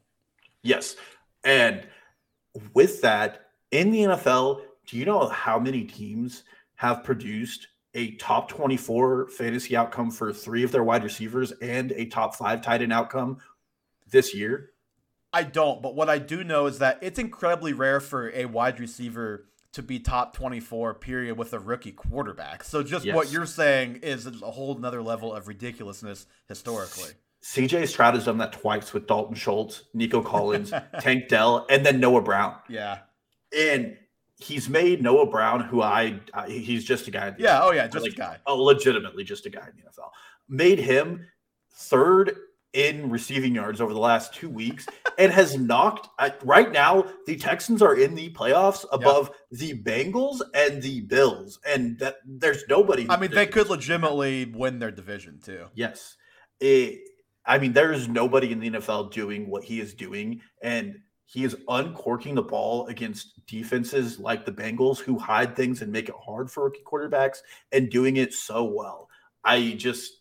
Yes. 0.63 0.95
And 1.43 1.87
with 2.73 3.01
that, 3.01 3.47
in 3.69 3.91
the 3.91 4.01
NFL, 4.01 4.61
do 4.87 4.97
you 4.97 5.05
know 5.05 5.27
how 5.29 5.59
many 5.59 5.85
teams 5.85 6.43
have 6.75 7.03
produced 7.03 7.67
a 7.93 8.15
top 8.15 8.49
24 8.49 9.27
fantasy 9.29 9.75
outcome 9.75 10.09
for 10.09 10.33
three 10.33 10.63
of 10.63 10.71
their 10.71 10.83
wide 10.83 11.03
receivers 11.03 11.51
and 11.61 11.91
a 11.93 12.05
top 12.05 12.35
five 12.35 12.61
tight 12.61 12.81
end 12.81 12.91
outcome 12.91 13.37
this 14.09 14.33
year? 14.33 14.71
I 15.31 15.43
don't, 15.43 15.81
but 15.81 15.95
what 15.95 16.09
I 16.09 16.17
do 16.17 16.43
know 16.43 16.65
is 16.65 16.79
that 16.79 16.99
it's 17.01 17.19
incredibly 17.19 17.73
rare 17.73 17.99
for 17.99 18.31
a 18.31 18.45
wide 18.45 18.79
receiver 18.79 19.45
to 19.73 19.81
be 19.81 19.99
top 19.99 20.35
24 20.35 20.95
period 20.95 21.37
with 21.37 21.53
a 21.53 21.59
rookie 21.59 21.91
quarterback. 21.91 22.63
So 22.63 22.83
just 22.83 23.05
yes. 23.05 23.15
what 23.15 23.31
you're 23.31 23.45
saying 23.45 23.97
is 24.03 24.25
a 24.25 24.31
whole 24.31 24.77
another 24.77 25.01
level 25.01 25.33
of 25.33 25.47
ridiculousness 25.47 26.25
historically. 26.47 27.11
CJ 27.43 27.87
Stroud 27.87 28.13
has 28.13 28.25
done 28.25 28.37
that 28.37 28.53
twice 28.53 28.93
with 28.93 29.07
Dalton 29.07 29.35
Schultz, 29.35 29.83
Nico 29.93 30.21
Collins, 30.21 30.71
Tank 30.99 31.27
Dell, 31.27 31.65
and 31.69 31.85
then 31.85 31.99
Noah 31.99 32.21
Brown. 32.21 32.55
Yeah. 32.69 32.99
And 33.57 33.97
he's 34.37 34.69
made 34.69 35.01
Noah 35.01 35.25
Brown, 35.25 35.61
who 35.61 35.81
I, 35.81 36.19
I 36.33 36.47
he's 36.49 36.83
just 36.83 37.07
a 37.07 37.11
guy. 37.11 37.33
Yeah. 37.37 37.61
Oh 37.63 37.71
yeah, 37.71 37.87
just 37.87 38.03
like, 38.03 38.13
a 38.13 38.17
guy. 38.17 38.37
Oh, 38.45 38.61
legitimately 38.61 39.23
just 39.23 39.45
a 39.45 39.49
guy 39.49 39.67
in 39.67 39.73
the 39.75 39.89
NFL. 39.89 40.09
Made 40.49 40.79
him 40.79 41.27
third 41.71 42.35
in 42.73 43.09
receiving 43.09 43.55
yards 43.55 43.81
over 43.81 43.93
the 43.93 43.99
last 43.99 44.33
two 44.33 44.49
weeks 44.49 44.85
and 45.17 45.31
has 45.31 45.57
knocked 45.59 46.07
uh, 46.19 46.29
right 46.43 46.71
now 46.71 47.05
the 47.25 47.35
texans 47.35 47.81
are 47.81 47.95
in 47.95 48.15
the 48.15 48.29
playoffs 48.31 48.85
above 48.91 49.29
yep. 49.51 49.59
the 49.59 49.83
bengals 49.83 50.41
and 50.53 50.81
the 50.81 51.01
bills 51.01 51.59
and 51.67 51.99
that 51.99 52.15
there's 52.25 52.63
nobody 52.69 53.05
i 53.09 53.17
mean 53.17 53.31
they 53.31 53.45
could 53.45 53.69
legitimately 53.69 54.45
win 54.55 54.79
their 54.79 54.91
division 54.91 55.39
too 55.43 55.65
yes 55.73 56.15
it, 56.59 56.99
i 57.45 57.57
mean 57.57 57.73
there's 57.73 58.07
nobody 58.07 58.51
in 58.51 58.59
the 58.59 58.69
nfl 58.71 59.11
doing 59.11 59.49
what 59.49 59.63
he 59.63 59.81
is 59.81 59.93
doing 59.93 60.41
and 60.61 60.97
he 61.31 61.45
is 61.45 61.55
uncorking 61.69 62.35
the 62.35 62.41
ball 62.41 62.87
against 62.87 63.45
defenses 63.45 64.19
like 64.19 64.45
the 64.45 64.51
Bengals 64.51 64.99
who 64.99 65.17
hide 65.17 65.55
things 65.55 65.81
and 65.81 65.89
make 65.89 66.09
it 66.09 66.15
hard 66.21 66.51
for 66.51 66.65
rookie 66.65 66.83
quarterbacks 66.85 67.37
and 67.71 67.89
doing 67.89 68.17
it 68.17 68.33
so 68.33 68.65
well. 68.65 69.07
I 69.45 69.75
just 69.77 70.20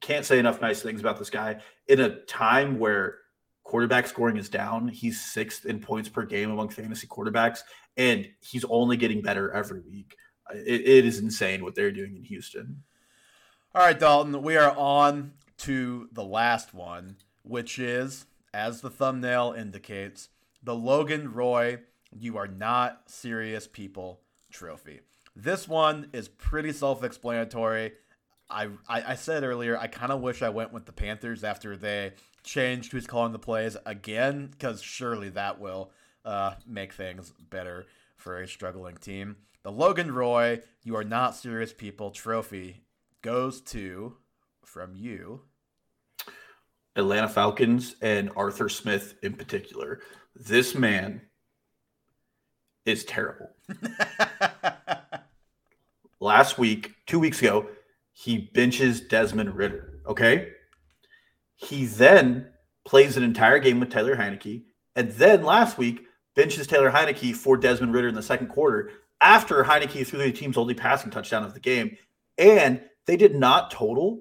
can't 0.00 0.24
say 0.24 0.38
enough 0.38 0.60
nice 0.60 0.82
things 0.82 1.00
about 1.00 1.18
this 1.18 1.30
guy. 1.30 1.60
In 1.88 2.00
a 2.00 2.20
time 2.24 2.78
where 2.78 3.18
quarterback 3.64 4.06
scoring 4.06 4.36
is 4.36 4.48
down, 4.48 4.88
he's 4.88 5.20
sixth 5.20 5.66
in 5.66 5.80
points 5.80 6.08
per 6.08 6.24
game 6.24 6.50
among 6.50 6.70
fantasy 6.70 7.06
quarterbacks, 7.06 7.60
and 7.96 8.28
he's 8.40 8.64
only 8.64 8.96
getting 8.96 9.22
better 9.22 9.50
every 9.52 9.80
week. 9.80 10.16
it, 10.52 10.80
it 10.80 11.04
is 11.04 11.18
insane 11.18 11.62
what 11.62 11.74
they're 11.74 11.92
doing 11.92 12.16
in 12.16 12.24
Houston. 12.24 12.82
All 13.74 13.82
right, 13.82 13.98
Dalton, 13.98 14.42
we 14.42 14.56
are 14.56 14.76
on 14.76 15.32
to 15.58 16.08
the 16.12 16.24
last 16.24 16.74
one, 16.74 17.16
which 17.42 17.78
is 17.78 18.26
as 18.52 18.80
the 18.80 18.90
thumbnail 18.90 19.54
indicates, 19.56 20.28
the 20.62 20.74
Logan 20.74 21.32
Roy 21.32 21.78
You 22.10 22.36
Are 22.36 22.48
Not 22.48 23.02
Serious 23.06 23.66
People 23.66 24.20
trophy. 24.50 25.00
This 25.36 25.68
one 25.68 26.08
is 26.12 26.28
pretty 26.28 26.72
self 26.72 27.04
explanatory. 27.04 27.92
I, 28.50 28.68
I, 28.88 29.12
I 29.12 29.14
said 29.14 29.44
earlier, 29.44 29.78
I 29.78 29.86
kind 29.86 30.12
of 30.12 30.20
wish 30.20 30.42
I 30.42 30.48
went 30.48 30.72
with 30.72 30.86
the 30.86 30.92
Panthers 30.92 31.44
after 31.44 31.76
they 31.76 32.12
changed 32.42 32.92
who's 32.92 33.06
calling 33.06 33.32
the 33.32 33.38
plays 33.38 33.76
again, 33.86 34.48
because 34.50 34.82
surely 34.82 35.28
that 35.30 35.60
will 35.60 35.92
uh, 36.24 36.54
make 36.66 36.92
things 36.92 37.32
better 37.50 37.86
for 38.16 38.40
a 38.40 38.48
struggling 38.48 38.96
team. 38.96 39.36
The 39.62 39.72
Logan 39.72 40.12
Roy 40.12 40.60
You 40.82 40.96
Are 40.96 41.04
Not 41.04 41.36
Serious 41.36 41.72
People 41.72 42.10
trophy 42.10 42.82
goes 43.22 43.60
to, 43.60 44.16
from 44.64 44.96
you, 44.96 45.42
Atlanta 46.96 47.28
Falcons 47.28 47.96
and 48.00 48.30
Arthur 48.36 48.68
Smith 48.68 49.14
in 49.22 49.34
particular. 49.34 50.00
This 50.34 50.74
man 50.74 51.22
is 52.84 53.04
terrible. 53.04 53.50
Last 56.20 56.58
week, 56.58 56.94
two 57.06 57.18
weeks 57.18 57.40
ago, 57.40 57.68
he 58.20 58.50
benches 58.52 59.00
Desmond 59.00 59.56
Ridder. 59.56 60.00
Okay. 60.06 60.50
He 61.56 61.86
then 61.86 62.50
plays 62.84 63.16
an 63.16 63.22
entire 63.22 63.58
game 63.58 63.80
with 63.80 63.88
Taylor 63.88 64.14
Heinicke. 64.14 64.64
And 64.94 65.10
then 65.12 65.42
last 65.42 65.78
week, 65.78 66.04
benches 66.36 66.66
Taylor 66.66 66.90
Heinicke 66.90 67.34
for 67.34 67.56
Desmond 67.56 67.94
Ridder 67.94 68.08
in 68.08 68.14
the 68.14 68.22
second 68.22 68.48
quarter 68.48 68.90
after 69.22 69.64
Heinicke 69.64 70.06
threw 70.06 70.18
the 70.18 70.32
team's 70.32 70.58
only 70.58 70.74
passing 70.74 71.10
touchdown 71.10 71.44
of 71.44 71.54
the 71.54 71.60
game. 71.60 71.96
And 72.36 72.82
they 73.06 73.16
did 73.16 73.36
not 73.36 73.70
total 73.70 74.20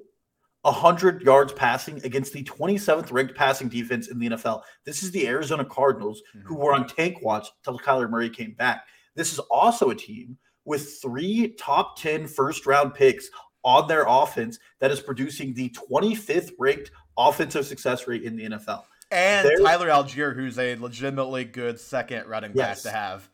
100 0.61 1.21
yards 1.23 1.51
passing 1.51 2.01
against 2.05 2.31
the 2.31 2.45
27th 2.45 3.11
ranked 3.11 3.35
passing 3.35 3.67
defense 3.67 4.07
in 4.07 4.17
the 4.17 4.29
NFL. 4.29 4.61
This 4.85 5.03
is 5.03 5.11
the 5.11 5.27
Arizona 5.27 5.65
Cardinals, 5.65 6.21
mm-hmm. 6.33 6.47
who 6.47 6.55
were 6.55 6.73
on 6.73 6.87
tank 6.87 7.21
watch 7.21 7.49
until 7.65 7.77
Kyler 7.77 8.09
Murray 8.09 8.29
came 8.29 8.53
back. 8.53 8.85
This 9.15 9.33
is 9.33 9.39
also 9.39 9.89
a 9.89 9.95
team 9.95 10.37
with 10.63 11.01
three 11.01 11.49
top 11.59 11.99
10 11.99 12.27
first 12.27 12.65
round 12.65 12.93
picks 12.93 13.29
on 13.63 13.87
their 13.87 14.05
offense 14.07 14.59
that 14.79 14.91
is 14.91 14.99
producing 14.99 15.53
the 15.53 15.69
25th 15.69 16.51
ranked 16.59 16.91
offensive 17.17 17.65
success 17.65 18.07
rate 18.07 18.23
in 18.23 18.35
the 18.35 18.49
NFL. 18.49 18.83
And 19.11 19.47
They're, 19.47 19.59
Tyler 19.59 19.89
Allgeier, 19.89 20.35
who's 20.35 20.59
a 20.59 20.75
legitimately 20.75 21.45
good 21.45 21.79
second 21.79 22.27
running 22.27 22.51
yes, 22.53 22.83
back 22.83 22.91
to 22.91 22.97
have. 22.97 23.29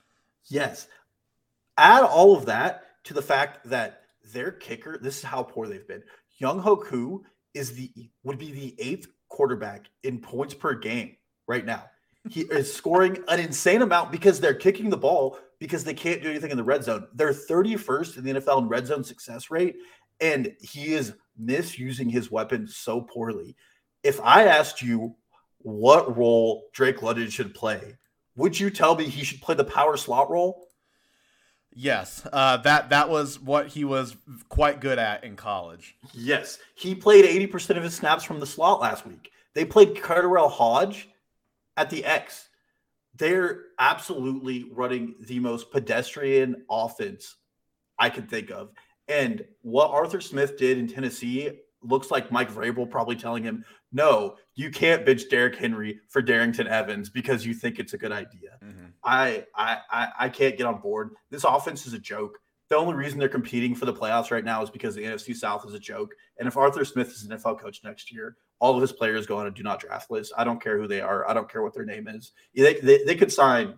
Yes. 0.48 0.88
Add 1.78 2.04
all 2.04 2.36
of 2.36 2.46
that 2.46 2.84
to 3.06 3.14
the 3.14 3.22
fact 3.22 3.70
that 3.70 4.02
their 4.34 4.52
kicker, 4.52 4.98
this 4.98 5.18
is 5.18 5.24
how 5.24 5.44
poor 5.44 5.68
they've 5.68 5.88
been. 5.88 6.04
Younghoe 6.42 6.86
Koo 6.86 7.24
is 7.54 7.74
the 7.74 7.92
would 8.24 8.38
be 8.38 8.52
the 8.52 8.76
eighth 8.80 9.08
quarterback 9.30 9.90
in 10.04 10.20
points 10.20 10.54
per 10.54 10.74
game 10.74 11.16
right 11.48 11.66
now. 11.66 11.86
He 12.30 12.42
is 12.52 12.74
scoring 12.74 13.24
an 13.28 13.40
insane 13.40 13.82
amount 13.82 14.12
because 14.12 14.40
they're 14.40 14.54
kicking 14.54 14.90
the 14.90 14.98
ball 14.98 15.38
because 15.60 15.84
they 15.84 15.94
can't 15.94 16.22
do 16.22 16.30
anything 16.30 16.52
in 16.52 16.58
the 16.58 16.64
red 16.64 16.84
zone. 16.84 17.08
They're 17.14 17.34
31st 17.34 18.18
in 18.18 18.24
the 18.24 18.34
NFL 18.34 18.64
in 18.64 18.68
red 18.68 18.88
zone 18.88 19.04
success 19.04 19.50
rate, 19.50 19.78
and 20.20 20.54
he 20.62 20.94
is 20.94 21.14
misusing 21.38 22.10
his 22.10 22.32
weapon 22.32 22.68
so 22.68 23.02
poorly. 23.02 23.56
If 24.04 24.22
I 24.22 24.46
asked 24.46 24.82
you 24.82 25.16
what 25.60 26.18
role 26.18 26.70
Drake 26.74 27.02
London 27.02 27.30
should 27.30 27.54
play, 27.54 27.98
would 28.36 28.60
you 28.60 28.70
tell 28.70 28.96
me 28.96 29.06
he 29.06 29.24
should 29.24 29.42
play 29.42 29.56
the 29.56 29.64
power 29.64 29.98
slot 29.98 30.30
role? 30.30 30.68
Yes, 31.78 32.26
uh, 32.32 32.58
that 32.58 32.90
that 32.92 33.10
was 33.10 33.40
what 33.40 33.68
he 33.68 33.84
was 33.84 34.16
quite 34.48 34.80
good 34.80 34.98
at 34.98 35.26
in 35.26 35.36
college. 35.36 35.98
Yes, 36.14 36.58
he 36.76 36.96
played 36.96 37.26
eighty 37.26 37.48
percent 37.48 37.78
of 37.78 37.84
his 37.84 37.94
snaps 37.94 38.24
from 38.24 38.40
the 38.40 38.46
slot 38.46 38.80
last 38.80 39.06
week. 39.06 39.32
They 39.54 39.66
played 39.66 39.96
KhaDarel 39.96 40.50
Hodge 40.50 41.10
at 41.76 41.90
the 41.90 42.06
X. 42.06 42.48
They're 43.18 43.64
absolutely 43.78 44.70
running 44.72 45.16
the 45.22 45.40
most 45.40 45.72
pedestrian 45.72 46.64
offense 46.70 47.36
I 47.98 48.10
could 48.10 48.30
think 48.30 48.52
of. 48.52 48.72
And 49.08 49.46
what 49.62 49.92
Arthur 49.92 50.22
Smith 50.22 50.58
did 50.58 50.78
in 50.78 50.88
Tennessee 50.88 51.52
looks 51.82 52.10
like 52.10 52.32
Mike 52.32 52.52
Vrabel 52.52 52.90
probably 52.90 53.16
telling 53.16 53.44
him, 53.44 53.64
"No, 53.92 54.36
you 54.56 54.72
can't 54.72 55.06
bench 55.06 55.30
Derrick 55.30 55.56
Henry 55.56 56.00
for 56.10 56.22
Darrynton 56.22 56.66
Evans 56.66 57.10
because 57.10 57.46
you 57.46 57.54
think 57.54 57.78
it's 57.78 57.94
a 57.94 57.98
good 57.98 58.12
idea." 58.12 58.58
Mhm. 58.64 58.94
I, 59.04 59.46
I 59.56 59.78
I 59.92 60.08
I 60.22 60.30
can't 60.30 60.58
get 60.58 60.66
on 60.66 60.82
board. 60.82 61.12
This 61.30 61.44
offense 61.44 61.86
is 61.86 61.94
a 61.94 62.00
joke. 62.00 62.40
The 62.70 62.76
only 62.76 62.96
reason 62.96 63.20
they're 63.20 63.30
competing 63.30 63.76
for 63.76 63.86
the 63.86 63.94
playoffs 63.94 64.32
right 64.32 64.44
now 64.44 64.64
is 64.64 64.72
because 64.72 64.96
the 64.96 65.04
NFC 65.04 65.36
South 65.36 65.64
is 65.68 65.76
a 65.76 65.80
joke. 65.80 66.16
And 66.40 66.48
if 66.48 66.58
Arthur 66.58 66.84
Smith 66.84 67.10
is 67.10 67.24
an 67.24 67.38
NFL 67.38 67.60
coach 67.60 67.82
next 67.84 68.12
year, 68.12 68.38
all 68.60 68.74
of 68.74 68.82
his 68.82 68.92
players 68.92 69.28
go 69.28 69.38
on 69.38 69.46
a 69.46 69.52
do 69.52 69.62
not 69.62 69.80
draft 69.80 70.10
list. 70.10 70.34
I 70.36 70.44
don't 70.44 70.60
care 70.60 70.80
who 70.80 70.88
they 70.88 71.02
are. 71.02 71.30
I 71.30 71.36
don't 71.36 71.48
care 71.48 71.62
what 71.62 71.76
their 71.76 71.86
name 71.86 72.08
is. 72.08 72.32
They, 72.56 72.80
they, 72.80 73.04
they 73.04 73.16
could 73.16 73.32
sign 73.32 73.76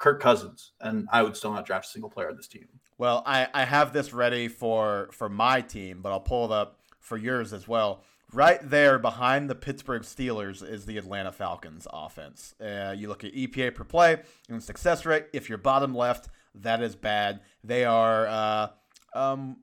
Kirk 0.00 0.18
Cousins, 0.18 0.72
and 0.80 1.06
I 1.12 1.22
would 1.22 1.36
still 1.36 1.52
not 1.52 1.66
draft 1.66 1.84
a 1.84 1.88
single 1.90 2.10
player 2.10 2.30
on 2.30 2.36
this 2.36 2.48
team. 2.48 2.66
Well, 2.96 3.22
I, 3.26 3.48
I 3.52 3.64
have 3.66 3.92
this 3.92 4.12
ready 4.12 4.48
for 4.48 5.10
for 5.12 5.28
my 5.28 5.60
team, 5.60 6.00
but 6.02 6.10
I'll 6.10 6.20
pull 6.20 6.46
it 6.46 6.52
up 6.52 6.80
for 6.98 7.16
yours 7.16 7.52
as 7.52 7.68
well. 7.68 8.02
Right 8.32 8.58
there 8.62 8.98
behind 8.98 9.50
the 9.50 9.54
Pittsburgh 9.54 10.02
Steelers 10.02 10.66
is 10.66 10.86
the 10.86 10.96
Atlanta 10.96 11.32
Falcons 11.32 11.86
offense. 11.92 12.54
Uh, 12.60 12.94
you 12.96 13.08
look 13.08 13.24
at 13.24 13.34
EPA 13.34 13.74
per 13.74 13.84
play 13.84 14.22
and 14.48 14.62
success 14.62 15.04
rate. 15.04 15.26
If 15.32 15.48
you're 15.48 15.58
bottom 15.58 15.94
left, 15.94 16.28
that 16.54 16.80
is 16.80 16.96
bad. 16.96 17.40
They 17.62 17.84
are 17.84 18.26
uh, 18.26 18.68
um, 19.14 19.58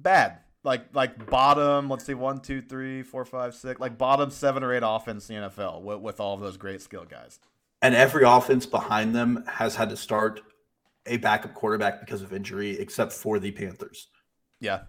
bad. 0.00 0.38
Like 0.64 0.86
like 0.94 1.28
bottom, 1.30 1.90
let's 1.90 2.04
see, 2.06 2.14
one, 2.14 2.40
two, 2.40 2.62
three, 2.62 3.02
four, 3.02 3.26
five, 3.26 3.54
six, 3.54 3.78
like 3.78 3.98
bottom 3.98 4.30
seven 4.30 4.64
or 4.64 4.72
eight 4.72 4.82
offense 4.84 5.28
in 5.28 5.42
the 5.42 5.50
NFL 5.50 5.82
with, 5.82 6.00
with 6.00 6.18
all 6.18 6.34
of 6.34 6.40
those 6.40 6.56
great 6.56 6.80
skill 6.80 7.04
guys. 7.04 7.40
And 7.82 7.94
every 7.94 8.24
offense 8.24 8.66
behind 8.66 9.14
them 9.14 9.44
has 9.46 9.74
had 9.74 9.90
to 9.90 9.96
start 9.96 10.40
a 11.06 11.16
backup 11.18 11.54
quarterback 11.54 12.00
because 12.00 12.22
of 12.22 12.32
injury, 12.32 12.78
except 12.78 13.12
for 13.12 13.38
the 13.38 13.52
Panthers. 13.52 14.08
Yeah, 14.60 14.82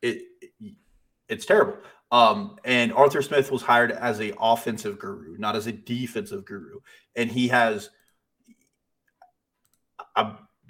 It, 0.00 0.22
it 0.40 0.74
it's 1.28 1.46
terrible. 1.46 1.76
Um, 2.10 2.56
and 2.64 2.92
Arthur 2.92 3.22
Smith 3.22 3.50
was 3.50 3.62
hired 3.62 3.90
as 3.90 4.20
a 4.20 4.34
offensive 4.38 4.98
guru, 4.98 5.36
not 5.38 5.56
as 5.56 5.66
a 5.66 5.72
defensive 5.72 6.44
guru, 6.44 6.80
and 7.16 7.30
he 7.30 7.48
has. 7.48 7.90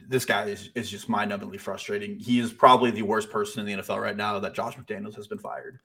This 0.08 0.24
guy 0.24 0.46
is, 0.46 0.70
is 0.74 0.90
just 0.90 1.08
mind-numbingly 1.08 1.58
frustrating. 1.58 2.18
He 2.18 2.38
is 2.38 2.52
probably 2.52 2.90
the 2.90 3.02
worst 3.02 3.30
person 3.30 3.60
in 3.60 3.66
the 3.66 3.82
NFL 3.82 4.00
right 4.00 4.16
now 4.16 4.38
that 4.38 4.54
Josh 4.54 4.76
McDaniels 4.76 5.16
has 5.16 5.26
been 5.26 5.38
fired. 5.38 5.78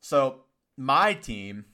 So 0.00 0.44
my 0.76 1.14
team 1.14 1.64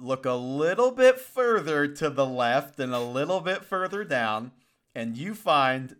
look 0.00 0.26
a 0.26 0.32
little 0.32 0.90
bit 0.90 1.18
further 1.20 1.86
to 1.86 2.10
the 2.10 2.26
left 2.26 2.78
and 2.80 2.94
a 2.94 3.00
little 3.00 3.40
bit 3.40 3.64
further 3.64 4.04
down, 4.04 4.52
and 4.94 5.16
you 5.16 5.34
find 5.34 5.96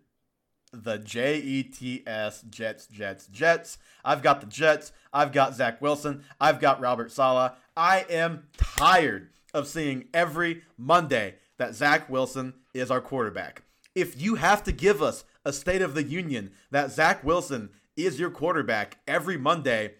the 0.72 0.98
J 0.98 1.38
E 1.38 1.62
T 1.62 2.02
S 2.06 2.42
Jets, 2.42 2.86
Jets, 2.86 3.26
Jets. 3.26 3.78
I've 4.04 4.22
got 4.22 4.40
the 4.40 4.46
Jets. 4.46 4.92
I've 5.12 5.32
got 5.32 5.54
Zach 5.54 5.80
Wilson. 5.80 6.24
I've 6.40 6.60
got 6.60 6.80
Robert 6.80 7.10
Saleh. 7.10 7.52
I 7.76 8.04
am 8.10 8.44
tired 8.56 9.30
of 9.54 9.66
seeing 9.66 10.08
every 10.12 10.62
Monday 10.76 11.36
that 11.56 11.74
Zach 11.74 12.08
Wilson 12.10 12.54
is 12.74 12.90
our 12.90 13.00
quarterback. 13.00 13.62
If 13.94 14.20
you 14.20 14.36
have 14.36 14.62
to 14.64 14.72
give 14.72 15.02
us 15.02 15.24
a 15.44 15.52
State 15.52 15.82
of 15.82 15.94
the 15.94 16.02
Union 16.04 16.50
that 16.70 16.92
Zach 16.92 17.24
Wilson 17.24 17.70
is 17.96 18.20
your 18.20 18.30
quarterback 18.30 18.98
every 19.08 19.36
Monday, 19.36 19.94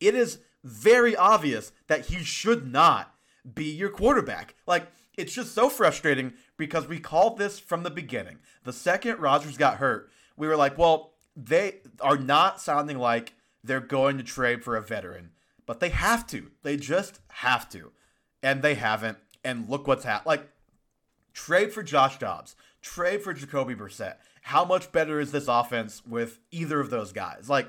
it 0.00 0.14
is 0.14 0.38
very 0.64 1.14
obvious 1.14 1.70
that 1.86 2.06
he 2.06 2.24
should 2.24 2.72
not 2.72 3.13
be 3.52 3.64
your 3.64 3.90
quarterback. 3.90 4.54
Like, 4.66 4.86
it's 5.16 5.34
just 5.34 5.54
so 5.54 5.68
frustrating 5.68 6.34
because 6.56 6.88
we 6.88 6.98
called 6.98 7.38
this 7.38 7.58
from 7.58 7.82
the 7.82 7.90
beginning. 7.90 8.38
The 8.64 8.72
second 8.72 9.20
Rodgers 9.20 9.56
got 9.56 9.76
hurt, 9.76 10.10
we 10.36 10.48
were 10.48 10.56
like, 10.56 10.76
well, 10.78 11.12
they 11.36 11.80
are 12.00 12.16
not 12.16 12.60
sounding 12.60 12.98
like 12.98 13.34
they're 13.62 13.80
going 13.80 14.18
to 14.18 14.24
trade 14.24 14.64
for 14.64 14.76
a 14.76 14.82
veteran, 14.82 15.30
but 15.66 15.80
they 15.80 15.90
have 15.90 16.26
to. 16.28 16.50
They 16.62 16.76
just 16.76 17.20
have 17.28 17.68
to. 17.70 17.92
And 18.42 18.62
they 18.62 18.74
haven't. 18.74 19.18
And 19.44 19.68
look 19.68 19.86
what's 19.86 20.04
happened. 20.04 20.26
Like, 20.26 20.48
trade 21.32 21.72
for 21.72 21.82
Josh 21.82 22.18
Dobbs, 22.18 22.56
trade 22.80 23.22
for 23.22 23.32
Jacoby 23.32 23.74
Brissett. 23.74 24.16
How 24.42 24.64
much 24.64 24.92
better 24.92 25.20
is 25.20 25.32
this 25.32 25.48
offense 25.48 26.02
with 26.06 26.40
either 26.50 26.80
of 26.80 26.90
those 26.90 27.12
guys? 27.12 27.48
Like, 27.48 27.68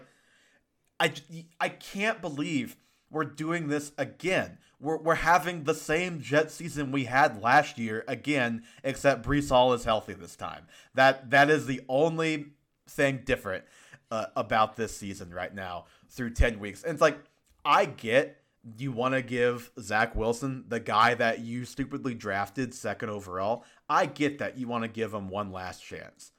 I, 0.99 1.13
I 1.59 1.69
can't 1.69 2.21
believe 2.21 2.77
we're 3.15 3.23
doing 3.23 3.69
this 3.69 3.93
again. 3.97 4.57
We're, 4.81 4.97
we're 4.97 5.15
having 5.15 5.63
the 5.63 5.73
same 5.73 6.19
Jet 6.19 6.51
season 6.51 6.91
we 6.91 7.05
had 7.05 7.41
last 7.41 7.77
year 7.77 8.03
again, 8.09 8.63
except 8.83 9.25
Breece 9.25 9.49
Hall 9.49 9.71
is 9.71 9.85
healthy 9.85 10.13
this 10.13 10.35
time. 10.35 10.67
That 10.93 11.31
that 11.31 11.49
is 11.49 11.65
the 11.65 11.79
only 11.87 12.47
thing 12.89 13.21
different 13.23 13.63
uh, 14.11 14.25
about 14.35 14.75
this 14.75 14.95
season 14.95 15.33
right 15.33 15.55
now 15.55 15.85
through 16.09 16.31
ten 16.31 16.59
weeks. 16.59 16.83
And 16.83 16.91
it's 16.91 17.01
like 17.01 17.17
I 17.63 17.85
get 17.85 18.41
you 18.77 18.91
want 18.91 19.13
to 19.13 19.21
give 19.21 19.71
Zach 19.79 20.13
Wilson, 20.13 20.65
the 20.67 20.81
guy 20.81 21.13
that 21.13 21.39
you 21.39 21.63
stupidly 21.63 22.15
drafted 22.15 22.73
second 22.73 23.11
overall. 23.11 23.63
I 23.87 24.07
get 24.07 24.39
that 24.39 24.57
you 24.57 24.67
want 24.67 24.83
to 24.83 24.89
give 24.89 25.13
him 25.13 25.29
one 25.29 25.53
last 25.53 25.81
chance, 25.81 26.33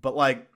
but 0.00 0.14
like 0.14 0.46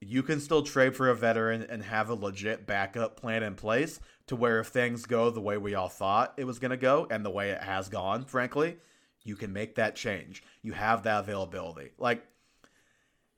you 0.00 0.22
can 0.22 0.40
still 0.40 0.62
trade 0.62 0.96
for 0.96 1.10
a 1.10 1.14
veteran 1.14 1.66
and 1.68 1.82
have 1.82 2.08
a 2.08 2.14
legit 2.14 2.66
backup 2.66 3.20
plan 3.20 3.42
in 3.42 3.54
place 3.54 4.00
to 4.26 4.36
where 4.36 4.60
if 4.60 4.68
things 4.68 5.06
go 5.06 5.30
the 5.30 5.40
way 5.40 5.56
we 5.56 5.74
all 5.74 5.88
thought 5.88 6.34
it 6.36 6.44
was 6.44 6.58
going 6.58 6.70
to 6.70 6.76
go 6.76 7.06
and 7.10 7.24
the 7.24 7.30
way 7.30 7.50
it 7.50 7.62
has 7.62 7.88
gone, 7.88 8.24
frankly, 8.24 8.76
you 9.24 9.36
can 9.36 9.52
make 9.52 9.74
that 9.76 9.96
change. 9.96 10.42
You 10.62 10.72
have 10.72 11.02
that 11.04 11.20
availability. 11.20 11.90
Like, 11.98 12.24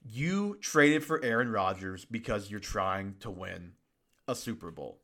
you 0.05 0.59
traded 0.61 1.05
for 1.05 1.23
Aaron 1.25 1.51
Rodgers 1.51 2.05
because 2.05 2.51
you're 2.51 2.61
trying 2.61 3.17
to 3.21 3.31
win 3.31 3.73
a 4.29 4.35
Super 4.35 4.71
Bowl. 4.71 5.01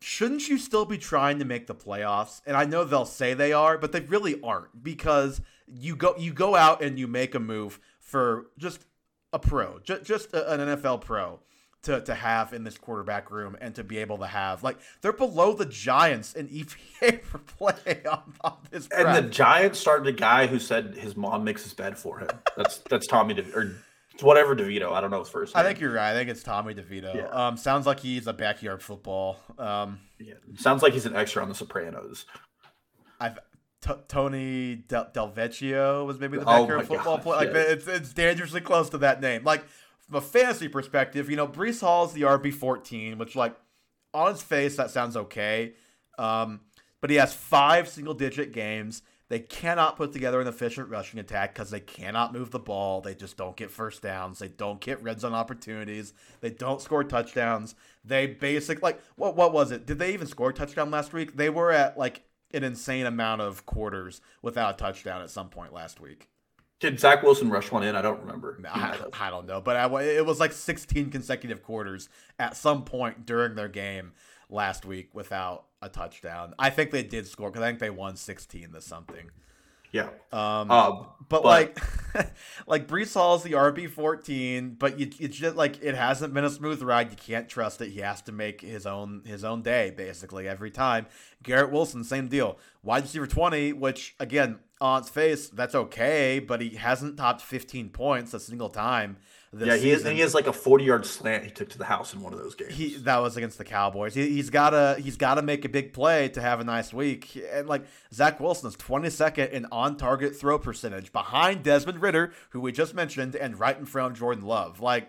Shouldn't 0.00 0.48
you 0.48 0.58
still 0.58 0.84
be 0.84 0.98
trying 0.98 1.38
to 1.38 1.44
make 1.44 1.68
the 1.68 1.74
playoffs? 1.74 2.40
And 2.44 2.56
I 2.56 2.64
know 2.64 2.82
they'll 2.82 3.04
say 3.04 3.34
they 3.34 3.52
are, 3.52 3.78
but 3.78 3.92
they 3.92 4.00
really 4.00 4.40
aren't 4.42 4.82
because 4.82 5.40
you 5.68 5.94
go 5.94 6.16
you 6.18 6.32
go 6.32 6.56
out 6.56 6.82
and 6.82 6.98
you 6.98 7.06
make 7.06 7.34
a 7.36 7.40
move 7.40 7.78
for 8.00 8.46
just 8.58 8.86
a 9.32 9.38
pro, 9.38 9.78
just, 9.80 10.02
just 10.02 10.32
an 10.32 10.58
NFL 10.58 11.02
pro 11.02 11.40
to, 11.82 12.00
to 12.00 12.14
have 12.14 12.52
in 12.52 12.64
this 12.64 12.76
quarterback 12.76 13.30
room 13.30 13.56
and 13.60 13.74
to 13.76 13.84
be 13.84 13.98
able 13.98 14.18
to 14.18 14.26
have. 14.26 14.62
Like, 14.62 14.78
they're 15.00 15.12
below 15.12 15.52
the 15.52 15.66
Giants 15.66 16.34
in 16.34 16.48
EPA 16.48 17.22
for 17.22 17.38
play 17.38 18.02
on, 18.10 18.34
on 18.42 18.56
this. 18.70 18.88
And 18.88 19.14
the. 19.14 19.28
Giants 19.28 19.78
started 19.78 20.06
a 20.06 20.12
guy 20.12 20.46
who 20.46 20.58
said 20.58 20.94
his 20.96 21.16
mom 21.16 21.44
makes 21.44 21.62
his 21.62 21.74
bed 21.74 21.96
for 21.98 22.18
him. 22.18 22.28
That's 22.56 22.78
that's 22.90 23.06
Tommy 23.06 23.34
De, 23.34 23.42
or 23.54 23.76
it's 24.14 24.22
whatever 24.22 24.56
DeVito. 24.56 24.92
I 24.92 25.00
don't 25.00 25.10
know 25.12 25.20
his 25.20 25.28
first 25.28 25.56
I 25.56 25.62
think 25.62 25.78
you're 25.78 25.92
right. 25.92 26.10
I 26.10 26.14
think 26.14 26.28
it's 26.28 26.42
Tommy 26.42 26.74
DeVito. 26.74 27.14
Yeah. 27.14 27.28
Um, 27.28 27.56
sounds 27.56 27.86
like 27.86 28.00
he's 28.00 28.26
a 28.26 28.32
backyard 28.32 28.82
football. 28.82 29.38
Um, 29.58 30.00
Yeah. 30.18 30.34
Sounds 30.56 30.82
like 30.82 30.92
he's 30.92 31.06
an 31.06 31.14
extra 31.14 31.42
on 31.42 31.48
The 31.48 31.54
Sopranos. 31.54 32.26
I've 33.20 33.38
T- 33.80 33.92
Tony 34.08 34.74
Del, 34.74 35.08
Del 35.14 35.30
Vecchio 35.30 36.04
was 36.04 36.18
maybe 36.18 36.36
the 36.36 36.42
Oh 36.42 36.62
backyard 36.66 36.78
my 36.80 36.84
football 36.84 37.16
gosh, 37.18 37.22
player. 37.24 37.36
Like 37.36 37.54
yes. 37.54 37.68
it's 37.70 37.86
it's 37.86 38.12
dangerously 38.12 38.60
close 38.60 38.90
to 38.90 38.98
that 38.98 39.20
name. 39.20 39.44
Like 39.44 39.64
from 40.08 40.16
a 40.16 40.20
fantasy 40.20 40.68
perspective, 40.68 41.28
you 41.28 41.36
know, 41.36 41.46
Breece 41.46 41.80
Hall 41.80 42.06
is 42.06 42.12
the 42.12 42.22
RB 42.22 42.52
fourteen, 42.52 43.18
which 43.18 43.36
like 43.36 43.54
on 44.14 44.30
its 44.30 44.42
face 44.42 44.76
that 44.76 44.90
sounds 44.90 45.16
okay. 45.16 45.74
Um, 46.18 46.60
but 47.00 47.10
he 47.10 47.16
has 47.16 47.34
five 47.34 47.88
single 47.88 48.14
digit 48.14 48.52
games. 48.52 49.02
They 49.28 49.40
cannot 49.40 49.96
put 49.96 50.12
together 50.12 50.40
an 50.40 50.46
efficient 50.46 50.88
rushing 50.88 51.20
attack 51.20 51.54
because 51.54 51.70
they 51.70 51.80
cannot 51.80 52.32
move 52.32 52.50
the 52.50 52.58
ball. 52.58 53.02
They 53.02 53.14
just 53.14 53.36
don't 53.36 53.56
get 53.56 53.70
first 53.70 54.00
downs. 54.00 54.38
They 54.38 54.48
don't 54.48 54.80
get 54.80 55.02
red 55.02 55.20
zone 55.20 55.34
opportunities. 55.34 56.14
They 56.40 56.48
don't 56.48 56.80
score 56.80 57.04
touchdowns. 57.04 57.74
They 58.02 58.26
basic 58.26 58.82
like 58.82 59.00
what 59.16 59.36
what 59.36 59.52
was 59.52 59.70
it? 59.70 59.84
Did 59.84 59.98
they 59.98 60.14
even 60.14 60.26
score 60.26 60.50
a 60.50 60.54
touchdown 60.54 60.90
last 60.90 61.12
week? 61.12 61.36
They 61.36 61.50
were 61.50 61.70
at 61.70 61.98
like 61.98 62.22
an 62.54 62.64
insane 62.64 63.04
amount 63.04 63.42
of 63.42 63.66
quarters 63.66 64.22
without 64.40 64.74
a 64.74 64.78
touchdown 64.78 65.20
at 65.20 65.28
some 65.28 65.50
point 65.50 65.74
last 65.74 66.00
week. 66.00 66.30
Did 66.80 67.00
Zach 67.00 67.22
Wilson 67.24 67.50
rush 67.50 67.72
one 67.72 67.82
in? 67.82 67.96
I 67.96 68.02
don't 68.02 68.20
remember. 68.20 68.60
I. 68.68 68.96
I 69.20 69.30
don't 69.30 69.46
know, 69.46 69.60
but 69.60 69.76
I, 69.76 70.02
it 70.02 70.24
was 70.24 70.38
like 70.38 70.52
16 70.52 71.10
consecutive 71.10 71.62
quarters 71.62 72.08
at 72.38 72.56
some 72.56 72.84
point 72.84 73.26
during 73.26 73.56
their 73.56 73.68
game 73.68 74.12
last 74.48 74.84
week 74.84 75.10
without 75.12 75.64
a 75.82 75.88
touchdown. 75.88 76.54
I 76.58 76.70
think 76.70 76.90
they 76.90 77.02
did 77.02 77.26
score 77.26 77.50
because 77.50 77.62
I 77.62 77.68
think 77.68 77.80
they 77.80 77.90
won 77.90 78.16
16 78.16 78.72
to 78.72 78.80
something. 78.80 79.30
Yeah. 79.92 80.08
Um, 80.32 80.70
Um, 80.70 81.06
but, 81.28 81.42
but- 81.42 81.44
like, 81.44 81.78
like 82.66 82.88
Breece 82.88 83.14
Hall's 83.14 83.42
the 83.42 83.52
RB 83.52 83.88
fourteen, 83.90 84.76
but 84.78 84.98
you, 84.98 85.10
it's 85.18 85.36
just 85.36 85.56
like 85.56 85.82
it 85.82 85.94
hasn't 85.94 86.34
been 86.34 86.44
a 86.44 86.50
smooth 86.50 86.82
ride. 86.82 87.10
You 87.10 87.16
can't 87.16 87.48
trust 87.48 87.80
it. 87.80 87.90
He 87.90 88.00
has 88.00 88.20
to 88.22 88.32
make 88.32 88.60
his 88.60 88.86
own 88.86 89.22
his 89.24 89.44
own 89.44 89.62
day 89.62 89.92
basically 89.96 90.48
every 90.48 90.70
time. 90.70 91.06
Garrett 91.42 91.70
Wilson, 91.70 92.04
same 92.04 92.28
deal. 92.28 92.58
Wide 92.82 93.02
receiver 93.04 93.26
twenty, 93.26 93.72
which 93.72 94.14
again 94.18 94.58
on 94.80 95.00
its 95.00 95.08
face 95.10 95.48
that's 95.48 95.74
okay, 95.74 96.38
but 96.38 96.60
he 96.60 96.70
hasn't 96.76 97.16
topped 97.16 97.42
fifteen 97.42 97.88
points 97.90 98.32
a 98.34 98.40
single 98.40 98.68
time. 98.70 99.16
Yeah, 99.52 99.76
he 99.76 99.90
is, 99.90 100.00
season. 100.00 100.14
he 100.14 100.20
has 100.20 100.34
like 100.34 100.46
a 100.46 100.52
40 100.52 100.84
yard 100.84 101.06
slant 101.06 101.44
he 101.44 101.50
took 101.50 101.70
to 101.70 101.78
the 101.78 101.84
house 101.84 102.12
in 102.12 102.20
one 102.20 102.32
of 102.34 102.38
those 102.38 102.54
games. 102.54 102.74
He 102.74 102.96
that 102.98 103.18
was 103.18 103.36
against 103.36 103.56
the 103.56 103.64
Cowboys. 103.64 104.14
He, 104.14 104.28
he's 104.28 104.50
gotta 104.50 104.96
he's 105.00 105.16
gotta 105.16 105.40
make 105.42 105.64
a 105.64 105.68
big 105.68 105.92
play 105.92 106.28
to 106.30 106.40
have 106.40 106.60
a 106.60 106.64
nice 106.64 106.92
week. 106.92 107.40
And 107.52 107.66
like 107.66 107.84
Zach 108.12 108.40
Wilson 108.40 108.68
is 108.68 108.76
22nd 108.76 109.50
in 109.50 109.66
on 109.72 109.96
target 109.96 110.36
throw 110.36 110.58
percentage 110.58 111.12
behind 111.12 111.62
Desmond 111.62 112.02
Ridder, 112.02 112.32
who 112.50 112.60
we 112.60 112.72
just 112.72 112.94
mentioned, 112.94 113.34
and 113.34 113.58
right 113.58 113.78
in 113.78 113.86
front 113.86 114.12
of 114.12 114.18
Jordan 114.18 114.44
Love. 114.44 114.80
Like 114.80 115.08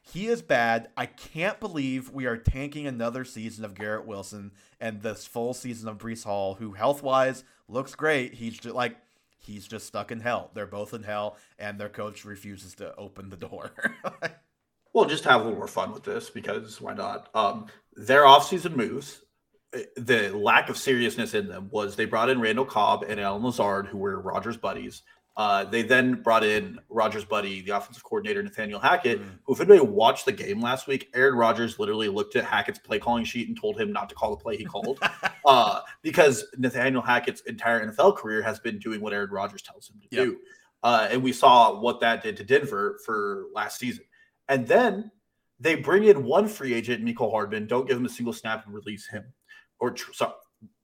He 0.00 0.28
is 0.28 0.40
bad. 0.40 0.88
I 0.96 1.06
can't 1.06 1.60
believe 1.60 2.10
we 2.10 2.24
are 2.26 2.38
tanking 2.38 2.86
another 2.86 3.24
season 3.24 3.64
of 3.66 3.74
Garrett 3.74 4.06
Wilson 4.06 4.52
and 4.80 5.02
this 5.02 5.26
full 5.26 5.52
season 5.52 5.88
of 5.88 5.98
Breece 5.98 6.24
Hall, 6.24 6.54
who 6.54 6.72
health 6.72 7.02
wise 7.02 7.44
looks 7.68 7.94
great. 7.94 8.34
He's 8.34 8.58
just 8.58 8.74
like 8.74 8.96
he's 9.42 9.66
just 9.66 9.86
stuck 9.86 10.10
in 10.10 10.20
hell. 10.20 10.50
They're 10.54 10.66
both 10.66 10.94
in 10.94 11.02
hell, 11.02 11.36
and 11.58 11.78
their 11.78 11.88
coach 11.88 12.24
refuses 12.24 12.74
to 12.76 12.94
open 12.96 13.28
the 13.30 13.36
door. 13.36 13.72
We'll 14.94 15.06
just 15.06 15.24
have 15.24 15.40
a 15.40 15.44
little 15.44 15.58
more 15.58 15.68
fun 15.68 15.92
with 15.92 16.04
this 16.04 16.28
because 16.28 16.80
why 16.80 16.92
not? 16.92 17.30
Um, 17.34 17.66
their 17.94 18.24
offseason 18.24 18.76
moves, 18.76 19.22
the 19.96 20.30
lack 20.34 20.68
of 20.68 20.76
seriousness 20.76 21.32
in 21.32 21.48
them 21.48 21.68
was 21.70 21.96
they 21.96 22.04
brought 22.04 22.28
in 22.28 22.40
Randall 22.40 22.66
Cobb 22.66 23.04
and 23.08 23.18
Allen 23.18 23.42
Lazard, 23.42 23.86
who 23.86 23.96
were 23.96 24.20
Rodgers' 24.20 24.58
buddies. 24.58 25.02
Uh, 25.34 25.64
they 25.64 25.80
then 25.80 26.20
brought 26.20 26.44
in 26.44 26.78
Rodgers' 26.90 27.24
buddy, 27.24 27.62
the 27.62 27.70
offensive 27.74 28.04
coordinator 28.04 28.42
Nathaniel 28.42 28.78
Hackett, 28.78 29.18
Mm. 29.20 29.38
who, 29.44 29.54
if 29.54 29.60
anybody 29.60 29.80
watched 29.80 30.26
the 30.26 30.32
game 30.32 30.60
last 30.60 30.86
week, 30.86 31.08
Aaron 31.14 31.36
Rodgers 31.36 31.78
literally 31.78 32.08
looked 32.08 32.36
at 32.36 32.44
Hackett's 32.44 32.78
play 32.78 32.98
calling 32.98 33.24
sheet 33.24 33.48
and 33.48 33.58
told 33.58 33.80
him 33.80 33.92
not 33.92 34.10
to 34.10 34.14
call 34.14 34.30
the 34.30 34.36
play 34.36 34.58
he 34.58 34.64
called, 34.66 34.98
uh, 35.46 35.80
because 36.02 36.44
Nathaniel 36.58 37.00
Hackett's 37.00 37.40
entire 37.42 37.86
NFL 37.90 38.16
career 38.18 38.42
has 38.42 38.58
been 38.60 38.78
doing 38.78 39.00
what 39.00 39.14
Aaron 39.14 39.30
Rodgers 39.30 39.62
tells 39.62 39.88
him 39.88 40.00
to 40.02 40.08
Yep. 40.14 40.24
do, 40.26 40.38
uh, 40.82 41.08
and 41.10 41.22
we 41.22 41.32
saw 41.32 41.80
what 41.80 42.00
that 42.00 42.22
did 42.22 42.36
to 42.36 42.44
Denver 42.44 43.00
for 43.06 43.46
last 43.54 43.78
season. 43.78 44.04
And 44.48 44.66
then 44.68 45.10
they 45.58 45.76
bring 45.76 46.04
in 46.04 46.24
one 46.24 46.46
free 46.46 46.74
agent, 46.74 47.02
Mecole 47.02 47.30
Hardman, 47.30 47.66
don't 47.66 47.88
give 47.88 47.96
him 47.96 48.04
a 48.04 48.08
single 48.10 48.34
snap 48.34 48.66
and 48.66 48.74
release 48.74 49.06
him, 49.06 49.24
or 49.80 49.92
tr- 49.92 50.12
so 50.12 50.34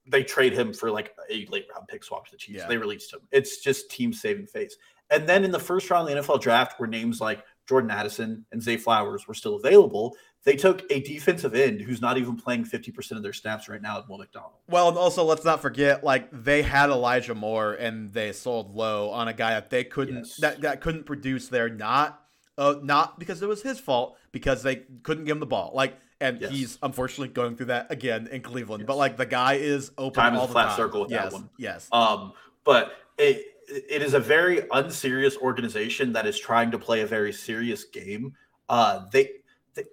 they 0.09 0.23
trade 0.23 0.53
him 0.53 0.73
for 0.73 0.91
like 0.91 1.15
a 1.29 1.45
late 1.49 1.67
round 1.73 1.87
pick 1.87 2.03
swap 2.03 2.25
to 2.25 2.31
the 2.31 2.37
Chiefs. 2.37 2.59
Yeah. 2.59 2.67
They 2.67 2.77
released 2.77 3.13
him. 3.13 3.21
It's 3.31 3.57
just 3.57 3.89
team 3.91 4.11
saving 4.11 4.47
face. 4.47 4.75
And 5.11 5.27
then 5.27 5.43
in 5.43 5.51
the 5.51 5.59
first 5.59 5.89
round 5.89 6.09
of 6.09 6.15
the 6.15 6.21
NFL 6.33 6.41
draft, 6.41 6.79
where 6.79 6.87
names 6.89 7.19
like 7.19 7.43
Jordan 7.67 7.89
Addison 7.91 8.45
and 8.51 8.61
Zay 8.61 8.77
Flowers 8.77 9.27
were 9.27 9.33
still 9.33 9.55
available, 9.55 10.15
they 10.43 10.55
took 10.55 10.83
a 10.91 11.01
defensive 11.01 11.53
end 11.55 11.81
who's 11.81 12.01
not 12.01 12.17
even 12.17 12.35
playing 12.35 12.65
50% 12.65 13.11
of 13.11 13.23
their 13.23 13.33
snaps 13.33 13.67
right 13.69 13.81
now 13.81 13.97
at 13.97 14.07
Will 14.09 14.17
McDonald. 14.19 14.53
Well, 14.67 14.87
and 14.89 14.97
also 14.97 15.23
let's 15.23 15.43
not 15.43 15.61
forget, 15.61 16.03
like 16.03 16.29
they 16.31 16.61
had 16.61 16.89
Elijah 16.89 17.35
Moore 17.35 17.73
and 17.73 18.11
they 18.13 18.31
sold 18.31 18.75
low 18.75 19.09
on 19.09 19.27
a 19.27 19.33
guy 19.33 19.51
that 19.51 19.69
they 19.69 19.83
couldn't 19.83 20.17
Yes. 20.17 20.37
that, 20.37 20.61
that 20.61 20.81
couldn't 20.81 21.05
produce 21.05 21.47
there. 21.47 21.69
Not 21.69 22.21
uh, 22.57 22.75
not 22.83 23.17
because 23.17 23.41
it 23.41 23.47
was 23.47 23.61
his 23.61 23.79
fault, 23.79 24.17
because 24.33 24.63
they 24.63 24.83
couldn't 25.03 25.23
give 25.23 25.37
him 25.37 25.39
the 25.39 25.45
ball. 25.45 25.71
Like, 25.73 25.95
and 26.21 26.41
Yes. 26.41 26.51
he's 26.51 26.77
unfortunately 26.83 27.29
going 27.29 27.55
through 27.55 27.67
that 27.67 27.91
again 27.91 28.27
in 28.31 28.41
Cleveland. 28.41 28.85
But 28.85 28.97
like 28.97 29.17
the 29.17 29.25
guy 29.25 29.53
is 29.55 29.91
open 29.97 30.21
Time 30.21 30.33
is 30.33 30.39
all 30.39 30.45
a 30.45 30.47
the 30.47 30.53
flat 30.53 30.67
time. 30.69 30.77
circle 30.77 31.01
with 31.01 31.09
that 31.11 31.23
yes, 31.25 31.33
one. 31.33 31.49
Yes. 31.57 31.87
Um, 31.91 32.33
but 32.63 32.93
it, 33.17 33.45
it 33.67 34.01
is 34.01 34.13
a 34.13 34.19
very 34.19 34.63
unserious 34.71 35.37
organization 35.37 36.11
that 36.13 36.25
is 36.25 36.39
trying 36.39 36.71
to 36.71 36.79
play 36.79 37.01
a 37.01 37.07
very 37.07 37.31
serious 37.31 37.83
game. 37.85 38.33
Uh, 38.67 39.05
they, 39.11 39.29
they 39.75 39.83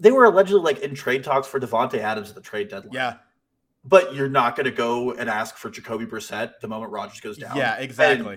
they 0.00 0.10
were 0.10 0.24
allegedly 0.26 0.60
like 0.62 0.80
in 0.80 0.94
trade 0.94 1.24
talks 1.24 1.46
for 1.48 1.58
Davante 1.60 1.98
Adams 1.98 2.28
at 2.28 2.34
the 2.34 2.40
trade 2.40 2.68
deadline. 2.68 2.92
yeah. 2.92 3.14
but 3.84 4.14
you're 4.14 4.28
not 4.28 4.54
going 4.56 4.64
to 4.66 4.70
go 4.72 5.12
and 5.12 5.30
ask 5.30 5.56
for 5.56 5.70
Jacoby 5.70 6.04
Brissett 6.06 6.60
the 6.60 6.68
moment 6.68 6.92
Rodgers 6.92 7.20
goes 7.20 7.38
down. 7.38 7.56
Yeah. 7.56 7.76
Exactly. 7.76 8.34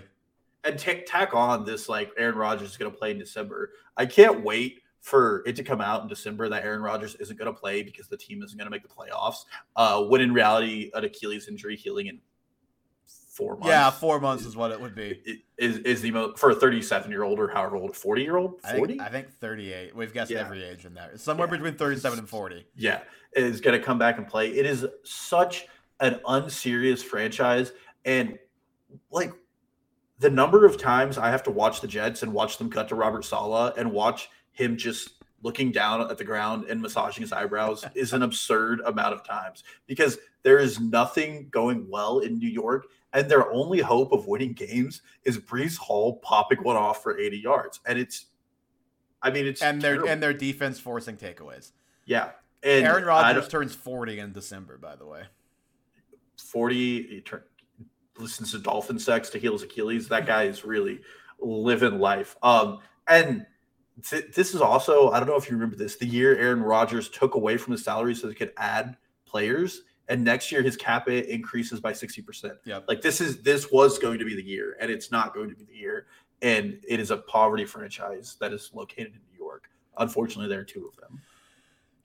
And, 0.64 0.74
and 0.76 0.80
ta- 0.80 1.04
tack 1.06 1.34
on 1.34 1.66
this 1.66 1.90
like 1.90 2.12
Aaron 2.18 2.36
Rodgers 2.36 2.70
is 2.72 2.78
going 2.78 2.92
to 2.92 2.98
play 2.98 3.12
in 3.12 3.20
December. 3.20 3.72
I 3.98 4.06
can't 4.06 4.44
wait 4.44 4.82
for 5.02 5.44
it 5.48 5.56
to 5.56 5.64
come 5.64 5.82
out 5.82 6.02
in 6.04 6.08
December 6.08 6.48
that 6.50 6.64
Aaron 6.64 6.82
Rodgers 6.82 7.16
isn't 7.16 7.38
going 7.38 7.54
to 7.54 7.60
play 7.60 7.82
because 7.84 8.08
the 8.08 8.18
team 8.18 8.42
isn't 8.44 8.58
going 8.58 8.66
to 8.68 8.72
make 8.72 8.84
the 8.84 8.88
playoffs. 8.88 9.46
Uh, 9.76 10.04
when 10.04 10.22
in 10.22 10.32
reality, 10.34 10.92
an 10.94 11.04
Achilles 11.04 11.48
injury 11.48 11.76
healing 11.76 12.08
in 12.08 12.20
four 13.08 13.54
months. 13.56 13.68
yeah. 13.68 13.90
Four 13.90 14.20
months 14.20 14.46
is 14.46 14.56
what 14.56 14.72
it 14.72 14.80
would 14.80 14.94
be. 14.94 15.40
Is 15.58 15.78
is 15.80 16.02
the 16.02 16.12
most 16.12 16.38
for 16.38 16.52
a 16.52 16.56
37 16.56 17.10
year 17.10 17.24
old 17.24 17.40
or 17.40 17.48
however 17.48 17.78
old, 17.78 17.96
40 17.96 18.22
year 18.22 18.38
old, 18.38 18.60
I 18.64 18.78
40? 18.78 18.94
think, 18.94 19.02
I 19.02 19.10
think 19.10 19.32
38. 19.34 19.96
We've 19.96 20.14
guessed 20.14 20.30
Yeah. 20.32 20.42
every 20.42 20.64
age 20.64 20.86
in 20.86 20.94
there. 20.94 21.10
It's 21.14 21.24
somewhere 21.24 21.48
Yeah. 21.48 21.52
between 21.54 21.76
37 21.76 22.20
and 22.20 22.30
40. 22.30 22.68
yeah, 22.76 23.02
is 23.36 23.60
going 23.62 23.80
to 23.80 23.84
come 23.84 23.98
back 23.98 24.18
and 24.18 24.28
play. 24.28 24.50
It 24.50 24.66
is 24.66 24.86
such 25.04 25.66
an 26.00 26.20
unserious 26.28 27.02
franchise. 27.02 27.72
And 28.06 28.38
like 29.12 29.32
the 30.20 30.30
number 30.30 30.66
of 30.66 30.78
times 30.78 31.18
I 31.18 31.30
have 31.30 31.42
to 31.44 31.52
watch 31.52 31.82
the 31.82 31.88
Jets 31.88 32.22
and 32.24 32.34
watch 32.34 32.58
them 32.58 32.70
cut 32.70 32.90
to 32.90 32.96
Robert 32.96 33.24
Saleh 33.26 33.74
and 33.78 33.92
watch 33.92 34.30
him 34.54 34.78
just 34.78 35.12
looking 35.44 35.72
down 35.72 36.02
at 36.10 36.18
the 36.18 36.24
ground 36.24 36.66
and 36.70 36.82
massaging 36.82 37.22
his 37.22 37.32
eyebrows 37.32 37.86
is 37.96 38.14
an 38.14 38.22
absurd 38.22 38.82
amount 38.86 39.14
of 39.14 39.24
times 39.24 39.64
because 39.88 40.18
there 40.44 40.60
is 40.60 40.80
nothing 40.80 41.48
going 41.52 41.88
well 41.90 42.20
in 42.20 42.38
New 42.38 42.50
York. 42.50 42.88
And 43.14 43.30
their 43.30 43.52
only 43.52 43.80
hope 43.80 44.14
of 44.14 44.28
winning 44.28 44.54
games 44.54 45.02
is 45.26 45.38
Breece 45.38 45.78
Hall 45.78 46.18
popping 46.20 46.64
one 46.64 46.78
off 46.78 47.04
for 47.04 47.20
80 47.20 47.38
yards. 47.40 47.82
And 47.86 48.00
it's, 48.00 48.28
I 49.22 49.32
mean, 49.32 49.46
it's 49.46 49.62
And 49.62 49.82
their 49.82 50.06
and 50.06 50.24
their 50.24 50.34
defense 50.34 50.80
forcing 50.80 51.18
takeaways. 51.18 51.72
yeah. 52.06 52.32
And 52.64 52.86
Aaron 52.86 53.04
Rodgers 53.04 53.48
turns 53.48 53.74
40 53.74 54.20
in 54.20 54.34
December, 54.34 54.78
by 54.78 54.96
the 54.96 55.06
way. 55.06 55.24
40 56.38 57.04
he 57.04 57.22
turn, 57.22 57.42
listens 58.18 58.52
to 58.52 58.60
dolphin 58.60 59.00
sex 59.00 59.30
to 59.32 59.40
heal 59.40 59.54
his 59.54 59.64
achilles 59.64 60.08
that 60.08 60.26
guy 60.26 60.44
is 60.44 60.66
really 60.66 61.00
living 61.40 62.00
life 62.00 62.36
um 62.44 62.80
and 63.08 63.46
th- 64.04 64.34
this 64.34 64.54
is 64.56 64.62
also 64.62 65.10
i 65.12 65.20
don't 65.20 65.28
know 65.28 65.36
if 65.36 65.50
you 65.50 65.56
remember 65.56 65.76
this 65.76 65.96
the 65.98 66.06
year 66.06 66.36
aaron 66.38 66.62
Rodgers 66.62 67.10
took 67.10 67.36
away 67.36 67.58
from 67.58 67.72
his 67.74 67.84
salary 67.84 68.16
so 68.16 68.28
they 68.28 68.34
could 68.34 68.54
add 68.58 68.98
players 69.26 69.82
and 70.10 70.24
next 70.24 70.52
year 70.52 70.62
his 70.62 70.76
cap 70.76 71.08
increases 71.08 71.80
by 71.80 71.94
60% 71.94 72.58
Yeah. 72.66 72.80
like 72.88 73.02
this 73.02 73.22
is 73.22 73.42
this 73.44 73.72
was 73.72 73.98
going 74.00 74.20
to 74.20 74.26
be 74.26 74.36
the 74.36 74.44
year 74.44 74.76
and 74.80 74.92
it's 74.92 75.12
not 75.12 75.34
going 75.34 75.50
to 75.50 75.56
be 75.56 75.64
the 75.64 75.76
year 75.76 76.08
and 76.42 76.80
it 76.88 77.00
is 77.00 77.12
a 77.12 77.18
poverty 77.18 77.66
franchise 77.66 78.36
that 78.42 78.52
is 78.52 78.72
located 78.74 79.08
in 79.14 79.22
new 79.32 79.38
york 79.46 79.70
unfortunately 79.98 80.50
there 80.50 80.60
are 80.62 80.66
two 80.66 80.88
of 80.88 80.96
them 81.00 81.22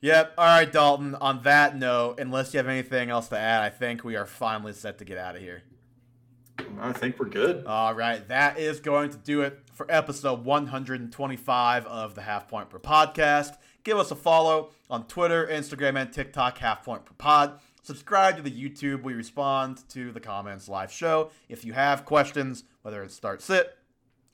Yep. 0.02 0.34
All 0.36 0.44
right, 0.44 0.70
Dalton. 0.70 1.14
On 1.16 1.42
that 1.44 1.76
note, 1.76 2.20
unless 2.20 2.52
you 2.52 2.58
have 2.58 2.68
anything 2.68 3.08
else 3.08 3.28
to 3.28 3.38
add, 3.38 3.62
I 3.62 3.70
think 3.70 4.04
we 4.04 4.14
are 4.14 4.26
finally 4.26 4.74
set 4.74 4.98
to 4.98 5.04
get 5.06 5.16
out 5.16 5.34
of 5.36 5.40
here. 5.42 5.62
i 6.78 6.92
think 6.92 7.18
we're 7.18 7.30
good 7.30 7.64
All 7.66 7.94
right, 7.94 8.26
that 8.28 8.58
is 8.58 8.78
going 8.78 9.10
to 9.10 9.16
do 9.16 9.40
it 9.40 9.58
for 9.76 9.86
episode 9.90 10.42
125 10.42 11.86
of 11.86 12.14
the 12.14 12.22
Half 12.22 12.48
Point 12.48 12.70
Per 12.70 12.78
Podcast. 12.78 13.58
Give 13.84 13.98
us 13.98 14.10
a 14.10 14.16
follow 14.16 14.70
on 14.88 15.06
Twitter, 15.06 15.46
Instagram, 15.46 16.00
and 16.00 16.10
TikTok, 16.10 16.56
Half 16.56 16.82
Point 16.82 17.04
Per 17.04 17.12
Pod. 17.12 17.60
Subscribe 17.82 18.36
to 18.36 18.42
the 18.42 18.50
YouTube. 18.50 19.02
We 19.02 19.12
respond 19.12 19.86
to 19.90 20.12
the 20.12 20.20
comments 20.20 20.66
live 20.66 20.90
show. 20.90 21.30
If 21.50 21.66
you 21.66 21.74
have 21.74 22.06
questions, 22.06 22.64
whether 22.80 23.04
it's 23.04 23.14
start 23.14 23.42
sit, 23.42 23.76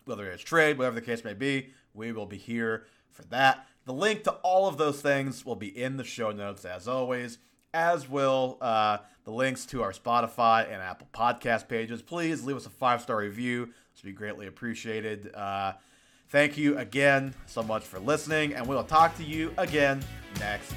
whether 0.04 0.30
it's 0.30 0.44
trade, 0.44 0.78
whatever 0.78 0.94
the 0.94 1.04
case 1.04 1.24
may 1.24 1.34
be, 1.34 1.70
we 1.92 2.12
will 2.12 2.26
be 2.26 2.38
here 2.38 2.86
for 3.10 3.24
that. 3.24 3.66
The 3.84 3.92
link 3.92 4.22
to 4.24 4.32
all 4.44 4.68
of 4.68 4.78
those 4.78 5.00
things 5.00 5.44
will 5.44 5.56
be 5.56 5.76
in 5.76 5.96
the 5.96 6.04
show 6.04 6.30
notes 6.30 6.64
as 6.64 6.86
always, 6.86 7.38
as 7.74 8.08
will 8.08 8.58
uh, 8.60 8.98
the 9.24 9.32
links 9.32 9.66
to 9.66 9.82
our 9.82 9.92
Spotify 9.92 10.64
and 10.64 10.80
Apple 10.80 11.08
podcast 11.12 11.66
pages. 11.66 12.00
Please 12.00 12.44
leave 12.44 12.56
us 12.56 12.66
a 12.66 12.70
five 12.70 13.02
star 13.02 13.16
review. 13.16 13.70
This 13.92 14.02
would 14.02 14.10
be 14.10 14.12
greatly 14.12 14.46
appreciated. 14.46 15.34
Uh, 15.34 15.74
thank 16.30 16.56
you 16.56 16.78
again 16.78 17.34
so 17.46 17.62
much 17.62 17.84
for 17.84 17.98
listening, 17.98 18.54
and 18.54 18.66
we'll 18.66 18.84
talk 18.84 19.16
to 19.18 19.24
you 19.24 19.52
again 19.58 20.02
next 20.38 20.72